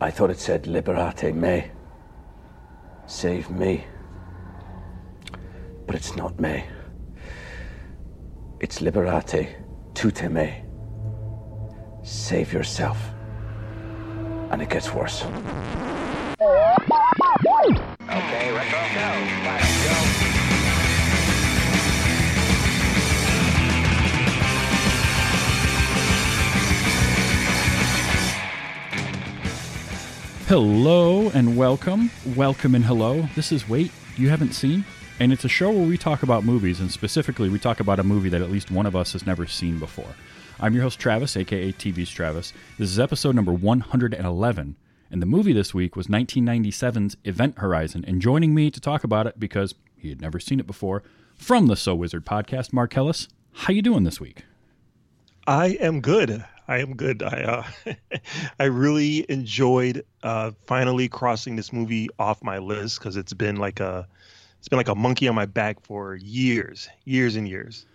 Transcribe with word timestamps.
I 0.00 0.12
thought 0.12 0.30
it 0.30 0.38
said 0.38 0.68
Liberate 0.68 1.34
me. 1.34 1.72
Save 3.06 3.50
me. 3.50 3.84
But 5.86 5.96
it's 5.96 6.14
not 6.14 6.38
me. 6.38 6.62
It's 8.60 8.80
Liberate 8.80 9.56
tutemet. 9.94 10.62
Save 12.04 12.52
yourself. 12.52 12.96
And 14.50 14.62
it 14.62 14.70
gets 14.70 14.94
worse. 14.94 15.24
Okay, 15.24 15.34
go. 18.94 19.08
Let's 19.44 20.22
go. 20.22 20.27
Hello 30.48 31.28
and 31.34 31.58
welcome. 31.58 32.10
Welcome 32.34 32.74
and 32.74 32.82
hello. 32.82 33.28
This 33.36 33.52
is 33.52 33.68
Wait 33.68 33.90
You 34.16 34.30
Haven't 34.30 34.54
Seen, 34.54 34.82
and 35.20 35.30
it's 35.30 35.44
a 35.44 35.48
show 35.48 35.70
where 35.70 35.86
we 35.86 35.98
talk 35.98 36.22
about 36.22 36.42
movies, 36.42 36.80
and 36.80 36.90
specifically, 36.90 37.50
we 37.50 37.58
talk 37.58 37.80
about 37.80 38.00
a 38.00 38.02
movie 38.02 38.30
that 38.30 38.40
at 38.40 38.50
least 38.50 38.70
one 38.70 38.86
of 38.86 38.96
us 38.96 39.12
has 39.12 39.26
never 39.26 39.46
seen 39.46 39.78
before. 39.78 40.14
I'm 40.58 40.72
your 40.72 40.84
host, 40.84 40.98
Travis, 40.98 41.36
aka 41.36 41.70
TV's 41.72 42.08
Travis. 42.08 42.54
This 42.78 42.88
is 42.88 42.98
episode 42.98 43.34
number 43.34 43.52
111, 43.52 44.76
and 45.10 45.20
the 45.20 45.26
movie 45.26 45.52
this 45.52 45.74
week 45.74 45.94
was 45.94 46.06
1997's 46.06 47.18
Event 47.24 47.58
Horizon. 47.58 48.06
And 48.08 48.22
joining 48.22 48.54
me 48.54 48.70
to 48.70 48.80
talk 48.80 49.04
about 49.04 49.26
it 49.26 49.38
because 49.38 49.74
he 49.98 50.08
had 50.08 50.22
never 50.22 50.40
seen 50.40 50.60
it 50.60 50.66
before, 50.66 51.02
from 51.36 51.66
the 51.66 51.76
So 51.76 51.94
Wizard 51.94 52.24
podcast, 52.24 52.72
Mark 52.72 52.96
Ellis. 52.96 53.28
How 53.52 53.74
you 53.74 53.82
doing 53.82 54.04
this 54.04 54.18
week? 54.18 54.46
I 55.46 55.76
am 55.78 56.00
good. 56.00 56.46
I 56.68 56.78
am 56.78 56.94
good. 56.94 57.22
I 57.22 57.64
uh, 57.86 57.94
I 58.60 58.64
really 58.64 59.24
enjoyed 59.30 60.04
uh, 60.22 60.52
finally 60.66 61.08
crossing 61.08 61.56
this 61.56 61.72
movie 61.72 62.08
off 62.18 62.42
my 62.42 62.58
list 62.58 62.98
because 62.98 63.16
it's 63.16 63.32
been 63.32 63.56
like 63.56 63.80
a 63.80 64.06
it's 64.58 64.68
been 64.68 64.76
like 64.76 64.88
a 64.88 64.94
monkey 64.94 65.28
on 65.28 65.34
my 65.34 65.46
back 65.46 65.80
for 65.80 66.16
years, 66.16 66.88
years 67.04 67.36
and 67.36 67.48
years. 67.48 67.86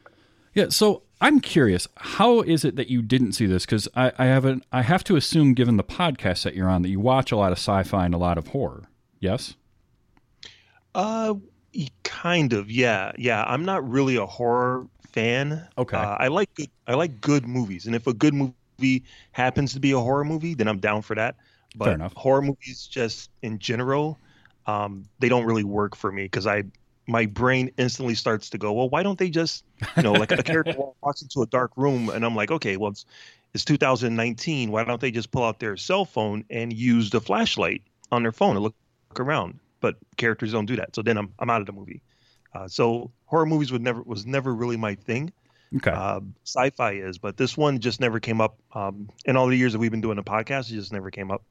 Yeah, 0.54 0.70
so 0.70 1.04
I'm 1.20 1.40
curious, 1.40 1.88
how 1.98 2.42
is 2.42 2.64
it 2.64 2.76
that 2.76 2.90
you 2.90 3.02
didn't 3.02 3.34
see 3.34 3.46
this? 3.46 3.66
Because 3.66 3.88
I, 3.96 4.12
I 4.18 4.26
haven't. 4.26 4.66
I 4.72 4.82
have 4.82 5.04
to 5.06 5.16
assume, 5.16 5.54
given 5.54 5.78
the 5.78 5.84
podcast 5.84 6.44
that 6.44 6.56
you're 6.56 6.70
on, 6.70 6.82
that 6.84 6.90
you 6.90 7.00
watch 7.00 7.32
a 7.32 7.36
lot 7.36 7.52
of 7.52 7.58
sci-fi 7.58 8.06
and 8.06 8.14
a 8.14 8.18
lot 8.18 8.38
of 8.38 8.48
horror. 8.50 8.90
Yes. 9.20 9.56
Uh, 10.94 11.36
kind 12.04 12.54
of. 12.54 12.70
Yeah, 12.70 13.14
yeah. 13.18 13.44
I'm 13.46 13.66
not 13.66 13.88
really 13.88 14.16
a 14.16 14.26
horror 14.26 14.88
fan. 15.12 15.68
Okay. 15.78 15.98
Uh, 15.98 16.18
I 16.20 16.28
like 16.28 16.54
good. 16.56 16.70
I 16.88 16.96
like 16.96 17.20
good 17.20 17.48
movies, 17.48 17.86
and 17.86 17.96
if 17.96 18.06
a 18.06 18.14
good 18.14 18.34
movie 18.34 18.54
happens 19.32 19.74
to 19.74 19.80
be 19.80 19.92
a 19.92 20.00
horror 20.00 20.26
movie, 20.26 20.54
then 20.54 20.68
I'm 20.68 20.80
down 20.80 21.02
for 21.02 21.16
that. 21.16 21.36
But 21.76 22.00
horror 22.16 22.42
movies, 22.42 22.88
just 22.90 23.32
in 23.42 23.58
general, 23.60 24.20
um, 24.68 25.06
they 25.20 25.30
don't 25.30 25.46
really 25.46 25.64
work 25.64 25.96
for 25.96 26.12
me 26.12 26.24
because 26.24 26.46
I 26.46 26.64
my 27.08 27.26
brain 27.26 27.72
instantly 27.78 28.16
starts 28.16 28.50
to 28.52 28.58
go, 28.58 28.72
well, 28.72 28.90
why 28.90 29.04
don't 29.04 29.20
they 29.20 29.30
just, 29.30 29.66
you 29.98 30.04
know, 30.04 30.14
like 30.14 30.32
a 30.32 30.44
character 30.44 30.76
walks 31.02 31.22
into 31.22 31.42
a 31.42 31.46
dark 31.48 31.72
room, 31.76 32.10
and 32.10 32.26
I'm 32.26 32.36
like, 32.36 32.52
okay, 32.52 32.78
well, 32.78 32.92
it's 32.92 33.06
it's 33.54 33.66
2019. 33.66 34.72
Why 34.72 34.84
don't 34.84 35.02
they 35.02 35.12
just 35.12 35.32
pull 35.32 35.44
out 35.44 35.60
their 35.60 35.78
cell 35.78 36.06
phone 36.06 36.46
and 36.50 36.74
use 36.74 37.10
the 37.10 37.22
flashlight 37.22 37.84
on 38.12 38.24
their 38.24 38.32
phone 38.32 38.56
and 38.56 38.64
look, 38.64 38.76
look 39.10 39.20
around? 39.20 39.60
But 39.80 39.98
characters 40.18 40.52
don't 40.54 40.66
do 40.66 40.76
that, 40.78 40.96
so 40.96 41.02
then 41.02 41.18
I'm 41.18 41.34
I'm 41.40 41.50
out 41.50 41.62
of 41.62 41.68
the 41.68 41.74
movie. 41.74 42.02
Uh, 42.54 42.68
so 42.68 43.12
horror 43.26 43.46
movies 43.46 43.72
would 43.72 43.82
never 43.82 44.02
was 44.02 44.26
never 44.26 44.54
really 44.54 44.78
my 44.78 44.96
thing. 44.96 45.32
Okay. 45.78 45.92
Uh, 45.92 46.22
sci-fi 46.44 46.94
is, 46.94 47.18
but 47.18 47.38
this 47.38 47.58
one 47.58 47.80
just 47.80 48.00
never 48.00 48.20
came 48.20 48.42
up. 48.42 48.58
Um, 48.74 49.10
in 49.26 49.36
all 49.36 49.48
the 49.48 49.58
years 49.58 49.74
that 49.74 49.80
we've 49.80 49.92
been 49.92 50.02
doing 50.02 50.18
the 50.18 50.24
podcast, 50.24 50.72
it 50.72 50.76
just 50.76 50.94
never 50.94 51.10
came 51.10 51.32
up. 51.32 51.44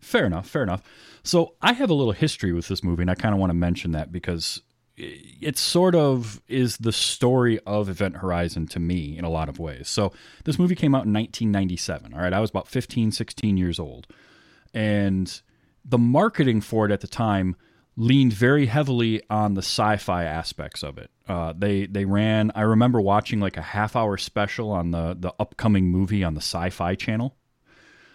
Fair 0.00 0.26
enough. 0.26 0.48
Fair 0.48 0.62
enough. 0.62 0.82
So 1.22 1.54
I 1.62 1.72
have 1.72 1.90
a 1.90 1.94
little 1.94 2.12
history 2.12 2.52
with 2.52 2.68
this 2.68 2.84
movie, 2.84 3.02
and 3.02 3.10
I 3.10 3.14
kind 3.14 3.34
of 3.34 3.40
want 3.40 3.50
to 3.50 3.54
mention 3.54 3.92
that 3.92 4.12
because 4.12 4.62
it 4.98 5.56
sort 5.56 5.94
of 5.94 6.42
is 6.48 6.78
the 6.78 6.92
story 6.92 7.60
of 7.66 7.88
Event 7.88 8.16
Horizon 8.16 8.66
to 8.68 8.80
me 8.80 9.16
in 9.16 9.24
a 9.24 9.30
lot 9.30 9.48
of 9.48 9.58
ways. 9.58 9.88
So 9.88 10.12
this 10.44 10.58
movie 10.58 10.74
came 10.74 10.94
out 10.94 11.06
in 11.06 11.12
1997. 11.12 12.12
All 12.12 12.20
right, 12.20 12.32
I 12.32 12.40
was 12.40 12.50
about 12.50 12.66
15, 12.66 13.12
16 13.12 13.56
years 13.56 13.78
old, 13.78 14.08
and 14.74 15.40
the 15.84 15.98
marketing 15.98 16.60
for 16.60 16.84
it 16.84 16.90
at 16.90 17.00
the 17.00 17.06
time 17.06 17.56
leaned 17.98 18.32
very 18.32 18.66
heavily 18.66 19.20
on 19.28 19.54
the 19.54 19.60
sci-fi 19.60 20.22
aspects 20.22 20.84
of 20.84 20.98
it. 20.98 21.10
Uh, 21.26 21.52
they 21.56 21.84
they 21.86 22.04
ran. 22.04 22.52
I 22.54 22.62
remember 22.62 23.00
watching 23.00 23.40
like 23.40 23.56
a 23.56 23.62
half-hour 23.62 24.16
special 24.16 24.70
on 24.70 24.92
the 24.92 25.16
the 25.18 25.34
upcoming 25.40 25.90
movie 25.90 26.22
on 26.22 26.34
the 26.34 26.40
Sci-Fi 26.40 26.94
Channel. 26.94 27.36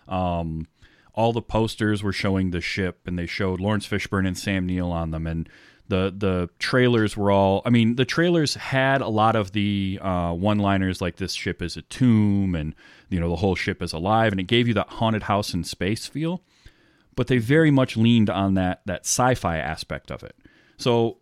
Um, 0.08 0.68
all 1.14 1.34
the 1.34 1.42
posters 1.42 2.02
were 2.02 2.14
showing 2.14 2.52
the 2.52 2.62
ship, 2.62 3.02
and 3.06 3.20
they 3.20 3.28
showed 3.28 3.60
Laurence 3.60 3.86
Fishburne 3.86 4.26
and 4.26 4.38
Sam 4.38 4.66
Neill 4.66 4.90
on 4.90 5.12
them, 5.12 5.28
and 5.28 5.50
the 5.90 6.14
the 6.18 6.50
trailers 6.60 7.18
were 7.18 7.30
all. 7.30 7.62
I 7.66 7.70
mean, 7.70 7.98
the 7.98 8.06
trailers 8.06 8.56
had 8.56 9.02
a 9.02 9.10
lot 9.10 9.36
of 9.36 9.52
the 9.52 10.00
uh, 10.02 10.32
one-liners 10.32 11.02
like 11.02 11.18
"This 11.18 11.34
ship 11.34 11.62
is 11.62 11.76
a 11.76 11.82
tomb," 11.84 12.56
and 12.56 12.74
you 13.10 13.20
know 13.20 13.30
the 13.30 13.36
whole 13.36 13.56
ship 13.56 13.84
is 13.84 13.92
alive, 13.92 14.32
and 14.32 14.40
it 14.40 14.48
gave 14.48 14.66
you 14.66 14.74
that 14.76 14.88
haunted 14.88 15.24
house 15.24 15.54
in 15.54 15.66
space 15.66 16.08
feel 16.08 16.42
but 17.16 17.28
they 17.28 17.38
very 17.38 17.72
much 17.72 17.97
leaned 17.97 18.29
on 18.29 18.53
that 18.56 18.81
that 18.85 19.01
sci-fi 19.01 19.57
aspect 19.57 20.12
of 20.12 20.24
it. 20.24 20.35
So 20.78 21.18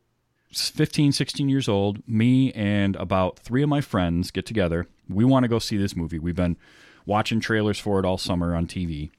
15, 0.54 1.12
16 1.12 1.50
years 1.50 1.70
old, 1.70 2.08
me 2.08 2.52
and 2.54 2.96
about 2.98 3.40
three 3.40 3.64
of 3.64 3.70
my 3.70 3.82
friends 3.82 4.32
get 4.32 4.46
together. 4.46 4.88
We 5.10 5.24
want 5.24 5.44
to 5.44 5.50
go 5.50 5.60
see 5.60 5.78
this 5.78 5.96
movie. 5.96 6.20
We've 6.20 6.36
been 6.36 6.58
watching 7.06 7.40
trailers 7.40 7.80
for 7.80 8.00
it 8.00 8.06
all 8.06 8.18
summer 8.18 8.56
on 8.56 8.68
TV. 8.68 9.12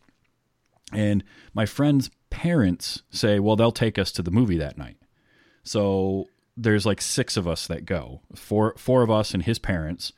And 0.92 1.24
my 1.54 1.64
friends' 1.64 2.10
parents 2.28 3.02
say, 3.10 3.38
well, 3.38 3.56
they'll 3.56 3.72
take 3.72 3.98
us 3.98 4.12
to 4.12 4.22
the 4.22 4.30
movie 4.30 4.58
that 4.58 4.76
night. 4.76 4.98
So 5.64 6.26
there's 6.56 6.84
like 6.84 7.00
six 7.00 7.36
of 7.36 7.48
us 7.48 7.66
that 7.66 7.86
go, 7.86 8.20
four, 8.34 8.74
four 8.76 9.02
of 9.02 9.10
us 9.10 9.32
and 9.32 9.42
his 9.42 9.58
parents. 9.58 10.12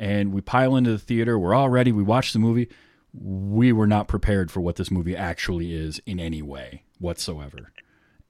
And 0.00 0.32
we 0.32 0.40
pile 0.40 0.76
into 0.76 0.90
the 0.90 0.98
theater. 0.98 1.38
We're 1.38 1.54
all 1.54 1.68
ready. 1.68 1.92
We 1.92 2.02
watch 2.02 2.32
the 2.32 2.38
movie 2.38 2.68
we 3.12 3.72
were 3.72 3.86
not 3.86 4.08
prepared 4.08 4.50
for 4.50 4.60
what 4.60 4.76
this 4.76 4.90
movie 4.90 5.16
actually 5.16 5.74
is 5.74 6.00
in 6.06 6.20
any 6.20 6.42
way 6.42 6.84
whatsoever. 6.98 7.72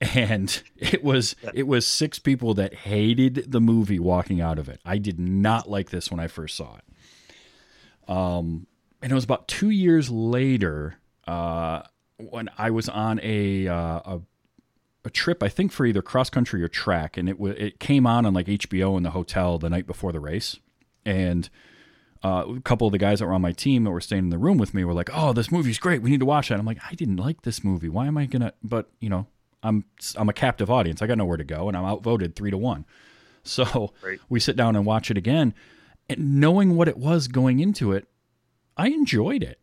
And 0.00 0.62
it 0.76 1.02
was 1.02 1.34
it 1.54 1.66
was 1.66 1.86
six 1.86 2.18
people 2.18 2.54
that 2.54 2.74
hated 2.74 3.50
the 3.50 3.60
movie 3.60 3.98
walking 3.98 4.40
out 4.40 4.58
of 4.58 4.68
it. 4.68 4.80
I 4.84 4.98
did 4.98 5.18
not 5.18 5.68
like 5.68 5.90
this 5.90 6.10
when 6.10 6.20
I 6.20 6.28
first 6.28 6.56
saw 6.56 6.76
it. 6.76 8.12
Um 8.12 8.66
and 9.02 9.12
it 9.12 9.14
was 9.14 9.24
about 9.24 9.48
2 9.48 9.70
years 9.70 10.10
later 10.10 10.96
uh 11.26 11.82
when 12.16 12.48
I 12.58 12.70
was 12.70 12.88
on 12.88 13.20
a 13.22 13.68
uh, 13.68 14.00
a 14.04 14.20
a 15.04 15.10
trip 15.10 15.42
I 15.42 15.48
think 15.48 15.72
for 15.72 15.86
either 15.86 16.02
cross 16.02 16.30
country 16.30 16.62
or 16.62 16.68
track 16.68 17.16
and 17.16 17.28
it 17.28 17.38
wa 17.38 17.50
it 17.50 17.80
came 17.80 18.06
on 18.06 18.26
on 18.26 18.34
like 18.34 18.46
HBO 18.46 18.96
in 18.96 19.02
the 19.02 19.10
hotel 19.10 19.58
the 19.58 19.70
night 19.70 19.86
before 19.86 20.12
the 20.12 20.20
race. 20.20 20.58
And 21.04 21.48
uh, 22.24 22.44
a 22.56 22.60
couple 22.60 22.86
of 22.86 22.92
the 22.92 22.98
guys 22.98 23.18
that 23.20 23.26
were 23.26 23.32
on 23.32 23.42
my 23.42 23.52
team 23.52 23.84
that 23.84 23.90
were 23.90 24.00
staying 24.00 24.24
in 24.24 24.30
the 24.30 24.38
room 24.38 24.58
with 24.58 24.74
me 24.74 24.84
were 24.84 24.94
like, 24.94 25.10
"Oh, 25.12 25.32
this 25.32 25.50
movie's 25.52 25.78
great. 25.78 26.02
We 26.02 26.10
need 26.10 26.20
to 26.20 26.26
watch 26.26 26.50
it." 26.50 26.54
I'm 26.58 26.66
like, 26.66 26.80
"I 26.90 26.94
didn't 26.94 27.16
like 27.16 27.42
this 27.42 27.62
movie. 27.62 27.88
Why 27.88 28.06
am 28.06 28.18
I 28.18 28.26
gonna?" 28.26 28.52
But 28.62 28.90
you 29.00 29.08
know, 29.08 29.26
I'm 29.62 29.84
I'm 30.16 30.28
a 30.28 30.32
captive 30.32 30.70
audience. 30.70 31.00
I 31.02 31.06
got 31.06 31.18
nowhere 31.18 31.36
to 31.36 31.44
go, 31.44 31.68
and 31.68 31.76
I'm 31.76 31.84
outvoted 31.84 32.34
three 32.36 32.50
to 32.50 32.58
one. 32.58 32.84
So 33.44 33.94
Right. 34.02 34.18
we 34.28 34.40
sit 34.40 34.56
down 34.56 34.76
and 34.76 34.84
watch 34.84 35.10
it 35.10 35.16
again, 35.16 35.54
and 36.10 36.38
knowing 36.40 36.76
what 36.76 36.86
it 36.88 36.98
was 36.98 37.28
going 37.28 37.60
into 37.60 37.92
it, 37.92 38.06
I 38.76 38.88
enjoyed 38.88 39.42
it. 39.42 39.58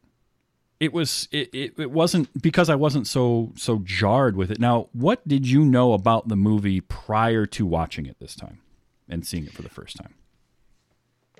It 0.79 0.91
was 0.91 1.27
it, 1.31 1.53
it, 1.53 1.73
it 1.77 1.91
wasn't 1.91 2.41
because 2.41 2.69
I 2.69 2.75
wasn't 2.75 3.05
so 3.05 3.53
so 3.55 3.79
jarred 3.83 4.35
with 4.37 4.49
it. 4.49 4.59
Now, 4.59 4.89
what 4.93 5.27
did 5.27 5.47
you 5.47 5.63
know 5.63 5.93
about 5.93 6.29
the 6.29 6.35
movie 6.35 6.81
prior 6.81 7.45
to 7.47 7.65
watching 7.65 8.05
it 8.07 8.17
this 8.19 8.33
time 8.35 8.59
and 9.07 9.25
seeing 9.27 9.45
it 9.45 9.53
for 9.53 9.61
the 9.61 9.69
first 9.69 9.97
time? 9.97 10.15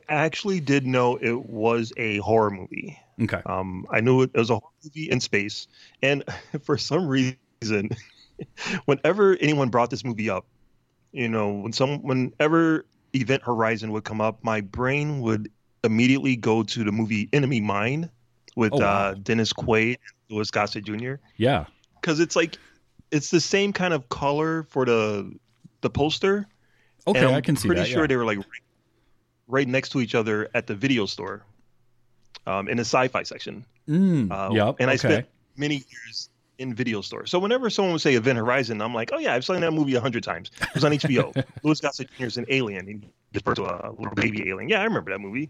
I 0.10 0.16
actually 0.16 0.60
did 0.60 0.86
know 0.86 1.18
it 1.18 1.46
was 1.46 1.92
a 1.98 2.18
horror 2.18 2.52
movie. 2.52 3.00
Okay. 3.22 3.42
Um, 3.46 3.86
I 3.90 4.02
knew 4.02 4.22
it 4.24 4.34
was 4.34 4.50
a 4.50 4.56
horror 4.56 4.72
movie 4.84 5.10
in 5.10 5.20
space, 5.20 5.68
and 6.02 6.24
for 6.64 6.78
some 6.78 7.08
reason, 7.08 7.90
whenever 8.86 9.36
anyone 9.40 9.70
brought 9.70 9.90
this 9.90 10.04
movie 10.04 10.30
up, 10.30 10.46
you 11.12 11.30
know, 11.30 11.52
when 11.52 11.74
some 11.74 12.02
whenever 12.04 12.86
Event 13.14 13.44
Horizon 13.44 13.92
would 13.92 14.04
come 14.04 14.22
up, 14.22 14.44
my 14.44 14.62
brain 14.62 15.22
would 15.22 15.50
immediately 15.84 16.36
go 16.36 16.64
to 16.64 16.84
the 16.84 16.92
movie 16.92 17.30
Enemy 17.32 17.62
Mine 17.62 18.10
with 18.56 18.74
Oh, 18.74 18.80
wow. 18.80 18.86
uh, 19.10 19.14
Dennis 19.14 19.54
Quaid 19.54 19.98
and 19.98 20.36
Louis 20.38 20.50
Gossett 20.52 20.84
Jr. 20.86 21.16
Yeah. 21.38 21.66
because 22.02 22.20
it's 22.20 22.36
like 22.36 22.58
it's 23.12 23.30
the 23.30 23.40
same 23.40 23.72
kind 23.72 23.94
of 23.94 24.10
color 24.10 24.64
for 24.64 24.86
the 24.86 25.32
the 25.82 25.90
poster. 25.90 26.48
Okay, 27.08 27.34
I 27.34 27.40
can 27.42 27.56
see 27.56 27.68
pretty 27.68 27.82
that. 27.82 27.88
sure 27.88 28.02
yeah. 28.02 28.08
they 28.08 28.16
were 28.16 28.26
like 28.26 28.40
right, 29.48 29.68
next 29.68 29.90
to 29.90 30.02
each 30.02 30.16
other 30.16 30.50
at 30.54 30.68
the 30.68 30.76
video 30.76 31.06
store, 31.06 31.44
um, 32.48 32.68
in 32.68 32.78
the 32.78 32.82
sci-fi 32.82 33.24
section. 33.24 33.66
Mm, 33.88 34.32
Uh, 34.32 34.54
yep. 34.54 34.76
And 34.80 34.90
I 34.90 34.94
okay. 34.94 34.98
spent 34.98 35.28
many 35.58 35.76
years 35.76 36.30
in 36.58 36.74
video 36.74 37.02
stores. 37.02 37.30
So 37.30 37.40
whenever 37.40 37.70
someone 37.70 37.92
would 37.94 38.02
say 38.02 38.16
Event 38.16 38.38
Horizon, 38.38 38.82
I'm 38.82 38.94
like, 38.94 39.12
oh 39.14 39.20
yeah, 39.20 39.34
I've 39.34 39.46
seen 39.46 39.62
that 39.62 39.72
movie 39.72 39.96
a 39.96 40.02
hundred 40.02 40.24
times. 40.24 40.52
It 40.62 40.74
was 40.74 40.84
on 40.86 40.92
HBO. 40.94 41.46
Louis 41.64 41.80
Gossett 41.82 42.10
Jr. 42.18 42.26
is 42.26 42.38
an 42.38 42.46
alien. 42.48 42.88
He 42.88 42.94
gives 43.34 43.44
birth 43.44 43.58
to 43.58 43.64
a 43.66 43.92
little 43.92 44.16
baby 44.16 44.50
alien. 44.50 44.70
Yeah, 44.70 44.82
I 44.82 44.86
remember 44.86 45.12
that 45.12 45.20
movie. 45.20 45.50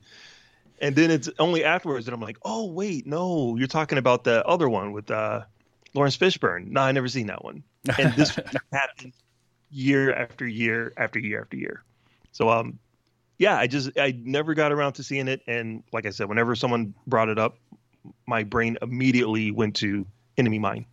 And 0.82 0.96
then 0.96 1.12
it's 1.12 1.30
only 1.40 1.64
afterwards 1.64 2.06
that 2.06 2.14
I'm 2.14 2.22
like, 2.22 2.38
oh 2.44 2.66
wait, 2.66 3.06
no, 3.08 3.56
you're 3.56 3.68
talking 3.68 3.98
about 3.98 4.24
the 4.24 4.46
other 4.46 4.68
one 4.68 4.92
with 4.92 5.10
uh, 5.12 5.44
Laurence 5.94 6.18
Fishburne. 6.18 6.68
No, 6.68 6.82
I 6.82 6.92
never 6.92 7.08
seen 7.08 7.28
that 7.28 7.44
one. 7.44 7.64
And 7.98 8.14
this 8.16 8.38
happened 8.74 9.14
year 9.70 10.12
after 10.14 10.46
year 10.48 10.92
after 10.98 11.20
year 11.20 11.42
after 11.42 11.56
year. 11.58 11.84
So 12.32 12.50
um, 12.50 12.80
yeah, 13.38 13.58
I 13.58 13.68
just 13.68 13.92
I 13.98 14.18
never 14.18 14.54
got 14.54 14.72
around 14.72 14.94
to 14.94 15.04
seeing 15.04 15.28
it, 15.28 15.42
and 15.48 15.84
like 15.92 16.06
I 16.06 16.10
said, 16.12 16.30
whenever 16.30 16.56
someone 16.56 16.94
brought 17.06 17.30
it 17.30 17.38
up, 17.38 17.58
my 18.28 18.44
brain 18.44 18.78
immediately 18.82 19.52
went 19.52 19.76
to 19.78 20.06
Enemy 20.38 20.60
Mine. 20.60 20.86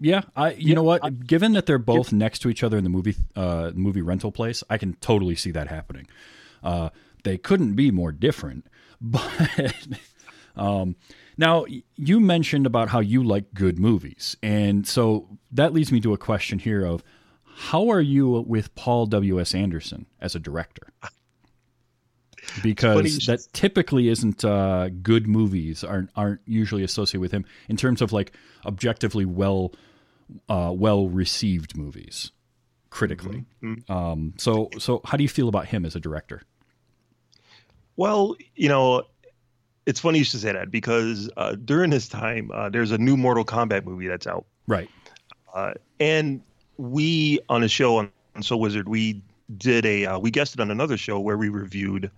Yeah, 0.00 0.22
I 0.36 0.52
you 0.52 0.74
know 0.74 0.84
what? 0.84 1.26
Given 1.26 1.52
that 1.52 1.66
they're 1.66 1.78
both 1.78 2.12
next 2.12 2.40
to 2.40 2.48
each 2.48 2.62
other 2.62 2.78
in 2.78 2.84
the 2.84 2.90
movie 2.90 3.16
uh, 3.34 3.72
movie 3.74 4.02
rental 4.02 4.30
place, 4.30 4.62
I 4.70 4.78
can 4.78 4.94
totally 4.94 5.34
see 5.34 5.50
that 5.50 5.68
happening. 5.68 6.06
Uh, 6.62 6.90
they 7.24 7.36
couldn't 7.36 7.74
be 7.74 7.90
more 7.90 8.12
different, 8.12 8.66
but 9.00 9.74
um, 10.56 10.94
now 11.36 11.64
you 11.96 12.20
mentioned 12.20 12.64
about 12.64 12.90
how 12.90 13.00
you 13.00 13.24
like 13.24 13.52
good 13.54 13.80
movies, 13.80 14.36
and 14.40 14.86
so 14.86 15.28
that 15.50 15.72
leads 15.72 15.90
me 15.90 16.00
to 16.00 16.12
a 16.12 16.18
question 16.18 16.60
here 16.60 16.84
of 16.84 17.02
how 17.58 17.90
are 17.90 18.00
you 18.00 18.44
with 18.46 18.72
Paul 18.76 19.06
W 19.06 19.40
S 19.40 19.54
Anderson 19.54 20.06
as 20.20 20.34
a 20.34 20.38
director? 20.38 20.92
Because 22.62 23.18
that 23.26 23.40
typically 23.52 24.08
isn't 24.08 24.44
uh, 24.44 24.88
good 25.02 25.26
movies 25.26 25.84
aren't 25.84 26.10
aren't 26.14 26.40
usually 26.46 26.84
associated 26.84 27.20
with 27.20 27.32
him 27.32 27.44
in 27.68 27.76
terms 27.76 28.00
of 28.00 28.12
like 28.12 28.32
objectively 28.64 29.24
well 29.24 29.72
uh, 30.48 30.72
well 30.74 31.08
received 31.08 31.76
movies 31.76 32.30
critically. 32.90 33.44
Mm-hmm. 33.62 33.92
Um, 33.92 34.34
so 34.38 34.70
so 34.78 35.02
how 35.04 35.16
do 35.16 35.24
you 35.24 35.28
feel 35.28 35.48
about 35.48 35.66
him 35.66 35.84
as 35.84 35.96
a 35.96 36.00
director? 36.00 36.42
Well, 37.96 38.36
you 38.54 38.68
know, 38.68 39.02
it's 39.84 40.00
funny 40.00 40.18
you 40.18 40.24
should 40.24 40.40
say 40.40 40.52
that 40.52 40.70
because 40.70 41.28
uh, 41.36 41.56
during 41.56 41.90
this 41.90 42.08
time, 42.08 42.50
uh, 42.54 42.70
there's 42.70 42.92
a 42.92 42.98
new 42.98 43.16
Mortal 43.16 43.44
Kombat 43.44 43.84
movie 43.84 44.06
that's 44.06 44.26
out. 44.26 44.46
Right. 44.68 44.88
Uh, 45.52 45.74
and 45.98 46.40
we 46.78 47.40
on 47.48 47.62
a 47.62 47.68
show 47.68 47.96
on, 47.96 48.10
on 48.34 48.42
So 48.42 48.56
Wizard, 48.56 48.88
we 48.88 49.22
did 49.56 49.84
a 49.84 50.06
uh, 50.06 50.18
we 50.18 50.30
guested 50.30 50.60
on 50.60 50.70
another 50.70 50.96
show 50.96 51.20
where 51.20 51.36
we 51.36 51.48
reviewed 51.48 52.10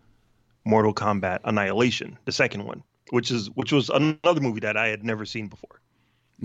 Mortal 0.64 0.94
Kombat 0.94 1.40
Annihilation, 1.44 2.18
the 2.24 2.32
second 2.32 2.64
one, 2.64 2.82
which 3.10 3.30
is 3.30 3.50
which 3.50 3.72
was 3.72 3.90
another 3.90 4.40
movie 4.40 4.60
that 4.60 4.76
I 4.76 4.88
had 4.88 5.02
never 5.02 5.24
seen 5.24 5.48
before. 5.48 5.80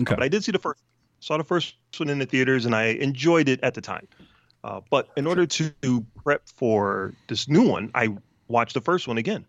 Okay. 0.00 0.14
but 0.14 0.22
I 0.22 0.28
did 0.28 0.44
see 0.44 0.52
the 0.52 0.58
first 0.58 0.82
saw 1.20 1.36
the 1.38 1.44
first 1.44 1.76
one 1.98 2.08
in 2.08 2.18
the 2.18 2.26
theaters 2.26 2.66
and 2.66 2.74
I 2.74 2.86
enjoyed 2.86 3.48
it 3.48 3.60
at 3.62 3.74
the 3.74 3.80
time. 3.80 4.06
Uh, 4.62 4.80
but 4.90 5.08
in 5.16 5.26
order 5.26 5.46
to 5.46 6.06
prep 6.22 6.42
for 6.48 7.14
this 7.28 7.48
new 7.48 7.68
one, 7.68 7.90
I 7.94 8.16
watched 8.48 8.74
the 8.74 8.80
first 8.80 9.06
one 9.06 9.18
again. 9.18 9.46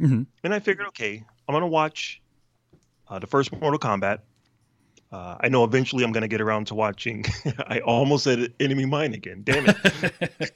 Mm-hmm. 0.00 0.22
And 0.44 0.54
I 0.54 0.60
figured, 0.60 0.86
okay, 0.88 1.24
I'm 1.48 1.52
going 1.52 1.62
to 1.62 1.66
watch 1.66 2.20
uh, 3.08 3.18
the 3.18 3.26
first 3.26 3.52
Mortal 3.52 3.78
Kombat. 3.78 4.20
Uh, 5.12 5.36
I 5.40 5.48
know 5.48 5.62
eventually 5.64 6.04
I'm 6.04 6.12
going 6.12 6.22
to 6.22 6.28
get 6.28 6.40
around 6.40 6.68
to 6.68 6.74
watching. 6.74 7.24
I 7.66 7.80
almost 7.80 8.24
said 8.24 8.52
Enemy 8.58 8.86
Mine 8.86 9.12
again. 9.12 9.42
Damn 9.44 9.66
it. 9.68 9.76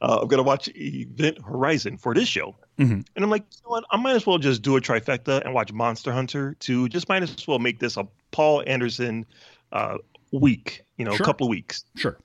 uh, 0.00 0.18
I'm 0.22 0.28
going 0.28 0.38
to 0.38 0.42
watch 0.42 0.68
Event 0.74 1.38
Horizon 1.44 1.98
for 1.98 2.14
this 2.14 2.28
show. 2.28 2.56
Mm-hmm. 2.78 3.00
And 3.14 3.24
I'm 3.24 3.30
like, 3.30 3.44
you 3.52 3.58
know 3.64 3.70
what? 3.70 3.84
I 3.90 3.98
might 3.98 4.16
as 4.16 4.26
well 4.26 4.38
just 4.38 4.62
do 4.62 4.76
a 4.76 4.80
trifecta 4.80 5.44
and 5.44 5.52
watch 5.52 5.72
Monster 5.72 6.12
Hunter 6.12 6.54
to 6.60 6.88
just 6.88 7.08
might 7.10 7.22
as 7.22 7.46
well 7.46 7.58
make 7.58 7.78
this 7.78 7.98
a 7.98 8.08
Paul 8.30 8.62
Anderson 8.66 9.26
uh, 9.72 9.98
week, 10.32 10.84
you 10.96 11.04
know, 11.04 11.12
sure. 11.12 11.24
a 11.24 11.26
couple 11.26 11.46
of 11.46 11.50
weeks. 11.50 11.84
Sure. 11.96 12.16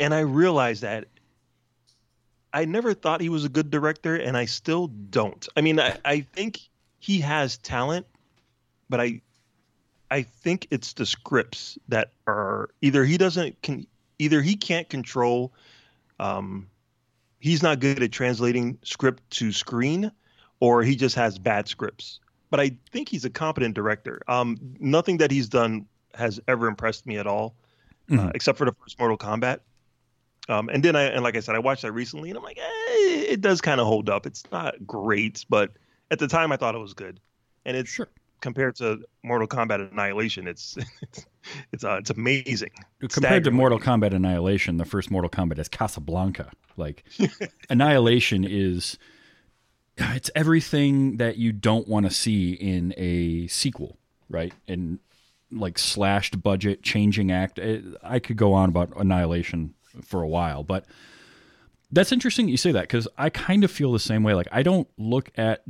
And 0.00 0.14
I 0.14 0.20
realized 0.20 0.82
that 0.82 1.06
I 2.52 2.64
never 2.64 2.94
thought 2.94 3.20
he 3.20 3.28
was 3.28 3.44
a 3.44 3.48
good 3.48 3.70
director, 3.70 4.16
and 4.16 4.36
I 4.36 4.44
still 4.44 4.88
don't. 4.88 5.46
I 5.56 5.60
mean, 5.60 5.80
I, 5.80 5.96
I 6.04 6.20
think 6.20 6.60
he 6.98 7.20
has 7.20 7.56
talent, 7.58 8.06
but 8.92 9.00
I 9.00 9.22
I 10.10 10.20
think 10.20 10.68
it's 10.70 10.92
the 10.92 11.06
scripts 11.06 11.78
that 11.88 12.12
are 12.26 12.68
either 12.82 13.06
he 13.06 13.16
doesn't 13.16 13.60
can 13.62 13.86
either 14.18 14.42
he 14.42 14.54
can't 14.54 14.86
control 14.90 15.54
um 16.20 16.68
he's 17.38 17.62
not 17.62 17.80
good 17.80 18.02
at 18.02 18.12
translating 18.12 18.78
script 18.84 19.22
to 19.30 19.50
screen 19.50 20.12
or 20.60 20.82
he 20.82 20.94
just 20.94 21.16
has 21.16 21.38
bad 21.38 21.66
scripts. 21.68 22.20
But 22.50 22.60
I 22.60 22.76
think 22.92 23.08
he's 23.08 23.24
a 23.24 23.30
competent 23.30 23.74
director. 23.74 24.20
Um 24.28 24.58
nothing 24.78 25.16
that 25.16 25.30
he's 25.30 25.48
done 25.48 25.86
has 26.14 26.38
ever 26.46 26.66
impressed 26.66 27.06
me 27.06 27.16
at 27.16 27.26
all, 27.26 27.54
uh, 28.10 28.14
mm-hmm. 28.14 28.26
uh, 28.26 28.30
except 28.34 28.58
for 28.58 28.66
the 28.66 28.72
first 28.72 28.98
Mortal 28.98 29.16
Kombat. 29.16 29.60
Um, 30.50 30.68
and 30.68 30.82
then 30.82 30.96
I 30.96 31.04
and 31.04 31.22
like 31.22 31.36
I 31.38 31.40
said, 31.40 31.54
I 31.54 31.60
watched 31.60 31.80
that 31.80 31.92
recently, 31.92 32.28
and 32.28 32.36
I'm 32.36 32.44
like, 32.44 32.58
eh, 32.58 33.32
it 33.32 33.40
does 33.40 33.62
kind 33.62 33.80
of 33.80 33.86
hold 33.86 34.10
up. 34.10 34.26
It's 34.26 34.42
not 34.52 34.86
great, 34.86 35.46
but 35.48 35.70
at 36.10 36.18
the 36.18 36.28
time 36.28 36.52
I 36.52 36.58
thought 36.58 36.74
it 36.74 36.78
was 36.78 36.92
good, 36.92 37.20
and 37.64 37.76
it's 37.76 37.88
sure. 37.88 38.08
Compared 38.42 38.76
to 38.76 38.98
Mortal 39.22 39.48
Kombat 39.48 39.90
Annihilation, 39.90 40.46
it's 40.46 40.76
it's 41.02 41.26
it's, 41.72 41.84
uh, 41.84 41.96
it's 41.98 42.10
amazing. 42.10 42.70
Compared 43.08 43.44
to 43.44 43.50
Mortal 43.50 43.80
Kombat 43.80 44.12
Annihilation, 44.12 44.76
the 44.76 44.84
first 44.84 45.10
Mortal 45.10 45.30
Kombat 45.30 45.58
is 45.58 45.68
Casablanca. 45.68 46.50
Like 46.76 47.04
Annihilation 47.70 48.44
is 48.44 48.98
it's 49.96 50.30
everything 50.34 51.16
that 51.16 51.38
you 51.38 51.52
don't 51.52 51.88
want 51.88 52.06
to 52.06 52.12
see 52.12 52.52
in 52.52 52.92
a 52.98 53.46
sequel, 53.46 53.98
right? 54.28 54.52
And 54.68 54.98
like 55.50 55.78
slashed 55.78 56.42
budget, 56.42 56.82
changing 56.82 57.30
act. 57.30 57.58
I 58.02 58.18
could 58.18 58.36
go 58.36 58.52
on 58.52 58.68
about 58.68 58.92
Annihilation 58.96 59.74
for 60.02 60.22
a 60.22 60.28
while. 60.28 60.62
But 60.64 60.86
that's 61.90 62.10
interesting 62.10 62.48
you 62.48 62.56
say 62.56 62.72
that 62.72 62.82
because 62.82 63.06
I 63.18 63.30
kind 63.30 63.64
of 63.64 63.70
feel 63.70 63.92
the 63.92 63.98
same 63.98 64.22
way. 64.22 64.34
Like 64.34 64.48
I 64.50 64.62
don't 64.62 64.88
look 64.96 65.30
at 65.36 65.62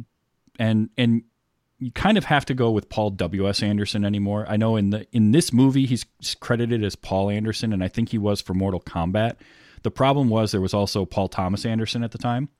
and 0.58 0.90
and 0.96 1.24
you 1.82 1.90
kind 1.90 2.16
of 2.16 2.26
have 2.26 2.44
to 2.44 2.54
go 2.54 2.70
with 2.70 2.88
Paul 2.88 3.10
W 3.10 3.48
S 3.48 3.62
Anderson 3.62 4.04
anymore. 4.04 4.46
I 4.48 4.56
know 4.56 4.76
in 4.76 4.90
the 4.90 5.06
in 5.10 5.32
this 5.32 5.52
movie 5.52 5.84
he's 5.84 6.06
credited 6.38 6.84
as 6.84 6.94
Paul 6.94 7.28
Anderson, 7.28 7.72
and 7.72 7.82
I 7.82 7.88
think 7.88 8.10
he 8.10 8.18
was 8.18 8.40
for 8.40 8.54
Mortal 8.54 8.80
Kombat. 8.80 9.36
The 9.82 9.90
problem 9.90 10.28
was 10.28 10.52
there 10.52 10.60
was 10.60 10.74
also 10.74 11.04
Paul 11.04 11.28
Thomas 11.28 11.66
Anderson 11.66 12.04
at 12.04 12.12
the 12.12 12.18
time, 12.18 12.50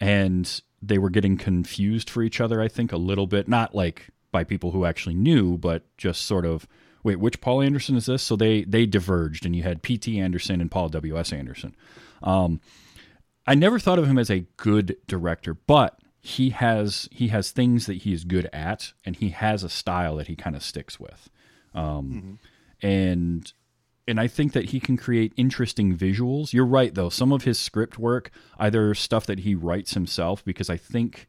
and 0.00 0.60
they 0.80 0.98
were 0.98 1.10
getting 1.10 1.36
confused 1.36 2.08
for 2.08 2.22
each 2.22 2.40
other. 2.40 2.60
I 2.60 2.68
think 2.68 2.92
a 2.92 2.96
little 2.96 3.26
bit, 3.26 3.48
not 3.48 3.74
like 3.74 4.10
by 4.30 4.44
people 4.44 4.70
who 4.70 4.84
actually 4.84 5.16
knew, 5.16 5.58
but 5.58 5.82
just 5.96 6.24
sort 6.24 6.46
of 6.46 6.68
wait, 7.02 7.16
which 7.16 7.40
Paul 7.40 7.60
Anderson 7.60 7.96
is 7.96 8.06
this? 8.06 8.22
So 8.22 8.36
they 8.36 8.62
they 8.62 8.86
diverged, 8.86 9.44
and 9.44 9.56
you 9.56 9.64
had 9.64 9.82
P.T. 9.82 10.18
Anderson 10.20 10.60
and 10.60 10.70
Paul 10.70 10.90
W.S. 10.90 11.32
Anderson. 11.32 11.74
Um, 12.22 12.60
I 13.46 13.56
never 13.56 13.80
thought 13.80 13.98
of 13.98 14.06
him 14.06 14.18
as 14.18 14.30
a 14.30 14.46
good 14.56 14.96
director, 15.08 15.54
but 15.54 15.98
he 16.26 16.50
has 16.50 17.06
he 17.12 17.28
has 17.28 17.50
things 17.50 17.84
that 17.84 17.98
he 17.98 18.14
is 18.14 18.24
good 18.24 18.48
at, 18.50 18.94
and 19.04 19.14
he 19.14 19.28
has 19.28 19.62
a 19.62 19.68
style 19.68 20.16
that 20.16 20.26
he 20.26 20.34
kind 20.34 20.56
of 20.56 20.62
sticks 20.62 20.98
with, 20.98 21.28
um, 21.74 22.38
mm-hmm. 22.82 22.86
and 22.86 23.52
and 24.08 24.18
I 24.18 24.26
think 24.26 24.54
that 24.54 24.70
he 24.70 24.80
can 24.80 24.96
create 24.96 25.34
interesting 25.36 25.94
visuals. 25.94 26.54
You're 26.54 26.64
right, 26.64 26.94
though. 26.94 27.10
Some 27.10 27.30
of 27.30 27.44
his 27.44 27.58
script 27.58 27.98
work, 27.98 28.30
either 28.58 28.94
stuff 28.94 29.26
that 29.26 29.40
he 29.40 29.54
writes 29.54 29.92
himself, 29.92 30.42
because 30.46 30.70
I 30.70 30.78
think 30.78 31.28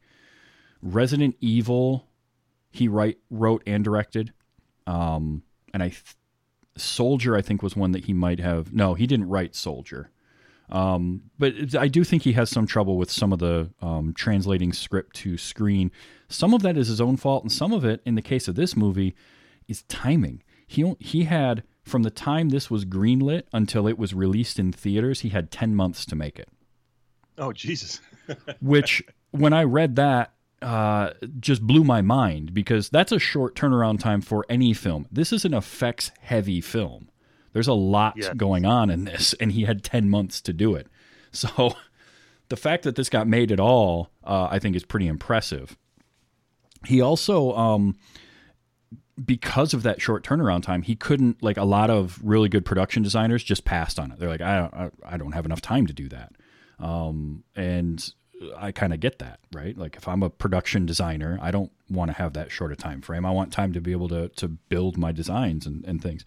Resident 0.80 1.36
Evil, 1.42 2.08
he 2.70 2.88
write 2.88 3.18
wrote 3.28 3.62
and 3.66 3.84
directed. 3.84 4.32
Um, 4.86 5.42
and 5.74 5.82
I 5.82 5.88
th- 5.88 6.16
Soldier 6.78 7.36
I 7.36 7.42
think 7.42 7.62
was 7.62 7.76
one 7.76 7.92
that 7.92 8.06
he 8.06 8.14
might 8.14 8.40
have. 8.40 8.72
No, 8.72 8.94
he 8.94 9.06
didn't 9.06 9.28
write 9.28 9.54
Soldier. 9.54 10.10
Um, 10.68 11.22
but 11.38 11.76
I 11.76 11.88
do 11.88 12.02
think 12.02 12.22
he 12.22 12.32
has 12.32 12.50
some 12.50 12.66
trouble 12.66 12.96
with 12.96 13.10
some 13.10 13.32
of 13.32 13.38
the 13.38 13.70
um, 13.80 14.12
translating 14.14 14.72
script 14.72 15.16
to 15.16 15.38
screen. 15.38 15.92
Some 16.28 16.54
of 16.54 16.62
that 16.62 16.76
is 16.76 16.88
his 16.88 17.00
own 17.00 17.16
fault, 17.16 17.44
and 17.44 17.52
some 17.52 17.72
of 17.72 17.84
it, 17.84 18.02
in 18.04 18.16
the 18.16 18.22
case 18.22 18.48
of 18.48 18.56
this 18.56 18.76
movie, 18.76 19.14
is 19.68 19.82
timing. 19.84 20.42
He 20.66 20.94
he 20.98 21.24
had 21.24 21.62
from 21.82 22.02
the 22.02 22.10
time 22.10 22.48
this 22.48 22.70
was 22.70 22.84
greenlit 22.84 23.44
until 23.52 23.86
it 23.86 23.98
was 23.98 24.12
released 24.12 24.58
in 24.58 24.72
theaters, 24.72 25.20
he 25.20 25.28
had 25.28 25.50
ten 25.50 25.74
months 25.74 26.04
to 26.06 26.16
make 26.16 26.38
it. 26.38 26.48
Oh 27.38 27.52
Jesus! 27.52 28.00
Which 28.60 29.04
when 29.30 29.52
I 29.52 29.62
read 29.62 29.94
that, 29.96 30.32
uh, 30.62 31.10
just 31.38 31.62
blew 31.62 31.84
my 31.84 32.00
mind 32.00 32.54
because 32.54 32.88
that's 32.88 33.12
a 33.12 33.18
short 33.18 33.54
turnaround 33.54 34.00
time 34.00 34.20
for 34.20 34.44
any 34.48 34.72
film. 34.72 35.06
This 35.12 35.32
is 35.32 35.44
an 35.44 35.54
effects 35.54 36.10
heavy 36.20 36.60
film. 36.60 37.08
There's 37.56 37.68
a 37.68 37.72
lot 37.72 38.18
yes. 38.18 38.34
going 38.36 38.66
on 38.66 38.90
in 38.90 39.06
this, 39.06 39.32
and 39.40 39.50
he 39.50 39.64
had 39.64 39.82
10 39.82 40.10
months 40.10 40.42
to 40.42 40.52
do 40.52 40.74
it. 40.74 40.88
So 41.32 41.74
the 42.48 42.56
fact 42.56 42.84
that 42.84 42.96
this 42.96 43.08
got 43.10 43.26
made 43.26 43.50
at 43.50 43.60
all, 43.60 44.10
uh, 44.24 44.48
I 44.50 44.58
think, 44.58 44.76
is 44.76 44.84
pretty 44.84 45.06
impressive. 45.06 45.76
He 46.86 47.00
also, 47.00 47.54
um, 47.54 47.96
because 49.22 49.74
of 49.74 49.82
that 49.84 50.00
short 50.00 50.22
turnaround 50.22 50.62
time, 50.62 50.80
he 50.80 50.96
couldn't 50.96 51.42
like 51.42 51.56
a 51.58 51.64
lot 51.64 51.90
of 51.90 52.18
really 52.22 52.48
good 52.48 52.64
production 52.64 53.02
designers 53.02 53.42
just 53.42 53.66
passed 53.66 53.98
on 53.98 54.12
it. 54.12 54.18
They're 54.18 54.30
like, 54.30 54.40
I 54.40 54.56
don't, 54.58 54.74
I, 54.74 54.90
I 55.04 55.16
don't 55.16 55.32
have 55.32 55.44
enough 55.44 55.60
time 55.60 55.86
to 55.86 55.92
do 55.92 56.08
that. 56.08 56.32
Um, 56.78 57.44
and 57.54 58.06
I 58.56 58.72
kind 58.72 58.94
of 58.94 59.00
get 59.00 59.18
that, 59.18 59.40
right? 59.52 59.76
Like 59.76 59.96
if 59.96 60.08
I'm 60.08 60.22
a 60.22 60.30
production 60.30 60.86
designer, 60.86 61.38
I 61.42 61.50
don't 61.50 61.72
want 61.90 62.10
to 62.10 62.16
have 62.16 62.32
that 62.34 62.50
short 62.50 62.72
a 62.72 62.76
time 62.76 63.02
frame. 63.02 63.26
I 63.26 63.30
want 63.30 63.52
time 63.52 63.72
to 63.74 63.80
be 63.80 63.92
able 63.92 64.08
to 64.08 64.28
to 64.28 64.48
build 64.48 64.96
my 64.96 65.12
designs 65.12 65.66
and, 65.66 65.84
and 65.84 66.02
things. 66.02 66.24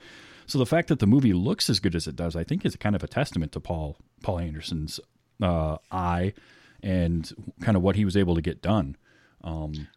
So 0.50 0.58
the 0.58 0.66
fact 0.66 0.88
that 0.88 0.98
the 1.00 1.06
movie 1.08 1.34
looks 1.34 1.70
as 1.70 1.80
good 1.80 1.94
as 1.96 2.08
it 2.08 2.16
does, 2.16 2.36
I 2.36 2.44
think, 2.44 2.66
is 2.66 2.76
kind 2.76 2.96
of 2.96 3.04
a 3.04 3.08
testament 3.08 3.52
to 3.52 3.60
Paul 3.60 3.98
Paul 4.24 4.40
Anderson's 4.40 5.00
uh, 5.42 5.78
eye 5.92 6.34
and 6.82 7.32
kind 7.62 7.78
of 7.78 7.84
what 7.84 7.96
he 7.96 8.04
was 8.04 8.18
able 8.18 8.34
to 8.36 8.42
get 8.42 8.62
done. 8.62 8.98
Um, 9.44 9.88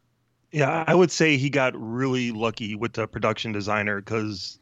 Yeah, 0.53 0.85
I 0.87 0.95
would 0.95 1.11
say 1.11 1.39
he 1.39 1.49
got 1.49 1.73
really 1.75 2.33
lucky 2.33 2.75
with 2.75 2.93
the 2.93 3.07
production 3.09 3.53
designer 3.53 4.01
because 4.03 4.59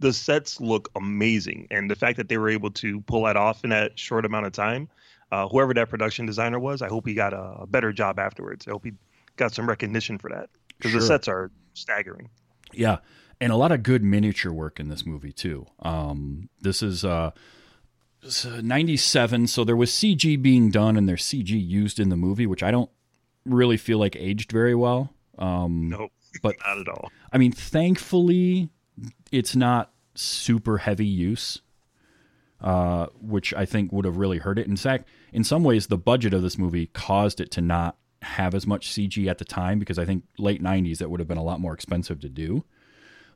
the 0.00 0.14
sets 0.14 0.60
look 0.62 0.88
amazing, 0.96 1.68
and 1.70 1.90
the 1.90 1.94
fact 1.96 2.16
that 2.16 2.30
they 2.30 2.38
were 2.38 2.48
able 2.48 2.70
to 2.70 3.02
pull 3.02 3.24
that 3.24 3.36
off 3.36 3.64
in 3.64 3.70
that 3.70 3.98
short 3.98 4.24
amount 4.24 4.46
of 4.46 4.52
time. 4.52 4.88
Uh, 5.30 5.48
whoever 5.48 5.74
that 5.74 5.90
production 5.90 6.26
designer 6.26 6.60
was, 6.60 6.80
I 6.80 6.88
hope 6.88 7.06
he 7.06 7.12
got 7.14 7.32
a, 7.34 7.62
a 7.62 7.66
better 7.66 7.92
job 7.92 8.18
afterwards. 8.18 8.66
I 8.68 8.70
hope 8.70 8.84
he 8.84 8.92
got 9.36 9.52
some 9.52 9.68
recognition 9.68 10.16
for 10.16 10.30
that 10.30 10.48
because 10.78 10.92
Sure. 10.92 11.00
the 11.00 11.06
sets 11.06 11.28
are 11.28 11.50
staggering. 11.74 12.30
Yeah, 12.72 12.98
and 13.44 13.52
a 13.52 13.56
lot 13.56 13.72
of 13.72 13.82
good 13.82 14.02
miniature 14.02 14.50
work 14.54 14.80
in 14.80 14.88
this 14.88 15.04
movie 15.04 15.30
too. 15.32 15.66
Um, 15.80 16.48
this 16.62 16.82
is 16.82 17.04
uh, 17.04 17.30
uh, 18.24 18.60
97, 18.62 19.48
so 19.48 19.64
there 19.64 19.76
was 19.76 19.90
CG 19.90 20.40
being 20.40 20.70
done 20.70 20.96
and 20.96 21.06
there's 21.06 21.22
CG 21.22 21.50
used 21.50 22.00
in 22.00 22.08
the 22.08 22.16
movie, 22.16 22.46
which 22.46 22.62
I 22.62 22.70
don't 22.70 22.88
really 23.44 23.76
feel 23.76 23.98
like 23.98 24.16
aged 24.16 24.50
very 24.50 24.74
well. 24.74 25.12
Um, 25.38 25.90
No, 25.90 26.08
But- 26.42 26.56
not 26.66 26.78
at 26.78 26.88
all. 26.88 27.12
I 27.32 27.36
mean, 27.36 27.52
thankfully, 27.52 28.70
it's 29.30 29.54
not 29.54 29.92
super 30.14 30.78
heavy 30.78 31.04
use, 31.06 31.60
uh, 32.62 33.08
which 33.20 33.52
I 33.52 33.66
think 33.66 33.92
would 33.92 34.06
have 34.06 34.16
really 34.16 34.38
hurt 34.38 34.58
it. 34.58 34.66
In 34.66 34.76
fact, 34.78 35.06
in 35.34 35.44
some 35.44 35.64
ways, 35.64 35.88
the 35.88 35.98
budget 35.98 36.32
of 36.32 36.40
this 36.40 36.56
movie 36.56 36.86
caused 36.86 37.42
it 37.42 37.50
to 37.50 37.60
not 37.60 37.98
have 38.22 38.54
as 38.54 38.66
much 38.66 38.88
CG 38.88 39.26
at 39.26 39.36
the 39.36 39.44
time 39.44 39.78
because 39.78 39.98
I 39.98 40.06
think 40.06 40.24
late 40.38 40.62
'90s 40.62 40.96
that 40.98 41.10
would 41.10 41.20
have 41.20 41.28
been 41.28 41.36
a 41.36 41.42
lot 41.42 41.60
more 41.60 41.74
expensive 41.74 42.20
to 42.20 42.28
do. 42.30 42.64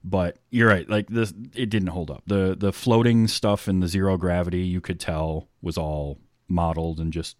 But 0.05 0.39
you're 0.51 0.69
right; 0.69 0.89
like 0.89 1.09
this, 1.09 1.33
it 1.55 1.71
didn't 1.71 1.89
hold 1.89 2.11
up. 2.11 2.23
the 2.27 2.57
The 2.59 2.73
floating 2.73 3.29
stuff 3.29 3.69
in 3.69 3.81
the 3.81 3.89
zero 3.89 4.17
gravity, 4.17 4.61
you 4.61 4.81
could 4.81 5.01
tell, 5.01 5.49
was 5.61 5.77
all 5.77 6.19
modeled 6.49 6.99
and 6.99 7.13
just 7.13 7.37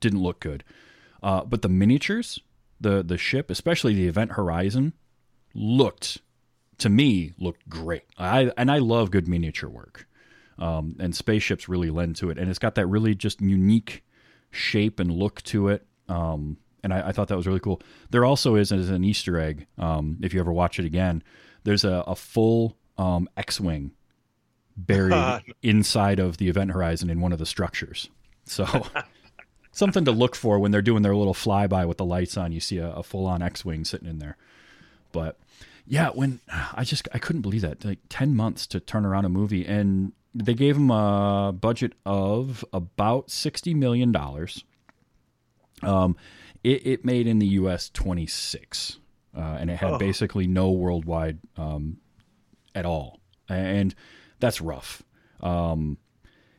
didn't 0.00 0.22
look 0.22 0.40
good. 0.40 0.64
Uh, 1.22 1.44
but 1.44 1.62
the 1.62 1.68
miniatures, 1.68 2.38
the 2.80 3.02
the 3.02 3.18
ship, 3.18 3.50
especially 3.50 3.94
the 3.94 4.08
Event 4.08 4.32
Horizon, 4.32 4.92
looked 5.54 6.18
to 6.78 6.88
me 6.88 7.32
looked 7.38 7.68
great. 7.68 8.04
I 8.18 8.50
and 8.56 8.70
I 8.70 8.78
love 8.78 9.10
good 9.10 9.28
miniature 9.28 9.70
work, 9.70 10.06
um, 10.58 10.96
and 10.98 11.14
spaceships 11.14 11.68
really 11.68 11.90
lend 11.90 12.16
to 12.16 12.30
it. 12.30 12.38
And 12.38 12.50
it's 12.50 12.58
got 12.58 12.74
that 12.74 12.86
really 12.86 13.14
just 13.14 13.40
unique 13.40 14.04
shape 14.50 15.00
and 15.00 15.10
look 15.10 15.42
to 15.42 15.68
it. 15.68 15.86
Um, 16.08 16.58
and 16.82 16.92
I, 16.92 17.08
I 17.08 17.12
thought 17.12 17.28
that 17.28 17.36
was 17.36 17.46
really 17.46 17.60
cool. 17.60 17.80
There 18.10 18.24
also 18.24 18.56
is 18.56 18.72
as 18.72 18.90
an 18.90 19.04
Easter 19.04 19.38
egg. 19.38 19.66
Um, 19.78 20.18
if 20.22 20.34
you 20.34 20.40
ever 20.40 20.52
watch 20.52 20.78
it 20.78 20.84
again, 20.84 21.22
there's 21.64 21.84
a, 21.84 22.04
a 22.06 22.16
full 22.16 22.76
um, 22.98 23.28
X-wing 23.36 23.92
buried 24.76 25.42
inside 25.62 26.18
of 26.18 26.38
the 26.38 26.48
Event 26.48 26.70
Horizon 26.70 27.10
in 27.10 27.20
one 27.20 27.32
of 27.32 27.38
the 27.38 27.46
structures. 27.46 28.10
So. 28.44 28.66
Something 29.74 30.04
to 30.04 30.12
look 30.12 30.34
for 30.34 30.58
when 30.58 30.70
they're 30.70 30.82
doing 30.82 31.02
their 31.02 31.16
little 31.16 31.32
flyby 31.32 31.88
with 31.88 31.96
the 31.96 32.04
lights 32.04 32.36
on. 32.36 32.52
You 32.52 32.60
see 32.60 32.76
a, 32.76 32.90
a 32.90 33.02
full-on 33.02 33.40
X-wing 33.40 33.86
sitting 33.86 34.06
in 34.06 34.18
there. 34.18 34.36
But 35.12 35.38
yeah, 35.86 36.08
when 36.10 36.40
I 36.74 36.84
just 36.84 37.08
I 37.12 37.18
couldn't 37.18 37.42
believe 37.42 37.62
that 37.62 37.84
like 37.84 37.98
ten 38.08 38.34
months 38.34 38.66
to 38.68 38.80
turn 38.80 39.04
around 39.04 39.24
a 39.24 39.28
movie, 39.28 39.64
and 39.66 40.12
they 40.34 40.54
gave 40.54 40.76
him 40.76 40.90
a 40.90 41.52
budget 41.58 41.92
of 42.04 42.64
about 42.72 43.30
sixty 43.30 43.74
million 43.74 44.12
dollars. 44.12 44.64
Um, 45.82 46.16
it, 46.62 46.86
it 46.86 47.04
made 47.04 47.26
in 47.26 47.38
the 47.38 47.46
U.S. 47.48 47.88
twenty 47.88 48.26
six, 48.26 48.98
uh, 49.36 49.56
and 49.60 49.70
it 49.70 49.76
had 49.76 49.92
Oh. 49.92 49.98
basically 49.98 50.46
no 50.46 50.70
worldwide 50.70 51.38
um, 51.56 51.98
at 52.74 52.84
all, 52.86 53.20
and 53.48 53.94
that's 54.40 54.60
rough. 54.60 55.02
Um, 55.40 55.98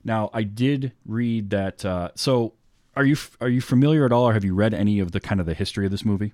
now 0.03 0.30
I 0.34 0.44
did 0.44 0.92
read 1.06 1.50
that. 1.51 1.86
Uh, 1.86 2.10
so 2.15 2.53
are 2.96 3.06
you 3.06 3.15
are 3.42 3.50
you 3.50 3.62
familiar 3.62 4.06
at 4.06 4.12
all, 4.12 4.24
or 4.27 4.34
have 4.34 4.44
you 4.46 4.53
read 4.56 4.74
any 4.74 5.00
of 5.00 5.12
the 5.12 5.20
kind 5.20 5.39
of 5.39 5.46
the 5.46 5.53
history 5.53 5.86
of 5.86 5.92
this 5.92 6.03
movie? 6.06 6.34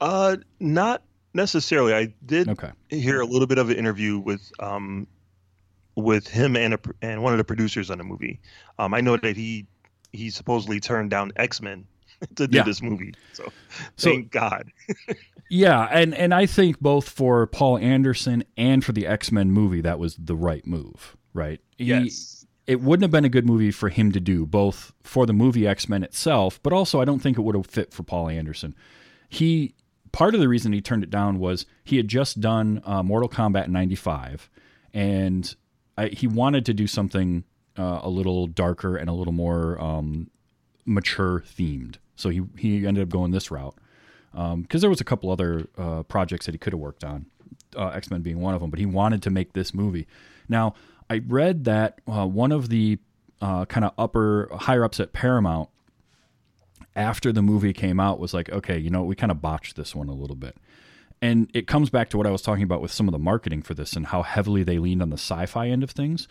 Uh, 0.00 0.36
not 0.58 1.02
necessarily. 1.34 1.94
I 1.94 2.12
did 2.24 2.48
Okay. 2.48 2.70
hear 2.88 3.20
a 3.20 3.26
little 3.26 3.46
bit 3.46 3.58
of 3.58 3.70
an 3.70 3.76
interview 3.76 4.18
with 4.18 4.50
um 4.60 5.06
with 5.96 6.26
him 6.26 6.56
and 6.56 6.74
a, 6.74 6.78
and 7.02 7.22
one 7.22 7.32
of 7.32 7.38
the 7.38 7.44
producers 7.44 7.90
on 7.90 7.98
the 7.98 8.04
movie. 8.04 8.40
Um, 8.78 8.94
I 8.94 9.00
know 9.00 9.16
that 9.16 9.36
he 9.36 9.66
he 10.12 10.30
supposedly 10.30 10.80
turned 10.80 11.10
down 11.10 11.32
X 11.36 11.60
Men 11.60 11.84
to 12.36 12.46
do 12.48 12.58
Yeah. 12.58 12.62
this 12.64 12.82
movie. 12.82 13.14
So, 13.32 13.44
So- 13.96 14.10
thank 14.10 14.30
God. 14.30 14.70
Yeah, 15.52 15.88
and 15.90 16.14
and 16.14 16.32
I 16.32 16.46
think 16.46 16.78
both 16.78 17.08
for 17.08 17.44
Paul 17.48 17.76
Anderson 17.78 18.44
and 18.56 18.84
for 18.84 18.92
the 18.92 19.04
X 19.04 19.32
Men 19.32 19.50
movie, 19.50 19.80
that 19.80 19.98
was 19.98 20.14
the 20.14 20.36
right 20.36 20.64
move. 20.64 21.16
Right? 21.34 21.60
He- 21.76 22.12
it 22.68 22.80
wouldn't 22.80 23.02
have 23.02 23.10
been 23.10 23.24
a 23.24 23.28
good 23.28 23.46
movie 23.46 23.72
for 23.72 23.88
him 23.88 24.12
to 24.12 24.20
do, 24.20 24.46
both 24.46 24.92
for 25.02 25.26
the 25.26 25.32
movie 25.32 25.66
X 25.66 25.88
Men 25.88 26.04
itself, 26.04 26.60
but 26.62 26.72
also 26.72 27.00
I 27.00 27.04
don't 27.04 27.18
think 27.18 27.36
it 27.36 27.40
would 27.40 27.56
have 27.56 27.66
fit 27.66 27.92
for 27.92 28.04
Paul 28.04 28.28
Anderson. 28.28 28.76
He 29.28 29.74
part 30.12 30.34
of 30.36 30.40
the 30.40 30.46
reason 30.48 30.72
he 30.72 30.80
turned 30.80 31.02
it 31.02 31.10
down 31.10 31.40
was 31.40 31.66
he 31.82 31.96
had 31.96 32.06
just 32.06 32.40
done 32.40 32.80
uh, 32.84 33.02
Mortal 33.02 33.28
Kombat 33.28 33.66
'95, 33.66 34.48
and 34.94 35.52
I, 35.98 36.08
he 36.08 36.28
wanted 36.28 36.64
to 36.66 36.74
do 36.74 36.86
something 36.86 37.42
uh, 37.76 37.98
a 38.04 38.08
little 38.08 38.46
darker 38.46 38.96
and 38.96 39.10
a 39.10 39.12
little 39.12 39.32
more 39.32 39.80
um, 39.82 40.30
mature 40.84 41.40
themed. 41.40 41.96
So 42.20 42.28
he 42.28 42.42
he 42.56 42.86
ended 42.86 43.02
up 43.02 43.08
going 43.08 43.30
this 43.30 43.50
route 43.50 43.74
because 44.32 44.80
there 44.80 44.90
was 44.90 45.00
a 45.00 45.04
couple 45.04 45.30
other 45.30 45.66
uh, 45.76 46.02
projects 46.04 46.46
that 46.46 46.52
he 46.52 46.58
could 46.58 46.72
have 46.72 46.80
worked 46.80 47.04
on, 47.04 47.26
uh, 47.76 47.88
X 47.88 48.10
Men 48.10 48.22
being 48.22 48.40
one 48.40 48.54
of 48.54 48.60
them. 48.60 48.70
But 48.70 48.78
he 48.78 48.86
wanted 48.86 49.22
to 49.22 49.30
make 49.30 49.52
this 49.52 49.74
movie. 49.74 50.06
Now 50.48 50.74
I 51.08 51.22
read 51.26 51.64
that 51.64 52.00
uh, 52.06 52.26
one 52.26 52.52
of 52.52 52.68
the 52.68 52.98
uh, 53.40 53.64
kind 53.64 53.84
of 53.84 53.92
upper 53.98 54.48
higher 54.52 54.84
ups 54.84 55.00
at 55.00 55.12
Paramount 55.12 55.68
after 56.94 57.32
the 57.32 57.42
movie 57.42 57.72
came 57.72 57.98
out 57.98 58.18
was 58.18 58.34
like, 58.34 58.50
okay, 58.50 58.78
you 58.78 58.90
know, 58.90 59.02
we 59.02 59.14
kind 59.14 59.30
of 59.30 59.40
botched 59.40 59.76
this 59.76 59.94
one 59.94 60.08
a 60.08 60.14
little 60.14 60.36
bit. 60.36 60.56
And 61.22 61.50
it 61.54 61.66
comes 61.66 61.90
back 61.90 62.08
to 62.10 62.16
what 62.16 62.26
I 62.26 62.30
was 62.30 62.42
talking 62.42 62.64
about 62.64 62.80
with 62.80 62.90
some 62.90 63.06
of 63.06 63.12
the 63.12 63.18
marketing 63.18 63.62
for 63.62 63.74
this 63.74 63.92
and 63.94 64.06
how 64.06 64.22
heavily 64.22 64.62
they 64.62 64.78
leaned 64.78 65.02
on 65.02 65.10
the 65.10 65.18
sci-fi 65.18 65.68
end 65.68 65.82
of 65.82 65.90
things, 65.90 66.28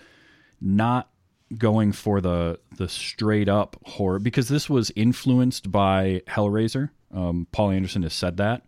not 0.59 1.09
going 1.57 1.91
for 1.91 2.21
the 2.21 2.59
the 2.77 2.87
straight 2.87 3.49
up 3.49 3.75
horror 3.85 4.19
because 4.19 4.49
this 4.49 4.69
was 4.69 4.91
influenced 4.95 5.71
by 5.71 6.21
Hellraiser. 6.27 6.91
Um, 7.13 7.47
Paul 7.51 7.71
Anderson 7.71 8.03
has 8.03 8.13
said 8.13 8.37
that, 8.37 8.65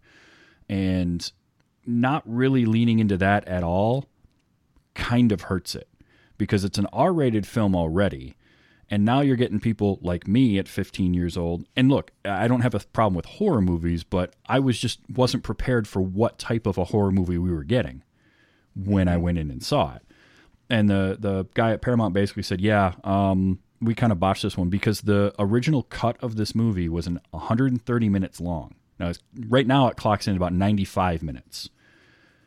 and 0.68 1.32
not 1.86 2.24
really 2.26 2.66
leaning 2.66 3.00
into 3.00 3.18
that 3.18 3.48
at 3.48 3.64
all 3.64 4.06
kind 4.94 5.32
of 5.32 5.42
hurts 5.42 5.76
it 5.76 5.88
because 6.38 6.64
it's 6.64 6.78
an 6.78 6.88
R-rated 6.92 7.46
film 7.46 7.76
already. 7.76 8.36
And 8.90 9.06
now 9.06 9.22
you're 9.22 9.38
getting 9.38 9.62
people 9.62 10.00
like 10.02 10.28
me 10.28 10.60
at 10.60 10.68
15 10.68 11.14
years 11.14 11.38
old. 11.38 11.66
And 11.78 11.90
look, 11.90 12.12
I 12.26 12.48
don't 12.50 12.62
have 12.62 12.76
a 12.76 12.80
problem 12.80 13.16
with 13.16 13.26
horror 13.26 13.62
movies, 13.62 14.04
but 14.04 14.36
I 14.48 14.60
was 14.60 14.78
just 14.78 15.00
wasn't 15.10 15.44
prepared 15.44 15.88
for 15.88 16.02
what 16.02 16.38
type 16.38 16.68
of 16.68 16.78
a 16.78 16.86
horror 16.86 17.12
movie 17.12 17.38
we 17.38 17.52
were 17.52 17.64
getting 17.64 18.04
when 18.76 19.08
I 19.08 19.16
went 19.18 19.38
in 19.38 19.50
and 19.50 19.64
saw 19.64 19.96
it. 19.96 20.02
And 20.72 20.90
the 20.90 21.18
the 21.20 21.46
guy 21.54 21.74
at 21.74 21.82
Paramount 21.82 22.14
basically 22.14 22.44
said, 22.44 22.62
"Yeah, 22.62 22.94
um, 23.04 23.60
we 23.82 23.94
kind 23.94 24.14
of 24.14 24.20
botched 24.22 24.44
this 24.44 24.58
one 24.58 24.70
because 24.70 25.02
the 25.02 25.34
original 25.38 25.84
cut 25.84 26.16
of 26.22 26.38
this 26.38 26.56
movie 26.56 26.88
was 26.88 27.08
an 27.08 27.20
130 27.32 28.10
minutes 28.10 28.40
long. 28.40 28.76
Now, 28.98 29.12
right 29.50 29.68
now 29.68 29.88
it 29.88 29.98
clocks 29.98 30.28
in 30.28 30.38
about 30.38 30.54
95 30.54 31.24
minutes. 31.24 31.70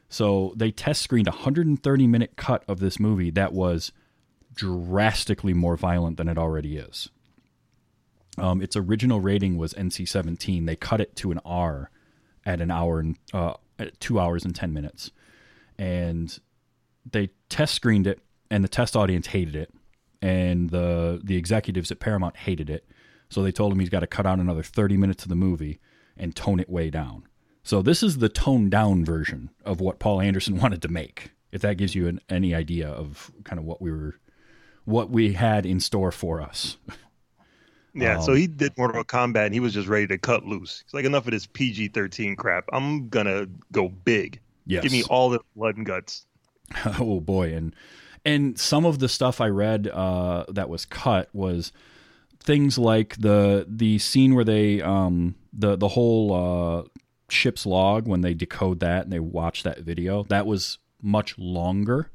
So 0.08 0.54
they 0.56 0.70
test 0.70 1.02
screened 1.02 1.28
a 1.28 1.32
130 1.32 2.06
minute 2.06 2.36
cut 2.36 2.64
of 2.66 2.78
this 2.78 2.98
movie 2.98 3.30
that 3.30 3.52
was 3.52 3.92
drastically 4.54 5.52
more 5.52 5.76
violent 5.76 6.16
than 6.16 6.28
it 6.28 6.38
already 6.38 6.78
is. 6.78 7.10
Um, 8.38 8.62
its 8.62 8.74
original 8.74 9.20
rating 9.20 9.58
was 9.58 9.74
NC-17. 9.74 10.64
They 10.64 10.76
cut 10.76 11.00
it 11.00 11.14
to 11.16 11.30
an 11.30 11.40
R 11.44 11.90
at 12.46 12.62
an 12.62 12.70
hour 12.70 13.00
and 13.00 13.16
uh, 13.34 13.54
two 14.00 14.18
hours 14.18 14.46
and 14.46 14.54
10 14.54 14.72
minutes, 14.72 15.10
and 15.78 16.38
they 17.10 17.30
test 17.48 17.74
screened 17.74 18.06
it, 18.06 18.20
and 18.50 18.62
the 18.64 18.68
test 18.68 18.96
audience 18.96 19.28
hated 19.28 19.56
it, 19.56 19.72
and 20.22 20.70
the 20.70 21.20
the 21.22 21.36
executives 21.36 21.90
at 21.90 22.00
Paramount 22.00 22.36
hated 22.36 22.70
it. 22.70 22.88
So 23.30 23.42
they 23.42 23.52
told 23.52 23.72
him 23.72 23.80
he's 23.80 23.88
got 23.88 24.00
to 24.00 24.06
cut 24.06 24.26
out 24.26 24.38
another 24.38 24.62
30 24.62 24.96
minutes 24.96 25.24
of 25.24 25.28
the 25.28 25.34
movie 25.34 25.80
and 26.16 26.36
tone 26.36 26.60
it 26.60 26.68
way 26.68 26.90
down. 26.90 27.26
So 27.64 27.82
this 27.82 28.02
is 28.02 28.18
the 28.18 28.28
toned 28.28 28.70
down 28.70 29.04
version 29.04 29.50
of 29.64 29.80
what 29.80 29.98
Paul 29.98 30.20
Anderson 30.20 30.56
wanted 30.60 30.82
to 30.82 30.88
make. 30.88 31.32
If 31.50 31.62
that 31.62 31.76
gives 31.76 31.94
you 31.94 32.06
an, 32.06 32.20
any 32.28 32.54
idea 32.54 32.88
of 32.88 33.32
kind 33.44 33.58
of 33.58 33.64
what 33.64 33.80
we 33.80 33.90
were, 33.90 34.20
what 34.84 35.10
we 35.10 35.32
had 35.32 35.66
in 35.66 35.80
store 35.80 36.12
for 36.12 36.40
us. 36.40 36.76
Yeah, 37.96 38.18
so 38.18 38.32
Um, 38.32 38.38
he 38.38 38.46
did 38.48 38.76
Mortal 38.76 39.04
Kombat 39.04 39.46
and 39.46 39.54
he 39.54 39.60
was 39.60 39.72
just 39.72 39.86
ready 39.86 40.08
to 40.08 40.18
cut 40.18 40.44
loose. 40.44 40.82
He's 40.84 40.94
like, 40.94 41.04
enough 41.04 41.26
of 41.26 41.30
this 41.30 41.46
PG 41.46 41.88
13 41.88 42.34
crap. 42.34 42.64
I'm 42.72 43.08
going 43.08 43.26
to 43.26 43.48
go 43.70 43.88
big. 43.88 44.40
Yes. 44.66 44.82
Give 44.82 44.90
me 44.90 45.04
all 45.04 45.30
the 45.30 45.38
blood 45.54 45.76
and 45.76 45.86
guts. 45.86 46.26
oh 47.00 47.20
boy, 47.20 47.54
and 47.54 47.74
and 48.24 48.58
some 48.58 48.84
of 48.84 48.98
the 48.98 49.08
stuff 49.08 49.40
I 49.40 49.48
read 49.48 49.88
uh, 49.88 50.44
that 50.48 50.68
was 50.68 50.84
cut 50.84 51.28
was 51.32 51.72
things 52.40 52.78
like 52.78 53.16
the 53.16 53.66
the 53.68 53.98
scene 53.98 54.34
where 54.34 54.44
they 54.44 54.82
um 54.82 55.34
the 55.52 55.76
the 55.76 55.88
whole 55.88 56.32
uh, 56.32 56.88
ship's 57.28 57.66
log 57.66 58.06
when 58.06 58.20
they 58.20 58.34
decode 58.34 58.80
that 58.80 59.04
and 59.04 59.12
they 59.12 59.20
watch 59.20 59.62
that 59.62 59.80
video 59.80 60.24
that 60.24 60.46
was 60.46 60.78
much 61.02 61.38
longer 61.38 62.10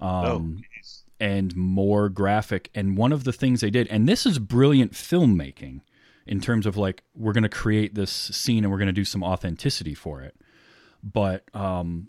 um, 0.00 0.62
oh, 0.62 0.80
and 1.20 1.54
more 1.54 2.08
graphic. 2.08 2.70
And 2.74 2.96
one 2.96 3.12
of 3.12 3.24
the 3.24 3.32
things 3.32 3.60
they 3.60 3.70
did, 3.70 3.86
and 3.88 4.08
this 4.08 4.26
is 4.26 4.38
brilliant 4.38 4.92
filmmaking 4.92 5.80
in 6.26 6.40
terms 6.40 6.66
of 6.66 6.76
like 6.76 7.02
we're 7.14 7.32
going 7.32 7.42
to 7.42 7.48
create 7.48 7.94
this 7.94 8.10
scene 8.10 8.64
and 8.64 8.70
we're 8.70 8.78
going 8.78 8.86
to 8.86 8.92
do 8.92 9.04
some 9.04 9.22
authenticity 9.22 9.94
for 9.94 10.22
it. 10.22 10.34
But 11.02 11.44
um, 11.54 12.08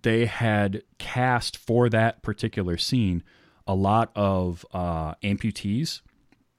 they 0.00 0.26
had 0.26 0.82
cast 0.98 1.56
for 1.56 1.88
that 1.90 2.22
particular 2.22 2.78
scene 2.78 3.22
a 3.66 3.74
lot 3.74 4.10
of 4.16 4.64
uh, 4.72 5.14
amputees. 5.16 6.00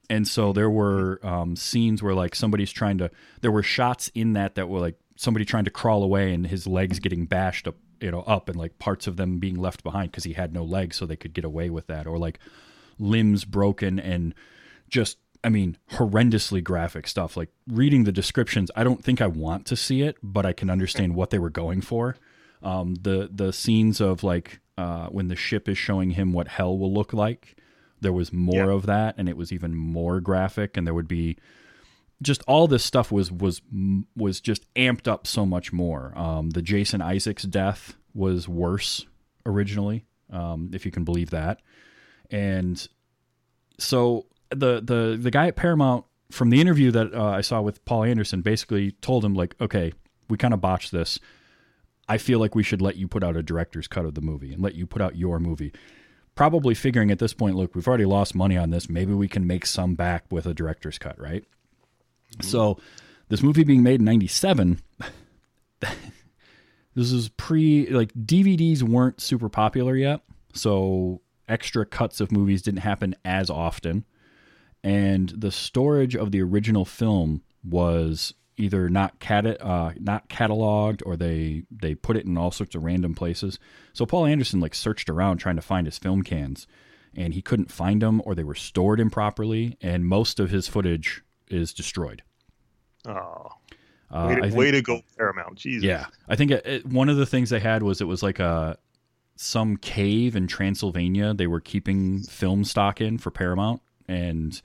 And 0.09 0.27
so 0.27 0.53
there 0.53 0.69
were 0.69 1.19
um, 1.23 1.55
scenes 1.55 2.03
where 2.03 2.13
like 2.13 2.35
somebody's 2.35 2.71
trying 2.71 2.97
to. 2.99 3.09
There 3.41 3.51
were 3.51 3.63
shots 3.63 4.11
in 4.13 4.33
that 4.33 4.55
that 4.55 4.69
were 4.69 4.79
like 4.79 4.99
somebody 5.15 5.45
trying 5.45 5.65
to 5.65 5.71
crawl 5.71 6.03
away 6.03 6.33
and 6.33 6.45
his 6.45 6.67
legs 6.67 6.99
getting 6.99 7.25
bashed 7.25 7.67
up, 7.67 7.75
you 7.99 8.11
know, 8.11 8.21
up 8.21 8.49
and 8.49 8.57
like 8.57 8.77
parts 8.79 9.07
of 9.07 9.17
them 9.17 9.39
being 9.39 9.55
left 9.55 9.83
behind 9.83 10.11
because 10.11 10.23
he 10.23 10.33
had 10.33 10.53
no 10.53 10.63
legs, 10.63 10.97
so 10.97 11.05
they 11.05 11.15
could 11.15 11.33
get 11.33 11.45
away 11.45 11.69
with 11.69 11.87
that, 11.87 12.05
or 12.05 12.17
like 12.17 12.39
limbs 12.99 13.45
broken 13.45 13.99
and 13.99 14.35
just 14.89 15.17
I 15.43 15.49
mean, 15.49 15.77
horrendously 15.91 16.63
graphic 16.63 17.07
stuff. 17.07 17.35
Like 17.35 17.49
reading 17.67 18.05
the 18.05 18.11
descriptions, 18.11 18.71
I 18.75 18.83
don't 18.83 19.03
think 19.03 19.21
I 19.21 19.27
want 19.27 19.65
to 19.67 19.75
see 19.75 20.01
it, 20.01 20.17
but 20.23 20.45
I 20.45 20.53
can 20.53 20.69
understand 20.69 21.15
what 21.15 21.31
they 21.31 21.39
were 21.39 21.49
going 21.49 21.81
for. 21.81 22.15
Um, 22.63 22.95
the 22.95 23.29
the 23.31 23.51
scenes 23.53 23.99
of 24.01 24.23
like 24.23 24.59
uh, 24.77 25.07
when 25.07 25.27
the 25.27 25.35
ship 25.35 25.67
is 25.69 25.77
showing 25.77 26.11
him 26.11 26.33
what 26.33 26.47
hell 26.47 26.77
will 26.77 26.93
look 26.93 27.13
like, 27.13 27.57
there 28.01 28.13
was 28.13 28.31
more 28.33 28.69
Yeah. 28.69 28.71
of 28.75 28.85
that, 28.87 29.15
and 29.17 29.27
it 29.29 29.37
was 29.37 29.51
even 29.51 29.75
more 29.75 30.19
graphic, 30.21 30.77
and 30.77 30.87
there 30.87 30.93
would 30.93 31.07
be 31.07 31.37
just 32.21 32.41
all 32.47 32.67
this 32.67 32.83
stuff 32.85 33.11
was 33.11 33.31
was 33.31 33.61
was 34.15 34.39
just 34.41 34.73
amped 34.75 35.07
up 35.07 35.27
so 35.27 35.45
much 35.45 35.73
more. 35.73 36.13
Um, 36.17 36.51
the 36.51 36.61
Jason 36.61 37.01
Isaacs 37.01 37.43
death 37.43 37.95
was 38.13 38.47
worse 38.47 39.05
originally, 39.45 40.05
um, 40.31 40.69
if 40.73 40.85
you 40.85 40.91
can 40.91 41.03
believe 41.03 41.31
that, 41.31 41.61
and 42.31 42.87
so 43.77 44.25
the 44.49 44.81
the 44.81 45.17
the 45.21 45.31
guy 45.31 45.47
at 45.47 45.55
Paramount 45.55 46.05
from 46.31 46.49
the 46.49 46.61
interview 46.61 46.91
that 46.91 47.13
uh, 47.13 47.25
I 47.25 47.41
saw 47.41 47.61
with 47.61 47.83
Paul 47.85 48.03
Anderson 48.05 48.41
basically 48.41 48.91
told 48.91 49.23
him 49.25 49.33
like, 49.35 49.55
okay, 49.61 49.93
we 50.29 50.37
kind 50.37 50.53
of 50.53 50.61
botched 50.61 50.91
this. 50.91 51.19
I 52.07 52.17
feel 52.17 52.39
like 52.39 52.55
we 52.55 52.63
should 52.63 52.81
let 52.81 52.97
you 52.97 53.07
put 53.07 53.23
out 53.23 53.37
a 53.37 53.43
director's 53.43 53.87
cut 53.87 54.05
of 54.05 54.15
the 54.15 54.21
movie 54.21 54.53
and 54.53 54.61
let 54.61 54.75
you 54.75 54.85
put 54.85 55.01
out 55.01 55.15
your 55.15 55.39
movie. 55.39 55.71
Probably 56.35 56.73
figuring 56.73 57.11
at 57.11 57.19
this 57.19 57.33
point, 57.33 57.55
look, 57.55 57.75
we've 57.75 57.87
already 57.87 58.05
lost 58.05 58.35
money 58.35 58.57
on 58.57 58.71
this. 58.71 58.89
Maybe 58.89 59.13
we 59.13 59.27
can 59.27 59.47
make 59.47 59.65
some 59.65 59.93
back 59.95 60.25
with 60.29 60.45
a 60.45 60.53
director's 60.53 60.97
cut, 60.97 61.19
right? 61.19 61.43
Mm-hmm. 62.33 62.47
So, 62.47 62.79
this 63.29 63.43
movie 63.43 63.63
being 63.63 63.83
made 63.83 63.99
in 63.99 64.05
'97, 64.05 64.81
this 65.79 67.11
is 67.11 67.29
pre 67.29 67.87
like 67.87 68.13
DVDs 68.13 68.81
weren't 68.81 69.21
super 69.21 69.47
popular 69.47 69.95
yet, 69.95 70.21
so 70.53 71.21
extra 71.47 71.85
cuts 71.85 72.19
of 72.19 72.31
movies 72.31 72.61
didn't 72.61 72.81
happen 72.81 73.15
as 73.23 73.49
often, 73.49 74.05
and 74.83 75.29
the 75.29 75.51
storage 75.51 76.15
of 76.15 76.31
the 76.31 76.41
original 76.41 76.83
film 76.83 77.43
was 77.63 78.33
either 78.57 78.87
not 78.89 79.19
cat 79.19 79.45
uh, 79.61 79.91
not 79.99 80.29
cataloged 80.29 81.01
or 81.05 81.15
they 81.17 81.63
they 81.71 81.95
put 81.95 82.17
it 82.17 82.25
in 82.25 82.37
all 82.37 82.51
sorts 82.51 82.75
of 82.75 82.83
random 82.83 83.15
places. 83.15 83.59
So 83.93 84.05
Paul 84.05 84.25
Anderson 84.25 84.59
like 84.59 84.75
searched 84.75 85.09
around 85.09 85.37
trying 85.37 85.55
to 85.55 85.61
find 85.61 85.87
his 85.87 85.97
film 85.97 86.21
cans, 86.23 86.67
and 87.15 87.33
he 87.33 87.41
couldn't 87.41 87.71
find 87.71 88.01
them 88.01 88.21
or 88.25 88.35
they 88.35 88.43
were 88.43 88.55
stored 88.55 88.99
improperly, 88.99 89.77
and 89.81 90.05
most 90.07 90.39
of 90.39 90.49
his 90.49 90.67
footage 90.67 91.23
is 91.49 91.73
destroyed. 91.73 92.23
Oh, 93.05 93.49
Uh, 94.09 94.27
way, 94.29 94.35
to, 94.35 94.41
think- 94.41 94.55
way 94.55 94.71
to 94.71 94.81
go, 94.81 95.01
Paramount. 95.17 95.55
Jesus. 95.57 95.83
yeah, 95.83 96.05
I 96.27 96.35
think 96.35 96.51
it, 96.51 96.65
it, 96.65 96.85
one 96.85 97.09
of 97.09 97.17
the 97.17 97.25
things 97.25 97.49
they 97.49 97.59
had 97.59 97.83
was 97.83 97.99
it 98.01 98.05
was 98.05 98.23
like 98.23 98.39
a 98.39 98.77
some 99.35 99.77
cave 99.77 100.35
in 100.35 100.45
Transylvania. 100.47 101.33
They 101.33 101.47
were 101.47 101.59
keeping 101.59 102.21
film 102.21 102.63
stock 102.63 103.01
in 103.01 103.17
for 103.17 103.31
Paramount 103.31 103.81
and 104.07 104.61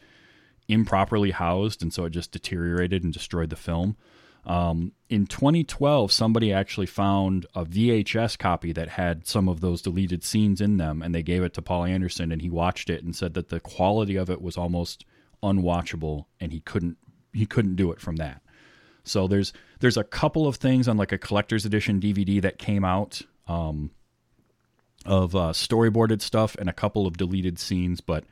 improperly 0.68 1.30
housed, 1.30 1.82
and 1.82 1.92
so 1.92 2.04
it 2.04 2.10
just 2.10 2.32
deteriorated 2.32 3.02
and 3.02 3.12
destroyed 3.12 3.50
the 3.50 3.56
film. 3.56 3.96
Um, 4.44 4.92
in 5.10 5.26
2012, 5.26 6.10
somebody 6.12 6.52
actually 6.52 6.86
found 6.86 7.46
a 7.54 7.64
VHS 7.64 8.38
copy 8.38 8.72
that 8.72 8.88
had 8.90 9.26
some 9.26 9.48
of 9.48 9.60
those 9.60 9.82
deleted 9.82 10.24
scenes 10.24 10.60
in 10.60 10.76
them, 10.76 11.02
and 11.02 11.14
they 11.14 11.22
gave 11.22 11.42
it 11.42 11.52
to 11.54 11.62
Paul 11.62 11.84
Anderson, 11.84 12.32
and 12.32 12.40
he 12.40 12.48
watched 12.48 12.88
it 12.88 13.02
and 13.02 13.14
said 13.14 13.34
that 13.34 13.48
the 13.48 13.60
quality 13.60 14.16
of 14.16 14.30
it 14.30 14.40
was 14.40 14.56
almost 14.56 15.04
unwatchable, 15.42 16.26
and 16.40 16.52
he 16.52 16.60
couldn't 16.60 16.96
he 17.32 17.44
couldn't 17.46 17.76
do 17.76 17.92
it 17.92 18.00
from 18.00 18.16
that. 18.16 18.42
So 19.04 19.26
there's 19.26 19.52
there's 19.80 19.96
a 19.96 20.04
couple 20.04 20.46
of 20.46 20.56
things 20.56 20.88
on 20.88 20.96
like 20.96 21.12
a 21.12 21.18
collector's 21.18 21.66
edition 21.66 22.00
DVD 22.00 22.40
that 22.42 22.58
came 22.58 22.84
out 22.84 23.20
um, 23.46 23.90
of 25.04 25.34
uh, 25.34 25.52
storyboarded 25.52 26.22
stuff 26.22 26.56
and 26.56 26.68
a 26.68 26.74
couple 26.74 27.06
of 27.06 27.16
deleted 27.16 27.58
scenes, 27.58 28.00
but 28.00 28.24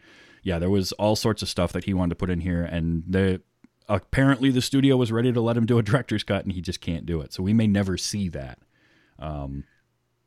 yeah, 0.46 0.61
there 0.61 0.70
was 0.70 0.92
all 0.92 1.16
sorts 1.16 1.42
of 1.42 1.48
stuff 1.48 1.72
that 1.72 1.85
he 1.85 1.92
wanted 1.92 2.11
to 2.11 2.14
put 2.16 2.30
in 2.30 2.40
here, 2.40 2.62
and 2.62 3.02
the 3.09 3.42
apparently 3.88 4.50
the 4.50 4.62
studio 4.62 4.96
was 4.96 5.11
ready 5.11 5.32
to 5.32 5.40
let 5.40 5.56
him 5.56 5.66
do 5.66 5.76
a 5.78 5.82
director's 5.82 6.22
cut, 6.22 6.44
and 6.44 6.52
he 6.52 6.61
just 6.61 6.80
can't 6.80 7.04
do 7.04 7.20
it. 7.20 7.32
So 7.32 7.42
we 7.42 7.52
may 7.52 7.66
never 7.66 7.96
see 7.96 8.28
that, 8.28 8.61
um, 9.18 9.64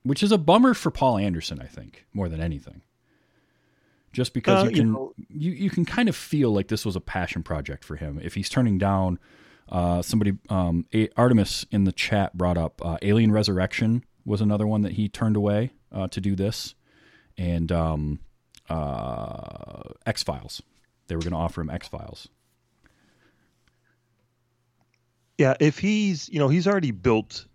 which 0.04 0.22
is 0.22 0.34
a 0.34 0.38
bummer 0.38 0.74
for 0.74 0.92
Paul 0.92 1.18
Anderson, 1.18 1.62
I 1.62 1.68
think, 1.68 2.06
more 2.14 2.28
than 2.28 2.42
anything. 2.42 2.82
Just 4.12 4.34
because 4.34 4.64
Uh, 4.64 4.66
you 4.66 4.70
you 4.72 4.76
can 4.82 4.92
know- 4.92 5.14
you, 5.30 5.52
you 5.52 5.70
can 5.70 5.86
kind 5.86 6.10
of 6.10 6.16
feel 6.18 6.52
like 6.52 6.68
this 6.68 6.86
was 6.86 6.96
a 6.98 7.02
passion 7.02 7.42
project 7.44 7.86
for 7.86 7.96
him. 7.96 8.20
If 8.22 8.34
he's 8.36 8.50
turning 8.50 8.78
down 8.78 9.20
uh, 9.70 10.02
somebody, 10.02 10.34
um, 10.50 10.86
A- 10.94 11.10
Artemis 11.16 11.66
in 11.72 11.84
the 11.86 11.92
chat 11.92 12.36
brought 12.38 12.58
up 12.58 12.84
uh, 12.84 12.98
Alien 13.04 13.32
Resurrection 13.32 14.04
was 14.26 14.42
another 14.42 14.66
one 14.68 14.82
that 14.82 14.94
he 14.94 15.08
turned 15.08 15.36
away 15.38 15.72
uh, 15.94 16.08
to 16.10 16.20
do 16.20 16.36
this, 16.36 16.76
and 17.38 17.72
um, 17.72 18.20
uh, 18.70 19.82
X 20.06 20.24
Files. 20.24 20.62
They 21.08 21.16
were 21.16 21.22
going 21.22 21.32
to 21.32 21.38
offer 21.38 21.62
him 21.62 21.70
X 21.70 21.88
Files. 21.88 22.28
Yeah, 25.38 25.56
if 25.60 25.80
he's, 25.80 26.28
you 26.30 26.40
know, 26.40 26.50
he's 26.50 26.68
already 26.68 26.92
built 26.92 27.46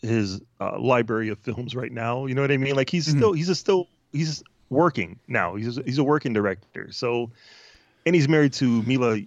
his 0.00 0.40
uh, 0.60 0.78
library 0.80 1.28
of 1.28 1.38
films 1.38 1.74
right 1.76 1.92
now. 1.92 2.26
You 2.26 2.34
know 2.34 2.42
what 2.42 2.50
I 2.50 2.56
mean? 2.56 2.74
Like 2.74 2.90
he's 2.90 3.06
Mhm. 3.06 3.16
still, 3.16 3.32
he's 3.32 3.48
a 3.48 3.54
still, 3.54 3.88
he's 4.12 4.42
working 4.70 5.18
now. 5.28 5.54
He's 5.54 5.78
a, 5.78 5.82
he's 5.84 5.98
a 5.98 6.04
working 6.04 6.32
director. 6.32 6.90
So, 6.90 7.30
and 8.04 8.14
he's 8.14 8.28
married 8.28 8.52
to 8.54 8.82
Milla 8.82 9.20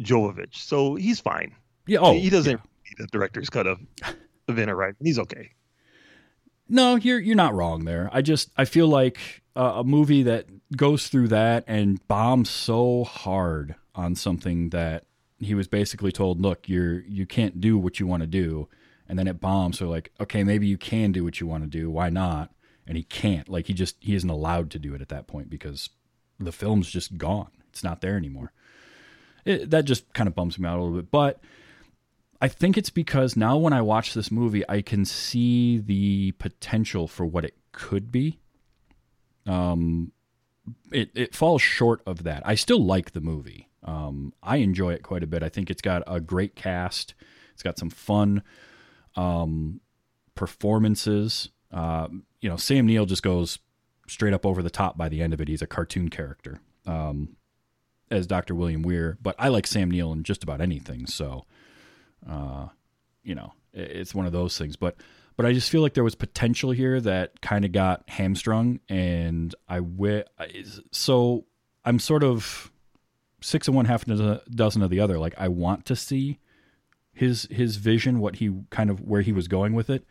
Jovovich, 0.00 0.54
so 0.56 0.94
he's 0.94 1.20
fine. 1.20 1.54
Yeah. 1.86 1.98
Oh, 2.00 2.12
he 2.14 2.30
doesn't 2.30 2.52
yeah. 2.52 2.96
need 2.98 3.04
a 3.06 3.10
director's 3.10 3.50
cut 3.50 3.66
of 3.66 3.78
Event 4.48 4.74
right. 4.74 4.94
He's 5.02 5.18
okay. 5.18 5.50
No, 6.70 6.96
you're 6.96 7.18
you're 7.18 7.36
not 7.36 7.54
wrong 7.54 7.84
there. 7.84 8.08
I 8.12 8.22
just 8.22 8.50
I 8.56 8.64
feel 8.64 8.88
like 8.88 9.18
a 9.58 9.82
movie 9.82 10.22
that 10.22 10.46
goes 10.76 11.08
through 11.08 11.28
that 11.28 11.64
and 11.66 12.06
bombs 12.06 12.48
so 12.48 13.02
hard 13.02 13.74
on 13.92 14.14
something 14.14 14.70
that 14.70 15.04
he 15.38 15.54
was 15.54 15.66
basically 15.66 16.12
told, 16.12 16.40
"Look, 16.40 16.68
you're 16.68 17.00
you 17.00 17.26
can't 17.26 17.60
do 17.60 17.76
what 17.76 17.98
you 17.98 18.06
want 18.06 18.22
to 18.22 18.28
do," 18.28 18.68
and 19.08 19.18
then 19.18 19.26
it 19.26 19.40
bombs. 19.40 19.78
So 19.78 19.88
like, 19.88 20.12
okay, 20.20 20.44
maybe 20.44 20.68
you 20.68 20.78
can 20.78 21.10
do 21.10 21.24
what 21.24 21.40
you 21.40 21.46
want 21.46 21.64
to 21.64 21.68
do. 21.68 21.90
Why 21.90 22.08
not? 22.08 22.52
And 22.86 22.96
he 22.96 23.02
can't. 23.02 23.48
Like 23.48 23.66
he 23.66 23.74
just 23.74 23.96
he 23.98 24.14
isn't 24.14 24.30
allowed 24.30 24.70
to 24.70 24.78
do 24.78 24.94
it 24.94 25.02
at 25.02 25.08
that 25.08 25.26
point 25.26 25.50
because 25.50 25.90
the 26.38 26.52
film's 26.52 26.88
just 26.88 27.18
gone. 27.18 27.50
It's 27.70 27.82
not 27.82 28.00
there 28.00 28.16
anymore. 28.16 28.52
It, 29.44 29.70
that 29.70 29.84
just 29.86 30.12
kind 30.14 30.28
of 30.28 30.36
bums 30.36 30.58
me 30.58 30.68
out 30.68 30.78
a 30.78 30.82
little 30.82 30.96
bit, 30.96 31.10
but. 31.10 31.40
I 32.40 32.46
think 32.46 32.78
it's 32.78 32.90
because 32.90 33.36
now 33.36 33.56
when 33.56 33.72
I 33.72 33.82
watch 33.82 34.14
this 34.14 34.30
movie, 34.30 34.62
I 34.68 34.80
can 34.80 35.04
see 35.04 35.78
the 35.78 36.30
potential 36.38 37.08
for 37.08 37.26
what 37.26 37.44
it 37.44 37.56
could 37.72 38.12
be. 38.12 38.38
Um, 39.48 40.12
it 40.92 41.10
it 41.14 41.34
falls 41.34 41.62
short 41.62 42.02
of 42.06 42.24
that. 42.24 42.42
I 42.44 42.54
still 42.54 42.84
like 42.84 43.12
the 43.12 43.20
movie. 43.20 43.68
Um, 43.82 44.34
I 44.42 44.58
enjoy 44.58 44.92
it 44.92 45.02
quite 45.02 45.22
a 45.22 45.26
bit. 45.26 45.42
I 45.42 45.48
think 45.48 45.70
it's 45.70 45.82
got 45.82 46.02
a 46.06 46.20
great 46.20 46.54
cast. 46.54 47.14
It's 47.54 47.62
got 47.62 47.78
some 47.78 47.90
fun 47.90 48.42
um, 49.16 49.80
performances. 50.34 51.48
Uh, 51.72 52.08
you 52.40 52.48
know, 52.48 52.56
Sam 52.56 52.86
Neill 52.86 53.06
just 53.06 53.22
goes 53.22 53.58
straight 54.06 54.34
up 54.34 54.44
over 54.44 54.62
the 54.62 54.70
top 54.70 54.96
by 54.96 55.08
the 55.08 55.22
end 55.22 55.32
of 55.32 55.40
it. 55.40 55.48
He's 55.48 55.62
a 55.62 55.66
cartoon 55.66 56.08
character 56.08 56.60
um, 56.86 57.36
as 58.10 58.26
Dr. 58.26 58.54
William 58.54 58.82
Weir, 58.82 59.18
but 59.22 59.34
I 59.38 59.48
like 59.48 59.66
Sam 59.66 59.90
Neill 59.90 60.12
in 60.12 60.22
just 60.22 60.42
about 60.42 60.60
anything. 60.60 61.06
So 61.06 61.46
uh, 62.28 62.68
you 63.22 63.34
know, 63.34 63.52
it's 63.72 64.14
one 64.14 64.26
of 64.26 64.32
those 64.32 64.56
things. 64.56 64.76
But 64.76 64.96
but 65.38 65.46
I 65.46 65.52
just 65.52 65.70
feel 65.70 65.82
like 65.82 65.94
there 65.94 66.02
was 66.02 66.16
potential 66.16 66.72
here 66.72 67.00
that 67.00 67.40
kind 67.40 67.64
of 67.64 67.70
got 67.70 68.02
hamstrung, 68.10 68.80
and 68.88 69.54
I 69.68 69.80
so 70.90 71.46
I'm 71.84 72.00
sort 72.00 72.24
of 72.24 72.72
six 73.40 73.68
and 73.68 73.76
one, 73.76 73.84
half 73.84 74.06
a 74.08 74.42
dozen 74.50 74.82
of 74.82 74.90
the 74.90 74.98
other. 74.98 75.16
Like 75.16 75.34
I 75.38 75.46
want 75.46 75.86
to 75.86 75.94
see 75.94 76.40
his 77.14 77.46
his 77.52 77.76
vision, 77.76 78.18
what 78.18 78.36
he 78.36 78.52
kind 78.70 78.90
of 78.90 79.00
where 79.00 79.20
he 79.20 79.30
was 79.30 79.46
going 79.46 79.74
with 79.74 79.88
it, 79.88 80.04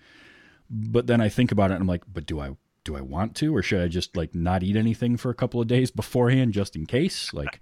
but 0.70 1.08
then 1.08 1.20
I 1.20 1.28
think 1.28 1.52
about 1.52 1.72
it, 1.72 1.74
and 1.74 1.82
I'm 1.82 1.88
like, 1.88 2.04
but 2.08 2.26
do 2.26 2.40
I 2.40 2.56
do 2.86 2.96
I 2.96 3.02
want 3.02 3.36
to, 3.36 3.54
or 3.54 3.62
should 3.62 3.82
I 3.82 3.90
just 3.90 4.16
like 4.16 4.34
not 4.34 4.64
eat 4.64 4.78
anything 4.78 5.18
for 5.18 5.30
a 5.30 5.36
couple 5.36 5.60
of 5.60 5.68
days 5.68 5.92
beforehand, 5.92 6.54
just 6.54 6.74
in 6.74 6.86
case? 6.86 7.34
Like, 7.34 7.60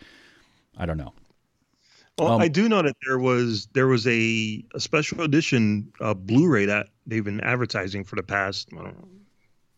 I 0.77 0.85
don't 0.85 0.97
know. 0.97 1.13
Well, 2.17 2.33
Um, 2.33 2.41
I 2.41 2.47
do 2.47 2.69
know 2.69 2.81
that 2.81 2.95
there 3.05 3.19
was 3.19 3.67
there 3.73 3.87
was 3.87 4.07
a, 4.07 4.63
a 4.73 4.79
special 4.79 5.21
edition 5.21 5.91
uh, 5.99 6.13
Blu-ray 6.13 6.65
that 6.65 6.87
they've 7.05 7.23
been 7.23 7.41
advertising 7.41 8.03
for 8.03 8.15
the 8.15 8.23
past 8.23 8.69
I 8.71 8.77
don't 8.77 8.97
know, 8.97 9.07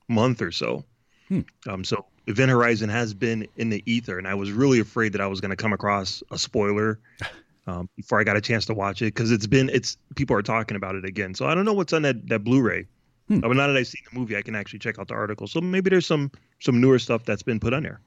month 0.08 0.42
or 0.42 0.52
so. 0.52 0.86
Hmm. 1.30 1.42
Um, 1.68 1.84
so 1.84 2.06
Event 2.28 2.52
Horizon 2.52 2.90
has 2.90 3.14
been 3.14 3.48
in 3.58 3.70
the 3.70 3.84
ether, 3.92 4.18
and 4.18 4.28
I 4.28 4.36
was 4.36 4.52
really 4.52 4.80
afraid 4.80 5.14
that 5.14 5.22
I 5.22 5.28
was 5.28 5.42
going 5.42 5.50
to 5.50 5.58
come 5.58 5.74
across 5.74 6.22
a 6.32 6.38
spoiler 6.38 7.00
um, 7.68 7.90
before 7.96 8.20
I 8.20 8.24
got 8.24 8.38
a 8.38 8.42
chance 8.42 8.66
to 8.68 8.74
watch 8.74 9.02
it 9.02 9.14
because 9.14 9.32
it's 9.32 9.48
been 9.48 9.70
it's 9.70 9.98
people 10.16 10.36
are 10.36 10.44
talking 10.44 10.78
about 10.78 10.96
it 10.96 11.06
again. 11.06 11.34
So 11.34 11.48
I 11.48 11.56
don't 11.56 11.66
know 11.66 11.74
what's 11.74 11.94
on 11.94 12.04
that 12.04 12.28
that 12.28 12.44
Blu-ray. 12.44 12.86
Hmm. 13.30 13.40
But 13.40 13.54
now 13.54 13.68
that 13.68 13.76
I've 13.76 13.88
seen 13.88 14.04
the 14.12 14.18
movie, 14.18 14.38
I 14.38 14.42
can 14.42 14.56
actually 14.56 14.80
check 14.80 15.00
out 15.00 15.08
the 15.08 15.16
article. 15.16 15.48
So 15.48 15.60
maybe 15.60 15.90
there's 15.90 16.06
some 16.06 16.32
some 16.60 16.80
newer 16.80 17.00
stuff 17.00 17.26
that's 17.26 17.44
been 17.44 17.60
put 17.60 17.74
on 17.74 17.84
there. 17.84 18.00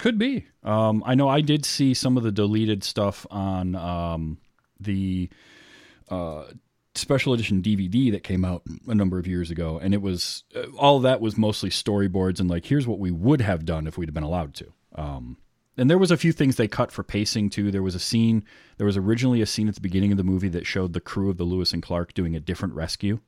Could 0.00 0.18
be. 0.18 0.46
Um, 0.62 1.02
I 1.04 1.14
know 1.14 1.28
I 1.28 1.42
did 1.42 1.66
see 1.66 1.92
some 1.92 2.16
of 2.16 2.22
the 2.22 2.32
deleted 2.32 2.82
stuff 2.82 3.26
on 3.30 3.74
um, 3.74 4.38
the 4.80 5.28
uh, 6.08 6.44
special 6.94 7.34
edition 7.34 7.60
DVD 7.60 8.10
that 8.12 8.24
came 8.24 8.42
out 8.42 8.62
a 8.88 8.94
number 8.94 9.18
of 9.18 9.26
years 9.26 9.50
ago, 9.50 9.78
and 9.78 9.92
it 9.92 10.00
was 10.00 10.44
uh, 10.56 10.62
all 10.78 11.00
that 11.00 11.20
was 11.20 11.36
mostly 11.36 11.68
storyboards 11.68 12.40
and 12.40 12.48
like 12.48 12.64
here's 12.64 12.86
what 12.86 12.98
we 12.98 13.10
would 13.10 13.42
have 13.42 13.66
done 13.66 13.86
if 13.86 13.98
we'd 13.98 14.14
been 14.14 14.22
allowed 14.22 14.54
to. 14.54 14.72
Um, 14.94 15.36
and 15.76 15.90
there 15.90 15.98
was 15.98 16.10
a 16.10 16.16
few 16.16 16.32
things 16.32 16.56
they 16.56 16.66
cut 16.66 16.90
for 16.90 17.02
pacing 17.02 17.50
too. 17.50 17.70
There 17.70 17.82
was 17.82 17.94
a 17.94 18.00
scene. 18.00 18.42
There 18.78 18.86
was 18.86 18.96
originally 18.96 19.42
a 19.42 19.46
scene 19.46 19.68
at 19.68 19.74
the 19.74 19.82
beginning 19.82 20.12
of 20.12 20.16
the 20.16 20.24
movie 20.24 20.48
that 20.48 20.66
showed 20.66 20.94
the 20.94 21.00
crew 21.00 21.28
of 21.28 21.36
the 21.36 21.44
Lewis 21.44 21.74
and 21.74 21.82
Clark 21.82 22.14
doing 22.14 22.34
a 22.34 22.40
different 22.40 22.72
rescue 22.72 23.20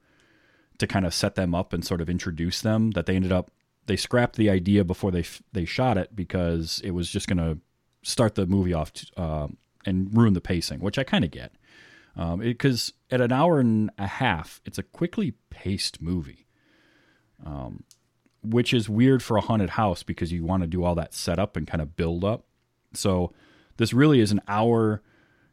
to 0.78 0.86
kind 0.86 1.04
of 1.04 1.12
set 1.12 1.34
them 1.34 1.54
up 1.54 1.74
and 1.74 1.84
sort 1.84 2.00
of 2.00 2.08
introduce 2.08 2.62
them. 2.62 2.92
That 2.92 3.04
they 3.04 3.14
ended 3.14 3.30
up 3.30 3.50
they 3.86 3.96
scrapped 3.96 4.36
the 4.36 4.50
idea 4.50 4.84
before 4.84 5.10
they 5.10 5.24
they 5.52 5.64
shot 5.64 5.96
it 5.98 6.14
because 6.14 6.80
it 6.84 6.92
was 6.92 7.10
just 7.10 7.28
going 7.28 7.38
to 7.38 7.60
start 8.02 8.34
the 8.34 8.46
movie 8.46 8.72
off 8.72 8.92
uh, 9.16 9.48
and 9.84 10.16
ruin 10.16 10.34
the 10.34 10.40
pacing, 10.40 10.80
which 10.80 10.98
I 10.98 11.04
kind 11.04 11.24
of 11.24 11.30
get. 11.30 11.52
Because 12.38 12.92
um, 12.92 13.14
at 13.14 13.20
an 13.20 13.32
hour 13.32 13.58
and 13.58 13.90
a 13.98 14.06
half, 14.06 14.60
it's 14.64 14.78
a 14.78 14.82
quickly 14.82 15.34
paced 15.50 16.02
movie, 16.02 16.46
um, 17.44 17.84
which 18.42 18.74
is 18.74 18.88
weird 18.88 19.22
for 19.22 19.36
a 19.36 19.40
haunted 19.40 19.70
house 19.70 20.02
because 20.02 20.30
you 20.30 20.44
want 20.44 20.62
to 20.62 20.66
do 20.66 20.84
all 20.84 20.94
that 20.94 21.14
setup 21.14 21.56
and 21.56 21.66
kind 21.66 21.80
of 21.80 21.96
build 21.96 22.24
up. 22.24 22.44
So 22.92 23.32
this 23.78 23.94
really 23.94 24.20
is 24.20 24.30
an 24.30 24.42
hour. 24.46 25.02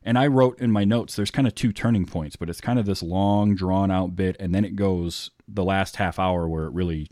And 0.04 0.18
I 0.18 0.28
wrote 0.28 0.60
in 0.60 0.72
my 0.72 0.84
notes, 0.84 1.16
there's 1.16 1.32
kind 1.32 1.48
of 1.48 1.56
two 1.56 1.72
turning 1.72 2.06
points, 2.06 2.36
but 2.36 2.50
it's 2.50 2.62
kind 2.62 2.80
of 2.80 2.86
this 2.86 3.04
long, 3.04 3.56
drawn 3.56 3.92
out 3.92 4.16
bit, 4.16 4.36
and 4.40 4.54
then 4.54 4.66
it 4.66 4.76
goes 4.76 5.32
the 5.48 5.64
last 5.64 5.96
half 5.98 6.20
hour 6.20 6.48
where 6.48 6.66
it 6.66 6.74
really 6.74 7.10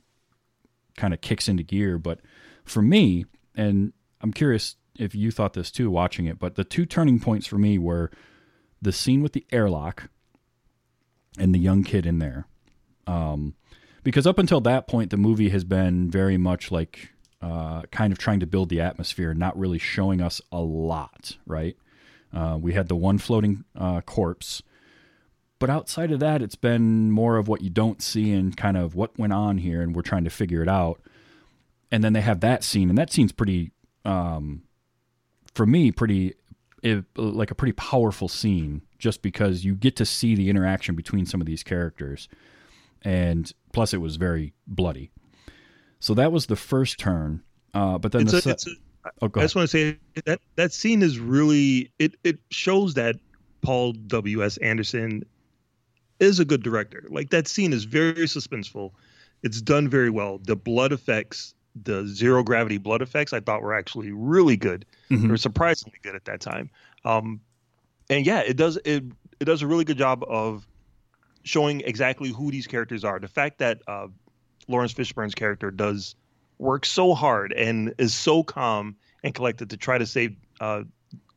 kind 0.98 1.14
of 1.14 1.22
kicks 1.22 1.48
into 1.48 1.64
gear. 1.64 1.98
But 1.98 2.20
for 2.66 2.82
me, 2.82 3.26
and 3.56 3.94
I'm 4.22 4.34
curious 4.34 4.76
if 4.98 5.16
you 5.16 5.32
thought 5.32 5.54
this 5.54 5.72
too 5.72 5.90
watching 5.90 6.26
it, 6.26 6.40
but 6.40 6.56
the 6.56 6.64
two 6.64 6.86
turning 6.86 7.20
points 7.20 7.48
for 7.48 7.58
me 7.58 7.78
were 7.78 8.12
the 8.82 8.92
scene 8.92 9.22
with 9.22 9.34
the 9.34 9.46
airlock 9.52 10.10
and 11.40 11.54
the 11.54 11.60
young 11.60 11.84
kid 11.84 12.06
in 12.06 12.20
there. 12.20 12.48
Um, 13.06 13.56
because 14.04 14.28
up 14.28 14.40
until 14.40 14.62
that 14.62 14.88
point, 14.88 15.12
the 15.12 15.18
movie 15.18 15.50
has 15.50 15.64
been 15.64 16.10
very 16.10 16.38
much 16.38 16.72
like 16.72 17.12
uh, 17.42 17.84
kind 17.92 18.12
of 18.12 18.18
trying 18.20 18.40
to 18.40 18.48
build 18.48 18.70
the 18.70 18.82
atmosphere, 18.82 19.34
not 19.34 19.58
really 19.58 19.78
showing 19.78 20.22
us 20.22 20.42
a 20.52 20.60
lot, 20.60 21.38
right? 21.46 21.78
Uh, 22.34 22.58
we 22.60 22.74
had 22.74 22.88
the 22.88 22.96
one 22.96 23.18
floating 23.18 23.64
uh, 23.76 24.02
corpse. 24.02 24.62
But 25.60 25.70
outside 25.70 26.12
of 26.12 26.20
that, 26.20 26.42
it's 26.42 26.56
been 26.56 27.12
more 27.12 27.38
of 27.38 27.48
what 27.48 27.62
you 27.62 27.70
don't 27.70 28.02
see 28.02 28.32
and 28.32 28.56
kind 28.56 28.78
of 28.78 28.94
what 28.94 29.18
went 29.18 29.34
on 29.34 29.58
here, 29.58 29.82
and 29.82 29.96
we're 29.96 30.04
trying 30.04 30.24
to 30.24 30.30
figure 30.30 30.62
it 30.62 30.70
out. 30.70 31.02
And 31.92 32.04
then 32.04 32.14
they 32.14 32.22
have 32.22 32.42
that 32.42 32.64
scene, 32.64 32.90
and 32.90 32.98
that 32.98 33.12
scene's 33.12 33.32
pretty, 33.32 33.72
um, 34.06 34.64
for 35.54 35.66
me, 35.66 35.92
pretty 35.92 36.36
it, 36.84 37.06
like 37.16 37.50
a 37.50 37.56
pretty 37.56 37.72
powerful 37.72 38.28
scene, 38.28 38.84
just 39.00 39.22
because 39.22 39.66
you 39.66 39.74
get 39.74 39.96
to 39.96 40.06
see 40.06 40.36
the 40.36 40.50
interaction 40.50 40.96
between 40.96 41.26
some 41.26 41.42
of 41.42 41.48
these 41.48 41.64
characters, 41.64 42.30
and 43.02 43.52
plus 43.74 43.94
it 43.94 43.98
was 43.98 44.18
very 44.18 44.54
bloody. 44.68 45.10
So 46.00 46.14
that 46.14 46.32
was 46.32 46.46
the 46.46 46.56
first 46.56 47.00
turn. 47.00 47.42
Uh, 47.74 47.98
but 47.98 48.12
then 48.12 48.24
It's 48.24 48.32
the 48.32 48.38
a, 48.38 48.42
se- 48.42 48.52
it's 48.52 48.68
a, 48.68 48.72
oh, 49.22 49.32
I 49.36 49.42
just 49.42 49.56
want 49.56 49.70
to 49.70 49.78
say 49.78 49.98
that 50.26 50.40
that 50.56 50.72
scene 50.72 51.02
is 51.02 51.20
really 51.20 51.92
it. 51.98 52.16
It 52.24 52.40
shows 52.52 52.94
that 52.94 53.16
Paul 53.62 53.94
W 53.94 54.44
S 54.44 54.58
Anderson 54.58 55.24
is 56.20 56.40
a 56.40 56.46
good 56.46 56.64
director. 56.64 57.06
Like 57.10 57.30
that 57.32 57.48
scene 57.48 57.74
is 57.74 57.84
very 57.84 58.14
suspenseful. 58.26 58.92
It's 59.44 59.62
done 59.62 59.88
very 59.90 60.10
well. 60.10 60.40
The 60.40 60.56
blood 60.56 60.92
effects, 60.92 61.54
the 61.84 62.08
zero 62.08 62.44
gravity 62.44 62.78
blood 62.78 63.02
effects, 63.02 63.34
I 63.34 63.40
thought 63.40 63.62
were 63.62 63.74
actually 63.76 64.12
really 64.12 64.58
good. 64.58 64.86
Mhm. 65.10 65.22
They 65.22 65.28
were 65.28 65.38
surprisingly 65.38 66.00
good 66.02 66.16
at 66.16 66.26
that 66.26 66.42
time. 66.42 66.70
Um, 67.06 67.40
and 68.10 68.26
yeah, 68.26 68.40
it 68.40 68.58
does 68.58 68.78
it 68.84 69.04
it 69.40 69.46
does 69.46 69.62
a 69.62 69.68
really 69.68 69.86
good 69.86 69.98
job 69.98 70.24
of 70.28 70.66
showing 71.44 71.82
exactly 71.82 72.30
who 72.30 72.52
these 72.52 72.68
characters 72.68 73.04
are. 73.04 73.20
The 73.20 73.28
fact 73.28 73.60
that 73.60 73.82
uh, 73.88 74.08
Laurence 74.68 74.94
Fishburne's 74.94 75.36
character 75.36 75.72
does 75.72 76.16
work 76.58 76.86
so 76.86 77.14
hard 77.14 77.54
and 77.54 77.94
is 78.00 78.14
so 78.14 78.44
calm 78.44 78.96
and 79.24 79.34
collected 79.34 79.70
to 79.70 79.78
try 79.78 79.98
to 79.98 80.06
save. 80.06 80.36
Uh, 80.60 80.84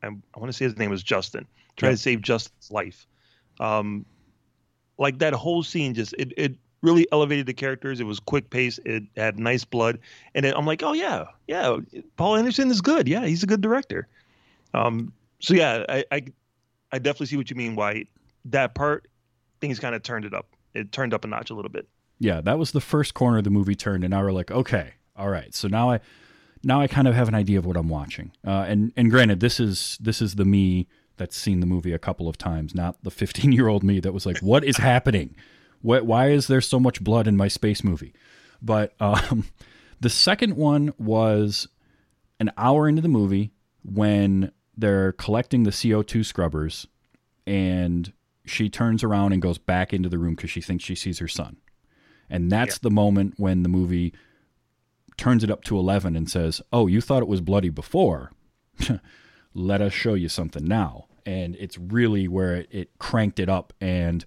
I, 0.01 0.07
I 0.07 0.39
want 0.39 0.47
to 0.51 0.53
say 0.53 0.65
his 0.65 0.75
name 0.77 0.89
was 0.89 1.03
Justin. 1.03 1.45
Try 1.77 1.89
Yeah. 1.89 1.95
to 1.95 1.97
save 1.97 2.21
Justin's 2.23 2.71
life. 2.71 3.05
Um, 3.59 4.05
like 5.01 5.19
that 5.19 5.33
whole 5.33 5.63
scene, 5.63 5.93
just 5.93 6.13
it 6.17 6.31
it 6.37 6.55
really 6.81 7.05
elevated 7.11 7.45
the 7.45 7.53
characters. 7.53 7.99
It 7.99 8.05
was 8.05 8.19
quick 8.19 8.49
pace. 8.49 8.79
It 8.85 9.03
had 9.17 9.37
nice 9.39 9.65
blood, 9.65 9.99
and 10.33 10.45
it, 10.45 10.55
I'm 10.55 10.65
like, 10.65 10.83
oh 10.83 10.93
yeah, 10.93 11.25
yeah. 11.47 11.77
Paul 12.15 12.37
Anderson 12.37 12.69
is 12.71 12.81
good. 12.81 13.07
Yeah, 13.07 13.25
he's 13.25 13.43
a 13.43 13.47
good 13.47 13.61
director. 13.61 14.07
Um, 14.73 15.11
so 15.39 15.53
yeah, 15.53 15.85
I, 15.89 16.05
I 16.11 16.23
I 16.91 16.99
definitely 16.99 17.25
see 17.27 17.37
what 17.37 17.49
you 17.49 17.55
mean. 17.55 17.75
Why 17.75 18.05
that 18.45 18.75
part 18.75 19.07
things 19.59 19.79
kind 19.79 19.95
of 19.95 20.03
turned 20.03 20.25
it 20.25 20.33
up. 20.33 20.47
It 20.73 20.91
turned 20.91 21.13
up 21.13 21.25
a 21.25 21.27
notch 21.27 21.49
a 21.49 21.53
little 21.53 21.71
bit. 21.71 21.87
yeah, 22.19 22.39
that 22.41 22.57
was 22.57 22.71
the 22.71 22.81
first 22.81 23.13
corner 23.13 23.41
the 23.41 23.49
movie 23.49 23.75
turned, 23.75 24.03
and 24.03 24.11
now 24.11 24.21
we're 24.23 24.31
like, 24.31 24.51
okay, 24.51 24.93
all 25.15 25.29
right. 25.29 25.53
So 25.53 25.67
now 25.67 25.91
I, 25.91 25.99
now 26.63 26.79
I 26.79 26.87
kind 26.87 27.07
of 27.07 27.15
have 27.15 27.27
an 27.27 27.35
idea 27.35 27.57
of 27.59 27.65
what 27.65 27.75
I'm 27.75 27.89
watching. 27.89 28.31
Uh, 28.45 28.65
and 28.67 28.93
and 28.95 29.09
granted, 29.09 29.39
this 29.39 29.59
is 29.59 29.97
this 29.99 30.21
is 30.21 30.35
the 30.35 30.45
me 30.45 30.87
that's 31.21 31.37
seen 31.37 31.59
the 31.59 31.67
movie 31.67 31.93
a 31.93 31.99
couple 31.99 32.27
of 32.27 32.35
times, 32.35 32.73
not 32.73 33.03
the 33.03 33.11
15 33.11 33.51
year 33.51 33.67
old 33.67 33.83
me 33.83 33.99
that 33.99 34.11
was 34.11 34.25
like, 34.25 34.39
what 34.39 34.63
is 34.63 34.77
happening? 34.77 35.35
What? 35.81 36.05
Why 36.05 36.29
is 36.29 36.47
there 36.47 36.61
so 36.61 36.79
much 36.79 37.03
blood 37.03 37.27
in 37.27 37.37
my 37.37 37.47
space 37.47 37.83
movie? 37.83 38.13
But 38.61 38.93
um, 38.99 39.45
the 40.01 40.09
second 40.09 40.55
one 40.55 40.93
was 40.97 41.67
an 42.39 42.51
hour 42.57 42.89
into 42.89 43.03
the 43.03 43.07
movie 43.07 43.51
when 43.83 44.51
they're 44.75 45.11
collecting 45.11 45.63
the 45.63 45.71
CO2 45.71 46.25
scrubbers, 46.25 46.87
and 47.45 48.11
she 48.45 48.69
turns 48.69 49.03
around 49.03 49.33
and 49.33 49.41
goes 49.41 49.59
back 49.59 49.93
into 49.93 50.09
the 50.09 50.17
room 50.17 50.35
because 50.35 50.49
she 50.49 50.61
thinks 50.61 50.83
she 50.83 50.95
sees 50.95 51.19
her 51.19 51.27
son. 51.27 51.57
And 52.29 52.51
that's 52.51 52.79
the 52.79 52.89
moment 52.89 53.35
when 53.37 53.61
the 53.61 53.69
movie 53.69 54.13
turns 55.17 55.43
it 55.43 55.51
up 55.51 55.63
to 55.65 55.77
11 55.77 56.15
and 56.15 56.29
says, 56.29 56.61
Oh, 56.71 56.87
you 56.87 57.01
thought 57.01 57.21
it 57.21 57.27
was 57.27 57.41
bloody 57.41 57.69
before. 57.69 58.31
Let 59.53 59.81
us 59.81 59.93
show 59.93 60.13
you 60.13 60.29
something 60.29 60.65
now. 60.65 61.07
And 61.25 61.55
it's 61.57 61.77
really 61.77 62.27
where 62.27 62.55
it, 62.55 62.67
it 62.71 62.99
cranked 62.99 63.39
it 63.39 63.49
up. 63.49 63.73
And 63.79 64.25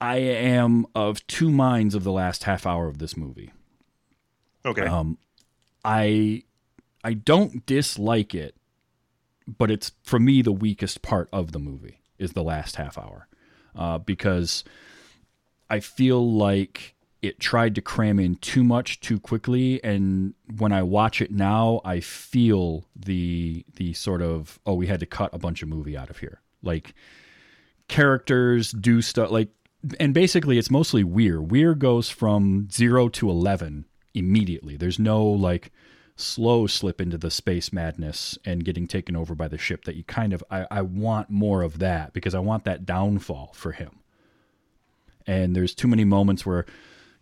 I 0.00 0.16
am 0.16 0.86
of 0.94 1.26
two 1.26 1.50
minds 1.50 1.94
of 1.94 2.04
the 2.04 2.12
last 2.12 2.44
half 2.44 2.66
hour 2.66 2.88
of 2.88 2.98
this 2.98 3.16
movie. 3.16 3.52
Okay. 4.64 4.86
Um, 4.86 5.18
I 5.84 6.44
I 7.04 7.14
don't 7.14 7.64
dislike 7.66 8.34
it, 8.34 8.56
but 9.46 9.70
it's 9.70 9.92
for 10.02 10.18
me 10.18 10.42
the 10.42 10.52
weakest 10.52 11.02
part 11.02 11.28
of 11.32 11.52
the 11.52 11.58
movie 11.58 12.00
is 12.18 12.32
the 12.32 12.42
last 12.42 12.76
half 12.76 12.96
hour, 12.96 13.28
uh, 13.74 13.98
because 13.98 14.62
I 15.68 15.80
feel 15.80 16.32
like 16.32 16.91
it 17.22 17.38
tried 17.38 17.74
to 17.76 17.80
cram 17.80 18.18
in 18.18 18.34
too 18.36 18.64
much 18.64 19.00
too 19.00 19.18
quickly, 19.20 19.82
and 19.84 20.34
when 20.56 20.72
I 20.72 20.82
watch 20.82 21.22
it 21.22 21.30
now, 21.30 21.80
I 21.84 22.00
feel 22.00 22.84
the 22.94 23.64
the 23.76 23.92
sort 23.94 24.20
of 24.20 24.58
oh 24.66 24.74
we 24.74 24.88
had 24.88 25.00
to 25.00 25.06
cut 25.06 25.30
a 25.32 25.38
bunch 25.38 25.62
of 25.62 25.68
movie 25.68 25.96
out 25.96 26.10
of 26.10 26.18
here, 26.18 26.40
like 26.62 26.94
characters 27.88 28.72
do 28.72 29.02
stuff 29.02 29.30
like 29.30 29.48
and 29.98 30.14
basically 30.14 30.58
it's 30.58 30.70
mostly 30.70 31.04
Weir. 31.04 31.40
Weir 31.40 31.74
goes 31.74 32.08
from 32.08 32.68
zero 32.70 33.08
to 33.10 33.30
eleven 33.30 33.86
immediately. 34.14 34.76
There's 34.76 34.98
no 34.98 35.24
like 35.24 35.72
slow 36.16 36.66
slip 36.66 37.00
into 37.00 37.18
the 37.18 37.30
space 37.30 37.72
madness 37.72 38.38
and 38.44 38.64
getting 38.64 38.86
taken 38.86 39.16
over 39.16 39.34
by 39.34 39.48
the 39.48 39.58
ship 39.58 39.84
that 39.84 39.96
you 39.96 40.04
kind 40.04 40.32
of 40.32 40.44
I, 40.50 40.66
I 40.70 40.82
want 40.82 41.30
more 41.30 41.62
of 41.62 41.78
that 41.78 42.12
because 42.12 42.34
I 42.34 42.38
want 42.38 42.64
that 42.64 42.84
downfall 42.84 43.52
for 43.54 43.72
him. 43.72 44.00
And 45.26 45.54
there's 45.54 45.74
too 45.74 45.88
many 45.88 46.04
moments 46.04 46.44
where, 46.44 46.66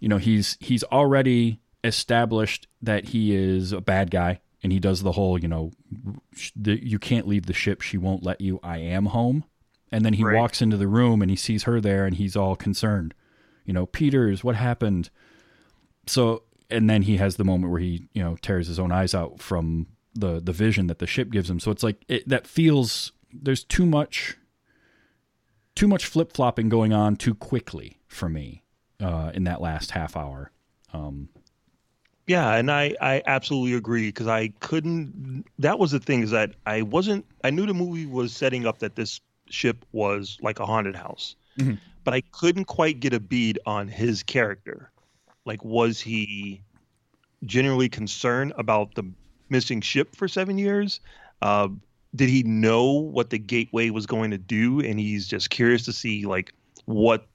you 0.00 0.08
know, 0.08 0.16
he's 0.18 0.56
he's 0.60 0.82
already 0.84 1.60
established 1.84 2.66
that 2.82 3.06
he 3.06 3.34
is 3.34 3.72
a 3.72 3.80
bad 3.80 4.10
guy 4.10 4.40
and 4.62 4.72
he 4.72 4.78
does 4.80 5.02
the 5.02 5.12
whole, 5.12 5.38
you 5.38 5.48
know, 5.48 5.70
the, 6.54 6.84
you 6.84 6.98
can't 6.98 7.26
leave 7.26 7.46
the 7.46 7.52
ship, 7.54 7.80
she 7.80 7.96
won't 7.96 8.22
let 8.22 8.40
you. 8.40 8.60
I 8.62 8.78
am 8.78 9.06
home. 9.06 9.44
And 9.92 10.04
then 10.04 10.12
he 10.14 10.24
Right. 10.24 10.36
walks 10.36 10.60
into 10.62 10.76
the 10.76 10.86
room 10.88 11.22
and 11.22 11.30
he 11.30 11.36
sees 11.36 11.62
her 11.64 11.80
there 11.80 12.04
and 12.06 12.16
he's 12.16 12.36
all 12.36 12.56
concerned. 12.56 13.14
You 13.64 13.72
know, 13.72 13.86
Peters, 13.86 14.44
what 14.44 14.56
happened? 14.56 15.10
So, 16.06 16.42
and 16.68 16.88
then 16.88 17.02
he 17.02 17.16
has 17.16 17.36
the 17.36 17.44
moment 17.44 17.72
where 17.72 17.80
he, 17.80 18.08
you 18.12 18.22
know, 18.22 18.36
tears 18.42 18.66
his 18.68 18.78
own 18.78 18.92
eyes 18.92 19.14
out 19.14 19.40
from 19.40 19.86
the 20.14 20.40
the 20.40 20.52
vision 20.52 20.86
that 20.88 20.98
the 20.98 21.06
ship 21.06 21.30
gives 21.30 21.48
him. 21.48 21.60
So 21.60 21.70
it's 21.70 21.82
like 21.82 22.04
it, 22.08 22.28
that 22.28 22.46
feels 22.46 23.12
there's 23.32 23.64
too 23.64 23.86
much 23.86 24.36
too 25.74 25.86
much 25.88 26.04
flip 26.06 26.32
flopping 26.32 26.68
going 26.68 26.92
on 26.92 27.16
too 27.16 27.34
quickly 27.34 28.00
for 28.08 28.28
me 28.28 28.64
uh, 29.00 29.30
in 29.34 29.44
that 29.44 29.60
last 29.60 29.90
half 29.90 30.16
hour. 30.16 30.50
Um, 30.92 31.28
Yeah, 32.26 32.54
and 32.54 32.70
I 32.70 32.94
I 33.00 33.22
absolutely 33.26 33.74
agree 33.74 34.08
because 34.08 34.28
I 34.28 34.48
couldn't. 34.60 35.44
That 35.58 35.78
was 35.78 35.90
the 35.90 35.98
thing 36.00 36.22
is 36.22 36.30
that 36.30 36.54
I 36.66 36.82
wasn't. 36.82 37.24
I 37.42 37.50
knew 37.50 37.66
the 37.66 37.74
movie 37.74 38.06
was 38.06 38.32
setting 38.32 38.66
up 38.66 38.78
that 38.80 38.94
this 38.96 39.20
ship 39.48 39.84
was 39.92 40.38
like 40.40 40.60
a 40.60 40.66
haunted 40.66 40.94
house, 40.94 41.34
Mhm. 41.58 41.78
but 42.04 42.14
I 42.14 42.20
couldn't 42.20 42.66
quite 42.66 43.00
get 43.00 43.12
a 43.12 43.18
bead 43.20 43.58
on 43.66 43.88
his 43.88 44.22
character. 44.22 44.92
Like, 45.44 45.64
was 45.64 46.00
he 46.00 46.62
genuinely 47.44 47.88
concerned 47.88 48.52
about 48.56 48.94
the 48.94 49.02
missing 49.48 49.80
ship 49.80 50.14
for 50.14 50.28
seven 50.28 50.56
years? 50.58 51.00
Uh, 51.42 51.68
did 52.14 52.28
he 52.28 52.42
know 52.44 52.92
what 52.92 53.30
the 53.30 53.38
gateway 53.38 53.90
was 53.90 54.06
going 54.06 54.30
to 54.30 54.38
do, 54.38 54.80
and 54.80 55.00
he's 55.00 55.26
just 55.26 55.50
curious 55.50 55.84
to 55.86 55.92
see 55.92 56.26
like 56.26 56.52
what 56.84 57.26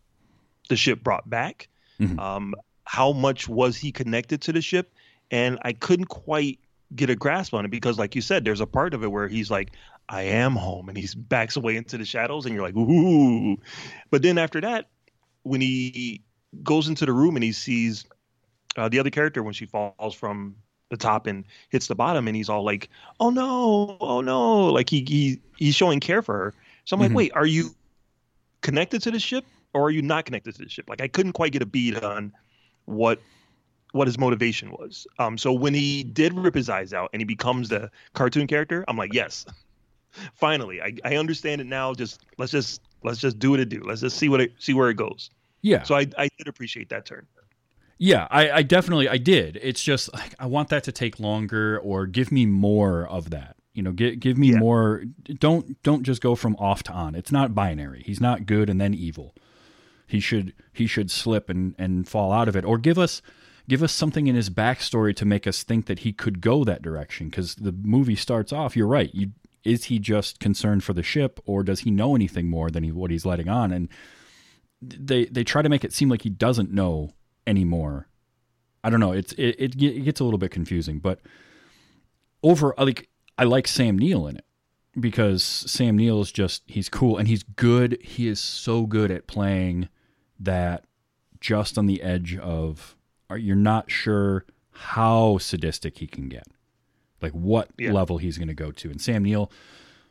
the 0.70 0.76
ship 0.76 1.04
brought 1.04 1.30
back? 1.30 1.68
Mhm. 2.00 2.20
Um, 2.20 2.56
how 2.86 3.12
much 3.12 3.48
was 3.48 3.78
he 3.78 3.92
connected 3.92 4.42
to 4.44 4.54
the 4.54 4.62
ship? 4.62 4.94
And 5.32 5.58
I 5.64 5.74
couldn't 5.74 6.06
quite 6.06 6.60
get 6.96 7.10
a 7.10 7.16
grasp 7.16 7.54
on 7.54 7.66
it 7.66 7.72
because, 7.72 7.98
like 7.98 8.16
you 8.16 8.22
said, 8.22 8.46
there's 8.46 8.62
a 8.62 8.68
part 8.68 8.94
of 8.94 9.04
it 9.04 9.12
where 9.12 9.28
he's 9.28 9.50
like, 9.50 9.72
"I 10.08 10.24
am 10.24 10.56
home," 10.56 10.88
and 10.88 10.98
he's 10.98 11.16
backs 11.34 11.56
away 11.56 11.76
into 11.78 11.98
the 11.98 12.06
shadows, 12.06 12.46
and 12.46 12.54
you're 12.54 12.64
like, 12.64 12.76
"Ooh!" 12.76 13.58
But 14.12 14.22
then 14.22 14.38
after 14.38 14.62
that, 14.62 14.90
when 15.44 15.62
he 15.62 16.22
goes 16.64 16.88
into 16.88 17.06
the 17.06 17.14
room 17.14 17.36
and 17.36 17.44
he 17.44 17.52
sees 17.52 18.06
uh, 18.78 18.88
the 18.90 19.00
other 19.00 19.10
character 19.10 19.42
when 19.42 19.54
she 19.54 19.66
falls 19.66 20.14
from 20.14 20.56
the 20.90 20.98
top 20.98 21.26
and 21.26 21.46
hits 21.70 21.88
the 21.88 21.96
bottom, 21.96 22.28
and 22.28 22.36
he's 22.36 22.50
all 22.50 22.64
like, 22.64 22.90
"Oh 23.20 23.32
no! 23.32 23.98
Oh 24.00 24.22
no!" 24.22 24.66
Like 24.68 24.90
he 24.90 25.04
he 25.08 25.40
he's 25.58 25.76
showing 25.76 26.00
care 26.00 26.22
for 26.22 26.36
her. 26.36 26.54
So 26.86 26.96
I'm 26.96 27.00
like, 27.00 27.12
Mhm. 27.12 27.16
"Wait, 27.16 27.32
are 27.34 27.48
you 27.48 27.74
connected 28.62 29.02
to 29.04 29.12
the 29.12 29.20
ship 29.20 29.46
or 29.76 29.84
are 29.88 29.92
you 29.92 30.02
not 30.02 30.26
connected 30.26 30.56
to 30.56 30.64
the 30.64 30.70
ship?" 30.70 30.86
Like 30.90 31.02
I 31.02 31.08
couldn't 31.08 31.34
quite 31.34 31.52
get 31.52 31.62
a 31.62 31.66
bead 31.68 32.04
on 32.04 32.32
what 32.86 33.20
what 33.92 34.08
his 34.08 34.18
motivation 34.18 34.72
was. 34.72 35.08
Um, 35.20 35.38
so 35.38 35.54
when 35.54 35.74
he 35.74 36.04
did 36.04 36.34
rip 36.34 36.54
his 36.56 36.70
eyes 36.70 36.92
out 36.94 37.10
and 37.14 37.22
he 37.22 37.26
becomes 37.26 37.70
the 37.70 37.90
cartoon 38.14 38.46
character, 38.48 38.84
I'm 38.90 38.98
like, 38.98 39.14
yes, 39.14 39.46
finally, 40.34 40.82
I, 40.82 40.94
I 41.06 41.16
understand 41.16 41.62
it 41.62 41.68
now. 41.68 41.94
Just 41.94 42.26
let's 42.38 42.52
just 42.52 42.82
let's 43.04 43.20
just 43.20 43.40
do 43.40 43.52
what 43.52 43.60
it 43.60 43.70
do. 43.70 43.82
Let's 43.84 44.02
just 44.02 44.18
see 44.18 44.30
what 44.30 44.42
it 44.42 44.54
see 44.60 44.74
where 44.74 44.90
it 44.90 44.96
goes. 44.96 45.30
Yeah. 45.62 45.84
So 45.84 45.96
I 45.96 46.08
I 46.18 46.30
did 46.38 46.48
appreciate 46.48 46.90
that 46.90 47.06
turn. 47.06 47.26
Yeah, 47.98 48.28
I, 48.30 48.52
I 48.52 48.62
definitely 48.64 49.08
I 49.08 49.18
did. 49.18 49.58
It's 49.62 49.82
just 49.82 50.14
like 50.14 50.36
I 50.38 50.48
want 50.48 50.68
that 50.70 50.84
to 50.84 50.92
take 50.92 51.20
longer 51.20 51.80
or 51.80 52.06
give 52.06 52.32
me 52.32 52.46
more 52.46 53.08
of 53.08 53.30
that. 53.30 53.56
You 53.74 53.84
know, 53.84 53.94
give 53.94 54.20
give 54.20 54.38
me 54.38 54.52
Yeah. 54.52 54.58
more. 54.58 55.04
Don't 55.40 55.82
don't 55.84 56.04
just 56.04 56.22
go 56.22 56.36
from 56.36 56.56
off 56.60 56.84
to 56.84 56.92
on. 56.92 57.16
It's 57.16 57.32
not 57.32 57.56
binary. 57.56 58.04
He's 58.06 58.20
not 58.20 58.46
good 58.46 58.70
and 58.70 58.80
then 58.82 58.94
evil. 58.94 59.34
He 60.08 60.20
should 60.20 60.54
he 60.74 60.88
should 60.88 61.12
slip 61.12 61.50
and 61.50 61.76
and 61.78 62.08
fall 62.08 62.32
out 62.32 62.48
of 62.48 62.56
it, 62.56 62.66
or 62.66 62.78
give 62.78 62.98
us 62.98 63.22
give 63.68 63.82
us 63.82 63.92
something 63.92 64.28
in 64.28 64.36
his 64.36 64.50
backstory 64.50 65.16
to 65.16 65.26
make 65.26 65.48
us 65.48 65.64
think 65.64 65.86
that 65.88 66.00
he 66.00 66.14
could 66.14 66.42
go 66.42 66.64
that 66.64 66.82
direction. 66.82 67.30
Because 67.30 67.56
the 67.56 67.72
movie 67.72 68.16
starts 68.16 68.54
off. 68.54 68.76
You're 68.76 68.88
right. 68.88 69.14
You 69.14 69.32
is 69.64 69.86
he 69.86 69.98
just 69.98 70.40
concerned 70.40 70.84
for 70.84 70.94
the 70.94 71.04
ship, 71.04 71.40
or 71.46 71.64
does 71.64 71.82
he 71.82 71.92
know 71.92 72.16
anything 72.16 72.48
more 72.48 72.70
than 72.70 72.84
he, 72.84 72.92
what 72.92 73.10
he's 73.10 73.26
letting 73.26 73.50
on? 73.50 73.72
And 73.72 73.90
they 74.82 75.26
they 75.26 75.44
try 75.44 75.62
to 75.62 75.70
make 75.70 75.84
it 75.84 75.94
seem 75.94 76.10
like 76.10 76.22
he 76.22 76.30
doesn't 76.30 76.72
know 76.72 77.12
anymore. 77.48 78.08
I 78.84 78.90
don't 78.92 79.00
know. 79.00 79.12
It's 79.12 79.34
it, 79.34 79.56
it 79.58 79.78
gets 79.78 80.20
a 80.20 80.24
little 80.24 80.38
bit 80.38 80.52
confusing, 80.52 81.00
but 81.00 81.20
over 82.44 82.74
like 82.78 83.10
I 83.38 83.44
like 83.44 83.68
Sam 83.68 83.98
Neill 83.98 84.28
in 84.28 84.38
it 84.38 84.46
because 85.00 85.44
Sam 85.44 85.98
Neill 85.98 86.22
is 86.22 86.32
just 86.32 86.64
he's 86.68 86.90
cool 86.90 87.18
and 87.18 87.28
he's 87.28 87.44
good. 87.44 87.98
He 88.02 88.28
is 88.28 88.40
so 88.40 88.86
good 88.86 89.10
at 89.10 89.28
playing 89.28 89.90
that 90.40 90.86
just 91.40 91.78
on 91.78 91.86
the 91.86 92.02
edge 92.02 92.38
of 92.38 92.96
you're 93.38 93.56
not 93.56 93.90
sure 93.92 94.46
how 94.72 95.38
sadistic 95.38 95.98
he 95.98 96.08
can 96.08 96.30
get. 96.30 96.46
Like 97.22 97.32
what 97.34 97.70
Yeah. 97.78 97.92
level 97.92 98.18
he's 98.18 98.38
going 98.38 98.48
to 98.50 98.54
go 98.54 98.72
to. 98.72 98.90
And 98.90 99.02
Sam 99.02 99.24
Neill 99.24 99.52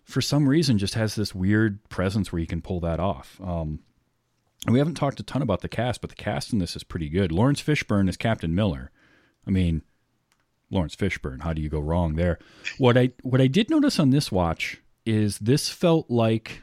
for 0.05 0.21
some 0.21 0.49
reason 0.49 0.79
just 0.79 0.95
has 0.95 1.15
this 1.15 1.35
weird 1.35 1.83
presence 1.89 2.31
where 2.33 2.41
he 2.41 2.47
can 2.47 2.61
pull 2.63 2.81
that 2.81 3.01
off. 3.01 3.41
Um 3.43 3.81
we 4.67 4.79
haven't 4.79 4.95
talked 4.95 5.21
a 5.21 5.23
ton 5.23 5.43
about 5.43 5.61
the 5.61 5.69
cast, 5.69 6.01
but 6.01 6.09
the 6.09 6.17
cast 6.17 6.53
in 6.53 6.59
this 6.59 6.75
is 6.75 6.85
pretty 6.85 7.11
good. 7.11 7.31
Laurence 7.31 7.63
Fishburne 7.63 8.09
is 8.09 8.17
Captain 8.17 8.55
Miller. 8.55 8.91
I 9.47 9.51
mean, 9.51 9.83
Laurence 10.71 10.97
Fishburne, 10.97 11.43
how 11.43 11.53
do 11.53 11.61
you 11.61 11.69
go 11.69 11.81
wrong 11.81 12.15
there? 12.15 12.39
What 12.79 12.97
I 12.97 13.11
what 13.23 13.41
I 13.43 13.47
did 13.47 13.69
notice 13.69 13.99
on 13.99 14.09
this 14.11 14.33
watch 14.33 14.81
is 15.05 15.39
this 15.39 15.69
felt 15.69 16.11
like 16.11 16.63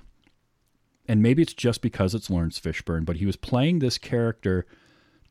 and 1.11 1.21
maybe 1.21 1.41
it's 1.41 1.53
just 1.53 1.81
because 1.81 2.15
it's 2.15 2.29
Laurence 2.29 2.57
Fishburne, 2.57 3.03
but 3.03 3.17
he 3.17 3.25
was 3.25 3.35
playing 3.35 3.79
this 3.79 3.97
character 3.97 4.65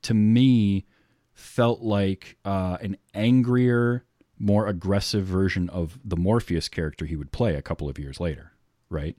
to 0.02 0.12
me 0.12 0.84
felt 1.32 1.80
like 1.80 2.36
uh, 2.44 2.76
an 2.82 2.98
angrier, 3.14 4.04
more 4.38 4.66
aggressive 4.66 5.24
version 5.24 5.70
of 5.70 5.98
the 6.04 6.18
Morpheus 6.18 6.68
character 6.68 7.06
he 7.06 7.16
would 7.16 7.32
play 7.32 7.54
a 7.54 7.62
couple 7.62 7.88
of 7.88 7.98
years 7.98 8.20
later, 8.20 8.52
right? 8.90 9.16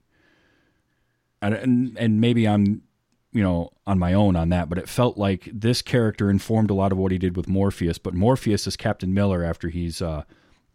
And 1.41 1.56
and, 1.56 1.97
and 1.97 2.21
maybe 2.21 2.47
I'm 2.47 2.84
you 3.32 3.41
know, 3.41 3.71
on 3.88 3.97
my 3.97 4.13
own 4.13 4.36
on 4.36 4.50
that, 4.50 4.69
but 4.69 4.78
it 4.78 4.88
felt 4.88 5.17
like 5.17 5.50
this 5.52 5.82
character 5.82 6.30
informed 6.30 6.69
a 6.69 6.76
lot 6.76 6.91
of 6.91 7.00
what 7.00 7.12
he 7.12 7.17
did 7.17 7.36
with 7.36 7.47
Morpheus, 7.47 7.97
but 7.97 8.13
Morpheus 8.13 8.67
is 8.67 8.78
Captain 8.78 9.15
Miller 9.15 9.43
after 9.43 9.69
he's 9.69 10.00
uh, 10.00 10.26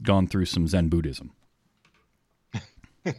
gone 0.03 0.27
through 0.27 0.46
some 0.46 0.66
Zen 0.66 0.88
Buddhism. 0.88 1.31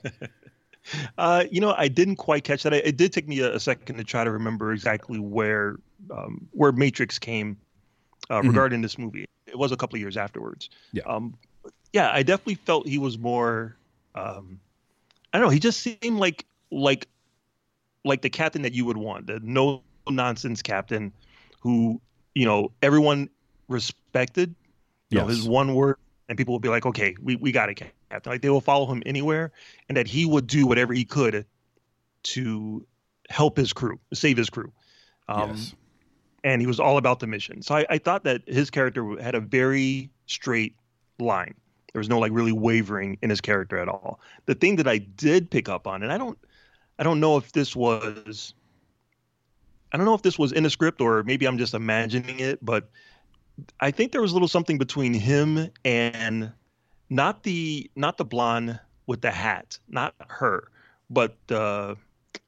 Uh, 1.17 1.45
you 1.51 1.61
know, 1.61 1.73
I 1.77 1.87
didn't 1.87 2.15
quite 2.17 2.43
catch 2.43 2.63
that. 2.63 2.73
It, 2.73 2.97
did 2.97 3.13
take 3.13 3.27
me 3.27 3.39
a, 3.39 3.55
a 3.55 3.59
second 3.59 3.97
to 3.97 4.03
try 4.03 4.23
to 4.23 4.31
remember 4.31 4.71
exactly 4.71 5.19
where 5.19 5.77
um, 6.11 6.47
where 6.51 6.71
Matrix 6.71 7.19
came 7.19 7.57
uh, 8.29 8.41
Mhm. 8.41 8.47
regarding 8.47 8.81
this 8.81 8.97
movie. 8.97 9.25
It 9.45 9.57
was 9.57 9.71
a 9.71 9.77
couple 9.77 9.95
of 9.95 10.01
years 10.01 10.17
afterwards. 10.17 10.69
Yeah. 10.91 11.03
Um, 11.03 11.37
yeah, 11.93 12.11
I 12.11 12.23
definitely 12.23 12.55
felt 12.55 12.87
he 12.87 12.97
was 12.97 13.17
more. 13.17 13.75
Um, 14.15 14.59
I 15.33 15.39
don't 15.39 15.47
know. 15.47 15.51
He 15.51 15.59
just 15.59 15.79
seemed 15.79 16.19
like 16.19 16.45
like 16.71 17.07
like 18.03 18.21
the 18.21 18.29
captain 18.29 18.61
that 18.61 18.73
you 18.73 18.85
would 18.85 18.97
want, 18.97 19.27
the 19.27 19.39
no 19.41 19.81
nonsense 20.09 20.61
captain, 20.61 21.11
who 21.59 22.01
you 22.35 22.45
know 22.45 22.71
everyone 22.81 23.29
respected. 23.67 24.55
You 25.09 25.19
know, 25.19 25.27
his 25.27 25.47
one 25.47 25.73
word, 25.73 25.95
and 26.29 26.37
people 26.37 26.53
would 26.53 26.61
be 26.61 26.69
like, 26.69 26.85
"Okay, 26.85 27.15
we, 27.21 27.35
we 27.35 27.51
got 27.51 27.69
a 27.69 27.73
captain." 27.73 28.31
Like 28.31 28.41
they 28.41 28.49
will 28.49 28.61
follow 28.61 28.85
him 28.85 29.03
anywhere, 29.05 29.51
and 29.89 29.97
that 29.97 30.07
he 30.07 30.25
would 30.25 30.47
do 30.47 30.67
whatever 30.67 30.93
he 30.93 31.05
could 31.05 31.45
to 32.23 32.85
help 33.29 33.57
his 33.57 33.73
crew, 33.73 33.99
save 34.13 34.37
his 34.37 34.49
crew. 34.49 34.71
Um, 35.29 35.49
yes. 35.51 35.75
and 36.43 36.61
he 36.61 36.67
was 36.67 36.79
all 36.79 36.97
about 36.97 37.19
the 37.19 37.27
mission. 37.27 37.61
So 37.61 37.75
I, 37.75 37.85
I 37.89 37.97
thought 37.97 38.23
that 38.23 38.41
his 38.47 38.69
character 38.69 39.21
had 39.21 39.35
a 39.35 39.41
very 39.41 40.09
straight 40.25 40.75
line. 41.19 41.53
There 41.93 41.99
was 41.99 42.09
no 42.09 42.19
like 42.19 42.31
really 42.31 42.51
wavering 42.51 43.17
in 43.21 43.29
his 43.29 43.41
character 43.41 43.77
at 43.77 43.89
all. 43.89 44.19
The 44.45 44.55
thing 44.55 44.75
that 44.77 44.87
I 44.87 44.99
did 44.99 45.49
pick 45.49 45.67
up 45.67 45.87
on, 45.87 46.03
and 46.03 46.11
I 46.11 46.17
don't, 46.17 46.37
I 46.99 47.03
don't 47.03 47.19
know 47.19 47.37
if 47.37 47.51
this 47.51 47.75
was, 47.75 48.53
I 49.91 49.97
don't 49.97 50.05
know 50.05 50.13
if 50.13 50.21
this 50.21 50.37
was 50.37 50.51
in 50.51 50.63
the 50.63 50.69
script 50.69 51.01
or 51.01 51.23
maybe 51.23 51.45
I'm 51.45 51.57
just 51.57 51.73
imagining 51.73 52.39
it, 52.39 52.63
but 52.63 52.89
I 53.79 53.91
think 53.91 54.11
there 54.11 54.21
was 54.21 54.31
a 54.31 54.35
little 54.35 54.47
something 54.47 54.77
between 54.77 55.13
him 55.13 55.69
and 55.83 56.51
not 57.09 57.43
the 57.43 57.89
not 57.95 58.17
the 58.17 58.25
blonde 58.25 58.79
with 59.07 59.21
the 59.21 59.31
hat, 59.31 59.79
not 59.87 60.13
her, 60.27 60.69
but 61.09 61.37
the 61.47 61.97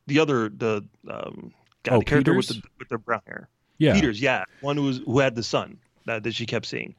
the 0.08 0.20
other 0.20 0.50
the 0.50 0.86
um, 1.10 1.54
guy, 1.84 1.96
Oh, 1.96 2.00
the 2.00 2.06
character 2.06 2.34
with 2.34 2.48
the 2.48 2.62
with 2.78 2.90
the 2.90 2.98
brown 2.98 3.22
hair. 3.26 3.50
Yeah. 3.78 3.94
Peters, 3.94 4.22
yeah, 4.22 4.44
one 4.62 4.76
who 4.76 4.84
was 4.84 4.98
who 5.06 5.20
had 5.20 5.36
the 5.36 5.44
son 5.44 5.78
that, 6.06 6.24
that 6.24 6.34
she 6.36 6.46
kept 6.46 6.66
seeing. 6.66 6.96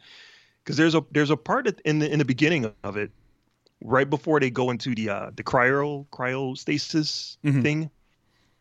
Because 0.64 0.76
there's 0.76 0.94
a 0.94 1.04
there's 1.12 1.30
a 1.30 1.36
part 1.36 1.66
in 1.84 1.98
the 1.98 2.10
in 2.10 2.18
the 2.18 2.24
beginning 2.24 2.72
of 2.82 2.96
it, 2.96 3.10
right 3.82 4.08
before 4.08 4.40
they 4.40 4.50
go 4.50 4.70
into 4.70 4.94
the 4.94 5.10
uh, 5.10 5.30
the 5.36 5.42
cryo 5.42 6.06
cryostasis 6.08 7.36
Mhm. 7.44 7.62
thing, 7.62 7.90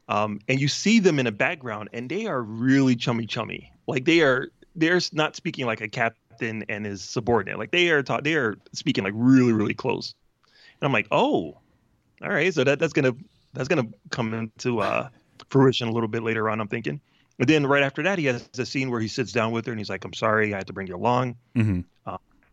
um, 0.10 0.40
and 0.48 0.60
you 0.60 0.68
see 0.68 1.00
them 1.00 1.18
in 1.20 1.26
the 1.26 1.32
background, 1.32 1.90
and 1.94 2.10
they 2.10 2.26
are 2.26 2.42
really 2.42 2.96
chummy 2.96 3.26
chummy. 3.26 3.72
Like 3.88 4.06
they 4.06 4.22
are 4.22 4.50
they're 4.80 5.00
not 5.14 5.36
speaking 5.36 5.66
like 5.66 5.82
a 5.82 5.88
captain 5.88 6.64
and 6.70 6.86
his 6.86 7.02
subordinate. 7.02 7.60
Like 7.60 7.72
they 7.72 7.90
are 7.90 8.04
ta- 8.04 8.22
they 8.22 8.36
are 8.36 8.58
speaking 8.74 9.04
like 9.04 9.14
really 9.16 9.54
really 9.54 9.74
close. 9.74 10.14
And 10.82 10.88
I'm 10.88 10.94
like, 10.94 11.08
oh, 11.12 11.58
all 12.22 12.30
right, 12.30 12.54
so 12.54 12.64
that 12.64 12.80
that's 12.80 12.94
gonna 12.94 13.16
that's 13.54 13.68
gonna 13.68 13.88
come 14.10 14.34
into 14.34 14.80
uh, 14.80 15.10
fruition 15.50 15.88
a 15.88 15.92
little 15.92 16.10
bit 16.10 16.24
later 16.24 16.50
on. 16.50 16.60
I'm 16.60 16.68
thinking. 16.68 17.00
But 17.38 17.48
then 17.48 17.66
right 17.66 17.84
after 17.84 18.04
that, 18.04 18.20
he 18.20 18.26
has 18.26 18.48
a 18.58 18.66
scene 18.66 18.92
where 18.92 19.00
he 19.00 19.08
sits 19.08 19.32
down 19.32 19.54
with 19.54 19.66
her 19.66 19.72
and 19.72 19.80
he's 19.80 19.90
like, 19.90 20.04
"I'm 20.04 20.14
sorry, 20.14 20.54
I 20.54 20.58
had 20.58 20.68
to 20.68 20.74
bring 20.74 20.88
you 20.88 20.96
along. 20.96 21.36
hmm 21.56 21.82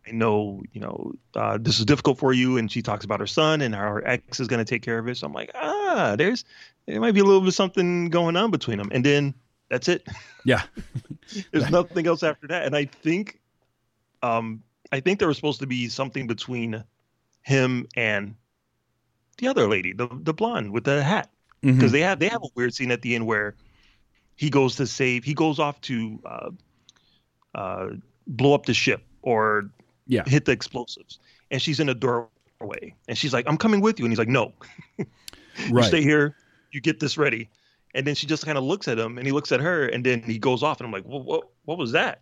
I 0.09 0.11
know, 0.11 0.61
you 0.71 0.79
know, 0.79 1.11
uh, 1.35 1.57
this 1.59 1.79
is 1.79 1.85
difficult 1.85 2.17
for 2.17 2.31
you." 2.31 2.57
And 2.57 2.71
she 2.71 2.81
talks 2.81 3.03
about 3.03 3.19
her 3.19 3.27
son 3.27 3.61
and 3.61 3.75
how 3.75 3.81
her 3.89 4.07
ex 4.07 4.39
is 4.39 4.47
going 4.47 4.63
to 4.63 4.69
take 4.69 4.81
care 4.81 4.97
of 4.99 5.07
it. 5.09 5.17
So 5.17 5.27
I'm 5.27 5.33
like, 5.33 5.51
ah, 5.55 6.15
there's 6.17 6.45
there 6.85 7.01
might 7.01 7.13
be 7.13 7.19
a 7.19 7.25
little 7.25 7.41
bit 7.41 7.49
of 7.49 7.53
something 7.55 8.09
going 8.09 8.37
on 8.37 8.49
between 8.51 8.77
them. 8.77 8.89
And 8.93 9.05
then 9.05 9.33
that's 9.69 9.87
it. 9.87 10.07
Yeah. 10.45 10.63
There's 11.51 11.69
nothing 11.69 12.07
else 12.07 12.23
after 12.23 12.47
that. 12.47 12.65
And 12.65 12.75
I 12.75 12.85
think, 12.85 13.39
um, 14.23 14.63
I 14.91 14.99
think 15.01 15.19
there 15.19 15.27
was 15.27 15.37
supposed 15.37 15.59
to 15.59 15.67
be 15.67 15.89
something 15.89 16.27
between 16.27 16.83
him 17.41 17.87
and 17.95 18.35
the 19.37 19.47
other 19.47 19.67
lady, 19.67 19.93
the 19.93 20.07
the 20.11 20.33
blonde 20.33 20.71
with 20.71 20.83
the 20.85 21.03
hat 21.03 21.29
because 21.61 21.91
they 21.91 22.01
have 22.01 22.19
they 22.19 22.27
have 22.29 22.41
a 22.43 22.47
weird 22.55 22.73
scene 22.73 22.91
at 22.91 23.01
the 23.01 23.13
end 23.15 23.25
where 23.25 23.55
he 24.35 24.49
goes 24.49 24.75
to 24.77 24.87
save 24.87 25.23
he 25.23 25.33
goes 25.33 25.59
off 25.59 25.79
to 25.81 26.19
uh, 26.25 26.49
uh, 27.55 27.87
blow 28.27 28.53
up 28.53 28.65
the 28.65 28.73
ship 28.73 29.03
or 29.21 29.69
Yeah. 30.07 30.23
hit 30.25 30.45
the 30.45 30.51
explosives. 30.53 31.19
And 31.51 31.61
she's 31.61 31.79
in 31.79 31.89
a 31.89 31.93
doorway, 31.93 32.93
and 33.07 33.17
she's 33.17 33.33
like, 33.33 33.45
"I'm 33.47 33.57
coming 33.57 33.81
with 33.81 33.99
you," 33.99 34.05
and 34.05 34.11
he's 34.11 34.19
like, 34.19 34.27
"No, 34.27 34.53
you 34.97 35.83
stay 35.83 36.01
here. 36.01 36.35
You 36.71 36.81
get 36.81 36.99
this 36.99 37.17
ready." 37.17 37.49
And 37.93 38.05
then 38.05 38.15
she 38.15 38.27
just 38.27 38.45
kind 38.45 38.57
of 38.57 38.63
looks 38.63 38.87
at 38.87 38.99
him, 38.99 39.17
and 39.17 39.25
he 39.25 39.31
looks 39.31 39.51
at 39.51 39.61
her, 39.61 39.87
and 39.87 40.05
then 40.05 40.21
he 40.21 40.37
goes 40.37 40.61
off, 40.61 40.79
and 40.79 40.85
I'm 40.85 40.91
like, 40.91 41.05
"What? 41.05 41.25
What, 41.25 41.49
what 41.65 41.77
was 41.77 41.93
that?" 41.93 42.21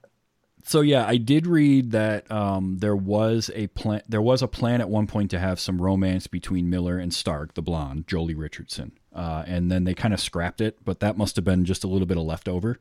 So 0.68 0.82
yeah, 0.82 1.06
I 1.06 1.18
did 1.18 1.46
read 1.46 1.92
that 1.92 2.30
um, 2.32 2.78
there 2.80 2.96
was 2.96 3.52
a 3.54 3.68
plan. 3.68 4.02
There 4.10 4.22
was 4.22 4.42
a 4.42 4.48
plan 4.48 4.82
at 4.82 4.90
one 4.90 5.06
point 5.06 5.30
to 5.32 5.40
have 5.40 5.60
some 5.60 5.80
romance 5.80 6.26
between 6.26 6.72
Miller 6.72 6.98
and 6.98 7.14
Stark, 7.14 7.54
the 7.54 7.62
blonde, 7.62 8.08
Joely 8.08 8.34
Richardson, 8.36 8.94
uh, 9.14 9.44
and 9.46 9.72
then 9.72 9.84
they 9.84 9.94
kind 9.94 10.12
of 10.14 10.20
scrapped 10.20 10.62
it. 10.62 10.84
But 10.84 11.02
that 11.02 11.18
must 11.18 11.36
have 11.36 11.46
been 11.46 11.66
just 11.66 11.84
a 11.84 11.88
little 11.88 12.08
bit 12.08 12.18
of 12.18 12.24
leftover. 12.24 12.80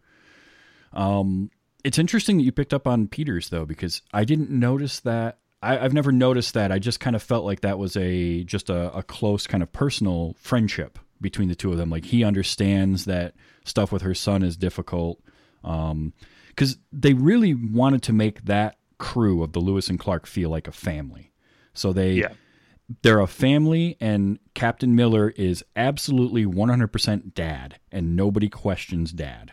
Um, 0.95 1.51
it's 1.85 1.99
interesting 1.99 2.39
that 2.39 2.45
you 2.45 2.53
picked 2.53 2.73
up 2.73 2.87
on 2.87 3.07
Peters 3.07 3.51
though, 3.51 3.67
because 3.67 4.01
I 4.15 4.25
didn't 4.25 4.49
notice 4.49 5.01
that. 5.01 5.39
I, 5.63 5.79
I've 5.79 5.93
never 5.93 6.11
noticed 6.11 6.55
that. 6.55 6.73
I 6.73 6.79
just 6.79 7.01
kind 7.01 7.15
of 7.15 7.23
felt 7.23 7.45
like 7.45 7.61
that 7.61 7.79
was 7.79 7.99
a 7.99 8.45
just 8.45 8.71
a, 8.71 8.97
a 8.97 9.03
close 9.03 9.47
kind 9.47 9.63
of 9.63 9.71
personal 9.73 10.37
friendship 10.39 10.99
between 11.25 11.49
the 11.49 11.57
two 11.57 11.73
of 11.73 11.79
them. 11.79 11.91
Like 11.91 12.05
he 12.05 12.23
understands 12.23 13.05
that 13.07 13.35
stuff 13.65 13.91
with 13.91 14.03
her 14.03 14.15
son 14.15 14.45
is 14.45 14.57
difficult. 14.57 15.21
Um, 15.65 16.13
because 16.49 16.79
they 16.93 17.15
really 17.15 17.53
wanted 17.53 18.03
to 18.05 18.13
make 18.13 18.45
that 18.45 18.77
crew 18.99 19.43
of 19.43 19.53
the 19.53 19.59
Lewis 19.59 19.89
and 19.89 19.99
Clark 19.99 20.25
feel 20.27 20.51
like 20.51 20.69
a 20.69 20.73
family. 20.73 21.33
So 21.73 21.93
they 21.93 22.13
Yeah. 22.13 22.35
they're 23.03 23.19
a 23.19 23.27
family, 23.27 23.97
and 24.01 24.39
Captain 24.55 24.95
Miller 24.95 25.31
is 25.31 25.65
absolutely 25.75 26.45
100% 26.47 27.35
dad, 27.35 27.81
and 27.91 28.15
nobody 28.15 28.49
questions 28.49 29.11
dad. 29.11 29.53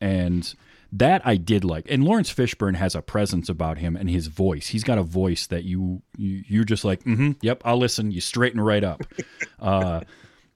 And 0.00 0.52
that 0.94 1.22
I 1.24 1.36
did 1.36 1.64
like. 1.64 1.86
And 1.90 2.04
Laurence 2.04 2.30
Fishburne 2.34 2.74
has 2.76 2.94
a 2.94 3.00
presence 3.00 3.48
about 3.48 3.78
him 3.78 3.96
and 3.96 4.10
his 4.10 4.26
voice. 4.26 4.66
He's 4.66 4.84
got 4.84 4.98
a 4.98 5.02
voice 5.02 5.46
that 5.46 5.64
you, 5.64 6.02
you 6.18 6.42
you're 6.46 6.64
just 6.64 6.84
like, 6.84 7.02
mm-hmm, 7.04 7.30
yep, 7.40 7.62
I'll 7.64 7.78
listen. 7.78 8.10
You 8.10 8.20
straighten 8.20 8.60
right 8.60 8.84
up, 8.84 9.02
uh, 9.60 10.00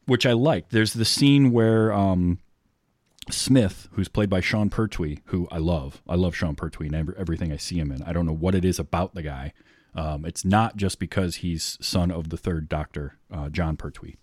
which 0.07 0.25
I 0.25 0.33
like. 0.33 0.71
There's 0.71 0.95
the 0.95 1.05
scene 1.05 1.53
where 1.53 1.93
um, 1.93 2.39
Smith, 3.31 3.89
who's 3.93 4.09
played 4.09 4.31
by 4.31 4.41
Sean 4.41 4.71
Pertwee, 4.71 5.19
who 5.27 5.49
I 5.51 5.59
love. 5.59 6.03
I 6.09 6.15
love 6.15 6.35
Sean 6.35 6.55
Pertwee 6.55 6.87
and 6.87 7.15
everything 7.17 7.53
I 7.53 7.57
see 7.57 7.79
him 7.79 7.91
in. 7.93 8.03
I 8.03 8.13
don't 8.13 8.27
know 8.27 8.33
what 8.33 8.55
it 8.55 8.65
is 8.65 8.79
about 8.79 9.15
the 9.15 9.23
guy. 9.23 9.53
Um, 9.95 10.25
it's 10.25 10.45
not 10.45 10.77
just 10.77 10.99
because 10.99 11.37
he's 11.37 11.79
son 11.81 12.11
of 12.11 12.29
the 12.29 12.37
third 12.37 12.69
Doctor, 12.69 13.17
uh, 13.33 13.49
Jon 13.49 13.77
Pertwee, 13.77 14.17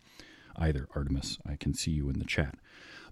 either. 0.55 0.87
Artemis, 0.95 1.39
I 1.45 1.55
can 1.55 1.73
see 1.73 1.91
you 1.91 2.09
in 2.09 2.19
the 2.19 2.25
chat, 2.25 2.55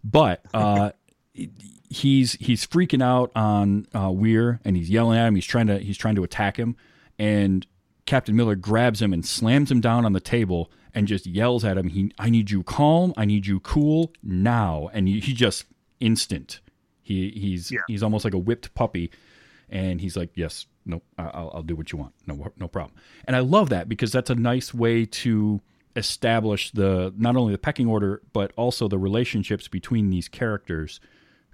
but 0.03 0.45
uh, 0.53 0.91
he's 1.89 2.34
he's 2.34 2.65
freaking 2.65 3.03
out 3.03 3.31
on 3.36 3.88
uh, 3.95 4.12
Weir 4.12 4.60
and 4.63 4.77
he's 4.77 4.89
yelling 4.89 5.17
at 5.17 5.27
him. 5.27 5.36
He's 5.36 5.45
trying 5.45 5.67
to 5.67 5.79
he's 5.79 5.97
trying 5.97 6.15
to 6.15 6.23
attack 6.23 6.57
him, 6.57 6.77
and 7.17 7.65
Captain 8.12 8.36
Miller 8.36 8.56
grabs 8.58 9.02
him 9.02 9.13
and 9.13 9.26
slams 9.26 9.71
him 9.71 9.80
down 9.80 10.04
on 10.04 10.12
the 10.12 10.19
table 10.19 10.69
and 10.93 11.08
just 11.08 11.26
yells 11.26 11.63
at 11.63 11.78
him. 11.78 11.88
He, 11.88 12.12
I 12.19 12.30
need 12.30 12.52
you 12.52 12.62
calm. 12.62 13.13
I 13.15 13.24
need 13.24 13.47
you 13.47 13.62
cool 13.62 14.12
now. 14.21 14.89
And 14.91 15.08
he, 15.08 15.21
he 15.21 15.34
just 15.34 15.63
instant. 16.02 16.60
He 17.02 17.30
he's 17.30 17.71
Yeah. 17.71 17.80
he's 17.88 18.04
almost 18.04 18.26
like 18.26 18.34
a 18.34 18.38
whipped 18.38 18.74
puppy, 18.74 19.12
and 19.69 20.02
he's 20.02 20.17
like, 20.17 20.32
yes, 20.36 20.65
no, 20.86 21.02
I'll, 21.17 21.52
I'll 21.54 21.63
do 21.63 21.74
what 21.74 21.93
you 21.93 22.00
want. 22.00 22.13
No, 22.28 22.52
no 22.58 22.67
problem. 22.67 22.97
And 23.24 23.34
I 23.34 23.39
love 23.39 23.69
that 23.69 23.88
because 23.88 24.12
that's 24.12 24.30
a 24.30 24.36
nice 24.36 24.74
way 24.74 25.06
to 25.06 25.62
establish 25.95 26.69
the 26.71 27.13
not 27.17 27.38
only 27.38 27.54
the 27.54 27.58
pecking 27.60 27.88
order 27.88 28.21
but 28.34 28.52
also 28.58 28.89
the 28.89 29.00
relationships 29.00 29.69
between 29.69 30.10
these 30.10 30.28
characters 30.28 31.00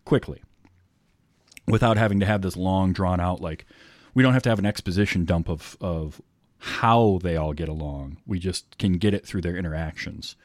quickly 0.05 0.41
without 1.67 1.97
having 1.97 2.19
to 2.19 2.25
have 2.25 2.41
this 2.41 2.57
long 2.57 2.93
drawn 2.93 3.19
out 3.19 3.41
like 3.41 3.65
we 4.15 4.23
don't 4.23 4.33
have 4.33 4.41
to 4.43 4.49
have 4.49 4.57
an 4.59 4.65
exposition 4.65 5.23
dump 5.23 5.49
of 5.49 5.77
of 5.81 6.19
how 6.59 7.19
they 7.23 7.35
all 7.35 7.53
get 7.53 7.69
along 7.69 8.17
we 8.25 8.39
just 8.39 8.77
can 8.77 8.93
get 8.93 9.13
it 9.13 9.25
through 9.25 9.41
their 9.41 9.55
interactions 9.55 10.35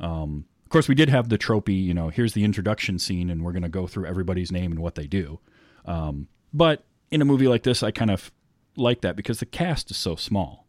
um, 0.00 0.44
of 0.64 0.68
course 0.70 0.88
we 0.88 0.94
did 0.94 1.08
have 1.08 1.28
the 1.28 1.38
tropey 1.38 1.82
you 1.84 1.94
know 1.94 2.08
here's 2.08 2.32
the 2.34 2.44
introduction 2.44 2.98
scene 2.98 3.30
and 3.30 3.44
we're 3.44 3.52
going 3.52 3.62
to 3.62 3.68
go 3.68 3.86
through 3.86 4.06
everybody's 4.06 4.50
name 4.52 4.72
and 4.72 4.80
what 4.80 4.94
they 4.96 5.06
do 5.06 5.38
um, 5.84 6.26
but 6.52 6.84
in 7.10 7.20
a 7.22 7.24
movie 7.24 7.46
like 7.48 7.62
this 7.62 7.82
i 7.82 7.90
kind 7.90 8.10
of 8.10 8.32
like 8.76 9.00
that 9.02 9.14
because 9.16 9.38
the 9.38 9.46
cast 9.46 9.90
is 9.90 9.96
so 9.96 10.16
small 10.16 10.66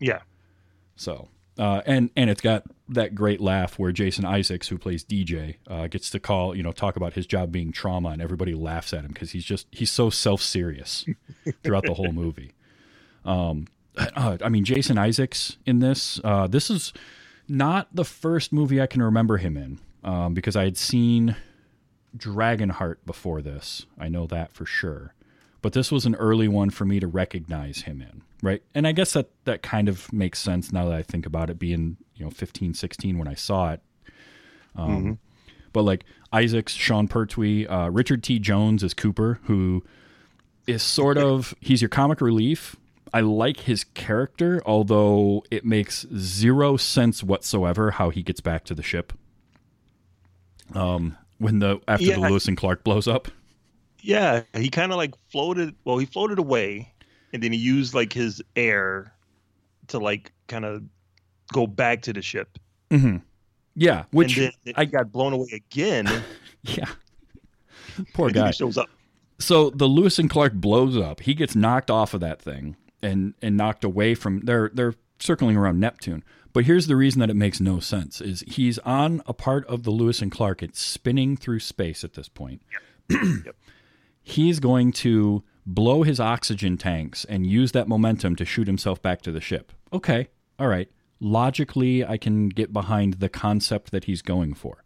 Yeah. 0.00 0.20
so, 0.96 1.28
uh, 1.58 1.80
and 1.86 2.10
and 2.16 2.28
it's 2.28 2.40
got 2.40 2.64
that 2.88 3.14
great 3.14 3.40
laugh 3.40 3.78
where 3.78 3.90
Jason 3.92 4.24
Isaacs, 4.26 4.68
who 4.68 4.76
plays 4.76 5.04
DJ, 5.04 5.56
uh, 5.68 5.86
gets 5.86 6.10
to 6.10 6.20
call 6.20 6.54
you 6.54 6.62
know 6.62 6.72
talk 6.72 6.96
about 6.96 7.14
his 7.14 7.26
job 7.26 7.50
being 7.50 7.72
trauma, 7.72 8.10
and 8.10 8.20
everybody 8.20 8.54
laughs 8.54 8.92
at 8.92 9.04
him 9.04 9.12
because 9.12 9.30
he's 9.30 9.44
just 9.44 9.66
he's 9.70 9.90
so 9.90 10.10
self 10.10 10.42
serious 10.42 11.06
throughout 11.64 11.84
the 11.84 11.94
whole 11.94 12.12
movie. 12.12 12.52
Um, 13.24 13.66
uh, 13.96 14.38
I 14.42 14.48
mean, 14.48 14.64
Jason 14.64 14.98
Isaacs 14.98 15.56
in 15.66 15.78
this. 15.80 16.20
Uh, 16.24 16.46
this 16.46 16.70
is 16.70 16.92
not 17.48 17.88
the 17.94 18.04
first 18.04 18.52
movie 18.52 18.80
I 18.80 18.86
can 18.86 19.02
remember 19.02 19.36
him 19.36 19.56
in 19.56 19.78
um, 20.04 20.34
because 20.34 20.56
I 20.56 20.64
had 20.64 20.76
seen 20.76 21.36
Dragonheart 22.16 22.96
before 23.06 23.40
this. 23.42 23.86
I 23.98 24.08
know 24.08 24.26
that 24.26 24.52
for 24.52 24.66
sure. 24.66 25.14
But 25.62 25.72
this 25.72 25.90
was 25.90 26.06
an 26.06 26.14
early 26.16 26.48
one 26.48 26.70
for 26.70 26.84
me 26.84 27.00
to 27.00 27.06
recognize 27.06 27.82
him 27.82 28.00
in, 28.00 28.22
right? 28.42 28.62
And 28.74 28.86
I 28.86 28.92
guess 28.92 29.14
that 29.14 29.30
that 29.44 29.62
kind 29.62 29.88
of 29.88 30.12
makes 30.12 30.38
sense 30.38 30.70
now 30.72 30.84
that 30.88 30.94
I 30.94 31.02
think 31.02 31.26
about 31.26 31.50
it 31.50 31.58
being, 31.58 31.96
you 32.14 32.24
know, 32.24 32.30
15, 32.30 32.74
16 32.74 33.18
when 33.18 33.26
I 33.26 33.34
saw 33.34 33.72
it. 33.72 33.80
Um, 34.76 35.18
But 35.72 35.82
like 35.82 36.04
Isaacs, 36.32 36.72
Sean 36.72 37.08
Pertwee, 37.08 37.66
uh, 37.66 37.88
Richard 37.88 38.22
T. 38.22 38.38
Jones 38.38 38.82
is 38.82 38.94
Cooper, 38.94 39.40
who 39.44 39.82
is 40.66 40.82
sort 40.82 41.18
of 41.18 41.54
he's 41.60 41.82
your 41.82 41.88
comic 41.88 42.20
relief. 42.20 42.76
I 43.12 43.20
like 43.20 43.60
his 43.60 43.84
character, 43.84 44.60
although 44.66 45.44
it 45.50 45.64
makes 45.64 46.06
zero 46.16 46.76
sense 46.76 47.22
whatsoever 47.22 47.92
how 47.92 48.10
he 48.10 48.22
gets 48.22 48.40
back 48.40 48.64
to 48.64 48.74
the 48.74 48.82
ship. 48.82 49.12
Um, 50.74 51.16
when 51.38 51.60
the 51.60 51.80
after 51.86 52.06
the 52.06 52.20
Lewis 52.20 52.48
and 52.48 52.56
Clark 52.56 52.82
blows 52.84 53.06
up. 53.06 53.28
Yeah, 54.02 54.42
he 54.54 54.68
kind 54.68 54.92
of 54.92 54.98
like 54.98 55.14
floated. 55.30 55.74
Well, 55.84 55.98
he 55.98 56.06
floated 56.06 56.38
away, 56.38 56.92
and 57.32 57.42
then 57.42 57.52
he 57.52 57.58
used 57.58 57.94
like 57.94 58.12
his 58.12 58.42
air 58.54 59.12
to 59.88 59.98
like 59.98 60.32
kind 60.48 60.64
of 60.64 60.82
go 61.52 61.66
back 61.66 62.02
to 62.02 62.12
the 62.12 62.22
ship. 62.22 62.58
Mm-hmm. 62.90 63.18
Yeah, 63.74 64.04
which 64.10 64.36
and 64.38 64.52
then 64.64 64.74
I 64.76 64.84
got 64.84 65.12
blown 65.12 65.32
away 65.32 65.48
again. 65.52 66.08
yeah. 66.62 66.88
Poor 68.14 68.30
guy. 68.30 68.50
shows 68.50 68.76
up. 68.76 68.88
So 69.38 69.70
the 69.70 69.86
Lewis 69.86 70.18
and 70.18 70.28
Clark 70.28 70.54
blows 70.54 70.96
up. 70.96 71.20
He 71.20 71.34
gets 71.34 71.54
knocked 71.54 71.90
off 71.90 72.14
of 72.14 72.20
that 72.20 72.40
thing 72.40 72.76
and 73.06 73.34
and 73.40 73.56
knocked 73.56 73.84
away 73.84 74.14
from 74.14 74.40
they're 74.40 74.70
they're 74.72 74.94
circling 75.18 75.56
around 75.56 75.80
Neptune. 75.80 76.22
But 76.52 76.64
here's 76.64 76.86
the 76.86 76.96
reason 76.96 77.20
that 77.20 77.30
it 77.30 77.36
makes 77.36 77.60
no 77.60 77.80
sense 77.80 78.20
is 78.20 78.42
he's 78.46 78.78
on 78.80 79.22
a 79.26 79.34
part 79.34 79.66
of 79.66 79.82
the 79.82 79.90
Lewis 79.90 80.22
and 80.22 80.32
Clark. 80.32 80.62
It's 80.62 80.80
spinning 80.80 81.36
through 81.36 81.60
space 81.60 82.04
at 82.04 82.14
this 82.14 82.28
point. 82.28 82.62
Yep. 83.08 83.54
He's 84.28 84.58
going 84.58 84.90
to 84.90 85.44
blow 85.64 86.02
his 86.02 86.18
oxygen 86.18 86.76
tanks 86.76 87.24
and 87.26 87.46
use 87.46 87.70
that 87.70 87.86
momentum 87.86 88.34
to 88.34 88.44
shoot 88.44 88.66
himself 88.66 89.00
back 89.00 89.22
to 89.22 89.30
the 89.30 89.40
ship. 89.40 89.70
Okay. 89.92 90.26
All 90.58 90.66
right. 90.66 90.90
Logically, 91.20 92.04
I 92.04 92.16
can 92.16 92.48
get 92.48 92.72
behind 92.72 93.14
the 93.14 93.28
concept 93.28 93.92
that 93.92 94.04
he's 94.04 94.22
going 94.22 94.54
for. 94.54 94.82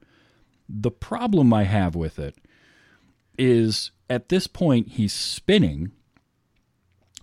The 0.69 0.91
problem 0.91 1.55
I 1.55 1.63
have 1.63 1.95
with 1.95 2.19
it 2.19 2.37
is 3.39 3.93
at 4.11 4.29
this 4.29 4.47
point 4.47 4.89
he's 4.89 5.15
spinning 5.15 5.93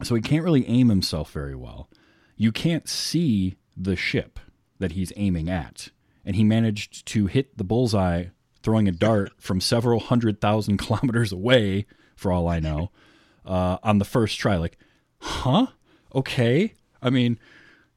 so 0.03 0.15
he 0.15 0.21
can't 0.21 0.43
really 0.43 0.67
aim 0.67 0.89
himself 0.89 1.31
very 1.31 1.55
well. 1.55 1.89
You 2.35 2.51
can't 2.51 2.87
see 2.87 3.55
the 3.75 3.95
ship 3.95 4.39
that 4.79 4.93
he's 4.93 5.13
aiming 5.15 5.49
at. 5.49 5.89
And 6.25 6.35
he 6.35 6.43
managed 6.43 7.05
to 7.07 7.27
hit 7.27 7.57
the 7.57 7.63
bullseye 7.63 8.25
throwing 8.61 8.87
a 8.87 8.91
dart 8.91 9.31
from 9.39 9.61
several 9.61 9.99
hundred 9.99 10.41
thousand 10.41 10.77
kilometers 10.77 11.31
away 11.31 11.85
for 12.15 12.31
all 12.31 12.47
i 12.47 12.59
know 12.59 12.91
uh, 13.45 13.77
on 13.83 13.97
the 13.97 14.05
first 14.05 14.37
try. 14.39 14.57
Like 14.57 14.77
huh? 15.19 15.67
Okay. 16.13 16.73
I 17.01 17.09
mean 17.09 17.39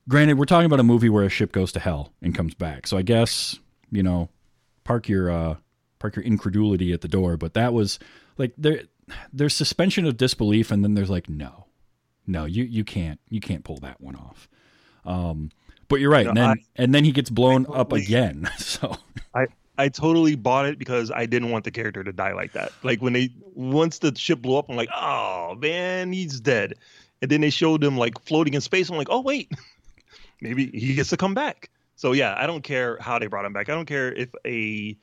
granted 0.08 0.38
we're 0.38 0.44
talking 0.44 0.66
about 0.66 0.80
a 0.80 0.84
movie 0.84 1.08
where 1.08 1.24
a 1.24 1.28
ship 1.28 1.52
goes 1.52 1.72
to 1.72 1.80
hell 1.80 2.12
and 2.22 2.34
comes 2.34 2.54
back. 2.54 2.86
So 2.86 2.96
i 2.96 3.02
guess 3.02 3.58
you 3.90 4.02
know 4.02 4.28
park 4.84 5.08
your 5.08 5.30
uh 5.30 5.56
park 5.98 6.16
your 6.16 6.24
incredulity 6.24 6.92
at 6.92 7.00
the 7.00 7.08
door. 7.08 7.36
But 7.36 7.54
that 7.54 7.72
was 7.72 7.98
like 8.38 8.52
there 8.56 8.82
there's 9.32 9.54
suspension 9.54 10.06
of 10.06 10.16
disbelief 10.16 10.70
and 10.70 10.84
then 10.84 10.94
there's 10.94 11.10
like 11.10 11.28
no 11.28 11.66
no 12.26 12.44
you 12.44 12.64
you 12.64 12.84
can't 12.84 13.20
you 13.28 13.40
can't 13.40 13.64
pull 13.64 13.76
that 13.78 14.00
one 14.00 14.16
off 14.16 14.48
um 15.04 15.50
but 15.88 16.00
you're 16.00 16.10
right 16.10 16.24
No, 16.24 16.30
and 16.30 16.36
then 16.36 16.48
I- 16.50 16.64
and 16.76 16.94
then 16.94 17.04
he 17.04 17.12
gets 17.12 17.30
blown 17.30 17.66
I 17.72 17.78
up 17.78 17.92
again 17.92 18.48
so 18.58 18.96
I 19.34 19.46
I 19.78 19.88
totally 19.88 20.36
bought 20.36 20.66
it 20.66 20.78
because 20.78 21.10
I 21.10 21.24
didn't 21.24 21.50
want 21.50 21.64
the 21.64 21.70
character 21.70 22.04
to 22.04 22.12
die 22.12 22.34
like 22.34 22.52
that. 22.52 22.70
Like 22.82 23.00
when 23.00 23.14
they 23.14 23.30
once 23.54 24.00
the 24.00 24.14
ship 24.14 24.42
blew 24.42 24.58
up, 24.58 24.68
I'm 24.68 24.76
like, 24.76 24.90
oh 24.94 25.54
man, 25.54 26.12
he's 26.12 26.38
dead. 26.38 26.74
And 27.22 27.30
then 27.30 27.40
they 27.40 27.48
showed 27.48 27.82
him 27.82 27.96
like 27.96 28.20
floating 28.20 28.52
in 28.52 28.60
space. 28.60 28.90
I'm 28.90 28.98
like, 28.98 29.08
oh 29.08 29.22
wait, 29.22 29.50
maybe 30.42 30.66
he 30.66 30.94
gets 30.94 31.08
to 31.10 31.16
come 31.16 31.32
back. 31.32 31.70
So 31.96 32.12
yeah, 32.12 32.34
I 32.36 32.46
don't 32.46 32.62
care 32.62 32.98
how 33.00 33.18
they 33.18 33.26
brought 33.26 33.46
him 33.46 33.54
back. 33.54 33.70
I 33.70 33.74
don't 33.74 33.86
care 33.86 34.12
if 34.12 34.34
a 34.44 34.98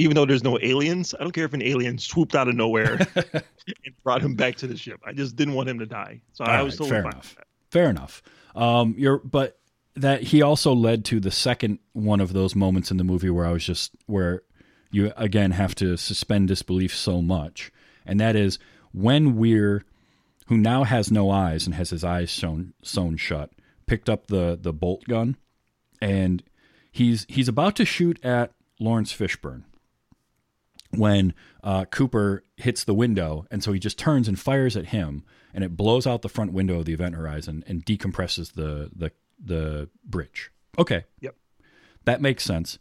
even 0.00 0.14
though 0.14 0.24
there's 0.24 0.42
no 0.42 0.58
aliens, 0.62 1.14
I 1.14 1.22
don't 1.22 1.32
care 1.32 1.44
if 1.44 1.52
an 1.52 1.60
alien 1.62 1.98
swooped 1.98 2.34
out 2.34 2.48
of 2.48 2.54
nowhere 2.54 3.06
and 3.34 3.94
brought 4.02 4.22
him 4.22 4.34
back 4.34 4.56
to 4.56 4.66
the 4.66 4.76
ship. 4.76 4.98
I 5.04 5.12
just 5.12 5.36
didn't 5.36 5.52
want 5.54 5.68
him 5.68 5.78
to 5.78 5.86
die, 5.86 6.22
so 6.32 6.44
All 6.44 6.50
I 6.50 6.62
was 6.62 6.80
right, 6.80 6.88
totally 6.88 6.90
fair 6.90 7.02
fine. 7.02 7.12
enough. 7.12 7.36
Fair 7.70 7.90
enough. 7.90 8.22
Um, 8.56 8.94
you're, 8.96 9.18
but 9.18 9.58
that 9.96 10.22
he 10.22 10.40
also 10.40 10.72
led 10.72 11.04
to 11.06 11.20
the 11.20 11.30
second 11.30 11.80
one 11.92 12.20
of 12.20 12.32
those 12.32 12.54
moments 12.56 12.90
in 12.90 12.96
the 12.96 13.04
movie 13.04 13.28
where 13.28 13.44
I 13.44 13.52
was 13.52 13.64
just 13.64 13.92
where 14.06 14.42
you 14.90 15.12
again 15.18 15.50
have 15.50 15.74
to 15.76 15.98
suspend 15.98 16.48
disbelief 16.48 16.96
so 16.96 17.20
much, 17.20 17.70
and 18.06 18.18
that 18.20 18.36
is 18.36 18.58
when 18.92 19.36
Weir, 19.36 19.84
who 20.46 20.56
now 20.56 20.84
has 20.84 21.12
no 21.12 21.30
eyes 21.30 21.66
and 21.66 21.74
has 21.74 21.90
his 21.90 22.02
eyes 22.02 22.30
sewn 22.30 22.72
sewn 22.82 23.18
shut, 23.18 23.50
picked 23.86 24.08
up 24.08 24.28
the 24.28 24.58
the 24.60 24.72
bolt 24.72 25.04
gun, 25.04 25.36
and 26.00 26.42
he's 26.90 27.26
he's 27.28 27.48
about 27.48 27.76
to 27.76 27.84
shoot 27.84 28.18
at 28.24 28.52
Laurence 28.80 29.12
Fishburne 29.12 29.64
when 30.90 31.34
uh, 31.62 31.84
Cooper 31.86 32.44
hits 32.56 32.84
the 32.84 32.94
window, 32.94 33.46
and 33.50 33.62
so 33.62 33.72
he 33.72 33.78
just 33.78 33.98
turns 33.98 34.28
and 34.28 34.38
fires 34.38 34.76
at 34.76 34.86
him, 34.86 35.24
and 35.54 35.64
it 35.64 35.76
blows 35.76 36.06
out 36.06 36.22
the 36.22 36.28
front 36.28 36.52
window 36.52 36.80
of 36.80 36.84
the 36.84 36.92
event 36.92 37.14
horizon 37.14 37.64
and 37.66 37.84
decompresses 37.84 38.52
the 38.52 38.90
the 38.94 39.12
the 39.42 39.88
bridge. 40.04 40.50
Okay. 40.78 41.04
Yep. 41.20 41.34
That 42.04 42.20
makes 42.20 42.44
sense. 42.44 42.78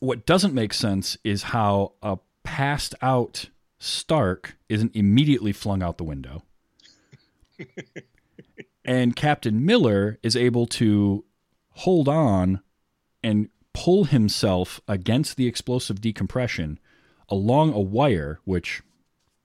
What 0.00 0.26
doesn't 0.26 0.54
make 0.54 0.72
sense 0.72 1.16
is 1.24 1.44
how 1.44 1.92
a 2.02 2.18
passed 2.42 2.94
out 3.02 3.50
Stark 3.78 4.56
isn't 4.68 4.94
immediately 4.94 5.52
flung 5.52 5.82
out 5.82 5.96
the 5.96 6.04
window. 6.04 6.42
and 8.84 9.16
Captain 9.16 9.64
Miller 9.64 10.18
is 10.22 10.36
able 10.36 10.66
to 10.66 11.24
hold 11.70 12.08
on 12.08 12.60
and 13.22 13.48
pull 13.80 14.04
himself 14.04 14.78
against 14.86 15.38
the 15.38 15.46
explosive 15.46 16.02
decompression 16.02 16.78
along 17.30 17.72
a 17.72 17.80
wire, 17.80 18.38
which 18.44 18.82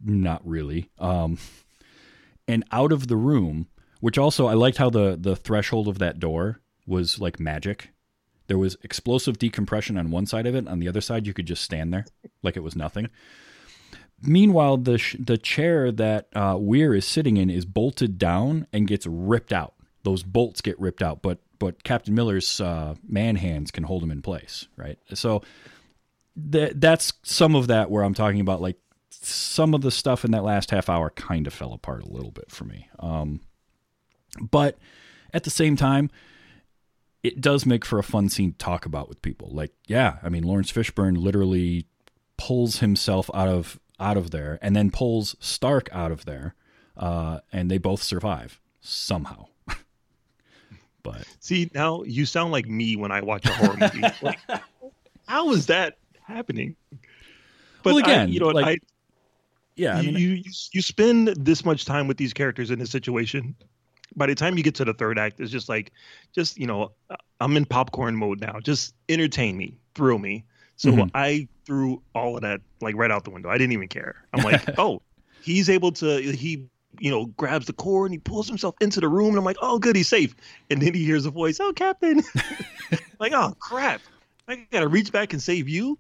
not 0.04 0.46
really, 0.46 0.90
um, 1.00 1.38
and 2.46 2.66
out 2.70 2.92
of 2.92 3.08
the 3.08 3.16
room. 3.16 3.68
Which 4.02 4.18
also 4.18 4.46
I 4.46 4.54
liked 4.54 4.78
how 4.78 4.90
the 4.90 5.18
the 5.20 5.38
threshold 5.38 5.88
of 5.88 6.00
that 6.00 6.20
door 6.20 6.60
was 6.86 7.18
like 7.18 7.40
magic. 7.40 7.92
There 8.48 8.58
was 8.58 8.78
explosive 8.84 9.40
decompression 9.40 9.98
on 9.98 10.12
one 10.12 10.26
side 10.26 10.46
of 10.46 10.54
it. 10.54 10.68
On 10.68 10.80
the 10.80 10.90
other 10.90 11.02
side, 11.02 11.26
you 11.26 11.34
could 11.34 11.48
just 11.48 11.64
stand 11.64 11.94
there 11.94 12.06
like 12.44 12.58
it 12.58 12.64
was 12.64 12.76
nothing. 12.76 13.08
Meanwhile, 14.22 14.78
the 14.78 14.98
sh- 14.98 15.16
the 15.18 15.38
chair 15.38 15.94
that 15.94 16.28
uh, 16.36 16.58
Weir 16.60 16.94
is 16.94 17.06
sitting 17.06 17.38
in 17.38 17.50
is 17.50 17.66
bolted 17.66 18.18
down 18.18 18.68
and 18.74 18.86
gets 18.86 19.08
ripped 19.08 19.54
out. 19.54 19.76
Those 20.04 20.24
bolts 20.24 20.60
get 20.60 20.80
ripped 20.80 21.02
out, 21.02 21.22
but 21.22 21.40
but 21.66 21.84
Captain 21.84 22.14
Miller's 22.14 22.62
uh, 22.62 22.94
man 23.08 23.38
hands 23.38 23.72
can 23.72 23.84
hold 23.84 24.04
him 24.04 24.12
in 24.12 24.22
place, 24.22 24.68
right? 24.78 25.00
So 25.16 25.42
that 26.36 26.80
that's 26.80 27.14
some 27.24 27.56
of 27.56 27.66
that 27.68 27.90
where 27.90 28.04
I'm 28.04 28.14
talking 28.14 28.40
about 28.40 28.62
like 28.62 28.78
some 29.10 29.74
of 29.74 29.82
the 29.82 29.90
stuff 29.90 30.24
in 30.24 30.30
that 30.30 30.44
last 30.44 30.70
half 30.70 30.90
hour 30.90 31.10
kind 31.10 31.48
of 31.48 31.54
fell 31.54 31.74
apart 31.74 32.04
a 32.04 32.10
little 32.12 32.30
bit 32.30 32.52
for 32.52 32.66
me. 32.66 32.88
Um, 33.00 33.40
but 34.40 34.78
at 35.34 35.44
the 35.44 35.50
same 35.50 35.76
time, 35.76 36.12
it 37.24 37.42
does 37.42 37.66
make 37.66 37.84
for 37.84 37.98
a 37.98 38.04
fun 38.04 38.30
scene 38.30 38.52
to 38.52 38.58
talk 38.60 38.86
about 38.86 39.10
with 39.10 39.24
people. 39.24 39.50
Like, 39.52 39.72
yeah, 39.88 40.18
I 40.22 40.30
mean, 40.30 40.44
Laurence 40.44 40.72
Fishburne 40.72 41.18
literally 41.18 41.88
pulls 42.38 42.78
himself 42.78 43.32
out 43.34 43.48
of 43.48 43.80
out 44.00 44.18
of 44.18 44.30
there 44.30 44.60
and 44.62 44.76
then 44.76 44.92
pulls 44.92 45.36
Stark 45.40 45.90
out 45.92 46.12
of 46.12 46.26
there, 46.26 46.54
uh, 46.96 47.40
and 47.52 47.72
they 47.72 47.80
both 47.80 48.04
survive 48.04 48.62
somehow. 48.82 49.48
But 51.06 51.26
See, 51.40 51.70
now 51.74 52.04
you 52.04 52.26
sound 52.26 52.52
like 52.52 52.68
me 52.68 52.96
when 52.96 53.12
I 53.12 53.22
watch 53.22 53.46
a 53.46 53.54
horror 53.54 53.78
movie. 53.78 54.02
like, 54.22 54.40
how 55.28 55.52
is 55.52 55.68
that 55.68 55.98
happening? 56.22 56.76
But 57.84 57.94
Well, 57.94 57.98
again, 58.00 58.30
I, 58.30 58.32
you 58.32 58.40
know, 58.40 58.48
what, 58.48 58.56
like, 58.56 58.66
I, 58.66 58.78
yeah, 59.76 59.98
I 59.98 60.02
you, 60.02 60.12
mean, 60.12 60.20
you 60.20 60.30
you 60.30 60.52
you 60.74 60.82
spend 60.82 61.28
this 61.30 61.64
much 61.64 61.86
time 61.86 62.08
with 62.08 62.18
these 62.18 62.34
characters 62.34 62.72
in 62.72 62.80
this 62.80 62.90
situation. 62.90 63.56
By 64.16 64.28
the 64.28 64.36
time 64.36 64.58
you 64.58 64.64
get 64.64 64.76
to 64.76 64.86
the 64.86 64.94
third 64.94 65.20
act, 65.20 65.40
it's 65.40 65.52
just 65.52 65.70
like, 65.70 65.92
just 66.34 66.58
you 66.58 66.68
know, 66.68 66.92
I'm 67.40 67.56
in 67.58 67.66
popcorn 67.66 68.16
mode 68.16 68.42
now. 68.42 68.60
Just 68.60 68.96
entertain 69.10 69.58
me, 69.58 69.78
thrill 69.94 70.20
me. 70.20 70.46
So 70.78 70.92
Mhm. 70.92 71.12
I 71.14 71.48
threw 71.66 72.02
all 72.14 72.36
of 72.36 72.42
that 72.42 72.62
like 72.82 72.96
right 72.96 73.12
out 73.12 73.24
the 73.24 73.30
window. 73.30 73.50
I 73.50 73.58
didn't 73.58 73.74
even 73.74 73.88
care. 73.88 74.16
I'm 74.34 74.44
like, 74.44 74.64
oh, 74.80 75.02
he's 75.42 75.70
able 75.70 75.92
to. 75.94 76.18
He 76.32 76.68
you 77.00 77.12
know 77.12 77.26
grabs 77.26 77.68
the 77.68 77.74
cord 77.74 78.12
and 78.12 78.14
he 78.14 78.20
pulls 78.20 78.48
himself 78.48 78.76
into 78.82 79.00
the 79.00 79.08
room, 79.08 79.30
and 79.30 79.38
I'm 79.38 79.44
like, 79.44 79.58
oh, 79.62 79.80
good, 79.80 79.96
he's 79.96 80.10
safe. 80.10 80.36
And 80.70 80.82
then 80.82 80.94
he 80.94 81.04
hears 81.06 81.26
a 81.26 81.32
voice, 81.32 81.60
oh, 81.60 81.74
Captain. 81.74 82.24
like, 83.20 83.34
oh 83.34 83.56
crap, 83.60 84.02
I 84.48 84.66
gotta 84.72 84.88
reach 84.88 85.12
back 85.12 85.34
and 85.34 85.42
save 85.42 85.70
you. 85.70 85.98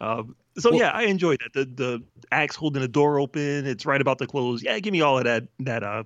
Um, 0.00 0.36
so 0.58 0.70
Well- 0.70 0.80
yeah, 0.80 0.90
I 0.90 1.04
enjoyed 1.04 1.40
that. 1.42 1.52
The 1.52 1.64
the 1.64 2.02
axe 2.30 2.56
holding 2.56 2.82
the 2.82 2.88
door 2.88 3.18
open. 3.20 3.66
It's 3.66 3.86
right 3.86 4.00
about 4.00 4.18
to 4.18 4.26
close. 4.26 4.62
Yeah, 4.62 4.78
give 4.80 4.92
me 4.92 5.00
all 5.00 5.18
of 5.18 5.24
that 5.24 5.44
that 5.60 5.82
uh 5.82 6.04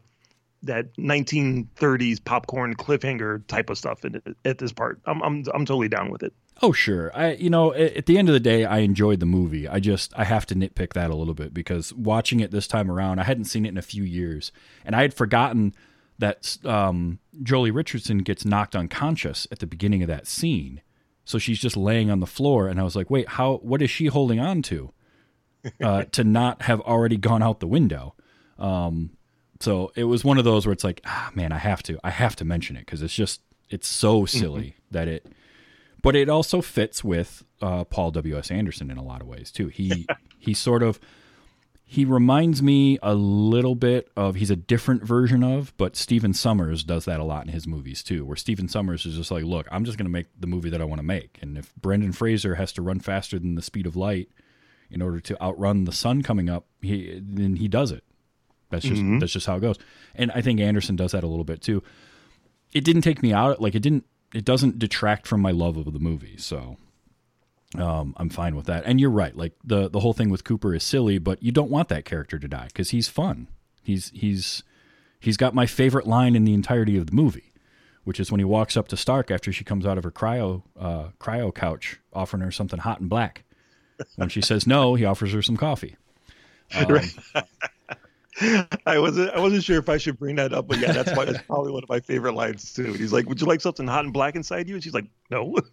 that 0.63 0.97
1930s 0.97 2.25
popcorn 2.25 2.75
cliffhanger 2.75 3.47
type 3.47 3.71
of 3.71 3.79
stuff 3.79 4.05
in, 4.05 4.21
at 4.45 4.59
this 4.59 4.73
part. 4.73 5.01
I'm 5.07 5.23
I'm 5.23 5.45
I'm 5.55 5.65
totally 5.65 5.89
down 5.89 6.11
with 6.11 6.23
it. 6.23 6.33
Oh 6.63 6.73
sure. 6.73 7.11
I 7.15 7.33
you 7.35 7.51
know 7.51 7.73
at, 7.75 8.07
the 8.07 8.19
end 8.19 8.29
of 8.29 8.33
the 8.33 8.41
day 8.41 8.65
I 8.65 8.79
enjoyed 8.79 9.21
the 9.21 9.27
movie. 9.27 9.69
I 9.69 9.81
just 9.81 10.13
I 10.17 10.25
have 10.25 10.47
to 10.47 10.55
nitpick 10.55 10.95
that 10.95 11.11
a 11.11 11.15
little 11.15 11.35
bit 11.35 11.53
because 11.53 11.93
watching 11.93 12.41
it 12.41 12.51
this 12.51 12.67
time 12.67 12.91
around 12.91 13.19
I 13.19 13.25
hadn't 13.25 13.45
seen 13.45 13.67
it 13.67 13.71
in 13.71 13.79
a 13.79 13.83
few 13.83 14.05
years 14.05 14.53
and 14.85 14.97
I 14.97 15.03
had 15.03 15.15
forgotten 15.15 15.75
that 16.19 16.57
um, 16.65 17.19
Joely 17.43 17.75
Richardson 17.75 18.19
gets 18.19 18.45
knocked 18.47 18.75
unconscious 18.75 19.47
at 19.53 19.59
the 19.59 19.67
beginning 19.67 20.03
of 20.03 20.09
that 20.09 20.27
scene. 20.27 20.81
So 21.27 21.39
she's 21.39 21.59
just 21.59 21.77
laying 21.77 22.11
on 22.11 22.21
the 22.21 22.27
floor 22.27 22.69
and 22.69 22.81
I 22.81 22.85
was 22.85 22.97
like, 22.97 23.11
"Wait, 23.11 23.29
how 23.31 23.57
what 23.57 23.83
is 23.83 23.91
she 23.91 24.07
holding 24.07 24.41
on 24.41 24.63
to?" 24.63 24.93
Uh, 25.83 26.05
to 26.13 26.25
not 26.25 26.63
have 26.63 26.81
already 26.83 27.17
gone 27.17 27.43
out 27.43 27.61
the 27.61 27.67
window. 27.67 28.15
Um, 28.59 29.11
so 29.61 29.93
it 29.95 30.05
was 30.05 30.25
one 30.25 30.39
of 30.39 30.45
those 30.45 30.67
where 30.67 30.73
it's 30.73 30.85
like, 30.85 31.01
ah, 31.05 31.31
man, 31.35 31.53
I 31.53 31.59
have 31.59 31.83
to, 31.85 31.99
I 32.05 32.11
have 32.11 32.37
to 32.37 32.45
mention 32.45 32.77
it 32.77 32.81
because 32.81 33.03
it's 33.03 33.15
just, 33.15 33.41
it's 33.69 33.89
so 33.89 34.27
silly 34.27 34.77
that 34.91 35.09
it, 35.09 35.27
but 36.07 36.15
it 36.15 36.29
also 36.29 36.63
fits 36.63 37.03
with 37.03 37.43
uh, 37.61 37.83
Paul 37.83 38.13
W 38.13 38.39
S 38.39 38.53
Anderson 38.53 38.93
in 38.93 38.97
a 38.97 39.03
lot 39.03 39.21
of 39.21 39.27
ways 39.27 39.51
too. 39.51 39.67
He 39.67 40.07
he 40.39 40.55
sort 40.55 40.85
of 40.85 41.01
he 41.85 42.05
reminds 42.05 42.63
me 42.63 42.97
a 43.03 43.13
little 43.13 43.75
bit 43.75 44.09
of 44.17 44.37
he's 44.37 44.51
a 44.51 44.57
different 44.57 45.03
version 45.03 45.43
of, 45.43 45.77
but 45.77 45.97
Stephen 45.97 46.33
Sommers 46.33 46.85
does 46.85 47.07
that 47.07 47.19
a 47.19 47.25
lot 47.25 47.45
in 47.45 47.53
his 47.53 47.67
movies 47.67 48.05
too. 48.05 48.25
Where 48.25 48.37
Stephen 48.37 48.69
Sommers 48.69 49.05
is 49.05 49.17
just 49.17 49.33
like, 49.33 49.43
look, 49.43 49.67
I'm 49.73 49.85
just 49.85 49.99
going 49.99 50.07
to 50.07 50.13
make 50.13 50.27
the 50.39 50.47
movie 50.47 50.71
that 50.71 50.81
I 50.81 50.85
want 50.85 51.01
to 51.01 51.07
make, 51.07 51.41
and 51.43 51.59
if 51.59 51.75
Brendan 51.75 52.13
Fraser 52.13 52.55
has 52.55 52.73
to 52.75 52.83
run 52.83 53.01
faster 53.01 53.37
than 53.41 53.57
the 53.57 53.63
speed 53.63 53.87
of 53.87 53.97
light 53.97 54.29
in 54.89 55.03
order 55.03 55.19
to 55.19 55.43
outrun 55.43 55.87
the 55.87 55.93
sun 55.93 56.23
coming 56.23 56.49
up, 56.49 56.67
he 56.83 57.21
then 57.21 57.57
he 57.57 57.67
does 57.67 57.91
it. 57.91 58.05
That's 58.71 58.85
just 58.85 59.03
that's 59.19 59.33
just 59.33 59.47
how 59.49 59.57
it 59.57 59.61
goes. 59.61 59.77
And 60.15 60.31
I 60.31 60.41
think 60.41 60.61
Anderson 60.61 60.95
does 60.95 61.11
that 61.13 61.25
a 61.25 61.29
little 61.29 61.45
bit 61.45 61.63
too. 61.63 61.83
It 62.73 62.85
didn't 62.85 63.03
take 63.03 63.25
me 63.25 63.33
out 63.33 63.61
like 63.61 63.75
it 63.75 63.81
didn't 63.81 64.05
it 64.35 64.45
doesn't 64.45 64.79
detract 64.79 65.27
from 65.27 65.41
my 65.41 65.51
love 65.51 65.77
of 65.77 65.93
the 65.93 65.99
movie. 65.99 66.37
So 66.37 66.77
um, 67.77 68.15
I'm 68.17 68.29
fine 68.31 68.57
with 68.57 68.67
that. 68.67 68.85
And 68.87 69.01
you're 69.01 69.11
right. 69.11 69.37
Like 69.37 69.53
the 69.65 69.89
the 69.89 70.01
whole 70.01 70.13
thing 70.13 70.31
with 70.31 70.45
Cooper 70.45 70.75
is 70.75 70.85
silly, 70.85 71.19
but 71.19 71.43
you 71.43 71.53
don't 71.53 71.71
want 71.71 71.89
that 71.89 72.05
character 72.05 72.39
to 72.39 72.49
die 72.49 72.67
because 72.67 72.91
he's 72.91 73.09
fun. 73.09 73.49
He's 73.83 74.11
he's 74.15 74.63
he's 75.21 75.37
got 75.37 75.55
my 75.55 75.67
favorite 75.67 76.07
line 76.07 76.37
in 76.37 76.45
the 76.45 76.55
entirety 76.55 76.97
of 76.97 77.07
the 77.07 77.15
movie, 77.15 77.53
which 78.05 78.21
is 78.21 78.31
when 78.31 78.41
he 78.41 78.45
walks 78.45 78.77
up 78.77 78.89
to 78.89 78.97
Stark 78.97 79.31
after 79.31 79.53
she 79.53 79.65
comes 79.65 79.87
out 79.87 79.99
of 79.99 80.05
her 80.05 80.11
cryo 80.11 80.63
uh, 80.79 81.09
cryo 81.19 81.55
couch, 81.55 82.01
offering 82.13 82.43
her 82.43 82.51
something 82.51 82.81
hot 82.81 83.01
and 83.01 83.11
black. 83.11 83.45
When 84.17 84.29
she 84.29 84.43
says 84.43 84.67
no, 84.67 84.95
he 84.95 85.05
offers 85.05 85.33
her 85.33 85.43
some 85.43 85.57
coffee. 85.57 85.97
Um, 86.75 86.99
I 88.87 88.99
wasn't 88.99 89.31
I 89.31 89.41
wasn't 89.41 89.65
sure 89.65 89.79
if 89.79 89.89
I 89.89 89.97
should 89.97 90.19
bring 90.19 90.37
that 90.37 90.53
up, 90.53 90.69
but 90.69 90.79
yeah, 90.79 90.93
that's 90.93 91.17
why 91.17 91.25
that's 91.25 91.43
probably 91.47 91.73
one 91.73 91.83
of 91.83 91.89
my 91.89 92.01
favorite 92.01 92.35
lines 92.35 92.75
too. 92.75 92.93
He's 92.93 93.13
like, 93.13 93.29
"Would 93.29 93.41
you 93.41 93.47
like 93.47 93.61
something 93.61 93.87
hot 93.87 94.05
and 94.05 94.13
black 94.13 94.37
inside 94.37 94.69
you?" 94.69 94.75
And 94.75 94.85
she's 94.85 94.95
like, 94.95 95.07
"No." 95.31 95.45
Would 95.53 95.65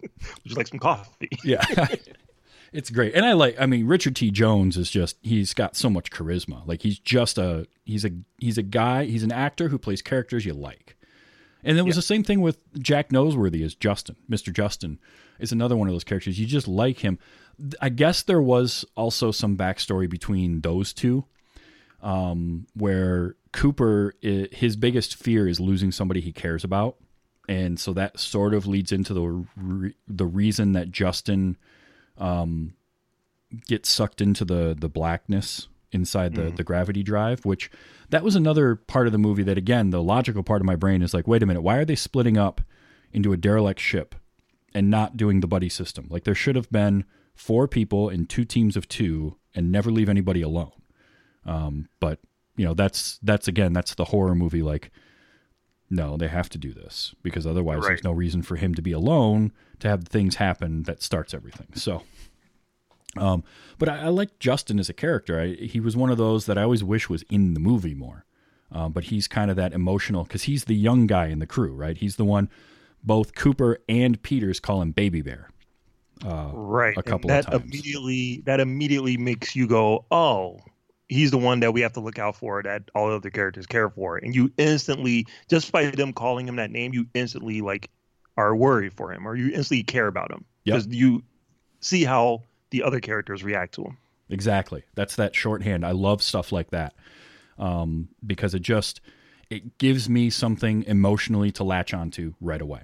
you 0.44 0.54
like 0.54 0.68
some 0.68 0.78
coffee? 0.78 1.28
Yeah. 1.44 1.62
it's 2.72 2.90
great. 2.90 3.14
And 3.14 3.24
I 3.24 3.32
like 3.34 3.56
I 3.60 3.66
mean 3.66 3.86
Richard 3.86 4.16
T. 4.16 4.30
Jones 4.30 4.76
is 4.76 4.90
just 4.90 5.16
he's 5.22 5.52
got 5.52 5.76
so 5.76 5.90
much 5.90 6.10
charisma. 6.10 6.66
Like 6.66 6.82
he's 6.82 6.98
just 6.98 7.36
a 7.38 7.66
he's 7.84 8.04
a 8.04 8.10
he's 8.38 8.56
a 8.56 8.62
guy, 8.62 9.04
he's 9.04 9.22
an 9.22 9.32
actor 9.32 9.68
who 9.68 9.78
plays 9.78 10.00
characters 10.00 10.46
you 10.46 10.54
like. 10.54 10.96
And 11.64 11.78
it 11.78 11.82
was 11.82 11.96
the 11.96 12.02
same 12.02 12.22
thing 12.22 12.42
with 12.42 12.58
Jack 12.78 13.08
Noseworthy 13.08 13.64
as 13.64 13.74
Justin. 13.74 14.16
Mr. 14.30 14.52
Justin 14.52 14.98
is 15.38 15.50
another 15.50 15.76
one 15.76 15.88
of 15.88 15.94
those 15.94 16.04
characters. 16.04 16.38
You 16.38 16.46
just 16.46 16.68
like 16.68 16.98
him. 16.98 17.18
I 17.80 17.88
guess 17.88 18.22
there 18.22 18.42
was 18.42 18.84
also 18.96 19.30
some 19.30 19.56
backstory 19.56 20.08
between 20.08 20.60
those 20.60 20.92
two, 20.92 21.24
um, 22.04 22.66
where 22.74 23.34
Cooper, 23.52 24.12
his 24.20 24.76
biggest 24.76 25.16
fear 25.16 25.48
is 25.48 25.58
losing 25.58 25.90
somebody 25.90 26.20
he 26.20 26.32
cares 26.32 26.62
about, 26.62 26.96
and 27.48 27.80
so 27.80 27.92
that 27.94 28.20
sort 28.20 28.54
of 28.54 28.66
leads 28.66 28.92
into 28.92 29.14
the 29.14 29.46
re- 29.56 29.96
the 30.06 30.26
reason 30.26 30.72
that 30.72 30.90
Justin 30.90 31.56
um, 32.18 32.74
gets 33.66 33.88
sucked 33.88 34.20
into 34.20 34.44
the 34.44 34.76
the 34.78 34.88
blackness 34.88 35.68
inside 35.92 36.34
the 36.34 36.50
the 36.50 36.64
gravity 36.64 37.02
drive, 37.02 37.44
which 37.44 37.70
that 38.10 38.22
was 38.22 38.36
another 38.36 38.76
part 38.76 39.06
of 39.06 39.12
the 39.12 39.18
movie 39.18 39.42
that 39.42 39.56
again 39.56 39.90
the 39.90 40.02
logical 40.02 40.42
part 40.42 40.60
of 40.60 40.66
my 40.66 40.76
brain 40.76 41.00
is 41.00 41.14
like, 41.14 41.26
wait 41.26 41.42
a 41.42 41.46
minute, 41.46 41.62
why 41.62 41.76
are 41.76 41.84
they 41.84 41.96
splitting 41.96 42.36
up 42.36 42.60
into 43.12 43.32
a 43.32 43.36
derelict 43.36 43.80
ship 43.80 44.14
and 44.74 44.90
not 44.90 45.16
doing 45.16 45.40
the 45.40 45.46
buddy 45.46 45.68
system? 45.70 46.06
Like 46.10 46.24
there 46.24 46.34
should 46.34 46.56
have 46.56 46.70
been 46.70 47.04
four 47.34 47.66
people 47.66 48.10
in 48.10 48.26
two 48.26 48.44
teams 48.44 48.76
of 48.76 48.88
two 48.88 49.36
and 49.54 49.72
never 49.72 49.90
leave 49.90 50.08
anybody 50.08 50.42
alone. 50.42 50.72
Um, 51.46 51.88
but 52.00 52.20
you 52.56 52.64
know, 52.64 52.74
that's 52.74 53.18
that's 53.22 53.48
again, 53.48 53.72
that's 53.72 53.94
the 53.94 54.06
horror 54.06 54.34
movie. 54.34 54.62
Like, 54.62 54.90
no, 55.90 56.16
they 56.16 56.28
have 56.28 56.48
to 56.50 56.58
do 56.58 56.72
this 56.72 57.14
because 57.22 57.46
otherwise, 57.46 57.78
Right. 57.80 57.88
there's 57.88 58.04
no 58.04 58.12
reason 58.12 58.42
for 58.42 58.56
him 58.56 58.74
to 58.74 58.82
be 58.82 58.92
alone 58.92 59.52
to 59.80 59.88
have 59.88 60.04
things 60.04 60.36
happen 60.36 60.84
that 60.84 61.02
starts 61.02 61.34
everything. 61.34 61.68
So. 61.74 62.02
Um, 63.16 63.44
but 63.78 63.88
I, 63.88 64.06
I 64.06 64.08
like 64.08 64.40
Justin 64.40 64.80
as 64.80 64.88
a 64.88 64.92
character. 64.92 65.38
I, 65.40 65.54
he 65.54 65.78
was 65.78 65.96
one 65.96 66.10
of 66.10 66.18
those 66.18 66.46
that 66.46 66.58
I 66.58 66.62
always 66.64 66.82
wish 66.82 67.08
was 67.08 67.22
in 67.30 67.54
the 67.54 67.60
movie 67.60 67.94
more. 67.94 68.24
Um, 68.72 68.90
but 68.90 69.04
he's 69.04 69.28
kind 69.28 69.52
of 69.52 69.56
that 69.56 69.72
emotional 69.72 70.24
because 70.24 70.44
he's 70.44 70.64
the 70.64 70.74
young 70.74 71.06
guy 71.06 71.26
in 71.26 71.38
the 71.38 71.46
crew, 71.46 71.72
right? 71.74 71.96
He's 71.96 72.16
the 72.16 72.24
one 72.24 72.48
both 73.04 73.36
Cooper 73.36 73.78
and 73.88 74.20
Peters 74.22 74.58
call 74.58 74.82
him 74.82 74.90
Baby 74.90 75.22
Bear. 75.22 75.48
right 76.24 76.94
a 76.96 76.98
and 76.98 77.04
couple 77.04 77.30
of 77.30 77.36
that 77.44 77.50
times. 77.52 77.62
immediately 77.64 78.42
that 78.46 78.58
immediately 78.58 79.16
makes 79.16 79.54
you 79.54 79.68
go 79.68 80.04
oh 80.10 80.58
he's 81.14 81.30
the 81.30 81.38
one 81.38 81.60
that 81.60 81.72
we 81.72 81.80
have 81.80 81.92
to 81.92 82.00
look 82.00 82.18
out 82.18 82.34
for 82.36 82.62
that 82.62 82.82
all 82.94 83.08
the 83.08 83.14
other 83.14 83.30
characters 83.30 83.66
care 83.66 83.88
for 83.88 84.16
and 84.18 84.34
you 84.34 84.50
instantly 84.58 85.26
just 85.48 85.70
by 85.72 85.86
them 85.86 86.12
calling 86.12 86.46
him 86.48 86.56
that 86.56 86.70
name 86.70 86.92
you 86.92 87.06
instantly 87.14 87.60
like 87.60 87.88
are 88.36 88.54
worried 88.56 88.92
for 88.92 89.12
him 89.12 89.26
or 89.26 89.36
you 89.36 89.46
instantly 89.54 89.82
care 89.82 90.06
about 90.06 90.30
him 90.30 90.44
Yep. 90.64 90.74
because 90.74 90.86
you 90.94 91.22
see 91.80 92.04
how 92.04 92.42
the 92.70 92.82
other 92.82 93.00
characters 93.00 93.44
react 93.44 93.74
to 93.74 93.82
him 93.84 93.96
Exactly. 94.30 94.82
That's 94.94 95.16
that 95.16 95.34
shorthand. 95.34 95.84
I 95.84 95.90
love 95.90 96.22
stuff 96.22 96.50
like 96.50 96.70
that 96.70 96.94
um, 97.58 98.08
because 98.26 98.54
it 98.54 98.62
just 98.62 99.00
it 99.50 99.76
gives 99.78 100.08
me 100.08 100.30
something 100.30 100.82
emotionally 100.84 101.52
to 101.52 101.62
latch 101.64 101.92
onto 101.92 102.32
right 102.40 102.60
away. 102.62 102.82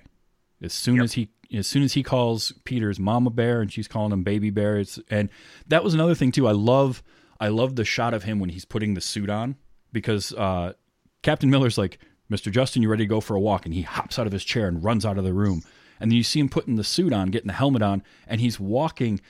As 0.63 0.73
soon 0.75 0.97
Yep. 0.97 1.05
as 1.05 1.13
he 1.15 1.31
as 1.53 1.67
soon 1.67 1.83
as 1.83 1.95
he 1.95 2.03
calls 2.03 2.53
Peter's 2.65 3.01
Mama 3.01 3.31
Bear 3.31 3.63
and 3.63 3.73
she's 3.73 3.89
calling 3.89 4.13
him 4.13 4.23
Baby 4.23 4.51
Bear, 4.51 4.77
it's, 4.79 5.01
and 5.11 5.31
that 5.67 5.83
was 5.83 5.95
another 5.95 6.15
thing 6.15 6.31
too. 6.31 6.47
I 6.47 6.53
love 6.53 7.03
I 7.41 7.49
love 7.49 7.77
the 7.77 7.85
shot 7.85 8.15
of 8.15 8.25
him 8.25 8.39
when 8.39 8.51
he's 8.51 8.65
putting 8.65 8.95
the 8.95 9.01
suit 9.01 9.31
on 9.31 9.57
because 9.93 10.33
uh, 10.35 10.75
Captain 11.23 11.51
Miller's 11.51 11.79
like, 11.79 11.99
Mr. 12.31 12.53
Justin, 12.53 12.83
you 12.83 12.89
ready 12.89 13.05
to 13.05 13.09
go 13.09 13.21
for 13.21 13.35
a 13.35 13.41
walk? 13.41 13.65
And 13.65 13.75
he 13.75 13.83
hops 13.83 14.19
out 14.19 14.27
of 14.27 14.33
his 14.33 14.45
chair 14.45 14.69
and 14.69 14.85
runs 14.85 15.05
out 15.05 15.19
of 15.19 15.25
the 15.25 15.33
room. 15.33 15.63
And 15.99 16.11
then 16.11 16.17
you 16.17 16.23
see 16.23 16.39
him 16.39 16.49
putting 16.49 16.77
the 16.77 16.85
suit 16.85 17.13
on, 17.13 17.31
getting 17.31 17.49
the 17.49 17.55
helmet 17.55 17.83
on, 17.83 18.03
and 18.29 18.41
he's 18.41 18.61
walking 18.61 19.21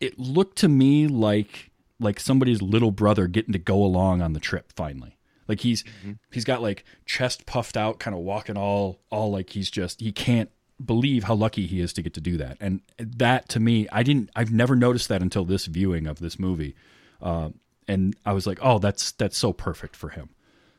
it 0.00 0.18
looked 0.18 0.58
to 0.58 0.68
me 0.68 1.06
like 1.06 1.70
like 2.00 2.20
somebody's 2.20 2.62
little 2.62 2.90
brother 2.90 3.26
getting 3.26 3.52
to 3.52 3.58
go 3.58 3.82
along 3.82 4.22
on 4.22 4.32
the 4.32 4.40
trip 4.40 4.72
finally 4.74 5.16
like 5.48 5.60
he's 5.60 5.84
he's 6.30 6.44
got 6.44 6.62
like 6.62 6.84
chest 7.04 7.46
puffed 7.46 7.76
out 7.76 7.98
kind 7.98 8.14
of 8.14 8.22
walking 8.22 8.56
all 8.56 9.00
all 9.10 9.30
like 9.30 9.50
he's 9.50 9.70
just 9.70 10.00
he 10.00 10.12
can't 10.12 10.50
believe 10.84 11.24
how 11.24 11.34
lucky 11.34 11.66
he 11.66 11.80
is 11.80 11.92
to 11.92 12.02
get 12.02 12.14
to 12.14 12.20
do 12.20 12.36
that 12.36 12.56
and 12.60 12.80
that 12.96 13.48
to 13.48 13.58
me 13.58 13.88
i 13.90 14.02
didn't 14.02 14.30
i've 14.36 14.52
never 14.52 14.76
noticed 14.76 15.08
that 15.08 15.22
until 15.22 15.44
this 15.44 15.66
viewing 15.66 16.06
of 16.06 16.20
this 16.20 16.38
movie 16.38 16.76
uh, 17.20 17.50
and 17.86 18.16
i 18.24 18.32
was 18.32 18.46
like 18.46 18.58
oh 18.62 18.78
that's 18.78 19.12
that's 19.12 19.38
so 19.38 19.52
perfect 19.52 19.96
for 19.96 20.10
him. 20.10 20.30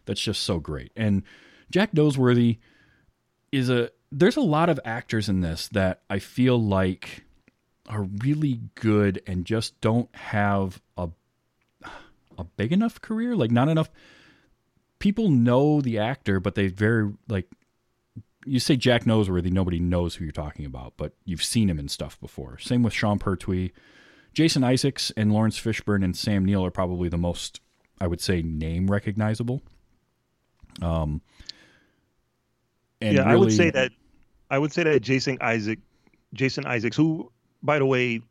That's 0.05 0.21
just 0.21 0.41
so 0.43 0.59
great. 0.59 0.91
And 0.95 1.23
jack 1.71 1.91
noseworthy 1.91 2.57
is 3.51 3.69
a 3.69 3.91
there's 4.11 4.37
a 4.37 4.41
lot 4.41 4.69
of 4.69 4.79
actors 4.83 5.29
in 5.29 5.41
this 5.41 5.67
that 5.69 6.01
i 6.09 6.19
feel 6.19 6.61
like 6.61 7.23
are 7.87 8.03
really 8.03 8.61
good 8.75 9.21
and 9.27 9.45
just 9.45 9.79
don't 9.81 10.13
have 10.15 10.81
a 10.97 11.09
a 12.37 12.43
big 12.43 12.71
enough 12.71 13.01
career 13.01 13.35
like 13.35 13.51
not 13.51 13.67
enough 13.67 13.89
people 14.99 15.29
know 15.29 15.81
the 15.81 15.97
actor 15.97 16.39
but 16.39 16.55
they 16.55 16.67
very 16.67 17.11
like 17.27 17.47
you 18.45 18.59
say 18.59 18.75
Jack 18.75 19.03
Noseworthy 19.03 19.51
nobody 19.51 19.79
knows 19.79 20.15
who 20.15 20.23
you're 20.23 20.31
talking 20.31 20.65
about 20.65 20.93
but 20.97 21.13
you've 21.25 21.43
seen 21.43 21.69
him 21.69 21.79
in 21.79 21.89
stuff 21.89 22.19
before. 22.19 22.57
Same 22.57 22.83
with 22.83 22.93
Sean 22.93 23.19
Pertwee 23.19 23.71
Jason 24.33 24.63
Isaacs 24.63 25.11
and 25.17 25.33
Laurence 25.33 25.59
Fishburne 25.59 26.03
and 26.03 26.15
Sam 26.15 26.45
Neill 26.45 26.65
are 26.65 26.71
probably 26.71 27.09
the 27.09 27.17
most 27.17 27.61
I 28.01 28.07
would 28.07 28.21
say 28.21 28.41
name 28.41 28.89
recognizable. 28.89 29.61
Um 30.81 31.21
and 33.01 33.15
yeah 33.15 33.23
i 33.23 33.35
would 33.35 33.51
say 33.51 33.69
that 33.69 33.91
i 34.49 34.57
would 34.57 34.73
say 34.73 34.83
that 34.83 34.99
jason 34.99 35.37
isaac 35.41 35.79
jason 36.33 36.65
isaacs 36.65 36.97
who 36.97 37.31
by 37.63 37.79
the 37.79 37.85
way 37.85 38.21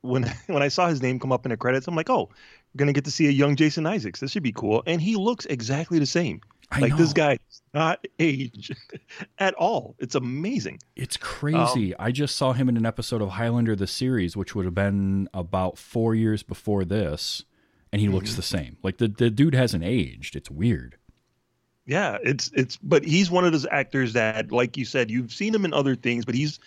when 0.00 0.24
when 0.46 0.62
i 0.62 0.68
saw 0.68 0.88
his 0.88 1.02
name 1.02 1.18
come 1.18 1.32
up 1.32 1.46
in 1.46 1.50
the 1.50 1.56
credits 1.56 1.86
i'm 1.86 1.94
like 1.94 2.10
oh 2.10 2.28
we're 2.76 2.78
gonna 2.78 2.92
get 2.92 3.04
to 3.04 3.10
see 3.10 3.26
a 3.26 3.30
young 3.30 3.56
jason 3.56 3.86
isaacs. 3.86 4.20
This 4.20 4.32
should 4.32 4.42
be 4.42 4.52
cool. 4.52 4.82
And 4.86 5.00
he 5.00 5.16
looks 5.16 5.46
exactly 5.46 5.98
the 5.98 6.04
same 6.04 6.42
I 6.70 6.80
like 6.80 6.96
this 6.96 7.10
know. 7.10 7.14
guy 7.14 7.38
does 7.48 7.62
not 7.72 8.06
age 8.18 8.72
at 9.38 9.54
all 9.54 9.94
it's 9.98 10.14
amazing 10.14 10.78
It's 10.96 11.16
crazy. 11.16 11.96
I 11.98 12.10
just 12.10 12.36
saw 12.36 12.52
him 12.52 12.68
in 12.68 12.76
an 12.76 12.86
episode 12.86 13.22
of 13.22 13.30
Highlander 13.30 13.76
the 13.76 13.86
series, 13.86 14.36
which 14.36 14.54
would 14.54 14.64
have 14.64 14.74
been 14.74 15.28
about 15.32 15.78
four 15.78 16.14
years 16.14 16.42
before 16.42 16.84
this, 16.84 17.44
and 17.92 18.00
he 18.00 18.08
looks 18.08 18.34
the 18.34 18.42
same. 18.42 18.76
Like 18.82 18.98
the 18.98 19.08
the 19.08 19.30
dude 19.30 19.54
hasn't 19.54 19.84
aged. 19.84 20.36
It's 20.36 20.50
weird. 20.50 20.96
Yeah, 21.86 22.18
it's 22.22 22.50
it's 22.54 22.76
but 22.78 23.04
he's 23.04 23.30
one 23.30 23.44
of 23.44 23.52
those 23.52 23.66
actors 23.70 24.14
that 24.14 24.50
like 24.50 24.76
you 24.76 24.84
said 24.84 25.10
you've 25.10 25.32
seen 25.32 25.54
him 25.54 25.64
in 25.64 25.72
other 25.72 25.94
things 25.94 26.24
but 26.24 26.34
he's 26.34 26.58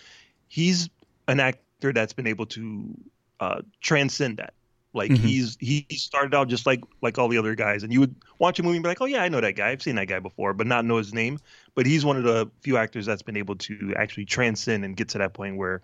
he's 0.48 0.88
an 1.28 1.40
actor 1.40 1.92
that's 1.92 2.14
been 2.14 2.26
able 2.26 2.46
to 2.46 2.94
uh 3.40 3.60
transcend 3.80 4.38
that. 4.38 4.54
Like 4.92 5.12
Mhm. 5.12 5.18
he's 5.18 5.56
he 5.60 5.86
started 5.92 6.34
out 6.34 6.48
just 6.48 6.66
like 6.66 6.82
like 7.00 7.16
all 7.16 7.28
the 7.28 7.38
other 7.38 7.54
guys 7.54 7.84
and 7.84 7.92
you 7.92 8.00
would 8.00 8.14
watch 8.38 8.58
a 8.58 8.62
movie 8.62 8.76
and 8.76 8.82
be 8.82 8.88
like, 8.88 9.00
"Oh 9.00 9.06
yeah, 9.06 9.22
I 9.22 9.28
know 9.28 9.40
that 9.40 9.54
guy. 9.54 9.68
I've 9.68 9.82
seen 9.82 9.94
that 9.96 10.06
guy 10.06 10.18
before," 10.18 10.52
but 10.52 10.66
not 10.66 10.84
know 10.84 10.96
his 10.96 11.14
name. 11.14 11.38
But 11.76 11.86
he's 11.86 12.04
one 12.04 12.16
of 12.16 12.24
the 12.24 12.50
few 12.62 12.76
actors 12.76 13.06
that's 13.06 13.22
been 13.22 13.36
able 13.36 13.54
to 13.56 13.94
actually 13.96 14.24
transcend 14.24 14.84
and 14.84 14.96
get 14.96 15.10
to 15.10 15.18
that 15.18 15.32
point 15.32 15.56
where 15.56 15.80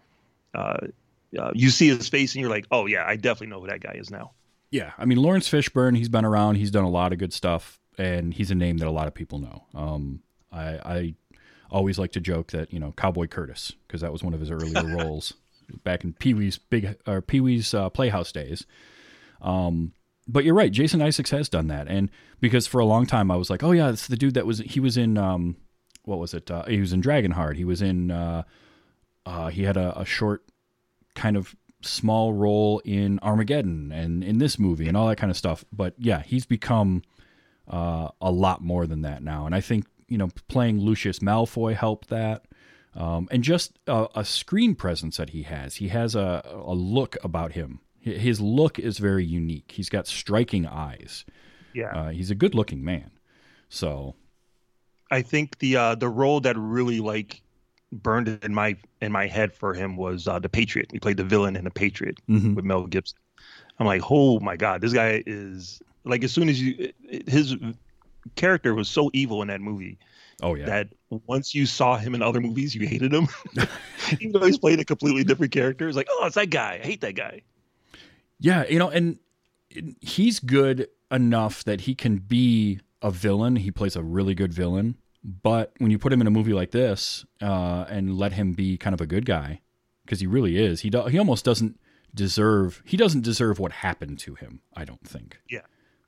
uh, 0.54 0.78
uh 1.38 1.52
you 1.54 1.70
see 1.70 1.88
his 1.88 2.08
face 2.08 2.34
and 2.34 2.40
you're 2.40 2.50
like, 2.50 2.66
"Oh 2.72 2.86
yeah, 2.86 3.04
I 3.06 3.14
definitely 3.14 3.48
know 3.48 3.60
who 3.60 3.68
that 3.68 3.80
guy 3.80 3.92
is 3.92 4.10
now." 4.10 4.32
Yeah, 4.72 4.92
I 4.98 5.04
mean 5.04 5.18
Laurence 5.18 5.48
Fishburne. 5.48 5.96
He's 5.96 6.08
been 6.08 6.24
around. 6.24 6.56
He's 6.56 6.72
done 6.72 6.84
a 6.84 6.90
lot 6.90 7.12
of 7.12 7.18
good 7.20 7.32
stuff, 7.32 7.78
and 7.96 8.34
he's 8.34 8.50
a 8.50 8.56
name 8.56 8.78
that 8.78 8.88
a 8.88 8.90
lot 8.90 9.06
of 9.06 9.14
people 9.14 9.38
know. 9.38 9.62
Um, 9.72 10.22
I, 10.50 10.64
I 10.84 11.14
always 11.70 11.98
like 11.98 12.12
to 12.12 12.20
joke 12.20 12.50
that 12.50 12.72
you 12.72 12.80
know 12.80 12.92
Cowboy 12.96 13.28
Curtis 13.28 13.72
because 13.86 14.00
that 14.00 14.12
was 14.12 14.24
one 14.24 14.34
of 14.34 14.40
his 14.40 14.50
earlier 14.50 14.84
roles 14.96 15.34
back 15.84 16.02
in 16.02 16.12
Pee 16.12 16.34
Wee's 16.34 16.58
big 16.58 16.96
or 17.06 17.20
Pee 17.20 17.40
Wee's 17.40 17.72
uh, 17.72 17.88
Playhouse 17.90 18.32
days. 18.32 18.66
Um, 19.40 19.92
but 20.28 20.44
you're 20.44 20.54
right, 20.54 20.72
Jason 20.72 21.02
Isaacs 21.02 21.30
has 21.30 21.48
done 21.48 21.68
that, 21.68 21.86
and 21.88 22.10
because 22.40 22.66
for 22.66 22.80
a 22.80 22.84
long 22.84 23.06
time 23.06 23.30
I 23.30 23.36
was 23.36 23.48
like, 23.48 23.62
oh 23.62 23.72
yeah, 23.72 23.90
it's 23.90 24.08
the 24.08 24.16
dude 24.16 24.34
that 24.34 24.46
was 24.46 24.58
he 24.58 24.80
was 24.80 24.96
in 24.96 25.16
um, 25.16 25.56
what 26.04 26.18
was 26.18 26.34
it? 26.34 26.50
Uh, 26.50 26.64
he 26.64 26.80
was 26.80 26.92
in 26.92 27.02
Dragonheart. 27.02 27.56
He 27.56 27.64
was 27.64 27.82
in 27.82 28.10
uh, 28.10 28.42
uh, 29.26 29.48
he 29.48 29.64
had 29.64 29.76
a, 29.76 29.98
a 30.00 30.04
short 30.04 30.44
kind 31.14 31.36
of 31.36 31.54
small 31.82 32.32
role 32.32 32.80
in 32.84 33.18
Armageddon 33.22 33.92
and 33.92 34.24
in 34.24 34.38
this 34.38 34.58
movie 34.58 34.88
and 34.88 34.96
all 34.96 35.08
that 35.08 35.16
kind 35.16 35.30
of 35.30 35.36
stuff. 35.36 35.64
But 35.72 35.94
yeah, 35.98 36.22
he's 36.22 36.46
become 36.46 37.02
uh, 37.68 38.08
a 38.20 38.30
lot 38.30 38.62
more 38.62 38.86
than 38.86 39.02
that 39.02 39.22
now, 39.22 39.46
and 39.46 39.54
I 39.54 39.60
think 39.60 39.86
you 40.08 40.18
know 40.18 40.30
playing 40.48 40.80
Lucius 40.80 41.18
Malfoy 41.18 41.74
helped 41.74 42.08
that. 42.08 42.46
Um, 42.94 43.28
and 43.30 43.44
just 43.44 43.78
a, 43.86 44.06
a 44.14 44.24
screen 44.24 44.74
presence 44.74 45.18
that 45.18 45.30
he 45.30 45.42
has. 45.42 45.74
He 45.76 45.88
has 45.88 46.14
a, 46.14 46.42
a 46.50 46.72
look 46.72 47.18
about 47.22 47.52
him. 47.52 47.80
Hi- 48.06 48.12
His 48.12 48.40
look 48.40 48.78
is 48.78 48.98
very 48.98 49.24
unique. 49.24 49.72
He's 49.74 49.88
got 49.88 50.06
striking 50.06 50.66
eyes. 50.66 51.24
Yeah. 51.74 51.92
Uh, 51.92 52.10
he's 52.10 52.30
a 52.30 52.34
good 52.34 52.54
looking 52.54 52.84
man. 52.84 53.10
So 53.68 54.14
I 55.10 55.22
think 55.22 55.58
the 55.58 55.76
uh, 55.76 55.94
the 55.94 56.08
role 56.08 56.40
that 56.40 56.56
really 56.56 57.00
like 57.00 57.42
burned 57.92 58.28
in 58.28 58.54
my 58.54 58.76
in 59.00 59.12
my 59.12 59.26
head 59.26 59.52
for 59.52 59.74
him 59.74 59.96
was 59.96 60.26
uh, 60.26 60.38
the 60.38 60.48
Patriot. 60.48 60.90
He 60.92 60.98
played 60.98 61.16
the 61.16 61.24
villain 61.24 61.56
in 61.56 61.64
the 61.64 61.70
Patriot 61.70 62.18
mhm. 62.28 62.54
with 62.54 62.64
Mel 62.64 62.86
Gibson. 62.86 63.18
I'm 63.78 63.86
like, 63.86 64.02
oh 64.10 64.40
my 64.40 64.56
god, 64.56 64.80
this 64.80 64.92
guy 64.92 65.22
is 65.26 65.82
like 66.04 66.24
as 66.24 66.32
soon 66.32 66.48
as 66.48 66.60
you 66.60 66.92
his 67.26 67.56
character 68.36 68.74
was 68.74 68.88
so 68.88 69.10
evil 69.12 69.42
in 69.42 69.48
that 69.48 69.60
movie 69.60 69.98
oh 70.42 70.54
yeah, 70.54 70.66
that 70.66 70.88
once 71.26 71.54
you 71.54 71.66
saw 71.66 71.96
him 71.96 72.14
in 72.14 72.22
other 72.22 72.40
movies, 72.40 72.74
you 72.74 72.86
hated 72.86 73.12
him. 73.12 73.28
Even 74.20 74.32
though 74.32 74.46
he's 74.46 74.58
played 74.58 74.80
a 74.80 74.84
completely 74.84 75.24
different 75.24 75.52
character, 75.52 75.88
it's 75.88 75.96
like, 75.96 76.08
oh, 76.10 76.26
it's 76.26 76.34
that 76.34 76.50
guy. 76.50 76.80
I 76.82 76.86
hate 76.86 77.00
that 77.02 77.14
guy. 77.14 77.42
Yeah, 78.38 78.64
you 78.68 78.78
know, 78.78 78.88
and 78.90 79.18
he's 80.00 80.40
good 80.40 80.88
enough 81.10 81.64
that 81.64 81.82
he 81.82 81.94
can 81.94 82.18
be 82.18 82.80
a 83.02 83.10
villain. 83.10 83.56
He 83.56 83.70
plays 83.70 83.96
a 83.96 84.02
really 84.02 84.34
good 84.34 84.52
villain. 84.52 84.96
But 85.24 85.72
when 85.78 85.90
you 85.90 85.98
put 85.98 86.12
him 86.12 86.20
in 86.20 86.26
a 86.26 86.30
movie 86.30 86.52
like 86.52 86.70
this 86.70 87.24
uh, 87.42 87.84
and 87.88 88.16
let 88.16 88.32
him 88.34 88.52
be 88.52 88.76
kind 88.78 88.94
of 88.94 89.00
a 89.00 89.06
good 89.06 89.26
guy, 89.26 89.60
because 90.04 90.20
he 90.20 90.26
really 90.26 90.56
is, 90.56 90.80
he 90.82 90.90
do, 90.90 91.02
he 91.06 91.18
almost 91.18 91.44
doesn't 91.44 91.80
deserve 92.14 92.82
he 92.86 92.96
doesn't 92.96 93.22
deserve 93.22 93.58
what 93.58 93.72
happened 93.72 94.18
to 94.20 94.34
him. 94.36 94.60
I 94.74 94.84
don't 94.84 95.06
think. 95.06 95.38
Yeah, 95.50 95.60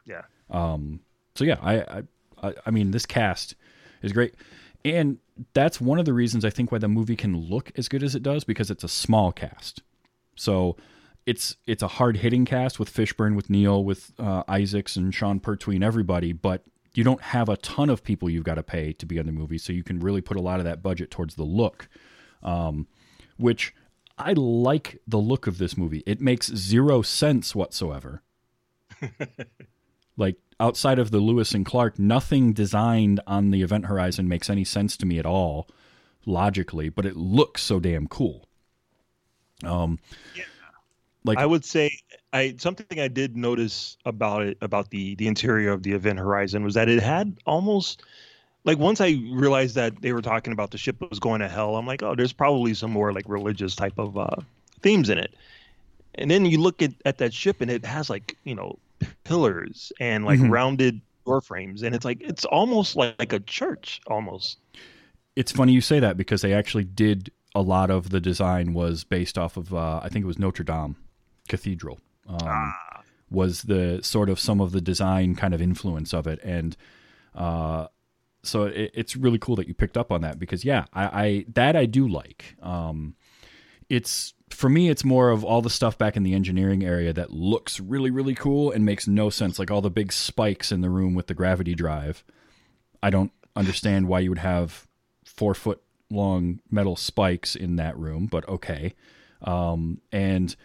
yeah. 0.06 0.22
Um, 0.50 1.00
so 1.34 1.44
yeah, 1.44 1.58
I, 1.60 1.74
I- 1.80 2.02
I 2.40 2.54
I 2.66 2.70
mean 2.70 2.92
this 2.92 3.04
cast 3.04 3.56
is 4.00 4.12
great, 4.12 4.34
and 4.84 5.18
that's 5.54 5.80
one 5.80 5.98
of 5.98 6.04
the 6.04 6.12
reasons 6.12 6.44
I 6.44 6.50
think 6.50 6.70
why 6.70 6.78
the 6.78 6.86
movie 6.86 7.16
can 7.16 7.36
look 7.36 7.72
as 7.76 7.88
good 7.88 8.04
as 8.04 8.14
it 8.14 8.22
does 8.22 8.44
because 8.44 8.70
it's 8.70 8.84
a 8.84 8.88
small 8.88 9.32
cast. 9.32 9.82
So 10.36 10.76
it's 11.28 11.56
it's 11.66 11.82
a 11.82 11.88
hard 11.88 12.16
hitting 12.16 12.46
cast 12.46 12.78
with 12.78 12.90
Fishburne, 12.90 13.36
with 13.36 13.50
Neill, 13.50 13.84
with 13.84 14.12
uh, 14.18 14.44
Isaacs 14.48 14.96
and 14.96 15.14
Sean 15.14 15.40
Pertwee 15.40 15.74
and 15.74 15.84
everybody, 15.84 16.32
but 16.32 16.64
you 16.94 17.04
don't 17.04 17.20
have 17.20 17.50
a 17.50 17.58
ton 17.58 17.90
of 17.90 18.02
people 18.02 18.30
you've 18.30 18.44
got 18.44 18.54
to 18.54 18.62
pay 18.62 18.94
to 18.94 19.04
be 19.04 19.18
on 19.18 19.26
the 19.26 19.32
movie, 19.32 19.58
so 19.58 19.74
you 19.74 19.84
can 19.84 20.00
really 20.00 20.22
put 20.22 20.38
a 20.38 20.40
lot 20.40 20.58
of 20.58 20.64
that 20.64 20.82
budget 20.82 21.10
towards 21.10 21.34
the 21.34 21.44
look, 21.44 21.86
um, 22.42 22.86
which 23.36 23.74
I 24.16 24.32
like 24.32 25.02
the 25.06 25.18
look 25.18 25.46
of 25.46 25.58
this 25.58 25.76
movie. 25.76 26.02
It 26.06 26.22
makes 26.22 26.46
zero 26.46 27.02
sense 27.02 27.54
whatsoever. 27.54 28.22
like 30.16 30.36
outside 30.58 30.98
of 30.98 31.10
the 31.10 31.18
Lewis 31.18 31.52
and 31.52 31.66
Clark, 31.66 31.98
nothing 31.98 32.54
designed 32.54 33.20
on 33.26 33.50
the 33.50 33.60
Event 33.60 33.84
Horizon 33.84 34.28
makes 34.28 34.48
any 34.48 34.64
sense 34.64 34.96
to 34.96 35.04
me 35.04 35.18
at 35.18 35.26
all 35.26 35.68
logically, 36.24 36.88
but 36.88 37.04
it 37.04 37.16
looks 37.16 37.62
so 37.62 37.80
damn 37.80 38.06
cool. 38.06 38.48
Um, 39.62 39.98
like 41.24 41.38
I 41.38 41.46
would 41.46 41.64
say 41.64 41.98
I 42.32 42.54
something 42.58 42.98
I 43.00 43.08
did 43.08 43.36
notice 43.36 43.96
about 44.04 44.42
it 44.42 44.58
about 44.60 44.90
the 44.90 45.14
the 45.16 45.26
interior 45.26 45.72
of 45.72 45.82
the 45.82 45.92
Event 45.92 46.18
Horizon 46.18 46.64
was 46.64 46.74
that 46.74 46.88
it 46.88 47.02
had 47.02 47.36
almost 47.46 48.02
like 48.64 48.78
once 48.78 49.00
I 49.00 49.10
realized 49.32 49.74
that 49.76 50.02
they 50.02 50.12
were 50.12 50.22
talking 50.22 50.52
about 50.52 50.70
the 50.72 50.78
ship 50.78 50.96
was 51.10 51.18
going 51.20 51.40
to 51.40 51.48
hell, 51.48 51.76
I'm 51.76 51.86
like, 51.86 52.02
oh, 52.02 52.14
there's 52.14 52.32
probably 52.32 52.74
some 52.74 52.90
more 52.90 53.12
like 53.12 53.24
religious 53.28 53.74
type 53.74 53.98
of 53.98 54.18
uh, 54.18 54.36
themes 54.82 55.08
in 55.10 55.18
it. 55.18 55.34
And 56.16 56.30
then 56.30 56.44
you 56.46 56.58
look 56.60 56.82
at, 56.82 56.92
at 57.04 57.18
that 57.18 57.32
ship 57.34 57.60
and 57.60 57.70
it 57.70 57.84
has 57.84 58.10
like, 58.10 58.36
you 58.44 58.54
know, 58.54 58.78
pillars 59.24 59.92
and 60.00 60.24
like 60.24 60.40
Mhm. 60.40 60.50
rounded 60.50 61.00
door 61.26 61.40
frames. 61.40 61.82
And 61.82 61.94
it's 61.94 62.04
like, 62.04 62.20
it's 62.20 62.44
almost 62.46 62.96
like, 62.96 63.16
like 63.18 63.32
a 63.32 63.40
church 63.40 64.00
almost. 64.08 64.58
it's 65.36 65.52
funny 65.52 65.72
you 65.72 65.80
say 65.80 66.00
that 66.00 66.16
because 66.16 66.42
they 66.42 66.52
actually 66.52 66.84
did 66.84 67.30
a 67.54 67.62
lot 67.62 67.90
of 67.90 68.10
the 68.10 68.20
design 68.20 68.74
was 68.74 69.04
based 69.04 69.38
off 69.38 69.56
of 69.56 69.72
uh, 69.74 70.00
I 70.02 70.08
think 70.08 70.24
it 70.24 70.26
was 70.26 70.38
Notre 70.38 70.64
Dame 70.64 70.96
Cathedral. 71.48 71.98
Um, 72.28 72.74
Was 73.30 73.62
the 73.62 74.00
sort 74.02 74.30
of 74.30 74.38
some 74.40 74.60
of 74.60 74.72
the 74.72 74.80
design 74.80 75.34
kind 75.34 75.52
of 75.52 75.60
influence 75.60 76.14
of 76.14 76.26
it, 76.26 76.40
and 76.42 76.76
uh, 77.34 77.88
so 78.42 78.64
it, 78.64 78.90
it's 78.94 79.16
really 79.16 79.38
cool 79.38 79.56
that 79.56 79.68
you 79.68 79.74
picked 79.74 79.96
up 79.96 80.10
on 80.10 80.22
that 80.22 80.38
because 80.38 80.64
yeah, 80.64 80.84
I, 80.92 81.04
I 81.04 81.44
that 81.54 81.76
I 81.76 81.86
do 81.86 82.08
like. 82.08 82.56
Um, 82.62 83.16
it's 83.88 84.34
for 84.50 84.70
me, 84.70 84.88
it's 84.88 85.04
more 85.04 85.30
of 85.30 85.44
all 85.44 85.60
the 85.60 85.70
stuff 85.70 85.98
back 85.98 86.16
in 86.16 86.22
the 86.22 86.34
engineering 86.34 86.84
area 86.84 87.12
that 87.12 87.30
looks 87.30 87.80
really 87.80 88.10
really 88.10 88.34
cool 88.34 88.70
and 88.70 88.84
makes 88.84 89.06
no 89.06 89.30
sense, 89.30 89.58
like 89.58 89.70
all 89.70 89.82
the 89.82 89.90
big 89.90 90.12
spikes 90.12 90.72
in 90.72 90.80
the 90.80 90.90
room 90.90 91.14
with 91.14 91.26
the 91.26 91.34
gravity 91.34 91.74
drive. 91.74 92.24
I 93.02 93.10
don't 93.10 93.32
understand 93.54 94.08
why 94.08 94.20
you 94.20 94.30
would 94.30 94.38
have 94.38 94.86
four 95.24 95.54
foot 95.54 95.82
long 96.10 96.60
metal 96.70 96.96
spikes 96.96 97.54
in 97.54 97.76
that 97.76 97.96
room, 97.98 98.26
but 98.26 98.48
okay. 98.48 98.94
Um, 99.42 100.00
and 100.10 100.56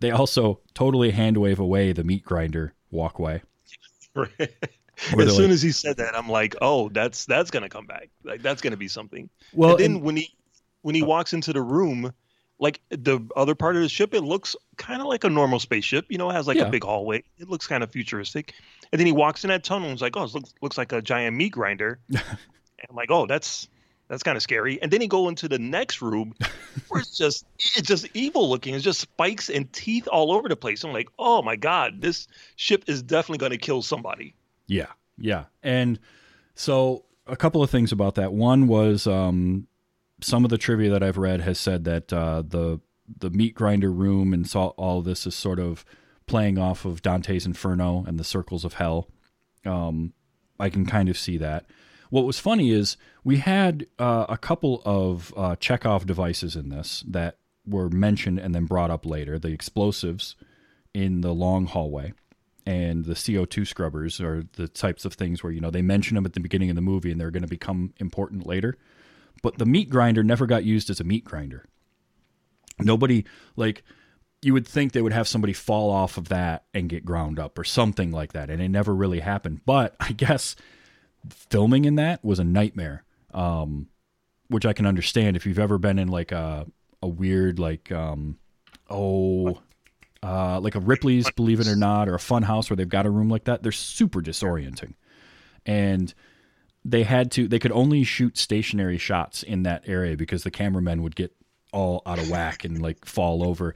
they 0.00 0.10
also 0.10 0.60
totally 0.74 1.10
hand 1.10 1.36
wave 1.36 1.58
away 1.58 1.92
the 1.92 2.04
meat 2.04 2.24
grinder 2.24 2.74
walkway. 2.90 3.42
Right. 4.14 4.50
As 5.20 5.36
soon 5.36 5.44
like- 5.44 5.52
as 5.52 5.62
he 5.62 5.70
said 5.70 5.98
that, 5.98 6.16
I'm 6.16 6.28
like, 6.28 6.56
oh, 6.60 6.88
that's 6.88 7.24
that's 7.26 7.52
gonna 7.52 7.68
come 7.68 7.86
back. 7.86 8.10
Like 8.24 8.42
that's 8.42 8.60
gonna 8.60 8.76
be 8.76 8.88
something. 8.88 9.30
Well, 9.52 9.70
and 9.72 9.78
then 9.78 9.90
and- 9.92 10.02
when 10.02 10.16
he 10.16 10.34
when 10.82 10.96
he 10.96 11.02
oh. 11.02 11.06
walks 11.06 11.32
into 11.32 11.52
the 11.52 11.62
room, 11.62 12.12
like 12.58 12.80
the 12.90 13.20
other 13.36 13.54
part 13.54 13.76
of 13.76 13.82
the 13.82 13.88
ship, 13.88 14.14
it 14.14 14.22
looks 14.22 14.56
kind 14.76 15.00
of 15.00 15.06
like 15.06 15.22
a 15.22 15.30
normal 15.30 15.60
spaceship. 15.60 16.06
You 16.08 16.18
know, 16.18 16.30
it 16.30 16.32
has 16.32 16.48
like 16.48 16.56
Yeah. 16.56 16.66
a 16.66 16.70
big 16.70 16.82
hallway. 16.82 17.22
It 17.38 17.48
looks 17.48 17.68
kind 17.68 17.84
of 17.84 17.92
futuristic. 17.92 18.54
And 18.90 18.98
then 18.98 19.06
he 19.06 19.12
walks 19.12 19.44
in 19.44 19.48
that 19.48 19.62
tunnel 19.62 19.88
and 19.88 19.92
it's 19.92 20.02
like, 20.02 20.16
oh, 20.16 20.24
it 20.24 20.34
looks 20.34 20.54
looks 20.62 20.78
like 20.78 20.92
a 20.92 21.00
giant 21.00 21.36
meat 21.36 21.52
grinder. 21.52 22.00
and 22.08 22.20
I'm 22.90 22.96
like, 22.96 23.10
oh, 23.10 23.26
that's 23.26 23.68
that's 24.08 24.22
kind 24.22 24.36
of 24.36 24.42
scary. 24.42 24.80
And 24.82 24.90
then 24.90 25.00
he 25.00 25.06
go 25.06 25.28
into 25.28 25.48
the 25.48 25.58
next 25.58 26.02
room 26.02 26.34
where 26.88 27.00
it's 27.00 27.16
just 27.16 27.46
it's 27.58 27.86
just 27.88 28.08
evil 28.14 28.48
looking. 28.48 28.74
It's 28.74 28.84
just 28.84 29.00
spikes 29.00 29.48
and 29.50 29.70
teeth 29.72 30.08
all 30.08 30.32
over 30.32 30.48
the 30.48 30.56
place. 30.56 30.82
I'm 30.84 30.92
like, 30.92 31.08
oh 31.18 31.42
my 31.42 31.56
god, 31.56 32.00
this 32.00 32.26
ship 32.56 32.84
is 32.86 33.02
definitely 33.02 33.38
going 33.38 33.52
to 33.52 33.58
kill 33.58 33.82
somebody. 33.82 34.34
Yeah, 34.66 34.88
yeah. 35.18 35.44
And 35.62 35.98
so 36.54 37.04
a 37.26 37.36
couple 37.36 37.62
of 37.62 37.70
things 37.70 37.92
about 37.92 38.14
that. 38.16 38.32
One 38.32 38.66
was 38.66 39.06
um, 39.06 39.68
some 40.20 40.44
of 40.44 40.50
the 40.50 40.58
trivia 40.58 40.90
that 40.90 41.02
I've 41.02 41.18
read 41.18 41.42
has 41.42 41.58
said 41.58 41.84
that 41.84 42.12
uh, 42.12 42.42
the 42.46 42.80
the 43.18 43.30
meat 43.30 43.54
grinder 43.54 43.90
room 43.90 44.34
and 44.34 44.46
so, 44.46 44.68
all 44.76 44.98
of 44.98 45.04
this 45.04 45.26
is 45.26 45.34
sort 45.34 45.58
of 45.58 45.84
playing 46.26 46.58
off 46.58 46.84
of 46.84 47.00
Dante's 47.02 47.46
Inferno 47.46 48.04
and 48.06 48.18
the 48.18 48.24
Circles 48.24 48.64
of 48.64 48.74
Hell. 48.74 49.08
Um, 49.64 50.12
I 50.60 50.68
can 50.68 50.84
kind 50.84 51.08
of 51.08 51.16
see 51.16 51.38
that. 51.38 51.64
What 52.10 52.24
was 52.24 52.38
funny 52.38 52.70
is 52.70 52.96
we 53.24 53.38
had 53.38 53.86
uh, 53.98 54.26
a 54.28 54.38
couple 54.38 54.82
of 54.84 55.32
uh, 55.36 55.56
Chekhov 55.56 56.06
devices 56.06 56.56
in 56.56 56.70
this 56.70 57.04
that 57.06 57.38
were 57.66 57.90
mentioned 57.90 58.38
and 58.38 58.54
then 58.54 58.64
brought 58.64 58.90
up 58.90 59.04
later. 59.04 59.38
The 59.38 59.48
explosives 59.48 60.36
in 60.94 61.20
the 61.20 61.34
long 61.34 61.66
hallway 61.66 62.14
and 62.66 63.04
the 63.04 63.14
CO2 63.14 63.66
scrubbers 63.66 64.20
are 64.20 64.44
the 64.56 64.68
types 64.68 65.04
of 65.04 65.14
things 65.14 65.42
where 65.42 65.52
you 65.52 65.60
know 65.60 65.70
they 65.70 65.82
mention 65.82 66.14
them 66.14 66.26
at 66.26 66.34
the 66.34 66.40
beginning 66.40 66.70
of 66.70 66.76
the 66.76 66.82
movie 66.82 67.10
and 67.10 67.20
they're 67.20 67.30
going 67.30 67.42
to 67.42 67.48
become 67.48 67.92
important 67.98 68.46
later. 68.46 68.76
But 69.42 69.58
the 69.58 69.66
meat 69.66 69.88
grinder 69.88 70.24
never 70.24 70.46
got 70.46 70.64
used 70.64 70.90
as 70.90 71.00
a 71.00 71.04
meat 71.04 71.24
grinder. 71.24 71.66
Nobody 72.78 73.24
like 73.56 73.84
you 74.42 74.52
would 74.52 74.66
think 74.66 74.92
they 74.92 75.02
would 75.02 75.12
have 75.12 75.26
somebody 75.26 75.52
fall 75.52 75.90
off 75.90 76.16
of 76.16 76.28
that 76.28 76.64
and 76.72 76.88
get 76.88 77.04
ground 77.04 77.38
up 77.38 77.58
or 77.58 77.64
something 77.64 78.12
like 78.12 78.32
that, 78.32 78.50
and 78.50 78.62
it 78.62 78.68
never 78.68 78.94
really 78.94 79.20
happened. 79.20 79.62
But 79.64 79.96
I 80.00 80.12
guess 80.12 80.54
filming 81.30 81.84
in 81.84 81.96
that 81.96 82.24
was 82.24 82.38
a 82.38 82.44
nightmare, 82.44 83.04
um, 83.32 83.88
which 84.48 84.66
I 84.66 84.72
can 84.72 84.86
understand. 84.86 85.36
If 85.36 85.46
you've 85.46 85.58
ever 85.58 85.78
been 85.78 85.98
in 85.98 86.08
like 86.08 86.32
a 86.32 86.66
a 87.02 87.08
weird 87.08 87.58
like 87.58 87.92
um, 87.92 88.38
oh 88.90 89.58
uh, 90.22 90.60
like 90.60 90.74
a 90.74 90.80
Ripley's 90.80 91.30
Believe 91.30 91.60
It 91.60 91.68
or 91.68 91.76
Not 91.76 92.08
or 92.08 92.14
a 92.14 92.20
Fun 92.20 92.42
House 92.42 92.68
where 92.68 92.76
they've 92.76 92.88
got 92.88 93.06
a 93.06 93.10
room 93.10 93.28
like 93.28 93.44
that. 93.44 93.62
They're 93.62 93.72
super 93.72 94.20
disorienting, 94.20 94.94
and 95.64 96.12
they 96.84 97.02
had 97.04 97.30
to 97.32 97.48
they 97.48 97.58
could 97.58 97.72
only 97.72 98.04
shoot 98.04 98.36
stationary 98.36 98.98
shots 98.98 99.42
in 99.42 99.62
that 99.64 99.84
area 99.86 100.16
because 100.16 100.42
the 100.42 100.50
cameramen 100.50 101.02
would 101.02 101.16
get 101.16 101.34
all 101.72 102.02
out 102.06 102.18
of 102.18 102.30
whack 102.30 102.64
and 102.64 102.80
like 102.80 103.04
fall 103.04 103.44
over. 103.44 103.74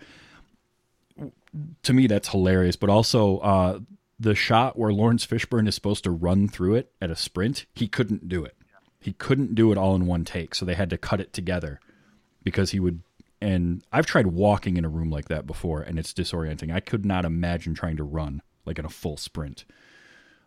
To 1.82 1.93
me 1.93 2.07
that's 2.07 2.28
hilarious. 2.28 2.76
But 2.76 2.90
also 2.90 3.38
uh 3.38 3.80
the 4.23 4.35
shot 4.35 4.79
where 4.79 4.93
Laurence 4.93 5.27
Fishburne 5.27 5.66
is 5.66 5.75
supposed 5.75 6.05
to 6.05 6.11
run 6.11 6.49
through 6.49 6.77
it 6.77 6.93
at 7.01 7.11
a 7.11 7.16
sprint 7.16 7.66
he 7.75 7.89
couldn't 7.89 8.29
do 8.29 8.45
it. 8.45 8.57
He 9.01 9.12
couldn't 9.12 9.57
do 9.57 9.73
it 9.73 9.79
all 9.79 9.97
in 9.97 10.07
one 10.07 10.25
take 10.25 10.55
so 10.55 10.64
they 10.64 10.75
had 10.75 10.91
to 10.91 10.99
cut 10.99 11.20
it 11.20 11.33
together 11.33 11.81
because 12.45 12.70
he 12.70 12.81
would 12.81 13.03
and 13.41 13.83
I've 13.93 14.07
tried 14.07 14.29
walking 14.29 14.77
in 14.77 14.85
a 14.85 14.89
room 14.89 15.11
like 15.11 15.27
that 15.27 15.47
before 15.47 15.83
and 15.83 15.99
it's 15.99 16.12
disorienting. 16.12 16.73
I 16.73 16.79
could 16.79 17.05
not 17.05 17.25
imagine 17.25 17.75
trying 17.75 17.97
to 17.97 18.05
run 18.05 18.43
like 18.64 18.79
in 18.79 18.85
a 18.85 18.91
full 18.91 19.16
sprint. 19.16 19.64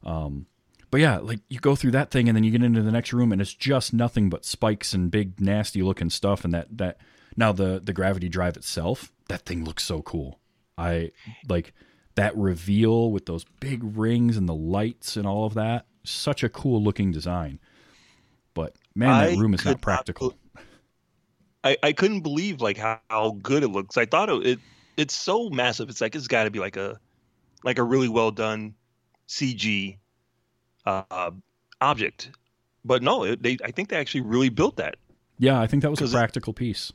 Um 0.03 0.47
but 0.89 1.01
yeah, 1.01 1.17
like 1.17 1.41
you 1.49 1.59
go 1.59 1.75
through 1.75 1.91
that 1.91 2.11
thing 2.11 2.29
and 2.29 2.35
then 2.35 2.45
you 2.45 2.51
get 2.51 2.63
into 2.63 2.81
the 2.81 2.91
next 2.91 3.11
room 3.11 3.33
and 3.33 3.41
it's 3.41 3.53
just 3.53 3.91
nothing 3.91 4.29
but 4.29 4.45
spikes 4.45 4.93
and 4.93 5.11
big 5.11 5.41
nasty 5.41 5.81
looking 5.81 6.09
stuff 6.09 6.45
and 6.45 6.53
that 6.53 6.77
that 6.77 6.97
now 7.35 7.51
the 7.51 7.81
the 7.83 7.93
gravity 7.93 8.29
drive 8.29 8.55
itself, 8.55 9.11
that 9.27 9.41
thing 9.41 9.65
looks 9.65 9.83
so 9.83 10.01
cool. 10.01 10.39
I 10.77 11.11
like 11.49 11.73
that 12.15 12.35
reveal 12.37 13.11
with 13.11 13.25
those 13.25 13.45
big 13.59 13.81
rings 13.83 14.37
and 14.37 14.47
the 14.47 14.55
lights 14.55 15.15
and 15.17 15.27
all 15.27 15.45
of 15.45 15.53
that. 15.55 15.85
Such 16.03 16.43
a 16.43 16.49
cool 16.49 16.81
looking 16.83 17.11
design. 17.11 17.59
But 18.53 18.75
man, 18.95 19.09
that 19.09 19.37
I 19.37 19.39
room 19.39 19.53
is 19.53 19.65
not 19.65 19.81
practical. 19.81 20.33
I, 21.63 21.77
I 21.81 21.93
couldn't 21.93 22.21
believe 22.21 22.61
like 22.61 22.77
how, 22.77 22.99
how 23.09 23.31
good 23.41 23.63
it 23.63 23.69
looks. 23.69 23.97
I 23.97 24.05
thought 24.05 24.29
it, 24.29 24.45
it 24.45 24.59
it's 24.97 25.15
so 25.15 25.49
massive. 25.49 25.89
It's 25.89 25.99
like 25.99 26.15
it's 26.15 26.27
got 26.27 26.43
to 26.45 26.51
be 26.51 26.59
like 26.59 26.77
a 26.77 26.99
like 27.63 27.79
a 27.79 27.83
really 27.83 28.07
well 28.07 28.31
done 28.31 28.75
CG 29.27 29.97
uh, 30.85 31.31
object. 31.81 32.31
But 32.85 33.01
no, 33.01 33.23
it, 33.23 33.41
they 33.41 33.57
I 33.63 33.71
think 33.71 33.89
they 33.89 33.97
actually 33.97 34.21
really 34.21 34.49
built 34.49 34.77
that. 34.77 34.95
yeah, 35.39 35.59
I 35.59 35.65
think 35.67 35.81
that 35.81 35.89
was 35.89 35.99
a 35.99 36.03
'Cause 36.03 36.13
it- 36.13 36.17
practical 36.17 36.53
piece. 36.53 36.93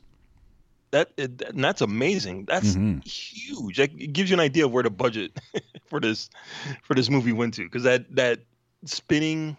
That 0.91 1.11
it, 1.17 1.41
and 1.41 1.63
that's 1.63 1.81
amazing. 1.81 2.45
That's 2.45 2.75
Mhm. 2.75 3.05
huge. 3.05 3.77
That 3.77 3.91
it 3.97 4.13
gives 4.13 4.29
you 4.29 4.35
an 4.35 4.39
idea 4.41 4.65
of 4.65 4.71
where 4.71 4.83
the 4.83 4.89
budget 4.89 5.39
for 5.87 5.99
this 5.99 6.29
for 6.83 6.93
this 6.95 7.09
movie 7.09 7.31
went 7.31 7.53
to 7.55 7.63
because 7.63 7.83
that 7.83 8.13
that 8.15 8.39
spinning 8.85 9.55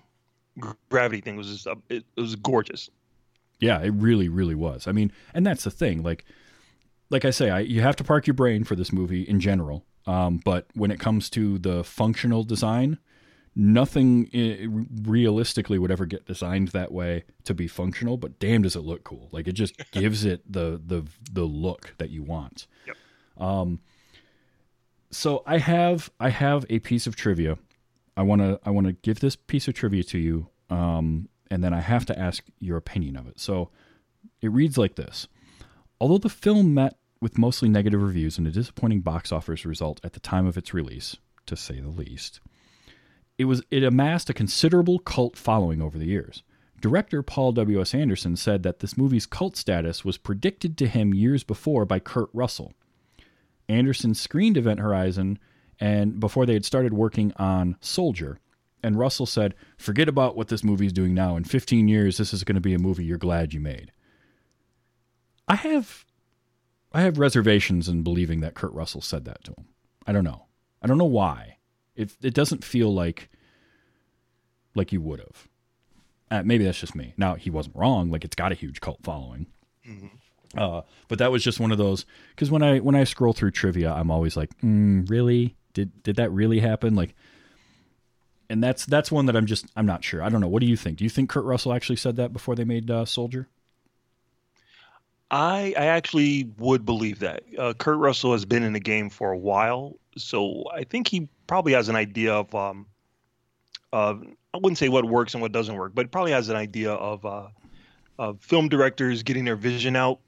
gravity 0.91 1.20
thing 1.20 1.37
was 1.37 1.49
just 1.49 1.66
uh, 1.66 1.74
it, 1.89 2.05
it 2.16 2.20
was 2.20 2.37
gorgeous. 2.37 2.91
Yeah, 3.61 3.80
it 3.80 3.91
really, 3.91 4.28
really 4.28 4.55
was. 4.57 4.87
I 4.87 4.93
mean, 4.93 5.12
and 5.33 5.47
that's 5.47 5.64
the 5.64 5.70
thing. 5.70 6.03
Like, 6.03 6.24
like 7.11 7.24
I 7.24 7.30
say, 7.30 7.49
I, 7.49 7.61
you 7.61 7.80
have 7.80 7.95
to 7.97 8.05
park 8.05 8.26
your 8.26 8.35
brain 8.35 8.64
for 8.64 8.74
this 8.74 8.93
movie 8.93 9.22
in 9.22 9.39
general. 9.39 9.85
Um, 10.05 10.41
but 10.45 10.66
when 10.74 10.91
it 10.91 10.99
comes 10.99 11.30
to 11.30 11.59
the 11.59 11.85
functional 11.85 12.43
design, 12.43 12.99
nothing 13.55 14.88
realistically 15.03 15.78
would 15.78 15.90
ever 15.90 16.07
get 16.07 16.26
designed 16.26 16.68
that 16.68 16.92
way 16.92 17.24
to 17.44 17.55
be 17.55 17.68
functional. 17.68 18.16
But 18.16 18.38
damn, 18.38 18.62
does 18.62 18.76
it 18.76 18.80
look 18.80 19.05
cool! 19.05 19.28
Like 19.32 19.48
it 19.48 19.53
just 19.53 19.74
gives 19.92 20.24
it 20.24 20.50
the 20.50 20.80
the 20.84 21.05
the 21.30 21.44
look 21.44 21.94
that 21.98 22.11
you 22.11 22.22
want. 22.22 22.66
Yep. 22.86 22.96
Um. 23.38 23.80
So 25.11 25.42
I 25.46 25.59
have 25.59 26.11
I 26.18 26.30
have 26.30 26.64
a 26.70 26.78
piece 26.78 27.07
of 27.07 27.16
trivia. 27.16 27.59
I 28.16 28.22
want 28.22 28.40
to 28.42 28.61
I 28.64 28.70
want 28.70 28.86
to 28.86 28.92
give 28.92 29.20
this 29.20 29.36
piece 29.36 29.68
of 29.68 29.74
trivia 29.74 30.03
to 30.05 30.18
you. 30.18 30.48
Um, 30.70 31.28
and 31.50 31.62
then 31.62 31.74
I 31.74 31.80
have 31.80 32.07
to 32.07 32.18
ask 32.18 32.44
your 32.61 32.78
opinion 32.78 33.14
of 33.16 33.28
it. 33.28 33.38
So 33.38 33.68
it 34.40 34.50
reads 34.50 34.78
like 34.78 34.96
this 34.96 35.28
Although 36.00 36.18
the 36.18 36.28
film 36.28 36.74
met 36.74 36.96
with 37.20 37.38
mostly 37.38 37.68
negative 37.68 38.03
reviews 38.03 38.38
and 38.38 38.46
a 38.46 38.50
disappointing 38.50 39.00
box 39.00 39.30
office 39.30 39.64
result 39.64 40.00
at 40.03 40.14
the 40.14 40.20
time 40.20 40.46
of 40.46 40.57
its 40.57 40.74
release, 40.74 41.16
to 41.46 41.57
say 41.57 41.78
the 41.78 41.88
least, 41.88 42.40
it 43.43 43.47
was 43.47 43.61
it 43.72 43.82
amassed 43.82 44.30
a 44.30 44.34
considerable 44.34 45.01
cult 45.01 45.36
following 45.36 45.82
over 45.82 45.99
the 45.99 46.07
years. 46.07 46.45
Director 46.80 47.24
Paul 47.24 47.51
W.S. 47.51 47.93
Anderson 47.93 48.36
said 48.36 48.62
that 48.62 48.78
this 48.78 48.97
movie's 48.97 49.26
cult 49.26 49.57
status 49.57 50.05
was 50.05 50.16
predicted 50.16 50.78
to 50.78 50.86
him 50.86 51.12
years 51.12 51.43
before 51.43 51.84
by 51.84 51.99
Kurt 51.99 52.28
Russell. 52.32 52.72
Anderson 53.68 54.14
screened 54.14 54.57
Event 54.57 54.78
Horizon 54.78 55.40
and 55.80 56.20
before 56.20 56.47
they 56.47 56.53
had 56.53 56.64
started 56.64 56.95
working 56.95 57.32
on 57.34 57.76
Soldier, 57.80 58.38
and 58.80 58.97
Russell 58.97 59.26
said, 59.26 59.57
"Forget 59.76 60.09
about 60.09 60.36
what 60.36 60.47
this 60.47 60.62
movie 60.62 60.86
is 60.86 60.93
doing 60.93 61.14
now. 61.14 61.36
In 61.36 61.43
15 61.43 61.88
years, 61.88 62.18
this 62.18 62.32
is 62.32 62.45
going 62.45 62.55
to 62.55 62.61
be 62.61 62.74
a 62.74 62.78
movie 62.78 63.05
you're 63.05 63.18
glad 63.18 63.53
you 63.53 63.59
made." 63.61 63.90
I 65.49 65.57
have, 65.57 66.05
I 66.93 67.01
have 67.01 67.18
reservations 67.18 67.88
in 67.88 68.05
believing 68.05 68.40
that 68.40 68.55
Kurt 68.55 68.72
Russell 68.72 69.03
said 69.03 69.24
that 69.24 69.43
to 69.45 69.51
him. 69.51 69.66
I 70.07 70.12
don't 70.12 70.22
know. 70.22 70.47
I 70.80 70.86
don't 70.86 70.99
know 70.99 71.05
why. 71.05 71.57
It 71.97 72.12
it 72.22 72.34
doesn't 72.34 72.64
feel 72.64 72.93
like 72.93 73.28
like 74.74 74.90
he 74.90 74.99
would 74.99 75.20
have. 75.20 75.49
Uh, 76.30 76.43
maybe 76.43 76.64
that's 76.64 76.80
just 76.80 76.95
me. 76.95 77.12
Now 77.16 77.34
he 77.34 77.51
wasn't 77.51 77.76
wrong. 77.76 78.11
Like 78.11 78.24
it's 78.24 78.34
got 78.34 78.53
a 78.53 78.55
huge 78.55 78.80
cult 78.80 79.01
following. 79.03 79.47
Uh, 80.57 80.82
but 81.09 81.18
that 81.18 81.32
was 81.32 81.43
just 81.43 81.61
one 81.61 81.72
of 81.72 81.78
those 81.78 82.05
because 82.30 82.51
when 82.51 82.62
I 82.62 82.78
when 82.78 82.95
I 82.95 83.05
scroll 83.05 83.32
through 83.32 83.53
trivia, 83.53 83.93
I'm 83.93 84.11
always 84.11 84.36
like, 84.36 84.57
mm, 84.61 85.09
really? 85.09 85.57
Did 85.72 86.03
did 86.03 86.16
that 86.16 86.30
really 86.30 86.61
happen? 86.61 86.95
Like, 86.95 87.14
and 88.51 88.62
that's 88.62 88.84
that's 88.86 89.11
one 89.11 89.26
that 89.26 89.36
I'm 89.36 89.47
just 89.47 89.66
I'm 89.76 89.86
not 89.86 90.05
sure. 90.05 90.22
I 90.22 90.28
don't 90.28 90.40
know. 90.40 90.49
What 90.49 90.61
do 90.61 90.66
you 90.66 90.76
think? 90.76 90.99
Do 90.99 91.05
you 91.05 91.11
think 91.11 91.30
Kurt 91.30 91.45
Russell 91.45 91.72
actually 91.72 91.97
said 91.97 92.16
that 92.16 92.32
before 92.32 92.55
they 92.55 92.64
made 92.64 92.90
uh, 92.90 93.05
Soldier? 93.07 93.49
I 95.30 95.74
I 95.76 95.86
actually 95.86 96.51
would 96.59 96.84
believe 96.84 97.20
that. 97.20 97.45
Uh, 97.59 97.72
Kurt 97.72 97.99
Russell 97.99 98.32
has 98.32 98.45
been 98.45 98.62
in 98.62 98.74
the 98.74 98.80
game 98.80 99.09
for 99.09 99.32
a 99.32 99.38
while, 99.38 99.97
so 100.17 100.65
I 100.73 100.85
think 100.85 101.09
he 101.09 101.29
probably 101.47 101.73
has 101.73 101.89
an 101.89 101.97
idea 101.97 102.35
of 102.35 102.55
um 102.55 102.87
of 103.93 104.25
I 104.55 104.59
wouldn't 104.59 104.79
say 104.79 104.89
what 104.89 105.05
works 105.05 105.35
and 105.35 105.43
what 105.43 105.53
doesn't 105.53 105.75
work, 105.75 105.93
but 105.95 106.11
probably 106.11 106.33
has 106.33 106.49
an 106.49 106.57
idea 106.57 106.93
of 106.93 107.25
uh 107.25 107.49
of 108.19 108.41
film 108.41 108.69
directors 108.69 109.23
getting 109.23 109.45
their 109.45 109.57
vision 109.57 109.97
out 109.97 110.21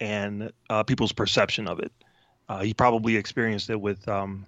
and 0.00 0.52
uh, 0.70 0.82
people's 0.82 1.12
perception 1.12 1.66
of 1.66 1.80
it. 1.80 1.92
Uh, 2.48 2.62
he 2.62 2.74
probably 2.74 3.16
experienced 3.16 3.70
it 3.70 3.80
with 3.80 4.06
um, 4.08 4.44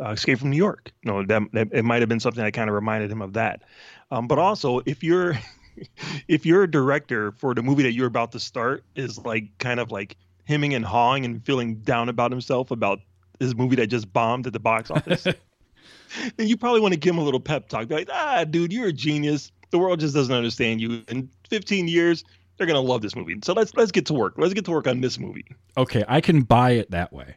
uh, 0.00 0.10
Escape 0.10 0.38
from 0.38 0.50
New 0.50 0.56
York. 0.56 0.92
Know, 1.04 1.24
that, 1.24 1.42
that 1.52 1.68
it 1.72 1.84
might 1.84 2.02
have 2.02 2.08
been 2.08 2.20
something 2.20 2.42
that 2.42 2.52
kind 2.52 2.68
of 2.68 2.74
reminded 2.74 3.10
him 3.10 3.22
of 3.22 3.34
that. 3.34 3.62
Um, 4.10 4.26
but 4.26 4.38
also, 4.38 4.80
if 4.86 5.02
you're 5.02 5.38
if 6.28 6.44
you're 6.44 6.64
a 6.64 6.70
director 6.70 7.32
for 7.32 7.54
the 7.54 7.62
movie 7.62 7.84
that 7.84 7.92
you're 7.92 8.06
about 8.06 8.32
to 8.32 8.40
start 8.40 8.84
is 8.96 9.18
like 9.18 9.56
kind 9.58 9.78
of 9.78 9.92
like 9.92 10.16
hemming 10.44 10.74
and 10.74 10.84
hawing 10.84 11.24
and 11.24 11.44
feeling 11.44 11.76
down 11.76 12.08
about 12.08 12.32
himself 12.32 12.70
about 12.70 13.00
his 13.38 13.54
movie 13.54 13.76
that 13.76 13.88
just 13.88 14.12
bombed 14.12 14.46
at 14.46 14.52
the 14.52 14.60
box 14.60 14.90
office, 14.90 15.24
then 15.24 16.48
you 16.48 16.56
probably 16.56 16.80
want 16.80 16.94
to 16.94 17.00
give 17.00 17.14
him 17.14 17.18
a 17.18 17.24
little 17.24 17.40
pep 17.40 17.68
talk. 17.68 17.88
Be 17.88 17.94
like, 17.94 18.10
ah, 18.12 18.44
dude, 18.44 18.72
you're 18.72 18.88
a 18.88 18.92
genius. 18.92 19.52
The 19.70 19.78
world 19.78 20.00
just 20.00 20.14
doesn't 20.14 20.34
understand 20.34 20.80
you. 20.80 21.02
In 21.08 21.30
15 21.50 21.88
years, 21.88 22.24
they're 22.56 22.66
gonna 22.66 22.80
love 22.80 23.02
this 23.02 23.16
movie. 23.16 23.36
So 23.42 23.52
let's 23.52 23.74
let's 23.74 23.92
get 23.92 24.06
to 24.06 24.14
work. 24.14 24.34
Let's 24.36 24.54
get 24.54 24.64
to 24.66 24.70
work 24.70 24.86
on 24.86 25.00
this 25.00 25.18
movie. 25.18 25.44
Okay, 25.76 26.04
I 26.08 26.20
can 26.20 26.42
buy 26.42 26.72
it 26.72 26.90
that 26.90 27.12
way. 27.12 27.36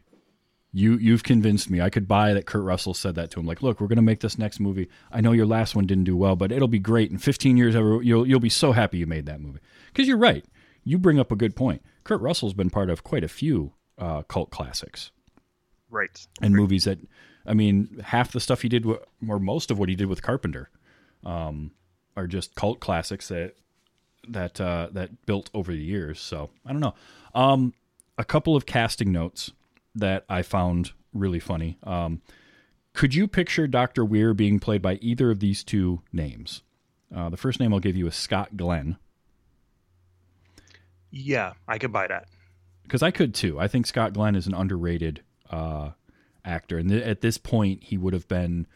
You 0.74 0.97
you've 0.97 1.24
convinced 1.24 1.70
me. 1.70 1.82
I 1.82 1.89
could 1.89 2.08
buy 2.08 2.34
that 2.34 2.45
Kurt 2.45 2.64
Russell 2.64 2.93
said 2.93 3.16
that 3.16 3.30
to 3.32 3.39
him. 3.39 3.45
Like, 3.45 3.62
look, 3.62 3.80
we're 3.80 3.88
going 3.88 3.97
to 3.97 4.02
make 4.02 4.22
this 4.22 4.38
next 4.38 4.60
movie. 4.60 4.88
I 5.12 5.22
know 5.22 5.34
your 5.34 5.45
last 5.45 5.76
one 5.76 5.86
didn't 5.86 6.06
do 6.06 6.16
well, 6.16 6.36
but 6.36 6.52
it'll 6.52 6.68
be 6.68 6.80
great 6.80 7.12
in 7.12 7.18
15 7.18 7.58
years. 7.58 7.76
You'll 7.76 8.26
you'll 8.26 8.39
be 8.39 8.49
so 8.49 8.72
happy 8.72 8.97
you 8.97 9.06
made 9.06 9.26
that 9.26 9.41
movie. 9.41 9.60
Because 9.88 10.08
you're 10.08 10.18
right. 10.18 10.45
You 10.84 10.97
bring 10.97 11.20
up 11.20 11.32
a 11.32 11.36
good 11.36 11.56
point. 11.56 11.84
Kurt 12.04 12.22
Russell's 12.22 12.54
been 12.54 12.70
part 12.70 12.89
of 12.89 13.04
quite 13.04 13.24
a 13.24 13.28
few 13.28 13.74
uh, 13.97 14.24
cult 14.24 14.49
classics 14.49 15.12
Right. 15.91 16.25
and 16.41 16.55
movies 16.55 16.85
that, 16.85 16.97
I 17.45 17.53
mean, 17.53 18.01
half 18.03 18.31
the 18.31 18.39
stuff 18.39 18.61
he 18.63 18.69
did, 18.69 18.85
or 18.85 19.39
most 19.39 19.69
of 19.69 19.77
what 19.77 19.89
he 19.89 19.95
did 19.95 20.07
with 20.07 20.23
Carpenter, 20.23 20.69
um, 21.23 21.71
are 22.17 22.25
just 22.27 22.55
cult 22.55 22.79
classics 22.79 23.27
that 23.27 23.55
that 24.29 24.59
uh, 24.61 24.87
that 24.93 25.25
built 25.25 25.49
over 25.53 25.71
the 25.71 25.83
years. 25.83 26.19
So 26.19 26.49
I 26.65 26.71
don't 26.71 26.81
know. 26.81 26.93
Um, 27.35 27.73
a 28.17 28.23
couple 28.23 28.55
of 28.55 28.65
casting 28.65 29.11
notes 29.11 29.51
that 29.95 30.25
I 30.29 30.41
found 30.41 30.91
really 31.13 31.39
funny. 31.39 31.77
Um, 31.83 32.21
could 32.93 33.13
you 33.15 33.27
picture 33.27 33.67
Doctor 33.67 34.03
Weir 34.05 34.33
being 34.33 34.59
played 34.59 34.81
by 34.81 34.95
either 34.95 35.31
of 35.31 35.39
these 35.39 35.63
two 35.63 36.01
names? 36.13 36.61
Uh, 37.13 37.29
the 37.29 37.37
first 37.37 37.59
name 37.59 37.73
I'll 37.73 37.79
give 37.79 37.95
you 37.97 38.07
is 38.07 38.15
Scott 38.15 38.55
Glenn. 38.55 38.97
Yeah, 41.09 41.53
I 41.67 41.77
could 41.77 41.91
buy 41.91 42.07
that. 42.07 42.27
because 42.83 43.03
I 43.03 43.11
could 43.11 43.33
too. 43.33 43.59
I 43.59 43.67
think 43.67 43.85
Scott 43.85 44.13
Glenn 44.13 44.35
is 44.35 44.47
an 44.47 44.53
underrated 44.53 45.21
uh, 45.52 45.91
actor, 46.45 46.78
and 46.78 46.89
th- 46.89 47.04
at 47.04 47.22
this 47.22 47.38
point, 47.38 47.84
he 47.84 47.97
would 47.97 48.14
have 48.14 48.28
been. 48.28 48.68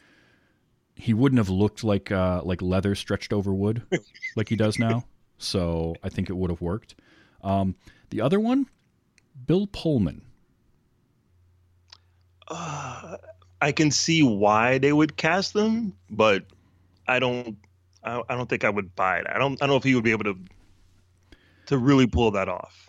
He 0.97 1.13
wouldn't 1.13 1.39
have 1.39 1.49
looked 1.49 1.83
like 1.83 2.11
uh, 2.11 2.41
like 2.43 2.61
leather 2.61 2.95
stretched 2.95 3.33
over 3.33 3.53
wood, 3.53 3.81
like 4.35 4.49
he 4.49 4.55
does 4.55 4.79
now. 4.79 5.05
So 5.37 5.95
I 6.03 6.09
think 6.09 6.29
it 6.29 6.33
would 6.33 6.49
have 6.49 6.61
worked. 6.61 6.95
Um, 7.43 7.75
the 8.09 8.21
other 8.21 8.39
one, 8.39 8.67
Bill 9.45 9.67
Pullman. 9.67 10.21
Uh, 12.47 13.17
I 13.61 13.71
can 13.71 13.91
see 13.91 14.23
why 14.23 14.77
they 14.77 14.93
would 14.93 15.17
cast 15.17 15.53
them, 15.53 15.93
but 16.09 16.45
I 17.07 17.19
don't. 17.19 17.57
I, 18.03 18.21
I 18.29 18.35
don't 18.35 18.47
think 18.47 18.63
I 18.63 18.69
would 18.69 18.95
buy 18.95 19.17
it. 19.17 19.27
I 19.27 19.37
don't. 19.37 19.61
I 19.61 19.65
don't 19.65 19.73
know 19.73 19.77
if 19.77 19.83
he 19.83 19.95
would 19.95 20.03
be 20.03 20.11
able 20.11 20.25
to 20.25 20.37
to 21.67 21.77
really 21.77 22.07
pull 22.07 22.31
that 22.31 22.47
off. 22.47 22.84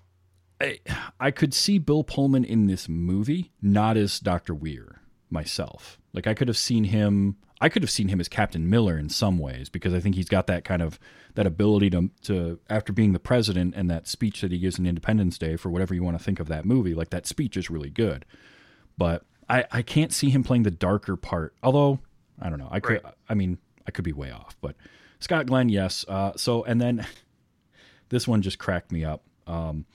I, 0.61 0.79
I 1.21 1.31
could 1.31 1.53
see 1.53 1.79
Bill 1.79 2.05
Pullman 2.05 2.45
in 2.45 2.67
this 2.67 2.89
movie, 2.89 3.53
not 3.61 3.97
as 3.97 4.21
Doctor 4.21 4.55
Weir 4.55 5.01
myself. 5.31 5.99
Like 6.13 6.27
I 6.27 6.35
could 6.35 6.49
have 6.49 6.57
seen 6.57 6.85
him. 6.85 7.37
I 7.61 7.69
could 7.69 7.83
have 7.83 7.91
seen 7.91 8.09
him 8.09 8.21
as 8.21 8.29
Captain 8.29 8.69
Miller 8.69 8.99
in 8.99 9.09
some 9.09 9.39
ways 9.39 9.69
because 9.69 9.95
I 9.95 10.01
think 10.01 10.15
he's 10.15 10.29
got 10.29 10.47
that 10.47 10.65
kind 10.65 10.83
of 10.83 10.99
that 11.35 11.47
ability 11.47 11.91
to 11.91 12.11
to 12.23 12.59
after 12.71 12.93
being 12.93 13.13
the 13.13 13.19
president 13.19 13.75
and 13.77 13.91
that 13.91 14.07
speech 14.07 14.41
that 14.41 14.53
he 14.53 14.59
gives 14.59 14.79
in 14.79 14.87
Independence 14.87 15.39
Day 15.39 15.57
for 15.57 15.71
whatever 15.71 15.95
you 15.95 16.03
want 16.03 16.19
to 16.19 16.23
think 16.23 16.41
of 16.41 16.49
that 16.49 16.65
movie. 16.65 16.95
Like 16.95 17.11
that 17.11 17.27
speech 17.27 17.57
is 17.57 17.71
really 17.71 17.91
good, 17.91 18.25
but 18.97 19.25
I 19.49 19.65
I 19.71 19.83
can't 19.83 20.13
see 20.13 20.31
him 20.31 20.43
playing 20.43 20.63
the 20.63 20.71
darker 20.71 21.17
part. 21.17 21.55
Although 21.63 22.01
I 22.41 22.51
don't 22.51 22.59
know. 22.59 22.69
I 22.71 22.81
could. 22.81 23.03
Right. 23.05 23.15
I 23.29 23.35
mean, 23.35 23.59
I 23.87 23.91
could 23.91 24.05
be 24.05 24.13
way 24.13 24.31
off, 24.31 24.57
but 24.61 24.77
Scott 25.21 25.47
Glenn, 25.47 25.69
yes. 25.69 26.05
Uh, 26.09 26.33
so 26.37 26.65
and 26.65 26.81
then 26.81 27.07
this 28.09 28.27
one 28.29 28.43
just 28.43 28.59
cracked 28.59 28.93
me 28.93 29.05
up. 29.05 29.23
Um, 29.47 29.87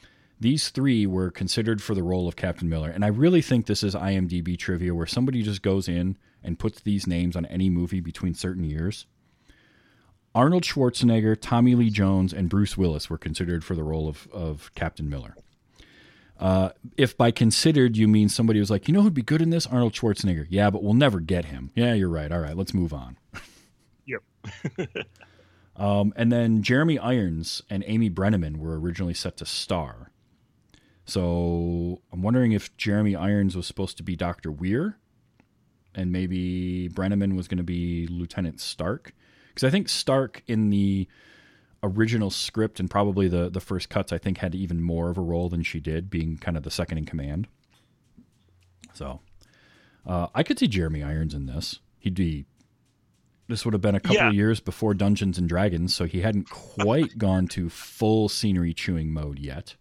these 0.41 0.69
three 0.69 1.05
were 1.05 1.31
considered 1.31 1.81
for 1.81 1.95
the 1.95 2.03
role 2.03 2.27
of 2.27 2.35
Captain 2.35 2.67
Miller, 2.67 2.89
and 2.89 3.05
I 3.05 3.09
really 3.09 3.41
think 3.41 3.65
this 3.65 3.83
is 3.83 3.95
IMDb 3.95 4.57
trivia 4.57 4.93
where 4.93 5.05
somebody 5.05 5.43
just 5.43 5.61
goes 5.61 5.87
in 5.87 6.17
and 6.43 6.59
puts 6.59 6.81
these 6.81 7.07
names 7.07 7.35
on 7.35 7.45
any 7.45 7.69
movie 7.69 8.01
between 8.01 8.33
certain 8.33 8.63
years. 8.63 9.05
Arnold 10.33 10.63
Schwarzenegger, 10.63 11.37
Tommy 11.39 11.75
Lee 11.75 11.89
Jones, 11.89 12.33
and 12.33 12.49
Bruce 12.49 12.77
Willis 12.77 13.09
were 13.09 13.17
considered 13.17 13.63
for 13.63 13.75
the 13.75 13.83
role 13.83 14.07
of, 14.07 14.27
of 14.33 14.71
Captain 14.75 15.09
Miller. 15.09 15.35
Uh, 16.39 16.69
if 16.97 17.15
by 17.15 17.29
considered 17.29 17.95
you 17.95 18.07
mean 18.07 18.27
somebody 18.27 18.59
was 18.59 18.71
like, 18.71 18.87
you 18.87 18.93
know 18.93 19.01
who'd 19.03 19.13
be 19.13 19.21
good 19.21 19.41
in 19.41 19.51
this? 19.51 19.67
Arnold 19.67 19.93
Schwarzenegger. 19.93 20.47
Yeah, 20.49 20.71
but 20.71 20.81
we'll 20.81 20.93
never 20.93 21.19
get 21.19 21.45
him. 21.45 21.69
Yeah, 21.75 21.93
you're 21.93 22.09
right. 22.09 22.31
All 22.31 22.39
right, 22.39 22.57
let's 22.57 22.73
move 22.73 22.93
on. 22.93 23.17
Yep. 24.07 24.23
Um, 25.75 26.13
and 26.15 26.31
then 26.31 26.61
Jeremy 26.61 26.99
Irons 26.99 27.63
and 27.69 27.83
Amy 27.87 28.09
Brenneman 28.09 28.57
were 28.57 28.79
originally 28.79 29.13
set 29.13 29.37
to 29.37 29.45
star. 29.45 30.10
So 31.05 32.01
I'm 32.11 32.21
wondering 32.21 32.51
if 32.51 32.75
Jeremy 32.77 33.15
Irons 33.15 33.55
was 33.55 33.67
supposed 33.67 33.97
to 33.97 34.03
be 34.03 34.15
Dr. 34.15 34.51
Weir 34.51 34.97
and 35.95 36.11
maybe 36.11 36.89
Brenneman 36.89 37.35
was 37.35 37.47
going 37.47 37.57
to 37.57 37.63
be 37.63 38.07
Lieutenant 38.07 38.61
Stark. 38.61 39.13
Because 39.49 39.65
I 39.67 39.69
think 39.71 39.89
Stark 39.89 40.41
in 40.47 40.69
the 40.69 41.07
original 41.83 42.29
script 42.29 42.79
and 42.79 42.89
probably 42.89 43.27
the, 43.27 43.49
the 43.49 43.59
first 43.59 43.89
cuts, 43.89 44.13
I 44.13 44.17
think, 44.17 44.37
had 44.37 44.55
even 44.55 44.81
more 44.81 45.09
of 45.09 45.17
a 45.17 45.21
role 45.21 45.49
than 45.49 45.63
she 45.63 45.79
did, 45.79 46.09
being 46.09 46.37
kind 46.37 46.55
of 46.55 46.63
the 46.63 46.71
second 46.71 46.99
in 46.99 47.05
command. 47.05 47.47
So 48.93 49.19
uh, 50.05 50.27
I 50.33 50.43
could 50.43 50.59
see 50.59 50.67
Jeremy 50.67 51.03
Irons 51.03 51.33
in 51.33 51.45
this. 51.47 51.79
He'd 51.99 52.15
be 52.15 52.45
this 53.47 53.65
would 53.65 53.73
have 53.73 53.81
been 53.81 53.95
a 53.95 53.99
couple 53.99 54.15
Yeah. 54.15 54.29
of 54.29 54.33
years 54.33 54.61
before 54.61 54.93
Dungeons 54.93 55.37
and 55.37 55.49
Dragons, 55.49 55.93
so 55.93 56.05
he 56.05 56.21
hadn't 56.21 56.49
quite 56.49 57.17
gone 57.17 57.47
to 57.49 57.69
full 57.69 58.29
scenery 58.29 58.73
chewing 58.73 59.11
mode 59.11 59.39
yet. 59.39 59.75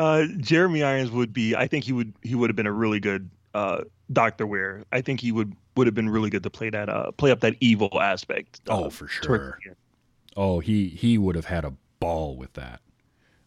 Uh, 0.00 0.26
Jeremy 0.38 0.82
Irons 0.82 1.10
would 1.10 1.32
be. 1.32 1.54
I 1.54 1.66
think 1.66 1.84
he 1.84 1.92
would. 1.92 2.12
He 2.22 2.34
would 2.34 2.48
have 2.50 2.56
been 2.56 2.66
a 2.66 2.72
really 2.72 3.00
good 3.00 3.28
uh, 3.54 3.82
Doctor 4.12 4.46
Weir. 4.46 4.84
I 4.92 5.00
think 5.02 5.20
he 5.20 5.30
would 5.32 5.54
would 5.76 5.86
have 5.86 5.94
been 5.94 6.08
really 6.08 6.30
good 6.30 6.42
to 6.44 6.50
play 6.50 6.70
that. 6.70 6.88
Uh, 6.88 7.10
play 7.12 7.30
up 7.30 7.40
that 7.40 7.56
evil 7.60 8.00
aspect. 8.00 8.60
uh, 8.68 8.84
Oh, 8.84 8.90
for 8.90 9.06
sure. 9.08 9.58
Oh, 10.36 10.60
he 10.60 10.88
he 10.88 11.18
would 11.18 11.34
have 11.36 11.46
had 11.46 11.64
a 11.64 11.74
ball 11.98 12.36
with 12.36 12.52
that. 12.54 12.80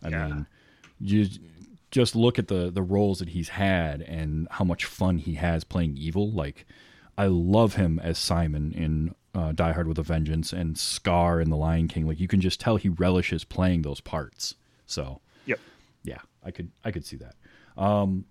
I 0.04 0.10
Yeah. 0.10 0.28
mean, 0.28 0.46
you 1.00 1.28
just 1.92 2.16
look 2.16 2.38
at 2.38 2.48
the 2.50 2.70
the 2.70 2.82
roles 2.82 3.20
that 3.20 3.30
he's 3.30 3.50
had 3.50 4.02
and 4.02 4.48
how 4.52 4.66
much 4.66 4.86
fun 4.86 5.18
he 5.18 5.36
has 5.36 5.64
playing 5.64 5.98
evil. 5.98 6.32
Like, 6.32 6.66
I 7.18 7.26
love 7.28 7.76
him 7.76 8.00
as 8.00 8.18
Simon 8.18 8.72
in 8.74 9.16
uh, 9.34 9.52
Die 9.54 9.72
Hard 9.72 9.88
with 9.88 9.98
a 9.98 10.04
Vengeance 10.04 10.54
and 10.54 10.78
Scar 10.78 11.42
in 11.42 11.50
The 11.50 11.58
Lion 11.58 11.88
King. 11.88 12.06
Like, 12.06 12.20
you 12.20 12.28
can 12.28 12.42
just 12.42 12.60
tell 12.60 12.76
he 12.78 12.90
relishes 12.90 13.44
playing 13.44 13.82
those 13.82 14.02
parts. 14.02 14.56
So, 14.86 15.22
I 16.44 16.52
could 16.52 16.72
I 16.84 16.92
could 16.92 17.06
see 17.06 17.18
that. 17.18 17.36
Um, 17.78 18.26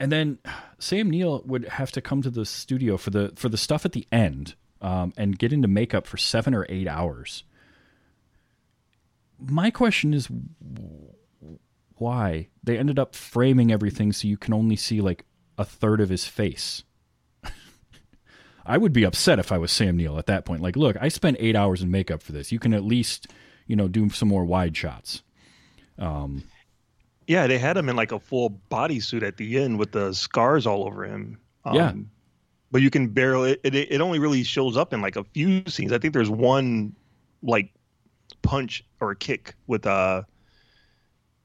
and 0.00 0.12
then 0.12 0.38
Sam 0.78 1.10
Neill 1.10 1.42
would 1.44 1.64
have 1.68 1.90
to 1.92 2.00
come 2.00 2.22
to 2.22 2.30
the 2.30 2.46
studio 2.46 2.96
for 2.96 3.10
the 3.10 3.32
for 3.36 3.48
the 3.48 3.56
stuff 3.56 3.84
at 3.84 3.92
the 3.92 4.06
end 4.12 4.54
um, 4.80 5.12
and 5.16 5.38
get 5.38 5.52
into 5.52 5.68
makeup 5.68 6.06
for 6.06 6.16
seven 6.16 6.54
or 6.54 6.66
eight 6.68 6.86
hours. 6.86 7.44
My 9.38 9.70
question 9.70 10.14
is 10.14 10.28
why 11.96 12.48
they 12.62 12.78
ended 12.78 12.98
up 12.98 13.14
framing 13.14 13.72
everything 13.72 14.12
so 14.12 14.28
you 14.28 14.36
can 14.36 14.54
only 14.54 14.76
see 14.76 15.00
like 15.00 15.24
a 15.56 15.64
third 15.64 16.00
of 16.00 16.08
his 16.08 16.26
face. 16.26 16.84
I 18.66 18.78
would 18.78 18.92
be 18.92 19.04
upset 19.04 19.38
if 19.38 19.50
I 19.50 19.58
was 19.58 19.72
Sam 19.72 19.96
Neill 19.96 20.18
at 20.18 20.26
that 20.26 20.44
point. 20.44 20.62
Like, 20.62 20.76
look, 20.76 20.96
I 21.00 21.08
spent 21.08 21.36
eight 21.40 21.56
hours 21.56 21.82
in 21.82 21.90
makeup 21.90 22.22
for 22.22 22.32
this. 22.32 22.52
You 22.52 22.58
can 22.58 22.72
at 22.72 22.84
least, 22.84 23.28
you 23.66 23.74
know, 23.76 23.88
do 23.88 24.10
some 24.10 24.28
more 24.28 24.44
wide 24.44 24.76
shots. 24.76 25.22
Um, 25.98 26.44
Yeah, 27.28 27.46
they 27.46 27.58
had 27.58 27.76
him 27.76 27.88
in 27.88 27.94
like 27.94 28.10
a 28.10 28.18
full 28.18 28.58
bodysuit 28.70 29.22
at 29.22 29.36
the 29.36 29.58
end 29.58 29.78
with 29.78 29.92
the 29.92 30.12
scars 30.14 30.66
all 30.66 30.84
over 30.84 31.04
him. 31.04 31.38
Um, 31.64 31.74
Yeah. 31.76 31.92
But 32.72 32.82
you 32.82 32.90
can 32.90 33.08
barely. 33.08 33.52
It, 33.52 33.60
it 33.74 33.92
it 33.92 34.00
only 34.00 34.18
really 34.18 34.42
shows 34.42 34.76
up 34.76 34.92
in 34.92 35.00
like 35.00 35.16
a 35.16 35.24
few 35.24 35.62
scenes. 35.68 35.92
I 35.92 35.98
think 35.98 36.12
there's 36.12 36.28
one 36.30 36.94
like 37.42 37.72
punch 38.42 38.84
or 39.00 39.10
a 39.12 39.16
kick 39.16 39.54
with 39.66 39.86
uh 39.86 40.22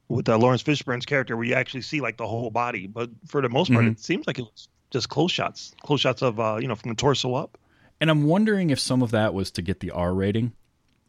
with 0.10 0.28
uh, 0.30 0.38
Laurence 0.38 0.62
Fishburne's 0.64 1.06
character 1.06 1.36
where 1.38 1.46
you 1.46 1.54
actually 1.54 1.82
see 1.82 2.02
like 2.02 2.18
the 2.18 2.28
whole 2.28 2.50
body. 2.52 2.88
But 2.88 3.10
for 3.28 3.42
the 3.42 3.50
most 3.50 3.72
part, 3.72 3.86
Mhm. 3.86 3.92
it 3.94 4.00
seems 4.00 4.28
like 4.28 4.38
it 4.38 4.44
was 4.44 4.68
just 4.92 5.10
close 5.10 5.32
shots, 5.32 5.74
close 5.84 6.02
shots 6.02 6.22
of 6.22 6.40
uh 6.40 6.58
you 6.60 6.68
know 6.68 6.76
from 6.76 6.90
the 6.90 6.96
torso 6.96 7.36
up. 7.36 7.58
and 8.02 8.10
I'm 8.10 8.24
wondering 8.24 8.70
if 8.70 8.80
some 8.80 9.02
of 9.02 9.12
that 9.12 9.34
was 9.34 9.50
to 9.52 9.62
get 9.62 9.80
the 9.80 9.92
R 9.92 10.14
rating 10.14 10.52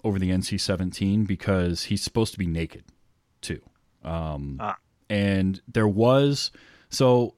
over 0.05 0.19
the 0.21 0.31
NC 0.31 0.61
17 0.61 1.25
because 1.25 1.85
he's 1.85 2.03
supposed 2.03 2.33
to 2.35 2.39
be 2.39 2.47
naked 2.47 2.85
too. 3.41 3.61
Um, 4.05 4.57
Ah. 4.61 4.77
And 5.11 5.61
there 5.71 5.89
was, 5.89 6.51
so 6.89 7.35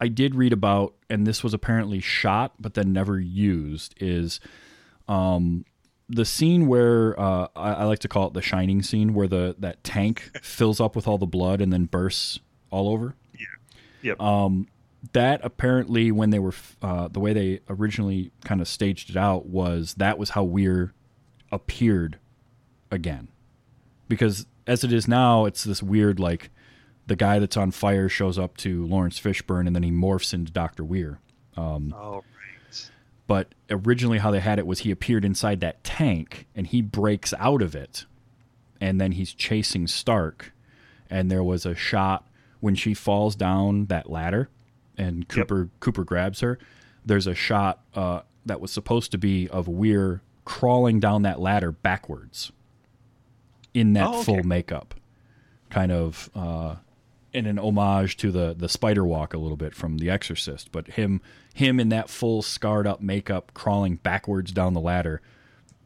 I 0.00 0.08
did 0.08 0.34
read 0.34 0.52
about, 0.52 0.94
and 1.10 1.26
this 1.26 1.42
was 1.42 1.52
apparently 1.52 2.00
shot 2.00 2.54
but 2.60 2.74
then 2.74 2.92
never 2.92 3.18
used, 3.18 3.94
is 3.98 4.40
um, 5.08 5.64
the 6.08 6.24
scene 6.24 6.66
where 6.68 7.18
uh, 7.18 7.48
I, 7.56 7.72
I 7.72 7.84
like 7.84 7.98
to 8.00 8.08
call 8.08 8.28
it 8.28 8.34
the 8.34 8.42
shining 8.42 8.82
scene 8.82 9.14
where 9.14 9.26
the 9.26 9.56
that 9.58 9.82
tank 9.82 10.30
fills 10.42 10.80
up 10.80 10.94
with 10.94 11.08
all 11.08 11.18
the 11.18 11.26
blood 11.26 11.60
and 11.60 11.72
then 11.72 11.84
bursts 11.86 12.38
all 12.70 12.88
over. 12.88 13.14
Yeah. 13.34 13.46
Yep. 14.02 14.20
Um, 14.20 14.68
that 15.12 15.40
apparently, 15.42 16.10
when 16.12 16.30
they 16.30 16.38
were 16.38 16.54
uh, 16.82 17.08
the 17.08 17.20
way 17.20 17.32
they 17.32 17.60
originally 17.68 18.30
kind 18.44 18.60
of 18.60 18.68
staged 18.68 19.10
it 19.10 19.16
out, 19.16 19.46
was 19.46 19.94
that 19.94 20.18
was 20.18 20.30
how 20.30 20.44
Weir 20.44 20.92
appeared 21.52 22.18
again, 22.90 23.28
because 24.08 24.46
as 24.66 24.84
it 24.84 24.92
is 24.92 25.06
now, 25.08 25.44
it's 25.44 25.64
this 25.64 25.82
weird 25.82 26.18
like 26.20 26.50
the 27.06 27.16
guy 27.16 27.38
that's 27.38 27.56
on 27.56 27.70
fire 27.70 28.08
shows 28.08 28.38
up 28.38 28.56
to 28.58 28.84
Laurence 28.86 29.20
Fishburne 29.20 29.66
and 29.66 29.76
then 29.76 29.82
he 29.84 29.90
morphs 29.92 30.34
into 30.34 30.50
Doctor 30.52 30.84
Weir. 30.84 31.20
Um, 31.56 31.94
Oh 31.96 32.16
right. 32.16 32.90
but 33.26 33.54
originally, 33.70 34.18
how 34.18 34.30
they 34.30 34.40
had 34.40 34.58
it 34.58 34.66
was 34.66 34.80
he 34.80 34.90
appeared 34.90 35.24
inside 35.24 35.60
that 35.60 35.82
tank 35.84 36.46
and 36.54 36.66
he 36.66 36.82
breaks 36.82 37.32
out 37.38 37.62
of 37.62 37.74
it, 37.74 38.04
and 38.80 39.00
then 39.00 39.12
he's 39.12 39.32
chasing 39.32 39.86
Stark, 39.86 40.52
and 41.08 41.30
there 41.30 41.44
was 41.44 41.64
a 41.64 41.74
shot 41.74 42.26
when 42.60 42.74
she 42.74 42.92
falls 42.94 43.36
down 43.36 43.86
that 43.86 44.10
ladder, 44.10 44.48
and 44.98 45.28
Cooper 45.28 45.70
Cooper 45.80 46.04
grabs 46.04 46.40
her. 46.40 46.58
There's 47.04 47.26
a 47.28 47.34
shot 47.34 47.80
uh, 47.94 48.22
that 48.44 48.60
was 48.60 48.70
supposed 48.72 49.12
to 49.12 49.18
be 49.18 49.48
of 49.48 49.68
Weir 49.68 50.22
crawling 50.44 50.98
down 51.00 51.22
that 51.22 51.40
ladder 51.40 51.70
backwards 51.72 52.52
in 53.76 53.92
that 53.92 54.06
Oh, 54.06 54.14
okay. 54.14 54.24
full 54.24 54.42
makeup, 54.42 54.94
kind 55.68 55.92
of 55.92 56.30
uh, 56.34 56.76
in 57.34 57.44
an 57.46 57.58
homage 57.58 58.16
to 58.16 58.30
the 58.32 58.54
the 58.56 58.68
spider 58.68 59.04
walk 59.04 59.34
a 59.34 59.38
little 59.38 59.56
bit 59.58 59.74
from 59.74 59.98
The 59.98 60.08
Exorcist, 60.08 60.72
but 60.72 60.86
him 60.88 61.20
him 61.52 61.78
in 61.78 61.90
that 61.90 62.08
full 62.08 62.40
scarred 62.40 62.86
up 62.86 63.00
makeup 63.02 63.52
crawling 63.52 63.96
backwards 63.96 64.50
down 64.52 64.72
the 64.72 64.80
ladder. 64.80 65.20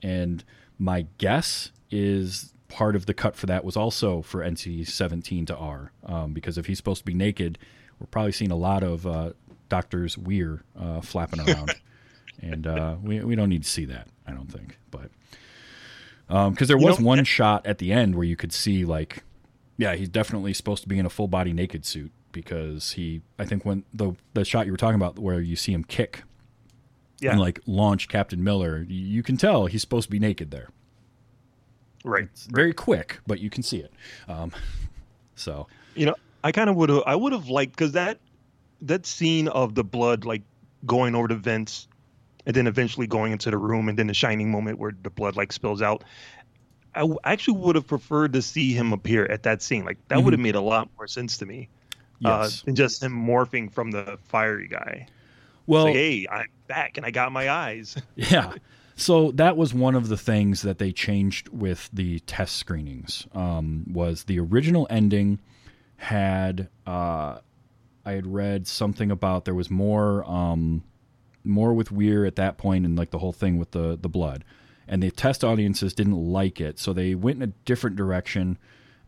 And 0.02 0.44
my 0.78 1.06
guess 1.18 1.72
is 1.90 2.54
part 2.68 2.94
of 2.94 3.06
the 3.06 3.14
cut 3.14 3.34
for 3.34 3.46
that 3.46 3.64
was 3.64 3.76
also 3.76 4.22
for 4.22 4.40
NC 4.40 4.86
17 4.86 5.46
to 5.46 5.56
R, 5.56 5.90
um, 6.06 6.32
because 6.32 6.56
if 6.56 6.66
he's 6.66 6.76
supposed 6.78 7.00
to 7.00 7.04
be 7.04 7.14
naked, 7.14 7.58
we're 7.98 8.06
probably 8.06 8.32
seeing 8.32 8.52
a 8.52 8.56
lot 8.56 8.84
of 8.84 9.04
uh, 9.06 9.32
Doctor's 9.68 10.16
Weir 10.16 10.62
uh, 10.78 11.00
flapping 11.00 11.40
around. 11.40 11.74
and 12.40 12.66
uh, 12.68 12.94
we, 13.02 13.20
we 13.24 13.34
don't 13.34 13.48
need 13.48 13.64
to 13.64 13.68
see 13.68 13.84
that, 13.86 14.06
I 14.26 14.30
don't 14.32 14.50
think. 14.50 14.78
But 14.92 15.10
because 16.50 16.68
there 16.68 16.78
You 16.78 16.86
was 16.86 16.98
know, 17.00 17.06
one 17.06 17.18
that- 17.18 17.26
shot 17.26 17.66
at 17.66 17.78
the 17.78 17.92
end 17.92 18.14
where 18.14 18.24
you 18.24 18.36
could 18.36 18.52
see 18.52 18.84
like 18.84 19.24
yeah 19.76 19.94
he's 19.96 20.08
definitely 20.08 20.54
supposed 20.54 20.82
to 20.84 20.88
be 20.88 20.98
in 20.98 21.04
a 21.06 21.10
full 21.10 21.26
body 21.28 21.52
naked 21.52 21.84
suit 21.84 22.12
because 22.32 22.92
he 22.92 23.20
i 23.38 23.44
think 23.44 23.64
when 23.64 23.82
the 23.92 24.12
the 24.34 24.44
shot 24.44 24.64
you 24.66 24.72
were 24.72 24.78
talking 24.78 24.94
about 24.94 25.18
where 25.18 25.40
you 25.40 25.56
see 25.56 25.72
him 25.72 25.82
kick 25.84 26.22
Yeah. 27.20 27.32
and 27.32 27.40
like 27.40 27.58
launch 27.66 28.06
captain 28.08 28.44
miller 28.44 28.86
you, 28.88 29.22
can 29.22 29.36
tell 29.36 29.66
he's 29.66 29.80
supposed 29.80 30.06
to 30.06 30.10
be 30.10 30.18
naked 30.20 30.50
there 30.50 30.68
Right. 32.04 32.24
it's 32.32 32.46
very 32.46 32.72
quick 32.72 33.18
but 33.26 33.40
you 33.40 33.50
can 33.50 33.62
see 33.62 33.78
it 33.78 33.92
um, 34.28 34.52
so 35.34 35.66
You 35.94 36.06
know, 36.06 36.14
I 36.44 36.52
kind 36.52 36.70
of 36.70 36.76
would 36.76 36.88
have. 36.88 37.02
I 37.06 37.14
would 37.16 37.32
have 37.32 37.48
liked 37.48 37.72
because 37.72 37.92
that 37.92 38.18
that 38.82 39.04
scene 39.04 39.48
of 39.48 39.74
the 39.74 39.84
blood 39.84 40.24
like 40.24 40.42
going 40.86 41.14
over 41.14 41.28
to 41.28 41.34
vents, 41.34 41.86
and 42.46 42.54
then 42.54 42.66
eventually 42.66 43.06
going 43.06 43.32
into 43.32 43.50
the 43.50 43.58
room, 43.58 43.88
and 43.88 43.98
then 43.98 44.06
the 44.06 44.14
shining 44.14 44.50
moment 44.50 44.78
where 44.78 44.92
the 45.02 45.10
blood 45.10 45.36
like 45.36 45.52
spills 45.52 45.82
out. 45.82 46.04
I 46.94 47.00
w- 47.00 47.20
actually 47.22 47.58
would 47.58 47.76
have 47.76 47.86
preferred 47.86 48.32
to 48.32 48.42
see 48.42 48.72
him 48.72 48.92
appear 48.92 49.24
at 49.24 49.44
that 49.44 49.62
scene. 49.62 49.84
Like 49.84 49.98
that 50.08 50.24
would 50.24 50.32
have 50.32 50.40
made 50.40 50.56
a 50.56 50.60
lot 50.60 50.88
more 50.98 51.06
sense 51.06 51.38
to 51.38 51.46
me 51.46 51.68
yes 52.20 52.62
uh, 52.62 52.64
than 52.66 52.74
just 52.74 53.02
him 53.02 53.12
morphing 53.12 53.72
from 53.72 53.90
the 53.90 54.18
fiery 54.24 54.68
guy. 54.68 55.06
well 55.66 55.84
Like, 55.84 55.94
hey, 55.94 56.26
I'm 56.30 56.48
back 56.66 56.96
and 56.96 57.06
I 57.06 57.10
got 57.10 57.32
my 57.32 57.50
eyes. 57.50 57.96
Yeah. 58.16 58.54
So 58.96 59.30
that 59.32 59.56
was 59.56 59.72
one 59.72 59.94
of 59.94 60.08
the 60.08 60.16
things 60.18 60.60
that 60.60 60.76
they 60.76 60.92
changed 60.92 61.48
with 61.48 61.88
the 61.90 62.20
test 62.20 62.56
screenings. 62.56 63.26
Um, 63.34 63.86
was 63.90 64.24
the 64.24 64.38
original 64.38 64.86
ending 64.90 65.38
had 65.96 66.68
uh, 66.86 67.38
I 68.04 68.12
had 68.12 68.26
read 68.26 68.66
something 68.66 69.10
about 69.10 69.46
there 69.46 69.54
was 69.54 69.70
more 69.70 70.22
um, 70.30 70.82
more 71.44 71.72
with 71.72 71.90
Weir 71.90 72.24
at 72.26 72.36
that 72.36 72.58
point 72.58 72.84
and 72.84 72.96
like 72.96 73.10
the 73.10 73.18
whole 73.18 73.32
thing 73.32 73.58
with 73.58 73.70
the 73.72 73.98
the 74.00 74.08
blood, 74.08 74.44
and 74.86 75.02
the 75.02 75.10
test 75.10 75.44
audiences 75.44 75.94
didn't 75.94 76.16
like 76.16 76.60
it, 76.60 76.78
so 76.78 76.92
they 76.92 77.14
went 77.14 77.36
in 77.36 77.48
a 77.48 77.52
different 77.64 77.96
direction, 77.96 78.58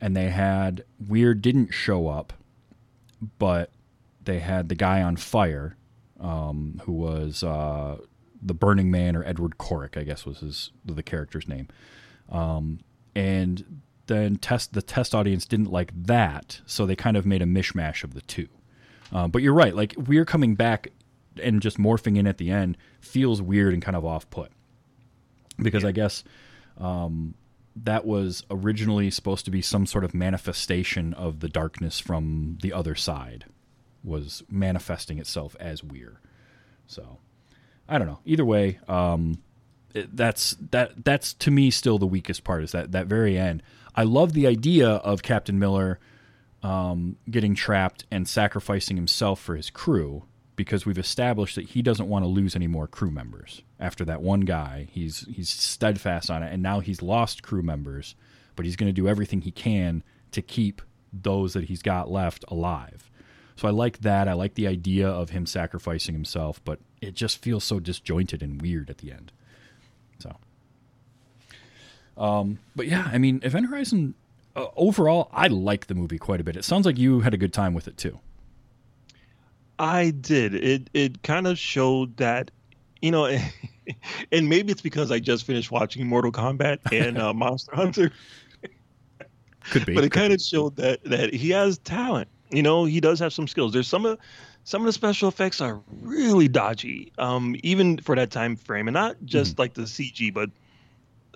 and 0.00 0.16
they 0.16 0.30
had 0.30 0.84
Weir 1.06 1.34
didn't 1.34 1.72
show 1.72 2.08
up, 2.08 2.32
but 3.38 3.70
they 4.24 4.38
had 4.38 4.68
the 4.68 4.74
guy 4.74 5.02
on 5.02 5.16
fire, 5.16 5.76
um, 6.20 6.80
who 6.84 6.92
was 6.92 7.42
uh, 7.42 7.98
the 8.40 8.54
Burning 8.54 8.90
Man 8.90 9.16
or 9.16 9.24
Edward 9.24 9.58
Corrick, 9.58 9.96
I 9.96 10.04
guess 10.04 10.24
was 10.24 10.38
his 10.38 10.70
the 10.84 11.02
character's 11.02 11.48
name, 11.48 11.68
um, 12.30 12.80
and 13.14 13.82
then 14.06 14.36
test 14.36 14.72
the 14.72 14.82
test 14.82 15.14
audience 15.14 15.46
didn't 15.46 15.70
like 15.70 15.92
that, 15.94 16.60
so 16.66 16.86
they 16.86 16.96
kind 16.96 17.16
of 17.16 17.26
made 17.26 17.42
a 17.42 17.46
mishmash 17.46 18.04
of 18.04 18.14
the 18.14 18.20
two. 18.22 18.48
Uh, 19.12 19.28
but 19.28 19.42
you're 19.42 19.54
right, 19.54 19.74
like 19.74 19.94
Weir 19.96 20.24
coming 20.24 20.54
back 20.54 20.88
and 21.40 21.62
just 21.62 21.78
morphing 21.78 22.18
in 22.18 22.26
at 22.26 22.38
the 22.38 22.50
end 22.50 22.76
feels 23.00 23.40
weird 23.40 23.72
and 23.72 23.82
kind 23.82 23.96
of 23.96 24.04
off 24.04 24.28
put 24.30 24.50
because 25.58 25.84
I 25.84 25.92
guess 25.92 26.24
um, 26.78 27.34
that 27.76 28.04
was 28.04 28.44
originally 28.50 29.10
supposed 29.10 29.44
to 29.44 29.50
be 29.50 29.62
some 29.62 29.86
sort 29.86 30.04
of 30.04 30.14
manifestation 30.14 31.14
of 31.14 31.40
the 31.40 31.48
darkness 31.48 31.98
from 31.98 32.58
the 32.62 32.72
other 32.72 32.94
side 32.94 33.44
was 34.04 34.42
manifesting 34.50 35.18
itself 35.18 35.56
as 35.60 35.82
weird. 35.82 36.16
So 36.86 37.18
I 37.88 37.98
don't 37.98 38.06
know. 38.06 38.20
Either 38.24 38.44
way, 38.44 38.78
um, 38.88 39.38
it, 39.94 40.14
that's 40.16 40.56
that 40.70 41.04
that's 41.04 41.34
to 41.34 41.50
me 41.50 41.70
still 41.70 41.98
the 41.98 42.06
weakest 42.06 42.44
part 42.44 42.62
is 42.62 42.72
that 42.72 42.92
that 42.92 43.06
very 43.06 43.38
end. 43.38 43.62
I 43.94 44.04
love 44.04 44.32
the 44.32 44.46
idea 44.46 44.88
of 44.88 45.22
Captain 45.22 45.58
Miller 45.58 46.00
um, 46.62 47.16
getting 47.30 47.54
trapped 47.54 48.04
and 48.10 48.26
sacrificing 48.26 48.96
himself 48.96 49.40
for 49.40 49.56
his 49.56 49.68
crew 49.68 50.24
because 50.56 50.84
we've 50.84 50.98
established 50.98 51.56
that 51.56 51.70
he 51.70 51.82
doesn't 51.82 52.08
want 52.08 52.24
to 52.24 52.28
lose 52.28 52.54
any 52.54 52.66
more 52.66 52.86
crew 52.86 53.10
members. 53.10 53.62
After 53.80 54.04
that 54.04 54.22
one 54.22 54.40
guy, 54.40 54.88
he's 54.90 55.26
he's 55.30 55.48
steadfast 55.48 56.30
on 56.30 56.42
it, 56.42 56.52
and 56.52 56.62
now 56.62 56.80
he's 56.80 57.02
lost 57.02 57.42
crew 57.42 57.62
members, 57.62 58.14
but 58.56 58.64
he's 58.64 58.76
going 58.76 58.88
to 58.88 58.92
do 58.92 59.08
everything 59.08 59.40
he 59.40 59.50
can 59.50 60.02
to 60.32 60.42
keep 60.42 60.82
those 61.12 61.52
that 61.52 61.64
he's 61.64 61.82
got 61.82 62.10
left 62.10 62.44
alive. 62.48 63.10
So 63.56 63.68
I 63.68 63.70
like 63.70 63.98
that. 64.00 64.28
I 64.28 64.32
like 64.32 64.54
the 64.54 64.66
idea 64.66 65.08
of 65.08 65.30
him 65.30 65.46
sacrificing 65.46 66.14
himself, 66.14 66.60
but 66.64 66.80
it 67.00 67.14
just 67.14 67.38
feels 67.38 67.64
so 67.64 67.80
disjointed 67.80 68.42
and 68.42 68.60
weird 68.60 68.88
at 68.90 68.98
the 68.98 69.12
end. 69.12 69.30
So, 70.18 70.36
um, 72.16 72.58
but 72.74 72.86
yeah, 72.86 73.10
I 73.12 73.18
mean, 73.18 73.40
Event 73.42 73.68
Horizon 73.68 74.14
uh, 74.56 74.66
overall, 74.76 75.28
I 75.32 75.48
like 75.48 75.86
the 75.86 75.94
movie 75.94 76.18
quite 76.18 76.40
a 76.40 76.44
bit. 76.44 76.56
It 76.56 76.64
sounds 76.64 76.86
like 76.86 76.98
you 76.98 77.20
had 77.20 77.34
a 77.34 77.38
good 77.38 77.52
time 77.52 77.74
with 77.74 77.88
it 77.88 77.96
too. 77.96 78.18
I 79.78 80.10
did. 80.10 80.54
It 80.54 80.90
it 80.94 81.22
kind 81.22 81.46
of 81.46 81.58
showed 81.58 82.16
that, 82.18 82.50
you 83.00 83.10
know, 83.10 83.26
and 84.32 84.48
maybe 84.48 84.72
it's 84.72 84.82
because 84.82 85.10
I 85.10 85.18
just 85.18 85.44
finished 85.44 85.70
watching 85.70 86.06
Mortal 86.06 86.32
Kombat 86.32 86.78
and 86.92 87.18
uh, 87.18 87.32
Monster 87.34 87.74
Hunter, 87.74 88.12
Could 89.70 89.86
be, 89.86 89.94
but 89.94 90.04
it 90.04 90.12
kind 90.12 90.32
of 90.32 90.40
showed 90.40 90.76
that 90.76 91.02
that 91.04 91.34
he 91.34 91.50
has 91.50 91.78
talent. 91.78 92.28
You 92.50 92.62
know, 92.62 92.84
he 92.84 93.00
does 93.00 93.18
have 93.20 93.32
some 93.32 93.48
skills. 93.48 93.72
There's 93.72 93.88
some 93.88 94.04
of 94.06 94.18
some 94.64 94.82
of 94.82 94.86
the 94.86 94.92
special 94.92 95.28
effects 95.28 95.60
are 95.60 95.80
really 96.02 96.48
dodgy, 96.48 97.12
um, 97.18 97.56
even 97.62 97.98
for 97.98 98.14
that 98.16 98.30
time 98.30 98.56
frame, 98.56 98.88
and 98.88 98.94
not 98.94 99.16
just 99.24 99.58
like 99.58 99.74
the 99.74 99.82
CG, 99.82 100.32
but 100.32 100.50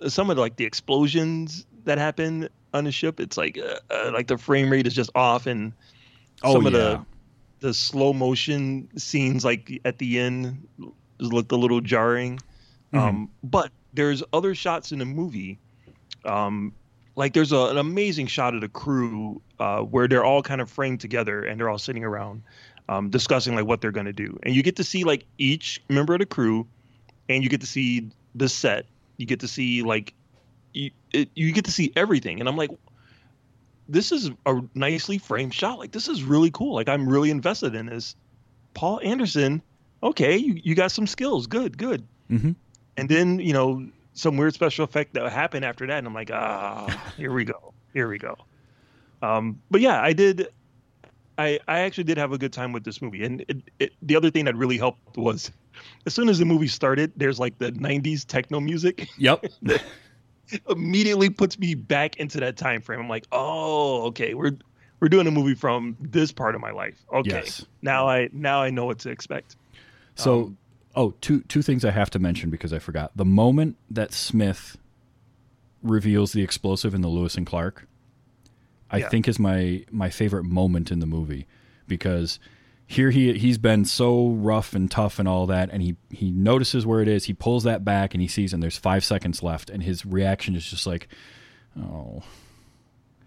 some 0.07 0.29
of 0.29 0.35
the, 0.35 0.41
like 0.41 0.55
the 0.55 0.65
explosions 0.65 1.65
that 1.85 1.97
happen 1.97 2.47
on 2.73 2.83
the 2.83 2.91
ship. 2.91 3.19
It's 3.19 3.37
like 3.37 3.57
uh, 3.57 3.79
uh, 3.93 4.11
like 4.13 4.27
the 4.27 4.37
frame 4.37 4.69
rate 4.69 4.87
is 4.87 4.93
just 4.93 5.09
off, 5.15 5.47
and 5.47 5.73
oh 6.43 6.53
some 6.53 6.65
of 6.65 6.73
yeah, 6.73 6.79
the 6.79 7.05
the 7.59 7.73
slow 7.73 8.13
motion 8.13 8.89
scenes 8.97 9.43
like 9.43 9.81
at 9.85 9.97
the 9.97 10.19
end 10.19 10.67
looked 11.19 11.51
a 11.51 11.55
little 11.55 11.81
jarring. 11.81 12.39
Um, 12.93 13.29
but 13.43 13.71
there's 13.93 14.23
other 14.31 14.55
shots 14.55 14.91
in 14.91 14.99
the 14.99 15.05
movie. 15.05 15.59
Um, 16.25 16.73
like 17.15 17.33
there's 17.33 17.51
a, 17.51 17.57
an 17.57 17.77
amazing 17.77 18.27
shot 18.27 18.53
of 18.55 18.61
the 18.61 18.69
crew 18.69 19.41
uh, 19.59 19.81
where 19.81 20.07
they're 20.07 20.23
all 20.23 20.41
kind 20.41 20.61
of 20.61 20.69
framed 20.69 21.01
together 21.01 21.43
and 21.43 21.59
they're 21.59 21.69
all 21.69 21.79
sitting 21.79 22.03
around 22.03 22.43
um, 22.89 23.09
discussing 23.09 23.55
like 23.55 23.65
what 23.65 23.81
they're 23.81 23.91
going 23.91 24.05
to 24.05 24.13
do. 24.13 24.39
And 24.43 24.55
you 24.55 24.63
get 24.63 24.77
to 24.77 24.83
see 24.83 25.03
like 25.03 25.25
each 25.37 25.81
member 25.89 26.13
of 26.13 26.19
the 26.19 26.25
crew, 26.25 26.67
and 27.29 27.43
you 27.43 27.49
get 27.49 27.61
to 27.61 27.67
see 27.67 28.09
the 28.35 28.47
set. 28.47 28.85
You 29.17 29.25
get 29.25 29.41
to 29.41 29.47
see 29.47 29.83
like 29.83 30.13
you 30.73 30.91
it, 31.11 31.29
you 31.35 31.51
get 31.51 31.65
to 31.65 31.71
see 31.71 31.91
everything. 31.95 32.39
And 32.39 32.47
I'm 32.47 32.55
like, 32.55 32.71
this 33.89 34.11
is 34.11 34.31
a 34.45 34.61
nicely 34.75 35.17
framed 35.17 35.53
shot. 35.53 35.79
Like 35.79 35.91
this 35.91 36.07
is 36.07 36.23
really 36.23 36.51
cool. 36.51 36.75
Like 36.75 36.89
I'm 36.89 37.07
really 37.07 37.29
invested 37.31 37.75
in 37.75 37.85
this. 37.87 38.15
Paul 38.73 38.99
Anderson, 39.03 39.61
okay, 40.03 40.37
you, 40.37 40.59
you 40.63 40.75
got 40.75 40.91
some 40.91 41.07
skills. 41.07 41.47
Good, 41.47 41.77
good. 41.77 42.07
Mhm. 42.29 42.55
And 42.97 43.09
then 43.09 43.39
you 43.39 43.53
know 43.53 43.87
some 44.13 44.37
weird 44.37 44.53
special 44.53 44.83
effect 44.83 45.13
that 45.13 45.31
happened 45.31 45.63
after 45.65 45.85
that, 45.87 45.97
and 45.97 46.07
I'm 46.07 46.13
like, 46.13 46.31
ah, 46.31 47.13
here 47.17 47.31
we 47.31 47.45
go, 47.45 47.73
here 47.93 48.09
we 48.09 48.17
go. 48.17 48.35
Um, 49.21 49.59
but 49.71 49.81
yeah, 49.81 50.01
I 50.01 50.13
did. 50.13 50.47
I 51.37 51.59
I 51.67 51.79
actually 51.81 52.03
did 52.05 52.17
have 52.17 52.31
a 52.33 52.37
good 52.37 52.53
time 52.53 52.71
with 52.71 52.83
this 52.83 53.01
movie, 53.01 53.23
and 53.23 53.45
it, 53.47 53.57
it, 53.79 53.93
the 54.01 54.15
other 54.15 54.31
thing 54.31 54.45
that 54.45 54.55
really 54.55 54.77
helped 54.77 55.17
was, 55.17 55.51
as 56.05 56.13
soon 56.13 56.29
as 56.29 56.39
the 56.39 56.45
movie 56.45 56.67
started, 56.67 57.11
there's 57.15 57.39
like 57.39 57.57
the 57.59 57.71
'90s 57.71 58.25
techno 58.25 58.59
music. 58.59 59.07
Yep. 59.17 59.45
immediately 60.69 61.29
puts 61.29 61.57
me 61.59 61.75
back 61.75 62.17
into 62.17 62.39
that 62.39 62.57
time 62.57 62.81
frame. 62.81 62.99
I'm 62.99 63.09
like, 63.09 63.25
oh, 63.31 64.03
okay, 64.07 64.33
we're 64.33 64.57
we're 64.99 65.09
doing 65.09 65.27
a 65.27 65.31
movie 65.31 65.55
from 65.55 65.95
this 65.99 66.31
part 66.31 66.55
of 66.55 66.61
my 66.61 66.71
life. 66.71 67.03
Okay, 67.13 67.29
Yes. 67.41 67.65
now 67.81 68.07
I 68.07 68.29
now 68.31 68.61
I 68.61 68.69
know 68.69 68.85
what 68.85 68.99
to 68.99 69.09
expect. 69.09 69.55
So, 70.15 70.43
Um, 70.45 70.57
oh, 70.95 71.11
two 71.21 71.41
two 71.41 71.61
things 71.61 71.85
I 71.85 71.91
have 71.91 72.09
to 72.11 72.19
mention 72.19 72.49
because 72.49 72.73
I 72.73 72.79
forgot. 72.79 73.11
The 73.15 73.25
moment 73.25 73.77
that 73.89 74.13
Smith 74.13 74.77
reveals 75.83 76.33
the 76.33 76.41
explosive 76.41 76.93
in 76.95 77.01
the 77.01 77.07
Lewis 77.07 77.35
and 77.35 77.45
Clark, 77.45 77.87
I 78.89 78.99
Yeah. 78.99 79.09
think 79.09 79.27
is 79.27 79.37
my 79.39 79.85
my 79.91 80.09
favorite 80.09 80.43
moment 80.43 80.91
in 80.91 80.99
the 80.99 81.05
movie 81.05 81.45
because 81.87 82.39
here 82.89 83.09
he 83.11 83.37
he's 83.37 83.57
been 83.57 83.83
so 83.85 84.29
rough 84.29 84.73
and 84.73 84.89
tough 84.89 85.19
and 85.19 85.27
all 85.27 85.45
that, 85.47 85.69
and 85.71 85.81
he 85.83 85.97
he 86.09 86.31
notices 86.31 86.85
where 86.85 87.01
it 87.01 87.07
is. 87.07 87.25
He 87.25 87.33
pulls 87.33 87.63
that 87.63 87.83
back 87.83 88.13
and 88.13 88.21
he 88.21 88.27
sees, 88.27 88.53
and 88.53 88.63
there's 88.63 88.77
five 88.77 89.03
seconds 89.03 89.43
left, 89.43 89.69
and 89.69 89.83
his 89.83 90.05
reaction 90.05 90.55
is 90.55 90.65
just 90.65 90.87
like, 90.87 91.07
oh, 91.77 92.23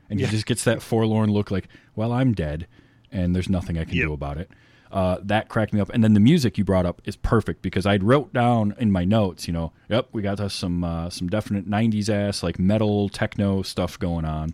and 0.08 0.18
he 0.18 0.24
Yeah. 0.24 0.30
just 0.32 0.46
gets 0.46 0.64
that 0.64 0.82
forlorn 0.82 1.30
look, 1.30 1.50
like, 1.50 1.68
well, 1.94 2.10
I'm 2.12 2.32
dead, 2.32 2.66
and 3.12 3.34
there's 3.34 3.48
nothing 3.50 3.76
I 3.78 3.84
can 3.84 3.96
Yep. 3.96 4.06
do 4.06 4.12
about 4.12 4.38
it. 4.38 4.50
Uh, 4.90 5.18
that 5.22 5.48
cracked 5.48 5.72
me 5.72 5.78
up, 5.80 5.88
and 5.94 6.02
then 6.02 6.14
the 6.14 6.20
music 6.20 6.58
you 6.58 6.64
brought 6.64 6.84
up 6.86 7.00
is 7.04 7.14
perfect 7.14 7.62
because 7.62 7.86
I 7.86 7.96
wrote 7.98 8.32
down 8.32 8.74
in 8.78 8.90
my 8.90 9.04
notes, 9.04 9.46
you 9.46 9.52
know, 9.52 9.72
yep, 9.88 10.08
we 10.12 10.20
got 10.22 10.40
us 10.40 10.52
some 10.54 10.82
uh, 10.82 11.10
some 11.10 11.28
definite 11.28 11.68
'90s 11.68 12.08
ass 12.08 12.42
like 12.42 12.58
metal 12.58 13.08
techno 13.08 13.62
stuff 13.62 13.98
going 13.98 14.24
on. 14.24 14.52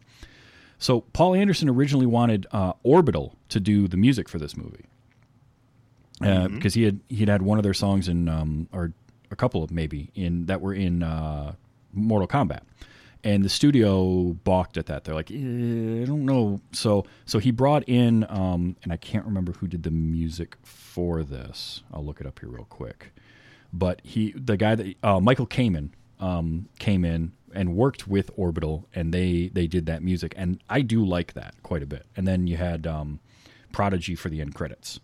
So 0.78 1.00
Paul 1.00 1.34
Anderson 1.36 1.70
originally 1.70 2.04
wanted 2.04 2.46
uh, 2.52 2.74
Orbital 2.82 3.34
to 3.48 3.60
do 3.60 3.88
the 3.88 3.96
music 3.96 4.28
for 4.28 4.38
this 4.38 4.56
movie 4.58 4.84
uh, 6.22 6.48
because 6.48 6.74
he 6.74 6.84
had 6.84 7.00
he 7.08 7.18
had 7.18 7.28
had 7.28 7.42
one 7.42 7.58
of 7.58 7.64
their 7.64 7.74
songs 7.74 8.08
in 8.08 8.28
um, 8.28 8.68
or 8.72 8.92
a 9.30 9.36
couple 9.36 9.62
of 9.62 9.70
maybe 9.70 10.10
in 10.14 10.46
that 10.46 10.60
were 10.60 10.74
in 10.74 11.02
uh, 11.02 11.54
Mortal 11.92 12.28
Kombat, 12.28 12.60
and 13.24 13.44
the 13.44 13.48
studio 13.48 14.32
balked 14.44 14.76
at 14.76 14.86
that. 14.86 15.04
They're 15.04 15.14
like, 15.14 15.30
eh, 15.30 15.34
I 15.34 16.04
don't 16.04 16.24
know. 16.24 16.60
So 16.72 17.04
so 17.24 17.38
he 17.38 17.50
brought 17.50 17.84
in 17.88 18.24
um, 18.28 18.76
and 18.82 18.92
I 18.92 18.96
can't 18.96 19.24
remember 19.26 19.52
who 19.52 19.66
did 19.66 19.82
the 19.82 19.90
music 19.90 20.56
for 20.62 21.22
this. 21.22 21.82
I'll 21.92 22.04
look 22.04 22.20
it 22.20 22.26
up 22.26 22.40
here 22.40 22.48
real 22.48 22.66
quick. 22.66 23.12
But 23.72 24.00
he 24.04 24.32
the 24.32 24.56
guy 24.56 24.74
that 24.74 24.94
uh, 25.02 25.20
Michael 25.20 25.46
Kamen 25.46 25.90
um, 26.20 26.68
came 26.78 27.04
in 27.04 27.32
and 27.52 27.74
worked 27.74 28.06
with 28.06 28.30
Orbital, 28.36 28.86
and 28.94 29.12
they 29.12 29.50
they 29.52 29.66
did 29.66 29.86
that 29.86 30.02
music, 30.02 30.34
and 30.36 30.62
I 30.68 30.82
do 30.82 31.04
like 31.04 31.34
that 31.34 31.54
quite 31.62 31.82
a 31.82 31.86
bit. 31.86 32.06
And 32.16 32.26
then 32.26 32.46
you 32.46 32.56
had 32.56 32.86
um, 32.86 33.20
Prodigy 33.72 34.14
for 34.14 34.28
the 34.28 34.40
end 34.40 34.54
credits. 34.54 35.00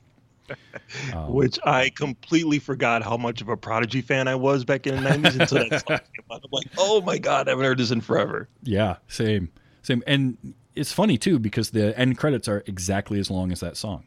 Um, 1.12 1.32
Which 1.32 1.58
I 1.64 1.90
completely 1.90 2.58
forgot 2.58 3.02
how 3.02 3.16
much 3.16 3.40
of 3.40 3.48
a 3.48 3.56
Prodigy 3.56 4.02
fan 4.02 4.28
I 4.28 4.34
was 4.34 4.64
back 4.64 4.86
in 4.86 5.02
the 5.02 5.08
'90s 5.10 5.36
until 5.36 5.58
that 5.58 5.70
song 5.86 5.98
came 5.98 6.24
out. 6.30 6.40
I'm 6.44 6.50
like, 6.52 6.66
oh 6.76 7.00
my 7.00 7.18
god, 7.18 7.48
I 7.48 7.52
haven't 7.52 7.64
heard 7.64 7.78
this 7.78 7.90
in 7.90 8.00
forever. 8.00 8.48
Yeah, 8.62 8.96
same, 9.08 9.50
same. 9.82 10.02
And 10.06 10.54
it's 10.74 10.92
funny 10.92 11.18
too 11.18 11.38
because 11.38 11.70
the 11.70 11.98
end 11.98 12.18
credits 12.18 12.46
are 12.48 12.62
exactly 12.66 13.18
as 13.20 13.30
long 13.30 13.52
as 13.52 13.60
that 13.60 13.76
song. 13.76 14.04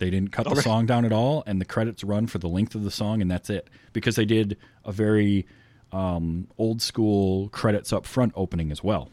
They 0.00 0.10
didn't 0.10 0.30
cut 0.30 0.44
the 0.44 0.52
Okay. 0.52 0.60
song 0.60 0.86
down 0.86 1.04
at 1.04 1.12
all, 1.12 1.42
and 1.46 1.60
the 1.60 1.64
credits 1.64 2.04
run 2.04 2.26
for 2.28 2.38
the 2.38 2.48
length 2.48 2.74
of 2.74 2.84
the 2.84 2.90
song, 2.90 3.20
and 3.20 3.30
that's 3.30 3.50
it. 3.50 3.68
Because 3.92 4.14
they 4.16 4.24
did 4.24 4.56
a 4.84 4.92
very 4.92 5.46
um, 5.92 6.46
old 6.58 6.80
school 6.82 7.48
credits 7.48 7.92
up 7.92 8.04
front 8.06 8.32
opening 8.36 8.70
as 8.70 8.82
well. 8.84 9.10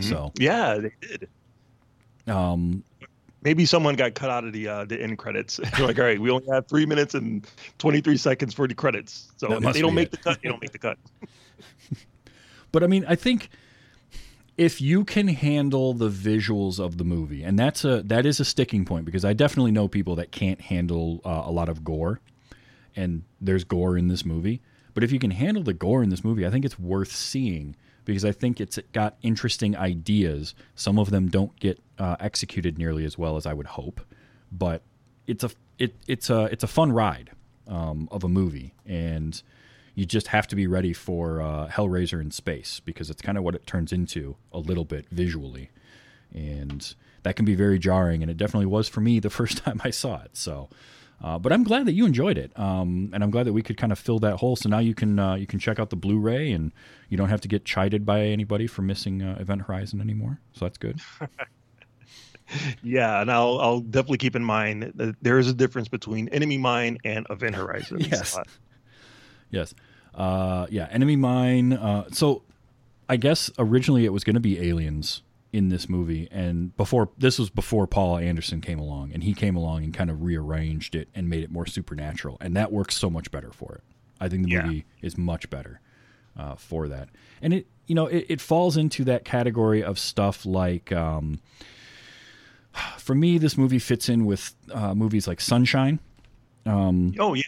So 0.00 0.32
Yeah, 0.38 0.78
they 0.78 0.92
did. 1.00 1.28
um, 2.26 2.82
Maybe 3.44 3.66
someone 3.66 3.94
got 3.94 4.14
cut 4.14 4.30
out 4.30 4.44
of 4.44 4.52
the 4.52 4.66
uh, 4.68 4.84
the 4.86 5.00
end 5.00 5.18
credits. 5.18 5.60
Like, 5.78 5.98
all 5.98 6.04
right, 6.04 6.18
we 6.20 6.30
only 6.30 6.46
have 6.50 6.66
three 6.66 6.86
minutes 6.86 7.14
and 7.14 7.46
23 7.78 8.16
seconds 8.16 8.54
for 8.54 8.66
the 8.66 8.74
credits. 8.74 9.30
So 9.36 9.48
That 9.48 9.62
if 9.62 9.74
they 9.74 9.82
don't 9.82 9.94
make 9.94 10.08
it. 10.08 10.12
the 10.12 10.16
cut, 10.16 10.40
they 10.42 10.48
don't 10.48 10.60
make 10.60 10.72
the 10.72 10.78
cut. 10.78 10.98
But 12.72 12.82
I 12.82 12.88
mean, 12.88 13.04
I 13.06 13.14
think 13.14 13.50
if 14.56 14.80
you 14.80 15.04
can 15.04 15.28
handle 15.28 15.94
the 15.94 16.08
visuals 16.08 16.80
of 16.80 16.98
the 16.98 17.04
movie, 17.04 17.44
and 17.44 17.56
that's 17.56 17.84
a 17.84 18.02
that 18.02 18.26
is 18.26 18.40
a 18.40 18.44
sticking 18.44 18.84
point 18.84 19.04
because 19.04 19.24
I 19.24 19.32
definitely 19.32 19.70
know 19.70 19.86
people 19.86 20.16
that 20.16 20.32
can't 20.32 20.60
handle 20.60 21.20
uh, 21.24 21.42
a 21.44 21.52
lot 21.52 21.68
of 21.68 21.84
gore, 21.84 22.20
and 22.96 23.22
there's 23.40 23.62
gore 23.62 23.96
in 23.96 24.08
this 24.08 24.24
movie. 24.24 24.60
But 24.92 25.04
if 25.04 25.12
you 25.12 25.20
can 25.20 25.30
handle 25.32 25.62
the 25.62 25.72
gore 25.72 26.02
in 26.02 26.08
this 26.10 26.24
movie, 26.24 26.44
I 26.46 26.50
think 26.50 26.64
it's 26.64 26.78
worth 26.78 27.12
seeing 27.12 27.76
because 28.04 28.24
I 28.24 28.32
think 28.32 28.60
it's 28.60 28.78
got 28.92 29.16
interesting 29.22 29.76
ideas. 29.76 30.54
Some 30.74 30.98
of 30.98 31.10
them 31.10 31.28
don't 31.28 31.58
get 31.58 31.80
uh, 31.98 32.16
executed 32.20 32.78
nearly 32.78 33.04
as 33.04 33.16
well 33.16 33.36
as 33.36 33.46
I 33.46 33.52
would 33.52 33.66
hope, 33.66 34.00
but 34.50 34.82
it's 35.26 35.44
a 35.44 35.50
it 35.78 35.94
it's 36.06 36.30
a 36.30 36.44
it's 36.44 36.64
a 36.64 36.68
fun 36.68 36.92
ride 36.92 37.30
um, 37.68 38.08
of 38.10 38.24
a 38.24 38.28
movie, 38.28 38.74
and 38.86 39.40
you 39.94 40.04
just 40.04 40.28
have 40.28 40.46
to 40.48 40.56
be 40.56 40.66
ready 40.66 40.92
for 40.92 41.40
uh, 41.40 41.68
Hellraiser 41.68 42.20
in 42.20 42.30
space 42.30 42.80
because 42.80 43.10
it's 43.10 43.22
kind 43.22 43.38
of 43.38 43.44
what 43.44 43.54
it 43.54 43.66
turns 43.66 43.92
into 43.92 44.36
a 44.52 44.58
little 44.58 44.84
bit 44.84 45.06
visually, 45.10 45.70
and 46.32 46.94
that 47.22 47.36
can 47.36 47.44
be 47.44 47.54
very 47.54 47.78
jarring. 47.78 48.22
And 48.22 48.30
it 48.30 48.36
definitely 48.36 48.66
was 48.66 48.88
for 48.88 49.00
me 49.00 49.20
the 49.20 49.30
first 49.40 49.58
time 49.58 49.80
I 49.84 49.90
saw 49.90 50.22
it. 50.22 50.36
So, 50.36 50.68
uh, 51.22 51.38
but 51.38 51.52
I'm 51.52 51.64
glad 51.64 51.86
that 51.86 51.92
you 51.92 52.06
enjoyed 52.06 52.36
it, 52.36 52.56
um, 52.58 53.10
and 53.12 53.22
I'm 53.22 53.30
glad 53.30 53.46
that 53.46 53.52
we 53.52 53.62
could 53.62 53.76
kind 53.76 53.92
of 53.92 53.98
fill 53.98 54.18
that 54.20 54.36
hole. 54.36 54.56
So 54.56 54.68
now 54.68 54.78
you 54.78 54.94
can 54.94 55.18
uh, 55.18 55.34
you 55.34 55.46
can 55.46 55.58
check 55.58 55.78
out 55.78 55.90
the 55.90 55.96
Blu-ray, 55.96 56.52
and 56.52 56.72
you 57.08 57.16
don't 57.16 57.28
have 57.28 57.40
to 57.42 57.48
get 57.48 57.64
chided 57.64 58.04
by 58.04 58.20
anybody 58.20 58.66
for 58.66 58.82
missing 58.82 59.22
uh, 59.22 59.36
Event 59.40 59.62
Horizon 59.62 60.00
anymore. 60.00 60.40
So 60.52 60.64
that's 60.64 60.78
good. 60.78 61.00
Yeah, 62.82 63.20
and 63.20 63.30
I'll 63.32 63.58
I'll 63.58 63.80
definitely 63.80 64.18
keep 64.18 64.36
in 64.36 64.44
mind 64.44 64.92
that 64.96 65.16
there 65.22 65.38
is 65.38 65.48
a 65.48 65.54
difference 65.54 65.88
between 65.88 66.28
Enemy 66.28 66.58
Mine 66.58 66.98
and 67.04 67.26
Event 67.30 67.54
Horizon. 67.56 68.00
Yes. 68.10 68.38
Yes. 69.50 69.74
Uh, 70.14 70.66
yeah. 70.68 70.88
Enemy 70.90 71.16
Mine. 71.16 71.72
Uh, 71.72 72.04
so 72.10 72.42
I 73.08 73.16
guess 73.16 73.50
originally 73.58 74.04
it 74.04 74.12
was 74.12 74.24
going 74.24 74.34
to 74.34 74.40
be 74.40 74.68
aliens 74.68 75.22
in 75.54 75.68
this 75.68 75.88
movie, 75.88 76.26
and 76.30 76.76
before 76.76 77.10
this 77.16 77.38
was 77.38 77.48
before 77.48 77.86
Paul 77.86 78.18
Anderson 78.18 78.60
came 78.60 78.78
along, 78.78 79.12
and 79.12 79.22
he 79.22 79.32
came 79.34 79.54
along 79.56 79.84
and 79.84 79.94
kind 79.94 80.10
of 80.10 80.22
rearranged 80.22 80.94
it 80.94 81.08
and 81.14 81.28
made 81.28 81.42
it 81.44 81.50
more 81.50 81.64
supernatural, 81.66 82.36
and 82.40 82.56
that 82.56 82.72
works 82.72 82.96
so 82.96 83.08
much 83.08 83.30
better 83.30 83.52
for 83.52 83.76
it. 83.76 83.84
I 84.20 84.28
think 84.28 84.44
the 84.44 84.50
Yeah. 84.50 84.62
movie 84.66 84.84
is 85.00 85.16
much 85.16 85.48
better 85.50 85.80
uh, 86.36 86.56
for 86.56 86.88
that, 86.88 87.08
and 87.40 87.52
it 87.54 87.66
you 87.86 87.94
know 87.94 88.06
it, 88.06 88.26
it 88.28 88.40
falls 88.40 88.76
into 88.76 89.04
that 89.04 89.24
category 89.24 89.82
of 89.82 89.98
stuff 89.98 90.44
like. 90.44 90.90
Um, 90.92 91.40
for 92.98 93.14
me, 93.14 93.38
this 93.38 93.56
movie 93.56 93.78
fits 93.78 94.08
in 94.08 94.24
with 94.24 94.54
uh, 94.72 94.94
movies 94.94 95.28
like 95.28 95.40
Sunshine 95.40 96.00
Oh 96.66 97.34
yeah. 97.34 97.42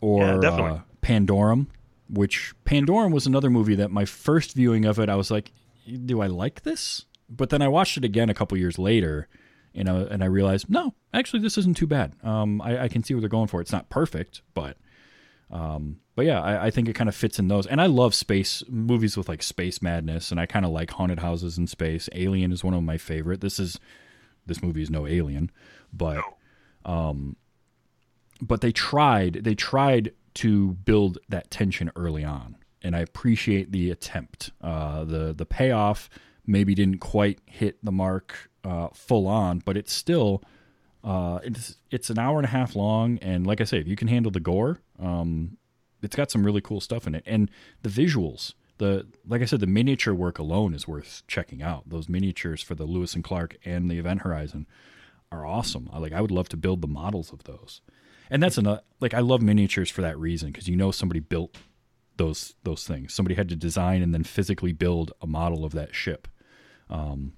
or 0.00 0.42
Yeah, 0.42 0.50
uh, 0.50 0.80
Pandorum, 1.02 1.66
which 2.08 2.54
Pandorum 2.64 3.12
was 3.12 3.26
another 3.26 3.50
movie 3.50 3.74
that 3.76 3.90
my 3.90 4.04
first 4.04 4.54
viewing 4.54 4.84
of 4.84 4.98
it, 4.98 5.08
I 5.08 5.14
was 5.14 5.30
like, 5.30 5.52
do 6.06 6.20
I 6.20 6.26
like 6.26 6.62
this? 6.62 7.04
But 7.34 7.50
then 7.50 7.62
I 7.62 7.68
watched 7.68 7.96
it 7.96 8.04
again 8.04 8.30
a 8.30 8.34
couple 8.34 8.58
years 8.58 8.78
later, 8.78 9.28
you 9.72 9.84
know, 9.84 10.06
and 10.10 10.22
I 10.22 10.26
realized, 10.26 10.68
no, 10.68 10.94
actually, 11.14 11.40
this 11.40 11.56
isn't 11.58 11.76
too 11.76 11.86
bad. 11.86 12.14
Um, 12.22 12.60
I, 12.60 12.84
I 12.84 12.88
can 12.88 13.02
see 13.02 13.14
what 13.14 13.20
they're 13.20 13.28
going 13.28 13.48
for. 13.48 13.60
It's 13.60 13.72
not 13.72 13.88
perfect, 13.88 14.42
but, 14.54 14.76
um, 15.50 16.00
but 16.14 16.26
yeah, 16.26 16.40
I, 16.40 16.66
I 16.66 16.70
think 16.70 16.88
it 16.88 16.94
kind 16.94 17.08
of 17.08 17.14
fits 17.14 17.38
in 17.38 17.48
those. 17.48 17.66
And 17.66 17.80
I 17.80 17.86
love 17.86 18.14
space 18.14 18.62
movies 18.68 19.16
with 19.16 19.28
like 19.28 19.42
space 19.42 19.80
madness, 19.80 20.30
and 20.30 20.38
I 20.38 20.46
kind 20.46 20.66
of 20.66 20.72
like 20.72 20.90
haunted 20.90 21.20
houses 21.20 21.56
in 21.56 21.66
space. 21.66 22.08
Alien 22.12 22.52
is 22.52 22.62
one 22.62 22.74
of 22.74 22.82
my 22.82 22.98
favorite. 22.98 23.40
This 23.40 23.58
is 23.58 23.78
this 24.44 24.62
movie 24.62 24.82
is 24.82 24.90
no 24.90 25.06
Alien, 25.06 25.50
but 25.92 26.22
um, 26.84 27.36
but 28.42 28.60
they 28.60 28.72
tried 28.72 29.34
they 29.44 29.54
tried 29.54 30.12
to 30.34 30.72
build 30.72 31.18
that 31.28 31.50
tension 31.50 31.90
early 31.94 32.24
on 32.24 32.56
and 32.82 32.96
i 32.96 33.00
appreciate 33.00 33.70
the 33.70 33.90
attempt 33.90 34.50
uh, 34.60 35.04
the 35.04 35.32
the 35.32 35.46
payoff 35.46 36.10
maybe 36.46 36.74
didn't 36.74 36.98
quite 36.98 37.38
hit 37.46 37.76
the 37.84 37.92
mark 37.92 38.50
uh, 38.64 38.88
full 38.94 39.26
on 39.26 39.60
but 39.64 39.76
it's 39.76 39.92
still 39.92 40.42
Uh, 41.04 41.40
it's 41.42 41.78
it's 41.90 42.10
an 42.10 42.18
hour 42.18 42.38
and 42.38 42.46
a 42.46 42.50
half 42.58 42.76
long, 42.76 43.18
and 43.18 43.44
like 43.44 43.60
I 43.60 43.64
say, 43.64 43.78
if 43.80 43.88
you 43.88 43.96
can 43.96 44.06
handle 44.06 44.30
the 44.30 44.38
gore, 44.38 44.78
um, 45.00 45.56
it's 46.00 46.14
got 46.14 46.30
some 46.30 46.46
really 46.46 46.60
cool 46.60 46.80
stuff 46.80 47.08
in 47.08 47.14
it, 47.16 47.24
and 47.26 47.50
the 47.82 47.90
visuals. 47.90 48.54
The 48.78 49.06
like 49.26 49.42
I 49.42 49.46
said, 49.46 49.58
the 49.58 49.66
miniature 49.66 50.14
work 50.14 50.38
alone 50.38 50.74
is 50.74 50.86
worth 50.86 51.24
checking 51.26 51.60
out. 51.60 51.88
Those 51.88 52.08
miniatures 52.08 52.62
for 52.62 52.76
the 52.76 52.84
Lewis 52.86 53.16
and 53.16 53.24
Clark 53.24 53.56
and 53.64 53.90
the 53.90 53.98
Event 53.98 54.22
Horizon 54.22 54.66
are 55.32 55.44
awesome. 55.44 55.88
I 55.92 55.98
like 55.98 56.12
I 56.12 56.20
would 56.20 56.30
love 56.30 56.48
to 56.50 56.56
build 56.56 56.80
the 56.82 56.94
models 57.02 57.32
of 57.32 57.42
those. 57.44 57.80
And 58.30 58.40
that's 58.40 58.58
another 58.58 58.82
like 59.00 59.12
I 59.12 59.20
love 59.20 59.42
miniatures 59.42 59.90
for 59.90 60.02
that 60.02 60.16
reason 60.20 60.52
because 60.52 60.68
you 60.68 60.76
know 60.76 60.92
somebody 60.92 61.20
built 61.20 61.58
those 62.16 62.54
those 62.64 62.86
things. 62.86 63.12
Somebody 63.14 63.34
had 63.34 63.48
to 63.48 63.56
design 63.56 64.02
and 64.02 64.12
then 64.14 64.24
physically 64.24 64.72
build 64.72 65.12
a 65.20 65.26
model 65.26 65.64
of 65.64 65.72
that 65.72 65.94
ship. 65.94 66.28
Um, 66.90 67.32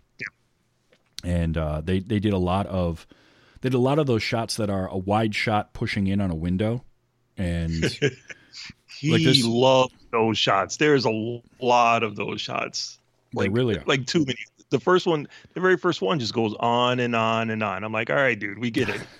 And 1.22 1.56
uh, 1.56 1.80
they 1.82 2.00
they 2.00 2.18
did 2.18 2.32
a 2.34 2.38
lot 2.38 2.66
of 2.66 3.06
they 3.60 3.70
did 3.70 3.76
a 3.76 3.80
lot 3.80 3.98
of 3.98 4.06
those 4.06 4.22
shots 4.22 4.56
that 4.56 4.68
are 4.68 4.88
a 4.88 4.98
wide 4.98 5.34
shot 5.34 5.72
pushing 5.72 6.06
in 6.06 6.20
on 6.20 6.30
a 6.30 6.34
window, 6.34 6.84
and 7.38 7.72
He 9.00 9.10
Like 9.12 9.22
this- 9.22 9.44
loves 9.44 9.94
those 10.12 10.38
shots. 10.38 10.76
There's 10.76 11.04
a 11.06 11.40
lot 11.60 12.02
of 12.02 12.14
those 12.16 12.40
shots. 12.40 12.98
they 13.32 13.44
Like 13.44 13.50
really 13.56 13.76
are. 13.78 13.82
like 13.86 14.06
too 14.06 14.20
many. 14.20 14.38
The 14.70 14.80
first 14.80 15.06
one, 15.06 15.26
the 15.54 15.60
very 15.60 15.76
first 15.76 16.00
one, 16.02 16.18
just 16.18 16.34
goes 16.34 16.54
on 16.58 17.00
and 17.00 17.14
on 17.16 17.50
and 17.50 17.62
on. 17.62 17.84
I'm 17.84 17.92
like, 17.92 18.10
all 18.10 18.16
right, 18.16 18.38
dude, 18.38 18.58
we 18.58 18.70
get 18.70 18.88
it. 18.88 19.00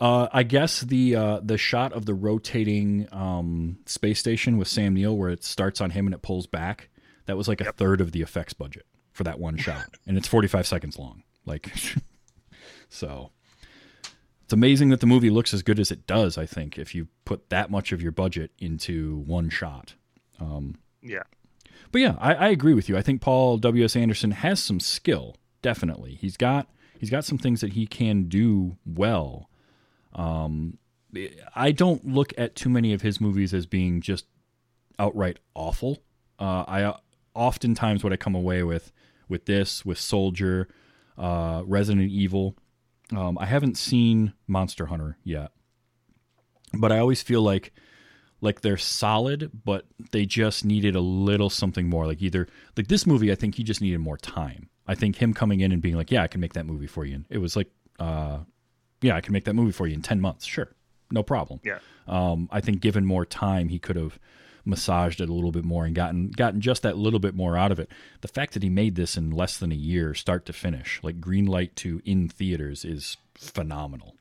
Uh, 0.00 0.28
I 0.32 0.44
guess 0.44 0.80
the 0.82 1.16
uh, 1.16 1.40
the 1.42 1.58
shot 1.58 1.92
of 1.92 2.06
the 2.06 2.14
rotating 2.14 3.08
um, 3.10 3.78
space 3.86 4.20
station 4.20 4.56
with 4.56 4.68
Sam 4.68 4.94
Neill, 4.94 5.16
where 5.16 5.30
it 5.30 5.42
starts 5.42 5.80
on 5.80 5.90
him 5.90 6.06
and 6.06 6.14
it 6.14 6.22
pulls 6.22 6.46
back, 6.46 6.88
that 7.26 7.36
was 7.36 7.48
like 7.48 7.60
a 7.60 7.72
third 7.72 8.00
of 8.00 8.12
the 8.12 8.22
effects 8.22 8.52
budget 8.52 8.86
for 9.12 9.24
that 9.24 9.40
one 9.40 9.56
shot, 9.56 9.86
and 10.06 10.16
it's 10.16 10.28
45 10.28 10.66
seconds 10.66 10.98
long. 10.98 11.24
Like, 11.44 11.72
so 12.88 13.30
it's 14.44 14.52
amazing 14.52 14.90
that 14.90 15.00
the 15.00 15.06
movie 15.06 15.30
looks 15.30 15.52
as 15.52 15.62
good 15.62 15.80
as 15.80 15.90
it 15.90 16.06
does. 16.06 16.38
I 16.38 16.46
think 16.46 16.78
if 16.78 16.94
you 16.94 17.08
put 17.24 17.50
that 17.50 17.70
much 17.70 17.90
of 17.90 18.00
your 18.00 18.12
budget 18.12 18.52
into 18.58 19.18
one 19.26 19.50
shot. 19.50 19.94
Yeah. 21.02 21.24
But 21.90 22.02
yeah, 22.02 22.16
I, 22.20 22.34
I 22.34 22.48
agree 22.48 22.74
with 22.74 22.88
you. 22.88 22.96
I 22.96 23.02
think 23.02 23.20
Paul 23.20 23.58
W. 23.58 23.84
S. 23.84 23.96
Anderson 23.96 24.30
has 24.30 24.62
some 24.62 24.78
skill. 24.78 25.36
Definitely, 25.60 26.14
he's 26.14 26.36
got 26.36 26.68
he's 26.98 27.10
got 27.10 27.24
some 27.24 27.38
things 27.38 27.60
that 27.62 27.72
he 27.72 27.86
can 27.86 28.24
do 28.24 28.76
well. 28.86 29.47
Um, 30.18 30.76
I 31.54 31.70
don't 31.72 32.06
look 32.06 32.34
at 32.36 32.54
too 32.54 32.68
many 32.68 32.92
of 32.92 33.00
his 33.00 33.20
movies 33.20 33.54
as 33.54 33.64
being 33.64 34.00
just 34.00 34.26
outright 34.98 35.38
awful. 35.54 36.02
Uh, 36.38 36.64
I 36.66 36.82
uh, 36.82 36.96
oftentimes 37.34 38.04
what 38.04 38.12
I 38.12 38.16
come 38.16 38.34
away 38.34 38.62
with 38.62 38.92
with 39.28 39.46
this, 39.46 39.84
with 39.84 39.98
Soldier, 39.98 40.68
uh, 41.16 41.62
Resident 41.64 42.10
Evil. 42.10 42.56
Um, 43.16 43.38
I 43.38 43.46
haven't 43.46 43.78
seen 43.78 44.34
Monster 44.46 44.86
Hunter 44.86 45.16
yet, 45.24 45.52
but 46.74 46.92
I 46.92 46.98
always 46.98 47.22
feel 47.22 47.42
like 47.42 47.72
like 48.40 48.60
they're 48.60 48.76
solid, 48.76 49.50
but 49.64 49.86
they 50.12 50.26
just 50.26 50.64
needed 50.64 50.94
a 50.94 51.00
little 51.00 51.50
something 51.50 51.88
more. 51.88 52.06
Like 52.06 52.22
either 52.22 52.48
like 52.76 52.88
this 52.88 53.06
movie, 53.06 53.32
I 53.32 53.34
think 53.34 53.54
he 53.54 53.62
just 53.62 53.80
needed 53.80 54.00
more 54.00 54.18
time. 54.18 54.68
I 54.86 54.94
think 54.94 55.16
him 55.16 55.32
coming 55.32 55.60
in 55.60 55.72
and 55.72 55.82
being 55.82 55.96
like, 55.96 56.10
"Yeah, 56.10 56.22
I 56.22 56.28
can 56.28 56.40
make 56.40 56.54
that 56.54 56.66
movie 56.66 56.86
for 56.86 57.04
you," 57.04 57.16
and 57.16 57.24
it 57.30 57.38
was 57.38 57.56
like, 57.56 57.70
uh, 57.98 58.38
"Yeah, 59.00 59.16
I 59.16 59.20
can 59.20 59.32
make 59.32 59.44
that 59.44 59.54
movie 59.54 59.72
for 59.72 59.86
you 59.86 59.94
in 59.94 60.02
ten 60.02 60.20
months, 60.20 60.44
sure, 60.44 60.68
no 61.10 61.22
problem." 61.22 61.60
Yeah. 61.64 61.78
Um, 62.06 62.48
I 62.50 62.60
think 62.60 62.80
given 62.80 63.04
more 63.04 63.26
time, 63.26 63.68
he 63.68 63.78
could 63.78 63.96
have 63.96 64.18
massaged 64.64 65.20
it 65.20 65.28
a 65.28 65.32
little 65.32 65.52
bit 65.52 65.64
more 65.64 65.86
and 65.86 65.94
gotten 65.94 66.30
gotten 66.30 66.60
just 66.60 66.82
that 66.82 66.96
little 66.96 67.18
bit 67.20 67.34
more 67.34 67.56
out 67.56 67.72
of 67.72 67.78
it. 67.78 67.90
The 68.20 68.28
fact 68.28 68.52
that 68.54 68.62
he 68.62 68.68
made 68.68 68.94
this 68.96 69.16
in 69.16 69.30
less 69.30 69.56
than 69.58 69.72
a 69.72 69.76
year, 69.76 70.14
start 70.14 70.44
to 70.46 70.52
finish, 70.52 71.00
like 71.02 71.20
green 71.20 71.46
light 71.46 71.74
to 71.76 72.02
in 72.04 72.28
theaters, 72.28 72.84
is 72.84 73.16
phenomenal, 73.34 74.14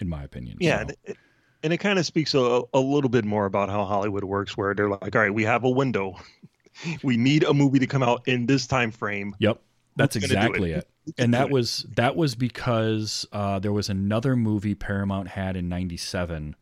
in 0.00 0.08
my 0.08 0.22
opinion. 0.22 0.58
Yeah. 0.60 0.76
So- 0.76 0.80
and 0.82 0.90
it, 1.04 1.16
and 1.62 1.72
it 1.72 1.78
kind 1.78 1.98
of 1.98 2.06
speaks 2.06 2.34
a, 2.34 2.62
a 2.72 2.78
little 2.80 3.10
bit 3.10 3.24
more 3.24 3.44
about 3.46 3.68
how 3.68 3.84
Hollywood 3.84 4.24
works, 4.24 4.56
where 4.56 4.74
they're 4.74 4.88
like, 4.88 5.14
all 5.16 5.22
right, 5.22 5.34
we 5.34 5.44
have 5.44 5.64
a 5.64 5.70
window. 5.70 6.16
we 7.02 7.16
need 7.16 7.42
a 7.44 7.52
movie 7.52 7.80
to 7.80 7.86
come 7.86 8.02
out 8.02 8.28
in 8.28 8.46
this 8.46 8.66
time 8.66 8.90
frame. 8.90 9.34
Yep, 9.40 9.60
that's 9.96 10.14
Who's 10.14 10.26
gonna 10.26 10.40
do 10.40 10.46
exactly 10.46 10.72
it? 10.72 10.78
it. 10.78 10.88
And 11.16 11.32
that 11.34 11.50
was 11.50 11.86
that 11.96 12.16
was 12.16 12.34
because 12.34 13.26
uh, 13.32 13.58
there 13.58 13.72
was 13.72 13.88
another 13.88 14.36
movie 14.36 14.74
Paramount 14.74 15.28
had 15.28 15.56
in 15.56 15.68
'97 15.68 16.56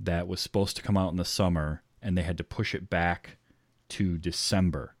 that 0.00 0.28
was 0.28 0.40
supposed 0.40 0.76
to 0.76 0.82
come 0.82 0.96
out 0.96 1.10
in 1.10 1.16
the 1.16 1.24
summer, 1.24 1.82
and 2.02 2.16
they 2.16 2.22
had 2.22 2.38
to 2.38 2.44
push 2.44 2.74
it 2.74 2.88
back 2.88 3.38
to 3.90 4.18
December. 4.18 4.94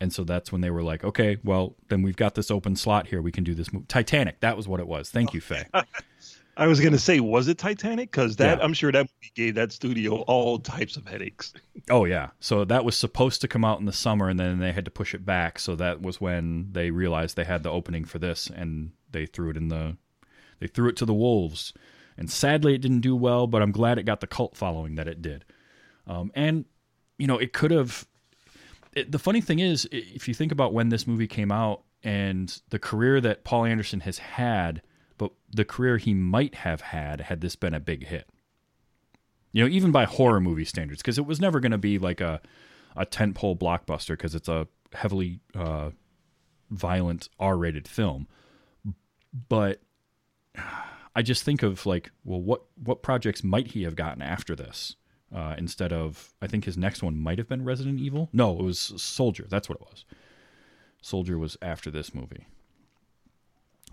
And 0.00 0.12
so 0.12 0.24
that's 0.24 0.50
when 0.50 0.60
they 0.62 0.70
were 0.70 0.82
like, 0.82 1.04
okay, 1.04 1.38
well, 1.44 1.76
then 1.88 2.02
we've 2.02 2.16
got 2.16 2.34
this 2.34 2.50
open 2.50 2.74
slot 2.74 3.06
here. 3.06 3.22
We 3.22 3.30
can 3.30 3.44
do 3.44 3.54
this 3.54 3.72
movie. 3.72 3.86
Titanic, 3.86 4.40
that 4.40 4.56
was 4.56 4.66
what 4.66 4.80
it 4.80 4.88
was. 4.88 5.10
Thank 5.10 5.32
you, 5.32 5.40
Faye. 5.40 5.66
I 6.56 6.66
was 6.66 6.80
gonna 6.80 6.98
say, 6.98 7.20
was 7.20 7.48
it 7.48 7.58
Titanic? 7.58 8.10
Because 8.10 8.36
that 8.36 8.58
Yeah. 8.58 8.64
I'm 8.64 8.74
sure 8.74 8.92
that 8.92 9.06
movie 9.06 9.32
gave 9.34 9.54
that 9.54 9.72
studio 9.72 10.16
all 10.22 10.58
types 10.58 10.96
of 10.96 11.06
headaches. 11.06 11.52
Oh 11.90 12.04
yeah. 12.04 12.28
So 12.38 12.64
that 12.64 12.84
was 12.84 12.96
supposed 12.96 13.40
to 13.40 13.48
come 13.48 13.64
out 13.64 13.80
in 13.80 13.86
the 13.86 13.92
summer 13.92 14.28
and 14.28 14.38
then 14.38 14.60
they 14.60 14.70
had 14.70 14.84
to 14.84 14.90
push 14.90 15.14
it 15.14 15.26
back. 15.26 15.58
So 15.58 15.74
that 15.74 16.00
was 16.00 16.20
when 16.20 16.68
they 16.70 16.92
realized 16.92 17.34
they 17.34 17.42
had 17.42 17.64
the 17.64 17.70
opening 17.70 18.04
for 18.04 18.20
this 18.20 18.48
and 18.48 18.92
they 19.10 19.26
threw 19.26 19.50
it 19.50 19.56
in 19.56 19.66
the 19.66 19.96
they 20.60 20.68
threw 20.68 20.88
it 20.88 20.96
to 20.98 21.04
the 21.04 21.12
wolves. 21.12 21.72
And 22.16 22.30
sadly 22.30 22.74
it 22.74 22.82
didn't 22.82 23.00
do 23.00 23.16
well, 23.16 23.48
but 23.48 23.62
I'm 23.62 23.72
glad 23.72 23.98
it 23.98 24.04
got 24.04 24.20
the 24.20 24.28
cult 24.28 24.56
following 24.56 24.94
that 24.94 25.08
it 25.08 25.20
did. 25.22 25.44
Um, 26.06 26.30
and 26.36 26.66
you 27.18 27.26
know, 27.26 27.38
it 27.38 27.52
could 27.52 27.72
have 27.72 28.06
the 28.94 29.18
funny 29.18 29.40
thing 29.40 29.58
is 29.58 29.88
if 29.90 30.28
you 30.28 30.34
think 30.34 30.52
about 30.52 30.72
when 30.72 30.90
this 30.90 31.06
movie 31.06 31.26
came 31.26 31.50
out 31.50 31.82
and 32.04 32.60
the 32.70 32.78
career 32.78 33.20
that 33.20 33.42
Paul 33.42 33.64
Anderson 33.64 34.00
has 34.00 34.18
had, 34.18 34.82
but 35.22 35.32
the 35.52 35.64
career 35.64 35.98
he 35.98 36.14
might 36.14 36.56
have 36.56 36.80
had 36.80 37.22
had 37.22 37.40
this 37.40 37.54
been 37.56 37.74
a 37.74 37.80
big 37.80 38.06
hit 38.06 38.28
you 39.52 39.62
know, 39.62 39.68
even 39.68 39.92
by 39.92 40.04
horror 40.04 40.40
movie 40.40 40.64
standards, 40.64 41.02
because 41.02 41.18
it 41.18 41.26
was 41.26 41.40
never 41.40 41.60
going 41.60 41.72
to 41.72 41.78
be 41.78 41.98
like 41.98 42.20
a 42.20 42.40
a 42.96 43.06
tentpole 43.06 43.58
blockbuster 43.58 44.08
because 44.08 44.34
it's 44.34 44.48
a 44.48 44.66
heavily 44.92 45.40
uh, 45.54 45.90
violent 46.70 47.28
R-rated 47.38 47.88
film. 47.88 48.26
But 49.48 49.80
I 51.14 51.22
just 51.22 51.42
think 51.42 51.62
of 51.62 51.86
like, 51.86 52.10
well, 52.24 52.40
what 52.40 52.62
what 52.82 53.02
projects 53.02 53.44
might 53.44 53.68
he 53.68 53.82
have 53.84 53.94
gotten 53.94 54.22
after 54.22 54.56
this? 54.56 54.96
Uh, 55.34 55.54
instead 55.56 55.94
of, 55.94 56.34
I 56.42 56.46
think 56.46 56.66
his 56.66 56.76
next 56.76 57.02
one 57.02 57.16
might 57.16 57.38
have 57.38 57.48
been 57.48 57.64
Resident 57.64 57.98
Evil. 57.98 58.28
No, 58.34 58.58
it 58.58 58.62
was 58.62 58.78
Soldier. 58.78 59.46
That's 59.48 59.66
what 59.66 59.78
it 59.80 59.86
was. 59.90 60.04
Soldier 61.00 61.38
was 61.38 61.56
after 61.62 61.90
this 61.90 62.14
movie. 62.14 62.46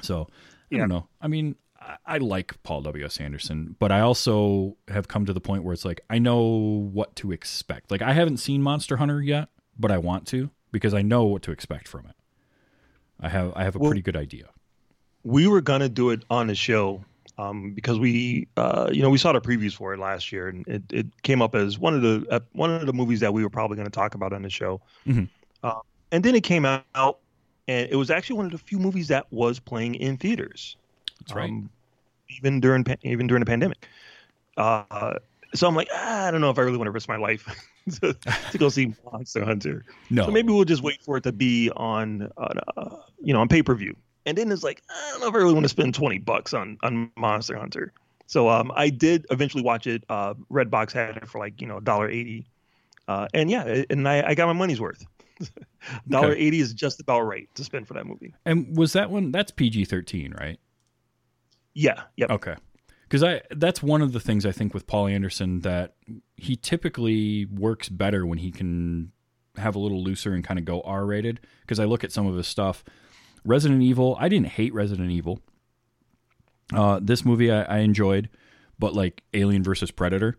So 0.01 0.27
I 0.72 0.76
Yeah. 0.76 0.80
don't 0.82 0.89
know. 0.89 1.07
I 1.22 1.28
mean, 1.28 1.55
I, 1.80 1.97
I 2.05 2.17
like 2.17 2.61
Paul 2.63 2.82
W. 2.82 3.05
S. 3.05 3.20
Anderson, 3.20 3.76
but 3.80 3.91
I 3.91 4.01
also 4.01 4.78
have 4.88 5.07
come 5.07 5.26
to 5.26 5.34
the 5.34 5.41
point 5.41 5.63
where 5.63 5.74
it's 5.74 5.86
like 5.86 6.01
I 6.09 6.20
know 6.20 6.41
what 6.41 7.16
to 7.17 7.32
expect. 7.32 7.91
Like 7.91 8.01
I 8.01 8.13
haven't 8.13 8.37
seen 8.37 8.62
Monster 8.62 8.97
Hunter 8.97 9.21
yet, 9.21 9.50
but 9.78 9.91
I 9.91 9.97
want 9.97 10.28
to 10.28 10.50
because 10.71 10.93
I 10.93 11.01
know 11.01 11.24
what 11.24 11.41
to 11.43 11.51
expect 11.51 11.87
from 11.87 12.05
it. 12.05 12.16
I 13.20 13.29
have 13.29 13.54
I 13.55 13.63
have 13.63 13.75
a 13.75 13.79
Well- 13.79 13.89
pretty 13.89 14.01
good 14.01 14.16
idea. 14.17 14.46
we 15.24 15.47
were 15.47 15.59
gonna 15.62 15.89
do 15.89 16.12
it 16.12 16.24
on 16.29 16.47
the 16.47 16.55
show 16.55 17.04
um, 17.37 17.74
because 17.74 17.97
we, 18.00 18.47
uh, 18.58 18.89
you 18.91 19.01
know, 19.01 19.09
we 19.09 19.17
saw 19.17 19.32
the 19.32 19.39
previews 19.41 19.74
for 19.74 19.93
it 19.93 20.00
last 20.00 20.29
year, 20.32 20.50
and 20.50 20.67
it, 20.67 20.83
it 20.91 21.05
came 21.24 21.41
up 21.41 21.55
as 21.55 21.79
one 21.79 21.93
of 21.93 22.01
the 22.01 22.25
uh, 22.29 22.39
one 22.54 22.70
of 22.70 22.86
the 22.86 22.91
movies 22.93 23.20
that 23.21 23.33
we 23.33 23.43
were 23.43 23.50
probably 23.50 23.75
going 23.78 23.86
to 23.87 23.91
talk 23.91 24.13
about 24.16 24.33
on 24.33 24.41
the 24.41 24.50
show. 24.50 24.82
Mhm. 25.08 25.29
Uh, 25.63 25.79
and 26.12 26.24
then 26.24 26.36
it 26.36 26.43
came 26.43 26.66
out, 26.66 27.20
and 27.70 27.87
it 27.91 27.96
was 27.96 28.09
actually 28.09 28.37
one 28.37 28.47
of 28.47 28.51
the 28.51 28.58
few 28.58 28.79
movies 28.79 29.09
that 29.09 29.32
was 29.32 29.59
playing 29.59 29.93
in 29.93 30.17
theaters. 30.17 30.75
That's 31.20 31.33
right. 31.33 31.51
um, 31.51 31.70
even 32.36 32.59
during 32.59 32.83
even 33.04 33.28
during 33.28 33.41
the 33.41 33.46
pandemic. 33.46 33.87
Uh, 34.58 35.13
so 35.54 35.67
I'm 35.67 35.75
like, 35.75 35.87
ah, 35.93 36.25
I 36.25 36.32
don't 36.32 36.41
know 36.41 36.50
if 36.50 36.58
I 36.58 36.63
really 36.63 36.78
want 36.78 36.87
to 36.87 36.91
risk 36.91 37.08
my 37.08 37.17
life 37.17 37.47
to, 38.01 38.13
to 38.51 38.58
go 38.58 38.70
see 38.70 38.93
Monster 39.12 39.46
Hunter. 39.46 39.86
no, 40.09 40.25
So 40.25 40.32
maybe 40.32 40.51
we'll 40.51 40.66
just 40.66 40.82
wait 40.82 41.01
for 41.04 41.17
it 41.17 41.24
to 41.24 41.32
be 41.32 41.70
on, 41.75 42.32
on 42.37 42.59
uh, 42.75 42.96
you 43.21 43.33
know, 43.33 43.41
on 43.41 43.47
pay 43.47 43.62
per 43.62 43.75
view. 43.75 43.96
And 44.25 44.36
then 44.36 44.51
it's 44.51 44.63
like, 44.63 44.82
I 44.89 45.12
don't 45.12 45.21
know 45.21 45.28
if 45.28 45.36
I 45.36 45.37
really 45.37 45.54
want 45.54 45.66
to 45.66 45.70
spend 45.70 45.93
twenty 45.93 46.17
bucks 46.17 46.55
on 46.55 46.78
on 46.82 47.12
Monster 47.17 47.55
Hunter. 47.55 47.93
So 48.25 48.50
um, 48.50 48.71
I 48.75 48.89
did 48.89 49.28
eventually 49.29 49.63
watch 49.63 49.86
it. 49.86 50.04
Uh, 50.09 50.33
Redbox 50.51 50.91
had 50.91 51.17
it 51.17 51.28
for 51.28 51.37
like 51.37 51.62
you 51.62 51.67
know 51.67 51.79
dollar 51.79 52.09
eighty, 52.09 52.47
uh, 53.08 53.28
and 53.33 53.50
yeah, 53.51 53.83
and 53.91 54.08
I, 54.08 54.29
I 54.29 54.33
got 54.33 54.47
my 54.47 54.54
money's 54.54 54.82
worth. 54.82 55.05
Dollar 56.09 56.32
Okay. 56.32 56.39
eighty 56.41 56.59
is 56.59 56.74
just 56.74 56.99
about 56.99 57.21
right 57.21 57.47
to 57.55 57.63
spend 57.63 57.87
for 57.87 57.93
that 57.95 58.05
movie. 58.05 58.33
and 58.45 58.75
was 58.78 58.93
that 58.93 59.09
one? 59.09 59.32
That's 59.32 59.51
PG 59.51 59.86
thirteen, 59.86 60.33
right? 60.39 60.59
Yeah, 61.74 62.03
yep. 62.17 62.29
Okay. 62.32 62.55
Because 63.03 63.24
I 63.24 63.41
that's 63.51 63.82
one 63.82 64.01
of 64.01 64.11
the 64.13 64.20
things 64.20 64.45
I 64.45 64.51
think 64.51 64.74
with 64.74 64.86
Paul 64.87 65.07
Anderson 65.07 65.61
that 65.61 65.95
he 66.37 66.55
typically 66.55 67.45
works 67.45 67.89
better 67.89 68.25
when 68.25 68.37
he 68.39 68.51
can 68.51 69.11
have 69.57 69.75
a 69.75 69.79
little 69.79 70.03
looser 70.03 70.33
and 70.33 70.43
kind 70.43 70.59
of 70.59 70.66
go 70.66 70.82
R 70.82 71.05
rated. 71.05 71.39
Because 71.61 71.79
I 71.79 71.86
look 71.86 72.03
at 72.03 72.11
some 72.11 72.28
of 72.28 72.36
his 72.36 72.47
stuff. 72.47 72.83
Resident 73.45 73.82
Evil, 73.82 74.17
I 74.20 74.28
didn't 74.29 74.47
hate 74.47 74.74
Resident 74.74 75.09
Evil. 75.11 75.39
Uh, 76.74 76.99
this 77.01 77.24
movie 77.25 77.51
I, 77.51 77.63
I 77.63 77.78
enjoyed, 77.79 78.29
but 78.78 78.93
like 78.93 79.24
Alien 79.33 79.63
versus 79.63 79.89
Predator, 79.91 80.37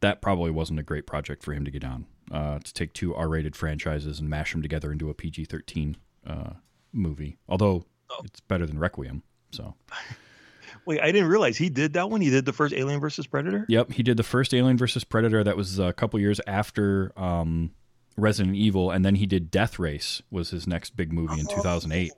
that 0.00 0.20
probably 0.20 0.50
wasn't 0.50 0.78
a 0.80 0.82
great 0.82 1.06
project 1.06 1.42
for 1.42 1.52
him 1.54 1.64
to 1.64 1.70
get 1.70 1.84
on. 1.84 2.06
Uh, 2.30 2.58
to 2.58 2.72
take 2.72 2.92
two 2.94 3.14
R 3.14 3.28
rated 3.28 3.54
franchises 3.54 4.18
and 4.18 4.30
mash 4.30 4.52
them 4.52 4.62
together 4.62 4.90
into 4.90 5.10
a 5.10 5.14
PG 5.14 5.44
thirteen 5.44 5.96
uh, 6.26 6.54
movie. 6.92 7.36
Although 7.48 7.84
it's 8.24 8.40
better 8.40 8.66
than 8.66 8.78
Requiem, 8.78 9.22
so 9.50 9.74
Wait, 10.86 11.00
I 11.00 11.12
didn't 11.12 11.28
realize 11.28 11.56
he 11.56 11.70
did 11.70 11.94
that 11.94 12.10
one. 12.10 12.20
He 12.20 12.30
did 12.30 12.44
the 12.44 12.52
first 12.52 12.74
Alien 12.74 13.00
versus 13.00 13.26
Predator. 13.26 13.64
Yep, 13.68 13.92
he 13.92 14.02
did 14.02 14.16
the 14.16 14.22
first 14.22 14.52
Alien 14.52 14.76
versus 14.76 15.04
Predator. 15.04 15.42
That 15.42 15.56
was 15.56 15.78
a 15.78 15.92
couple 15.92 16.20
years 16.20 16.40
after 16.46 17.12
um, 17.16 17.70
Resident 18.16 18.54
Evil, 18.56 18.90
and 18.90 19.04
then 19.04 19.14
he 19.14 19.26
did 19.26 19.50
Death 19.50 19.78
Race. 19.78 20.22
Was 20.30 20.50
his 20.50 20.66
next 20.66 20.96
big 20.96 21.12
movie 21.12 21.40
in 21.40 21.46
2008. 21.46 22.12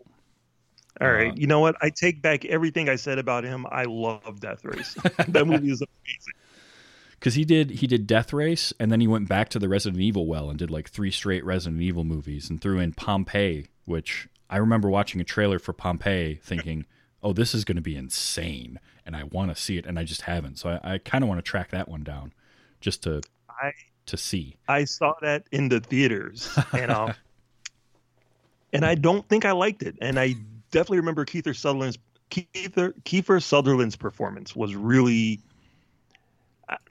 All 1.00 1.10
right, 1.10 1.30
Uh, 1.30 1.34
you 1.36 1.46
know 1.46 1.60
what? 1.60 1.76
I 1.82 1.90
take 1.90 2.22
back 2.22 2.44
everything 2.46 2.88
I 2.88 2.96
said 2.96 3.18
about 3.18 3.44
him. 3.44 3.66
I 3.70 3.84
love 3.84 4.40
Death 4.40 4.64
Race. 4.64 4.94
that 5.28 5.46
movie 5.46 5.70
is 5.70 5.82
amazing. 5.82 6.34
Because 7.26 7.34
he 7.34 7.44
did 7.44 7.70
he 7.70 7.88
did 7.88 8.06
Death 8.06 8.32
Race, 8.32 8.72
and 8.78 8.92
then 8.92 9.00
he 9.00 9.08
went 9.08 9.28
back 9.28 9.48
to 9.48 9.58
the 9.58 9.68
Resident 9.68 10.00
Evil 10.00 10.28
well 10.28 10.48
and 10.48 10.56
did 10.56 10.70
like 10.70 10.88
three 10.88 11.10
straight 11.10 11.44
Resident 11.44 11.82
Evil 11.82 12.04
movies, 12.04 12.48
and 12.48 12.60
threw 12.60 12.78
in 12.78 12.92
Pompeii, 12.92 13.66
which 13.84 14.28
I 14.48 14.58
remember 14.58 14.88
watching 14.88 15.20
a 15.20 15.24
trailer 15.24 15.58
for 15.58 15.72
Pompeii, 15.72 16.38
thinking, 16.40 16.86
"Oh, 17.24 17.32
this 17.32 17.52
is 17.52 17.64
going 17.64 17.74
to 17.74 17.82
be 17.82 17.96
insane," 17.96 18.78
and 19.04 19.16
I 19.16 19.24
want 19.24 19.50
to 19.50 19.60
see 19.60 19.76
it, 19.76 19.86
and 19.86 19.98
I 19.98 20.04
just 20.04 20.20
haven't. 20.20 20.60
So 20.60 20.78
I, 20.84 20.94
I 20.94 20.98
kind 20.98 21.24
of 21.24 21.28
want 21.28 21.38
to 21.38 21.42
track 21.42 21.72
that 21.72 21.88
one 21.88 22.04
down, 22.04 22.32
just 22.80 23.02
to 23.02 23.22
I 23.50 23.72
to 24.06 24.16
see. 24.16 24.54
I 24.68 24.84
saw 24.84 25.14
that 25.20 25.48
in 25.50 25.68
the 25.68 25.80
theaters, 25.80 26.56
and 26.72 26.92
um, 26.92 27.12
and 28.72 28.84
I 28.84 28.94
don't 28.94 29.28
think 29.28 29.44
I 29.44 29.50
liked 29.50 29.82
it. 29.82 29.96
And 30.00 30.16
I 30.16 30.36
definitely 30.70 30.98
remember 30.98 31.24
Kiefer 31.24 31.56
Sutherland's 31.56 31.98
Kiefer 32.30 32.94
Kiefer 33.02 33.42
Sutherland's 33.42 33.96
performance 33.96 34.54
was 34.54 34.76
really 34.76 35.40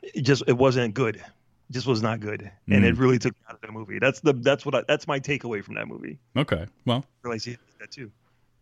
it 0.02 0.22
just 0.22 0.44
it 0.48 0.58
wasn't 0.58 0.94
good. 0.94 1.18
It 1.18 1.24
just 1.72 1.88
was 1.88 2.02
not 2.04 2.20
good, 2.20 2.52
and 2.70 2.86
it 2.86 2.96
really 2.98 3.18
took 3.18 3.34
me 3.34 3.40
out 3.50 3.56
of 3.56 3.62
the 3.62 3.72
movie. 3.72 3.98
That's 4.00 4.20
the 4.20 4.34
that's 4.34 4.66
what 4.66 4.76
I, 4.76 4.84
that's 4.88 5.08
my 5.08 5.20
takeaway 5.20 5.64
from 5.64 5.76
that 5.76 5.88
movie. 5.88 6.20
Okay, 6.38 6.66
well, 6.86 7.06
I 7.24 7.28
realized 7.28 7.46
he 7.46 7.52
did 7.52 7.60
that 7.80 7.92
too. 7.92 8.12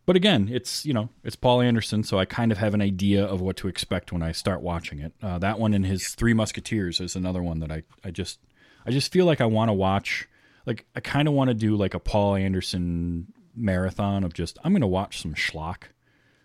But 0.06 0.16
again, 0.16 0.50
it's 0.52 0.86
you 0.86 0.94
know 0.94 1.10
it's 1.24 1.36
Paul 1.36 1.62
Anderson, 1.62 2.04
so 2.04 2.18
I 2.18 2.26
kind 2.26 2.52
of 2.52 2.58
have 2.58 2.74
an 2.74 2.82
idea 2.82 3.26
of 3.26 3.42
what 3.42 3.58
to 3.58 3.68
expect 3.68 4.12
when 4.12 4.22
I 4.24 4.32
start 4.32 4.62
watching 4.62 5.00
it. 5.00 5.14
Uh, 5.22 5.38
that 5.40 5.60
one 5.60 5.74
and 5.74 5.86
his 5.86 6.10
Three 6.16 6.34
Musketeers 6.34 7.00
is 7.02 7.16
another 7.16 7.44
one 7.44 7.60
that 7.60 7.72
I 7.72 7.84
I 8.04 8.12
just 8.12 8.40
I 8.86 8.92
just 8.92 9.12
feel 9.12 9.26
like 9.26 9.42
I 9.42 9.46
want 9.46 9.70
to 9.70 9.74
watch. 9.74 10.28
Like 10.66 10.86
I 10.96 11.02
kind 11.02 11.28
of 11.28 11.34
want 11.34 11.50
to 11.50 11.54
do 11.54 11.76
like 11.76 11.94
a 11.94 12.00
Paul 12.00 12.36
Anderson 12.36 13.34
marathon 13.56 14.24
of 14.24 14.34
just 14.34 14.58
I'm 14.64 14.72
going 14.72 14.82
to 14.82 14.88
watch 14.88 15.22
some 15.22 15.34
schlock. 15.36 15.84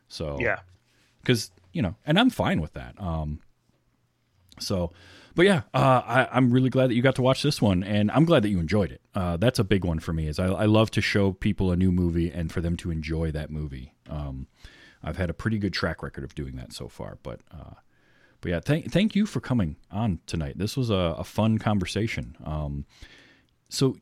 So 0.08 0.38
Yeah. 0.40 0.58
because 1.20 1.50
you 1.72 1.82
know, 1.82 1.94
and 2.04 2.18
I'm 2.18 2.30
fine 2.30 2.60
with 2.60 2.72
that. 2.74 2.94
Um, 3.00 3.40
so, 4.58 4.92
but 5.34 5.46
yeah, 5.46 5.62
uh, 5.72 6.02
I, 6.04 6.28
I'm 6.32 6.50
really 6.50 6.70
glad 6.70 6.90
that 6.90 6.94
you 6.94 7.02
got 7.02 7.14
to 7.16 7.22
watch 7.22 7.42
this 7.42 7.62
one, 7.62 7.82
and 7.82 8.10
I'm 8.10 8.24
glad 8.24 8.42
that 8.42 8.48
you 8.48 8.58
enjoyed 8.58 8.90
it. 8.90 9.00
Uh, 9.14 9.36
that's 9.36 9.58
a 9.58 9.64
big 9.64 9.84
one 9.84 9.98
for 9.98 10.12
me. 10.12 10.26
Is 10.26 10.38
I, 10.38 10.46
I 10.46 10.64
love 10.66 10.90
to 10.92 11.00
show 11.00 11.32
people 11.32 11.70
a 11.70 11.76
new 11.76 11.92
movie 11.92 12.30
and 12.30 12.52
for 12.52 12.60
them 12.60 12.76
to 12.78 12.90
enjoy 12.90 13.30
that 13.32 13.50
movie. 13.50 13.94
Um, 14.08 14.48
I've 15.02 15.16
had 15.16 15.30
a 15.30 15.34
pretty 15.34 15.58
good 15.58 15.72
track 15.72 16.02
record 16.02 16.24
of 16.24 16.34
doing 16.34 16.56
that 16.56 16.72
so 16.72 16.88
far, 16.88 17.18
but 17.22 17.40
uh, 17.52 17.74
but 18.40 18.50
yeah, 18.50 18.60
thank 18.60 18.90
thank 18.90 19.14
you 19.14 19.26
for 19.26 19.40
coming 19.40 19.76
on 19.90 20.20
tonight. 20.26 20.58
This 20.58 20.76
was 20.76 20.90
a, 20.90 21.14
a 21.18 21.24
fun 21.24 21.58
conversation. 21.58 22.36
Um, 22.44 22.86
so 23.68 23.96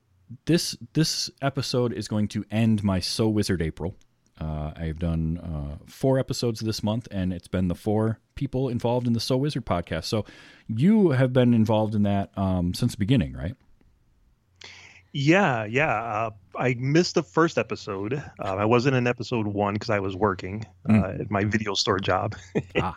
this 0.46 0.76
this 0.92 1.30
episode 1.42 1.92
is 1.92 2.08
going 2.08 2.28
to 2.28 2.44
end 2.50 2.82
my 2.82 3.00
So 3.00 3.28
Wizard 3.28 3.62
April. 3.62 3.94
Uh, 4.40 4.72
I've 4.76 4.98
done 4.98 5.38
uh, 5.38 5.84
four 5.86 6.18
episodes 6.18 6.60
this 6.60 6.82
month, 6.82 7.08
and 7.10 7.32
it's 7.32 7.48
been 7.48 7.68
the 7.68 7.74
four 7.74 8.18
people 8.34 8.68
involved 8.68 9.06
in 9.06 9.12
the 9.12 9.20
So 9.20 9.36
Wizard 9.36 9.64
podcast. 9.64 10.04
So 10.04 10.24
you 10.68 11.10
have 11.10 11.32
been 11.32 11.54
involved 11.54 11.94
in 11.94 12.02
that 12.02 12.36
um, 12.36 12.74
since 12.74 12.92
the 12.92 12.98
beginning, 12.98 13.32
right? 13.32 13.54
Yeah, 15.18 15.64
yeah. 15.64 15.94
Uh, 15.94 16.30
I 16.58 16.74
missed 16.78 17.14
the 17.14 17.22
first 17.22 17.56
episode. 17.56 18.12
Uh, 18.14 18.56
I 18.56 18.66
wasn't 18.66 18.96
in 18.96 19.06
episode 19.06 19.46
one 19.46 19.72
because 19.72 19.88
I 19.88 19.98
was 19.98 20.14
working 20.14 20.66
uh, 20.90 21.14
at 21.20 21.30
my 21.30 21.44
video 21.44 21.72
store 21.74 21.98
job. 21.98 22.36
Ah. 22.78 22.96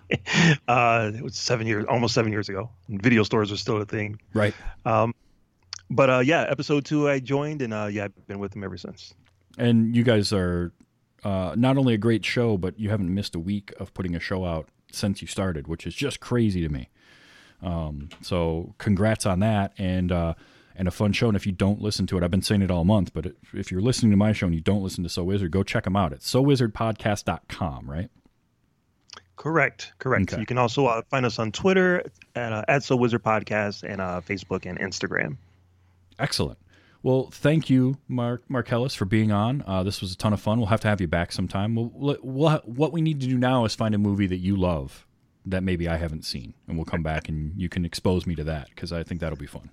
uh, 0.68 1.12
it 1.16 1.24
was 1.24 1.38
seven 1.38 1.66
years, 1.66 1.86
almost 1.88 2.14
seven 2.14 2.34
years 2.34 2.50
ago. 2.50 2.70
Video 2.90 3.24
stores 3.24 3.54
are 3.54 3.58
still 3.58 3.78
a 3.78 3.86
thing. 3.86 4.20
Right. 4.34 4.54
Um, 4.86 5.16
but 5.90 6.10
uh, 6.10 6.20
yeah, 6.20 6.46
episode 6.50 6.84
two 6.84 7.08
I 7.08 7.20
joined, 7.20 7.62
and 7.62 7.74
uh, 7.74 7.88
yeah, 7.90 8.06
I've 8.06 8.28
been 8.28 8.40
with 8.40 8.52
them 8.52 8.66
ever 8.66 8.78
since. 8.78 9.14
And 9.58 9.96
you 9.96 10.04
guys 10.04 10.34
are 10.34 10.74
uh, 11.24 11.54
not 11.58 11.78
only 11.78 11.94
a 11.94 11.98
great 11.98 12.26
show, 12.26 12.58
but 12.58 12.80
you 12.80 12.90
haven't 12.90 13.14
missed 13.14 13.36
a 13.36 13.40
week 13.40 13.74
of 13.80 13.94
putting 13.94 14.16
a 14.16 14.20
show 14.20 14.46
out 14.46 14.68
since 14.92 15.22
you 15.22 15.28
started, 15.28 15.68
which 15.68 15.86
is 15.86 15.94
just 15.94 16.20
crazy 16.20 16.62
to 16.62 16.70
me. 16.70 16.90
Um, 17.62 18.10
so 18.22 18.74
congrats 18.78 19.26
on 19.26 19.40
that, 19.40 19.74
and 19.78 20.12
uh, 20.12 20.34
and 20.76 20.88
a 20.88 20.92
fun 20.92 21.12
show. 21.12 21.28
And 21.28 21.36
if 21.36 21.46
you 21.46 21.52
don't 21.52 21.82
listen 21.82 22.08
to 22.08 22.18
it, 22.18 22.24
I've 22.24 22.32
been 22.32 22.42
saying 22.42 22.62
it 22.62 22.72
all 22.72 22.86
month, 22.86 23.14
but 23.14 23.34
if 23.54 23.72
you're 23.72 23.82
listening 23.82 24.12
to 24.12 24.18
my 24.18 24.32
show 24.32 24.46
and 24.46 24.56
you 24.56 24.62
don't 24.62 24.82
listen 24.82 25.04
to 25.04 25.10
So 25.10 25.24
Wizard, 25.24 25.52
go 25.52 25.62
check 25.62 25.84
them 25.84 25.96
out. 25.96 26.14
It's 26.14 26.32
SoWizardPodcast.com, 26.32 27.90
right? 27.90 28.10
Correct, 29.36 29.94
correct. 30.00 30.34
Okay. 30.34 30.40
You 30.42 30.46
can 30.46 30.58
also 30.58 30.86
uh, 30.86 31.02
find 31.10 31.26
us 31.26 31.40
on 31.40 31.52
Twitter 31.52 32.04
at 32.36 32.54
uh, 32.54 32.64
at 32.68 32.84
So 32.84 32.96
Wizard 32.96 33.24
Podcast 33.24 33.84
and 33.84 34.02
uh, 34.02 34.22
Facebook 34.28 34.66
and 34.66 34.80
Instagram. 34.80 35.38
Excellent. 36.18 36.60
Well, 37.02 37.30
thank 37.32 37.70
you, 37.70 37.98
Mark 38.10 38.44
Markellis, 38.50 38.96
for 38.96 39.06
being 39.06 39.32
on. 39.32 39.64
Uh, 39.66 39.84
this 39.84 40.02
was 40.02 40.12
a 40.12 40.18
ton 40.18 40.34
of 40.34 40.42
fun. 40.42 40.58
We'll 40.58 40.68
have 40.68 40.82
to 40.82 40.90
have 40.90 41.00
you 41.00 41.08
back 41.08 41.32
sometime. 41.32 41.76
We'll, 41.76 42.18
we'll, 42.22 42.58
what 42.66 42.92
we 42.92 43.02
need 43.02 43.22
to 43.22 43.28
do 43.28 43.38
now 43.38 43.64
is 43.64 43.74
find 43.74 43.96
a 43.96 43.98
movie 43.98 44.28
that 44.28 44.38
you 44.40 44.58
love 44.58 45.06
that 45.46 45.64
maybe 45.64 45.88
I 45.88 45.96
haven't 45.96 46.26
seen, 46.26 46.54
and 46.68 46.78
we'll 46.78 46.86
come 46.86 47.02
back 47.02 47.30
and 47.30 47.54
you 47.60 47.70
can 47.70 47.86
expose 47.86 48.28
me 48.28 48.36
to 48.36 48.44
that 48.46 48.70
because 48.70 48.92
I 48.92 49.04
think 49.04 49.22
that'll 49.22 49.38
be 49.38 49.48
fun. 49.48 49.70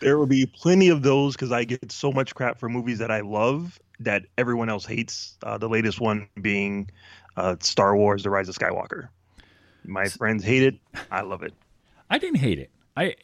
There 0.00 0.18
will 0.18 0.26
be 0.26 0.46
plenty 0.46 0.88
of 0.88 1.02
those 1.02 1.36
because 1.36 1.52
I 1.52 1.64
get 1.64 1.92
so 1.92 2.10
much 2.10 2.34
crap 2.34 2.58
for 2.58 2.68
movies 2.68 2.98
that 2.98 3.10
I 3.10 3.20
love 3.20 3.78
that 4.00 4.24
everyone 4.36 4.70
else 4.70 4.84
hates. 4.84 5.36
Uh, 5.42 5.58
the 5.58 5.68
latest 5.68 6.00
one 6.00 6.28
being 6.40 6.90
uh, 7.36 7.56
Star 7.60 7.96
Wars: 7.96 8.24
The 8.24 8.30
Rise 8.30 8.48
of 8.48 8.56
Skywalker. 8.56 9.08
My 9.84 10.08
friends 10.08 10.42
hate 10.42 10.62
it. 10.62 10.74
I 11.10 11.20
love 11.20 11.42
it. 11.42 11.54
I 12.08 12.18
didn't 12.18 12.38
hate 12.38 12.58
it. 12.58 12.70
I 12.96 13.14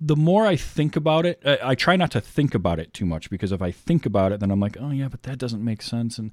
the 0.00 0.16
more 0.16 0.46
I 0.46 0.56
think 0.56 0.96
about 0.96 1.26
it, 1.26 1.40
I, 1.44 1.58
I 1.62 1.74
try 1.74 1.96
not 1.96 2.10
to 2.12 2.20
think 2.20 2.54
about 2.54 2.78
it 2.78 2.92
too 2.94 3.04
much 3.06 3.28
because 3.30 3.52
if 3.52 3.60
I 3.62 3.70
think 3.70 4.06
about 4.06 4.32
it, 4.32 4.40
then 4.40 4.50
I'm 4.50 4.60
like, 4.60 4.76
oh 4.80 4.90
yeah, 4.90 5.08
but 5.08 5.22
that 5.24 5.38
doesn't 5.38 5.62
make 5.64 5.82
sense, 5.82 6.18
and 6.18 6.32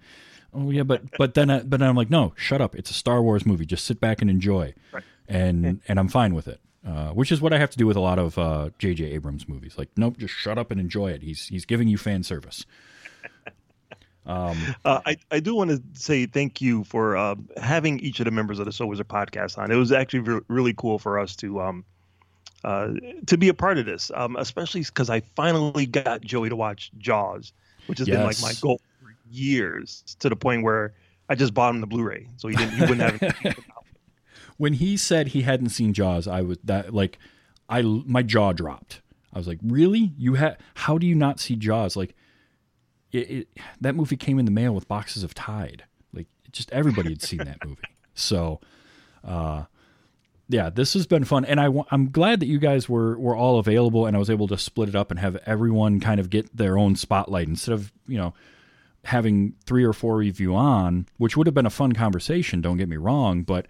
oh 0.53 0.71
yeah, 0.71 0.83
but 0.83 1.03
but 1.17 1.33
then 1.33 1.49
I, 1.49 1.59
but 1.63 1.79
then 1.79 1.89
I'm 1.89 1.95
like, 1.97 2.09
no, 2.09 2.33
shut 2.37 2.61
up. 2.61 2.75
It's 2.75 2.89
a 2.89 2.93
Star 2.93 3.21
Wars 3.21 3.45
movie. 3.45 3.65
Just 3.65 3.85
sit 3.85 3.99
back 3.99 4.21
and 4.21 4.29
enjoy, 4.31 4.73
Right. 4.93 5.03
and 5.27 5.81
and 5.87 5.99
I'm 5.99 6.07
fine 6.07 6.33
with 6.33 6.47
it. 6.47 6.59
Uh, 6.87 7.09
which 7.09 7.29
is 7.29 7.41
what 7.41 7.51
I 7.51 7.57
have 7.59 7.69
to 7.71 7.77
do 7.77 7.85
with 7.85 7.97
a 7.97 7.99
lot 7.99 8.17
of 8.17 8.37
uh, 8.37 8.69
J.J. 8.79 9.03
Abrams 9.11 9.49
movies. 9.49 9.77
Like, 9.77 9.89
nope, 9.97 10.17
just 10.17 10.33
shut 10.33 10.57
up 10.57 10.71
and 10.71 10.79
enjoy 10.79 11.11
it. 11.11 11.21
He's 11.21 11.47
he's 11.47 11.65
giving 11.65 11.87
you 11.89 11.97
fan 11.97 12.23
service. 12.23 12.65
Um, 14.25 14.57
Uh, 14.85 14.99
I, 15.05 15.17
I 15.31 15.39
do 15.39 15.55
want 15.55 15.71
to 15.71 15.81
say 15.99 16.25
thank 16.27 16.61
you 16.61 16.83
for 16.83 17.17
uh, 17.17 17.35
having 17.57 17.99
each 17.99 18.19
of 18.19 18.25
the 18.25 18.31
members 18.31 18.59
of 18.59 18.65
the 18.65 18.71
So 18.71 18.85
Wizard 18.85 19.07
podcast 19.07 19.57
on. 19.57 19.71
It 19.71 19.75
was 19.75 19.91
actually 19.91 20.19
re- 20.19 20.41
really 20.47 20.73
cool 20.73 20.99
for 20.99 21.17
us 21.17 21.35
to 21.37 21.59
um, 21.61 21.83
uh, 22.64 22.94
to 23.27 23.38
be 23.38 23.49
a 23.49 23.53
part 23.53 23.77
of 23.77 23.86
this, 23.86 24.11
um, 24.14 24.36
especially 24.36 24.81
because 24.81 25.10
I 25.10 25.22
finally 25.22 25.86
got 25.86 26.22
Joey 26.22 26.49
to 26.49 26.56
watch 26.56 26.91
Jaws, 26.98 27.53
which 27.88 27.99
has 27.99 28.07
been 28.07 28.23
like 28.23 28.41
my 28.41 28.53
goal 28.61 28.81
for 29.02 29.15
years, 29.30 30.03
to 30.19 30.30
the 30.30 30.36
point 30.36 30.64
where 30.64 30.94
I 31.30 31.36
just 31.36 31.53
bought 31.53 31.73
him 31.73 31.81
the 31.81 31.88
Blu-ray, 31.88 32.27
so 32.38 32.48
he 32.48 32.56
didn't 32.56 32.73
he 32.73 32.81
wouldn't 32.81 33.22
have. 33.22 33.57
when 34.57 34.73
he 34.73 34.98
said 34.98 35.27
he 35.27 35.44
hadn't 35.44 35.69
seen 35.69 35.94
Jaws, 35.94 36.27
I 36.27 36.41
was 36.41 36.57
that 36.65 36.94
like 36.94 37.18
I 37.69 37.81
my 37.81 38.23
jaw 38.23 38.52
dropped. 38.52 39.02
I 39.34 39.38
was 39.38 39.48
like, 39.48 39.60
"Really? 39.64 40.11
You 40.18 40.34
had? 40.34 40.57
How 40.73 40.98
do 40.98 41.06
you 41.06 41.15
not 41.15 41.40
see 41.40 41.56
Jaws? 41.56 41.95
Like, 41.95 42.15
it, 43.11 43.30
it 43.30 43.48
that 43.80 43.95
movie 43.95 44.18
came 44.18 44.40
in 44.40 44.45
the 44.45 44.52
mail 44.52 44.73
with 44.73 44.88
boxes 44.88 45.23
of 45.23 45.34
Tide. 45.34 45.84
Like, 46.14 46.27
just 46.52 46.72
everybody 46.72 47.10
had 47.10 47.22
seen 47.22 47.40
that 47.40 47.64
movie. 47.65 47.84
So, 48.15 48.60
uh, 49.23 49.65
yeah, 50.49 50.71
this 50.71 50.93
has 50.95 51.05
been 51.05 51.23
fun, 51.23 51.45
and 51.45 51.59
I 51.59 51.69
I'm 51.91 52.09
glad 52.09 52.39
that 52.39 52.47
you 52.47 52.57
guys 52.57 52.89
were 52.89 53.17
were 53.19 53.35
all 53.35 53.59
available, 53.59 54.07
and 54.07 54.15
I 54.15 54.19
was 54.19 54.31
able 54.31 54.47
to 54.47 54.57
split 54.57 54.89
it 54.89 54.95
up 54.95 55.11
and 55.11 55.19
have 55.19 55.35
everyone 55.45 55.99
kind 55.99 56.19
of 56.19 56.31
get 56.31 56.55
their 56.57 56.77
own 56.77 56.95
spotlight 56.95 57.47
instead 57.47 57.73
of 57.73 57.93
you 58.07 58.17
know 58.17 58.34
having 59.05 59.53
three 59.65 59.84
or 59.84 59.93
four 59.93 60.23
of 60.23 60.39
you 60.39 60.55
on, 60.55 61.07
which 61.17 61.38
would 61.38 61.47
have 61.47 61.53
been 61.53 61.67
a 61.67 61.71
fun 61.71 61.93
conversation. 61.93 62.61
Don't 62.61 62.77
get 62.77 62.89
me 62.89 62.97
wrong, 62.97 63.43
but 63.43 63.67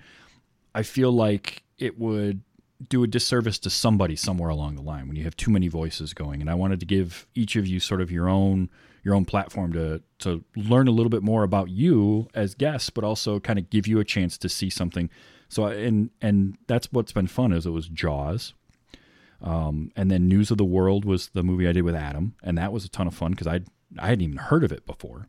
I 0.74 0.84
feel 0.84 1.12
like 1.12 1.64
it 1.78 2.00
would 2.00 2.42
do 2.88 3.04
a 3.04 3.08
disservice 3.08 3.60
to 3.60 3.70
somebody 3.70 4.16
somewhere 4.16 4.50
along 4.50 4.76
the 4.76 4.82
line 4.82 5.08
when 5.08 5.18
you 5.18 5.26
have 5.26 5.36
too 5.36 5.52
many 5.52 5.68
voices 5.68 6.14
going. 6.14 6.40
And 6.40 6.50
I 6.50 6.54
wanted 6.54 6.80
to 6.80 6.86
give 6.86 7.28
each 7.36 7.58
of 7.58 7.68
you 7.68 7.82
sort 7.82 8.00
of 8.00 8.10
your 8.10 8.30
own 8.30 8.70
your 9.04 9.16
own 9.16 9.26
platform 9.26 9.74
to 9.74 10.02
to 10.20 10.46
learn 10.56 10.88
a 10.88 10.92
little 10.92 11.10
bit 11.10 11.24
more 11.24 11.44
about 11.44 11.70
you 11.70 12.30
as 12.34 12.56
guests, 12.56 12.90
but 12.90 13.04
also 13.04 13.42
kind 13.42 13.60
of 13.60 13.70
give 13.70 13.86
you 13.86 14.00
a 14.00 14.06
chance 14.06 14.38
to 14.38 14.48
see 14.48 14.70
something. 14.70 15.10
So 15.50 15.66
and 15.66 16.12
and 16.22 16.58
that's 16.68 16.88
what's 16.92 17.12
been 17.12 17.28
fun 17.28 17.52
is 17.52 17.66
it 17.66 17.72
was 17.72 17.90
Jaws. 17.90 18.54
Um, 19.42 19.92
and 19.96 20.12
then 20.12 20.28
News 20.28 20.52
of 20.52 20.58
the 20.58 20.66
World 20.66 21.06
was 21.06 21.30
the 21.30 21.44
movie 21.44 21.68
I 21.68 21.72
did 21.72 21.84
with 21.84 21.96
Adam, 21.96 22.36
and 22.44 22.58
that 22.58 22.72
was 22.72 22.86
a 22.86 22.90
ton 22.90 23.08
of 23.08 23.16
fun 23.16 23.32
because 23.32 23.48
I 23.48 23.62
I 23.98 24.08
hadn't 24.08 24.24
even 24.24 24.38
heard 24.38 24.64
of 24.64 24.72
it 24.72 24.86
before. 24.86 25.28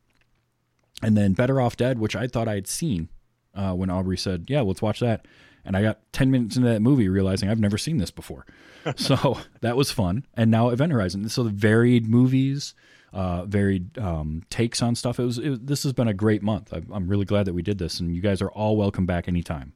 And 1.03 1.17
then 1.17 1.33
Better 1.33 1.61
Off 1.61 1.77
Dead, 1.77 1.99
which 1.99 2.15
I 2.15 2.27
thought 2.27 2.49
I 2.49 2.57
had 2.57 2.67
seen 2.67 3.09
uh, 3.55 3.73
when 3.73 3.91
Aubrey 3.91 4.19
said, 4.19 4.47
"Yeah, 4.49 4.61
let's 4.61 4.83
watch 4.83 5.01
that," 5.01 5.27
and 5.65 5.77
I 5.77 5.83
got 5.83 6.01
ten 6.13 6.31
minutes 6.31 6.57
into 6.57 6.69
that 6.69 6.83
movie 6.83 7.09
realizing 7.09 7.49
I've 7.49 7.59
never 7.59 7.79
seen 7.79 7.97
this 7.97 8.11
before. 8.11 8.45
so 8.97 9.39
that 9.61 9.77
was 9.77 9.91
fun. 9.91 10.27
And 10.35 10.51
now 10.51 10.69
Event 10.69 10.93
Horizon. 10.93 11.29
So 11.29 11.45
the 11.45 11.51
varied 11.51 12.09
movies, 12.09 12.75
uh, 13.13 13.45
varied 13.47 13.97
um, 13.97 14.43
takes 14.51 14.83
on 14.83 14.95
stuff. 14.95 15.19
It 15.19 15.25
was 15.25 15.39
it, 15.39 15.67
this 15.67 15.85
has 15.85 15.93
been 15.93 16.09
a 16.09 16.15
great 16.15 16.43
month. 16.43 16.75
I, 16.75 16.83
I'm 16.93 17.09
really 17.09 17.25
glad 17.25 17.47
that 17.47 17.55
we 17.55 17.63
did 17.63 17.79
this, 17.79 18.01
and 18.01 18.15
you 18.15 18.21
guys 18.21 18.43
are 18.43 18.51
all 18.51 18.77
welcome 18.77 19.07
back 19.07 19.29
anytime. 19.29 19.73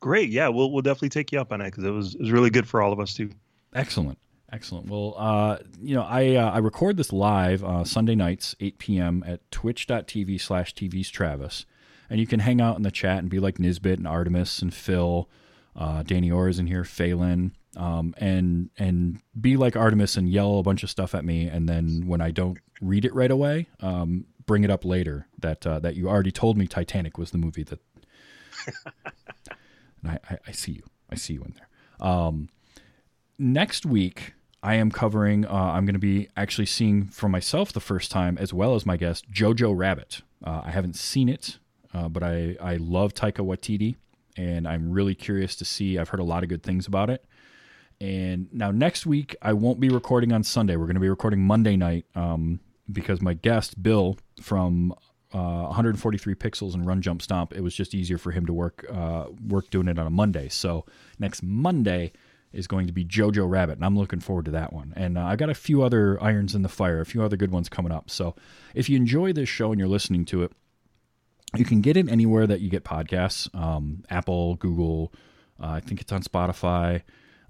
Great. 0.00 0.30
Yeah, 0.30 0.48
we'll 0.48 0.70
we'll 0.70 0.82
definitely 0.82 1.08
take 1.08 1.32
you 1.32 1.40
up 1.40 1.52
on 1.52 1.60
it 1.60 1.66
because 1.66 1.84
it 1.84 1.90
was 1.90 2.14
it 2.14 2.20
was 2.20 2.30
really 2.30 2.50
good 2.50 2.68
for 2.68 2.80
all 2.80 2.92
of 2.92 3.00
us 3.00 3.14
too. 3.14 3.30
Excellent. 3.74 4.18
Excellent. 4.50 4.88
Well, 4.88 5.14
uh, 5.18 5.58
you 5.80 5.94
know, 5.94 6.02
I 6.02 6.36
uh, 6.36 6.50
I 6.50 6.58
record 6.58 6.96
this 6.96 7.12
live 7.12 7.62
uh, 7.62 7.84
Sunday 7.84 8.14
nights, 8.14 8.54
8 8.60 8.78
p.m. 8.78 9.24
at 9.26 9.48
twitch.tv 9.50 10.40
slash 10.40 10.74
TV's 10.74 11.10
Travis. 11.10 11.66
And 12.08 12.18
you 12.18 12.26
can 12.26 12.40
hang 12.40 12.60
out 12.60 12.78
in 12.78 12.82
the 12.82 12.90
chat 12.90 13.18
and 13.18 13.28
be 13.28 13.38
like 13.38 13.58
Nisbet 13.58 13.98
and 13.98 14.08
Artemis 14.08 14.62
and 14.62 14.72
Phil. 14.72 15.28
Uh, 15.76 16.02
Danny 16.02 16.30
Orr 16.30 16.48
is 16.48 16.58
in 16.58 16.66
here, 16.66 16.84
Phelan. 16.84 17.54
Um, 17.76 18.14
and 18.16 18.70
and 18.78 19.20
be 19.38 19.58
like 19.58 19.76
Artemis 19.76 20.16
and 20.16 20.28
yell 20.30 20.58
a 20.58 20.62
bunch 20.62 20.82
of 20.82 20.88
stuff 20.88 21.14
at 21.14 21.26
me. 21.26 21.46
And 21.46 21.68
then 21.68 22.04
when 22.06 22.22
I 22.22 22.30
don't 22.30 22.58
read 22.80 23.04
it 23.04 23.14
right 23.14 23.30
away, 23.30 23.68
um, 23.80 24.24
bring 24.46 24.64
it 24.64 24.70
up 24.70 24.86
later 24.86 25.26
that 25.38 25.66
uh, 25.66 25.78
that 25.80 25.94
you 25.94 26.08
already 26.08 26.32
told 26.32 26.56
me 26.56 26.66
Titanic 26.66 27.18
was 27.18 27.32
the 27.32 27.38
movie 27.38 27.64
that. 27.64 27.80
and 30.02 30.12
I, 30.12 30.18
I, 30.34 30.38
I 30.48 30.52
see 30.52 30.72
you. 30.72 30.82
I 31.10 31.14
see 31.14 31.34
you 31.34 31.42
in 31.42 31.54
there. 31.56 32.08
Um, 32.08 32.48
next 33.38 33.86
week 33.86 34.34
I 34.62 34.74
am 34.74 34.90
covering. 34.90 35.46
Uh, 35.46 35.52
I'm 35.52 35.86
going 35.86 35.94
to 35.94 36.00
be 36.00 36.28
actually 36.36 36.66
seeing 36.66 37.04
for 37.06 37.28
myself 37.28 37.72
the 37.72 37.80
first 37.80 38.10
time, 38.10 38.36
as 38.38 38.52
well 38.52 38.74
as 38.74 38.84
my 38.84 38.96
guest, 38.96 39.30
Jojo 39.30 39.76
Rabbit. 39.76 40.22
Uh, 40.44 40.62
I 40.64 40.70
haven't 40.70 40.96
seen 40.96 41.28
it, 41.28 41.58
uh, 41.94 42.08
but 42.08 42.22
I 42.22 42.56
I 42.60 42.76
love 42.76 43.14
Taika 43.14 43.44
Waititi, 43.44 43.96
and 44.36 44.66
I'm 44.66 44.90
really 44.90 45.14
curious 45.14 45.56
to 45.56 45.64
see. 45.64 45.98
I've 45.98 46.08
heard 46.08 46.20
a 46.20 46.24
lot 46.24 46.42
of 46.42 46.48
good 46.48 46.62
things 46.62 46.86
about 46.86 47.10
it. 47.10 47.24
And 48.00 48.48
now 48.52 48.70
next 48.70 49.06
week 49.06 49.34
I 49.42 49.52
won't 49.52 49.80
be 49.80 49.88
recording 49.88 50.32
on 50.32 50.44
Sunday. 50.44 50.76
We're 50.76 50.86
going 50.86 50.94
to 50.94 51.00
be 51.00 51.08
recording 51.08 51.40
Monday 51.40 51.76
night 51.76 52.06
um, 52.14 52.60
because 52.90 53.20
my 53.20 53.34
guest 53.34 53.82
Bill 53.82 54.16
from 54.40 54.94
uh, 55.34 55.66
143 55.66 56.34
pixels 56.34 56.74
and 56.74 56.86
Run 56.86 57.02
Jump 57.02 57.22
Stomp. 57.22 57.52
It 57.54 57.60
was 57.60 57.74
just 57.74 57.94
easier 57.94 58.18
for 58.18 58.30
him 58.30 58.46
to 58.46 58.52
work 58.52 58.86
uh, 58.90 59.26
work 59.46 59.70
doing 59.70 59.88
it 59.88 59.98
on 59.98 60.06
a 60.06 60.10
Monday. 60.10 60.48
So 60.48 60.84
next 61.18 61.42
Monday 61.42 62.12
is 62.52 62.66
going 62.66 62.86
to 62.86 62.92
be 62.92 63.04
Jojo 63.04 63.48
Rabbit, 63.48 63.76
and 63.76 63.84
I'm 63.84 63.98
looking 63.98 64.20
forward 64.20 64.46
to 64.46 64.50
that 64.52 64.72
one. 64.72 64.94
And 64.96 65.18
uh, 65.18 65.24
I've 65.24 65.38
got 65.38 65.50
a 65.50 65.54
few 65.54 65.82
other 65.82 66.22
irons 66.22 66.54
in 66.54 66.62
the 66.62 66.68
fire, 66.68 67.00
a 67.00 67.06
few 67.06 67.22
other 67.22 67.36
good 67.36 67.50
ones 67.50 67.68
coming 67.68 67.92
up. 67.92 68.10
So 68.10 68.34
if 68.74 68.88
you 68.88 68.96
enjoy 68.96 69.32
this 69.32 69.48
show 69.48 69.70
and 69.70 69.78
you're 69.78 69.88
listening 69.88 70.24
to 70.26 70.42
it, 70.44 70.52
you 71.56 71.64
can 71.64 71.80
get 71.80 71.96
it 71.96 72.08
anywhere 72.08 72.46
that 72.46 72.60
you 72.60 72.68
get 72.70 72.84
podcasts 72.84 73.54
um, 73.54 74.04
Apple, 74.10 74.56
Google, 74.56 75.12
uh, 75.62 75.68
I 75.68 75.80
think 75.80 76.00
it's 76.00 76.12
on 76.12 76.22
Spotify. 76.22 77.02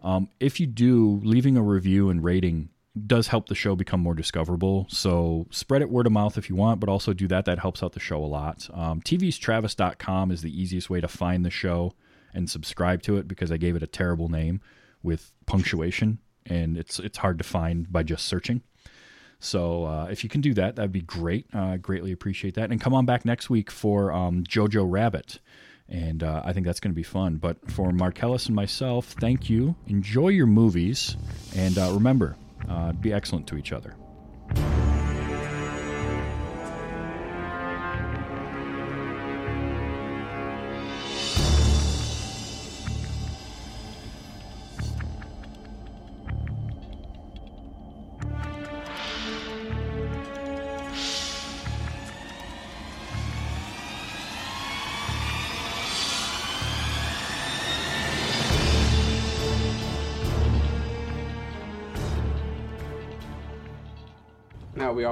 Um, 0.02 0.28
if 0.40 0.60
you 0.60 0.66
do, 0.66 1.20
leaving 1.24 1.56
a 1.56 1.62
review 1.62 2.10
and 2.10 2.22
rating 2.22 2.70
does 3.06 3.28
help 3.28 3.48
the 3.48 3.54
show 3.54 3.76
become 3.76 4.00
more 4.00 4.14
discoverable. 4.14 4.86
So 4.88 5.46
spread 5.50 5.82
it 5.82 5.90
word 5.90 6.06
of 6.06 6.12
mouth 6.12 6.38
if 6.38 6.48
you 6.48 6.56
want, 6.56 6.80
but 6.80 6.88
also 6.88 7.12
do 7.12 7.28
that. 7.28 7.44
That 7.44 7.58
helps 7.58 7.82
out 7.82 7.92
the 7.92 8.00
show 8.00 8.22
a 8.22 8.26
lot. 8.26 8.68
Um, 8.72 9.00
TV'stravis.com 9.00 10.30
is 10.30 10.42
the 10.42 10.60
easiest 10.62 10.90
way 10.90 11.00
to 11.00 11.08
find 11.08 11.44
the 11.44 11.50
show 11.50 11.94
and 12.34 12.50
subscribe 12.50 13.02
to 13.02 13.16
it 13.16 13.28
because 13.28 13.52
I 13.52 13.56
gave 13.56 13.76
it 13.76 13.82
a 13.82 13.86
terrible 13.86 14.28
name 14.28 14.60
with 15.02 15.32
punctuation, 15.46 16.18
and 16.46 16.76
it's 16.76 16.98
it's 16.98 17.18
hard 17.18 17.38
to 17.38 17.44
find 17.44 17.90
by 17.90 18.02
just 18.02 18.26
searching. 18.26 18.62
So 19.40 19.84
uh, 19.84 20.08
if 20.10 20.24
you 20.24 20.30
can 20.30 20.40
do 20.40 20.54
that, 20.54 20.76
that'd 20.76 20.92
be 20.92 21.00
great. 21.00 21.46
Uh, 21.54 21.76
greatly 21.76 22.12
appreciate 22.12 22.54
that. 22.54 22.70
And 22.70 22.80
come 22.80 22.94
on 22.94 23.06
back 23.06 23.24
next 23.24 23.48
week 23.48 23.70
for 23.70 24.12
um, 24.12 24.42
Jojo 24.44 24.84
Rabbit. 24.88 25.38
And 25.88 26.22
uh, 26.22 26.42
I 26.44 26.52
think 26.52 26.66
that's 26.66 26.80
going 26.80 26.90
to 26.90 26.96
be 26.96 27.04
fun. 27.04 27.36
But 27.36 27.70
for 27.70 27.92
Marcellus 27.92 28.46
and 28.46 28.56
myself, 28.56 29.14
thank 29.20 29.48
you. 29.48 29.76
Enjoy 29.86 30.28
your 30.28 30.46
movies. 30.46 31.16
And 31.54 31.78
uh, 31.78 31.92
remember, 31.92 32.36
uh, 32.68 32.92
be 32.92 33.12
excellent 33.12 33.46
to 33.48 33.56
each 33.56 33.72
other. 33.72 33.94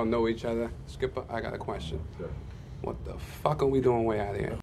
Now 0.07 0.19
we 0.21 0.23
all 0.23 0.23
know 0.23 0.29
each 0.29 0.45
other. 0.45 0.71
Skipper, 0.87 1.25
I 1.29 1.41
got 1.41 1.55
a 1.55 1.59
question. 1.59 2.01
What 2.83 3.05
the 3.05 3.15
fuck 3.19 3.63
are 3.63 3.67
we 3.67 3.81
doing 3.81 4.05
way 4.05 4.21
out 4.21 4.37
here? 4.37 4.57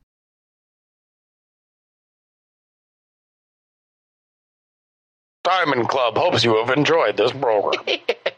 Diamond 5.43 5.89
Club 5.89 6.17
hopes 6.17 6.43
you 6.43 6.55
have 6.55 6.69
enjoyed 6.69 7.17
this 7.17 7.31
program. 7.31 7.83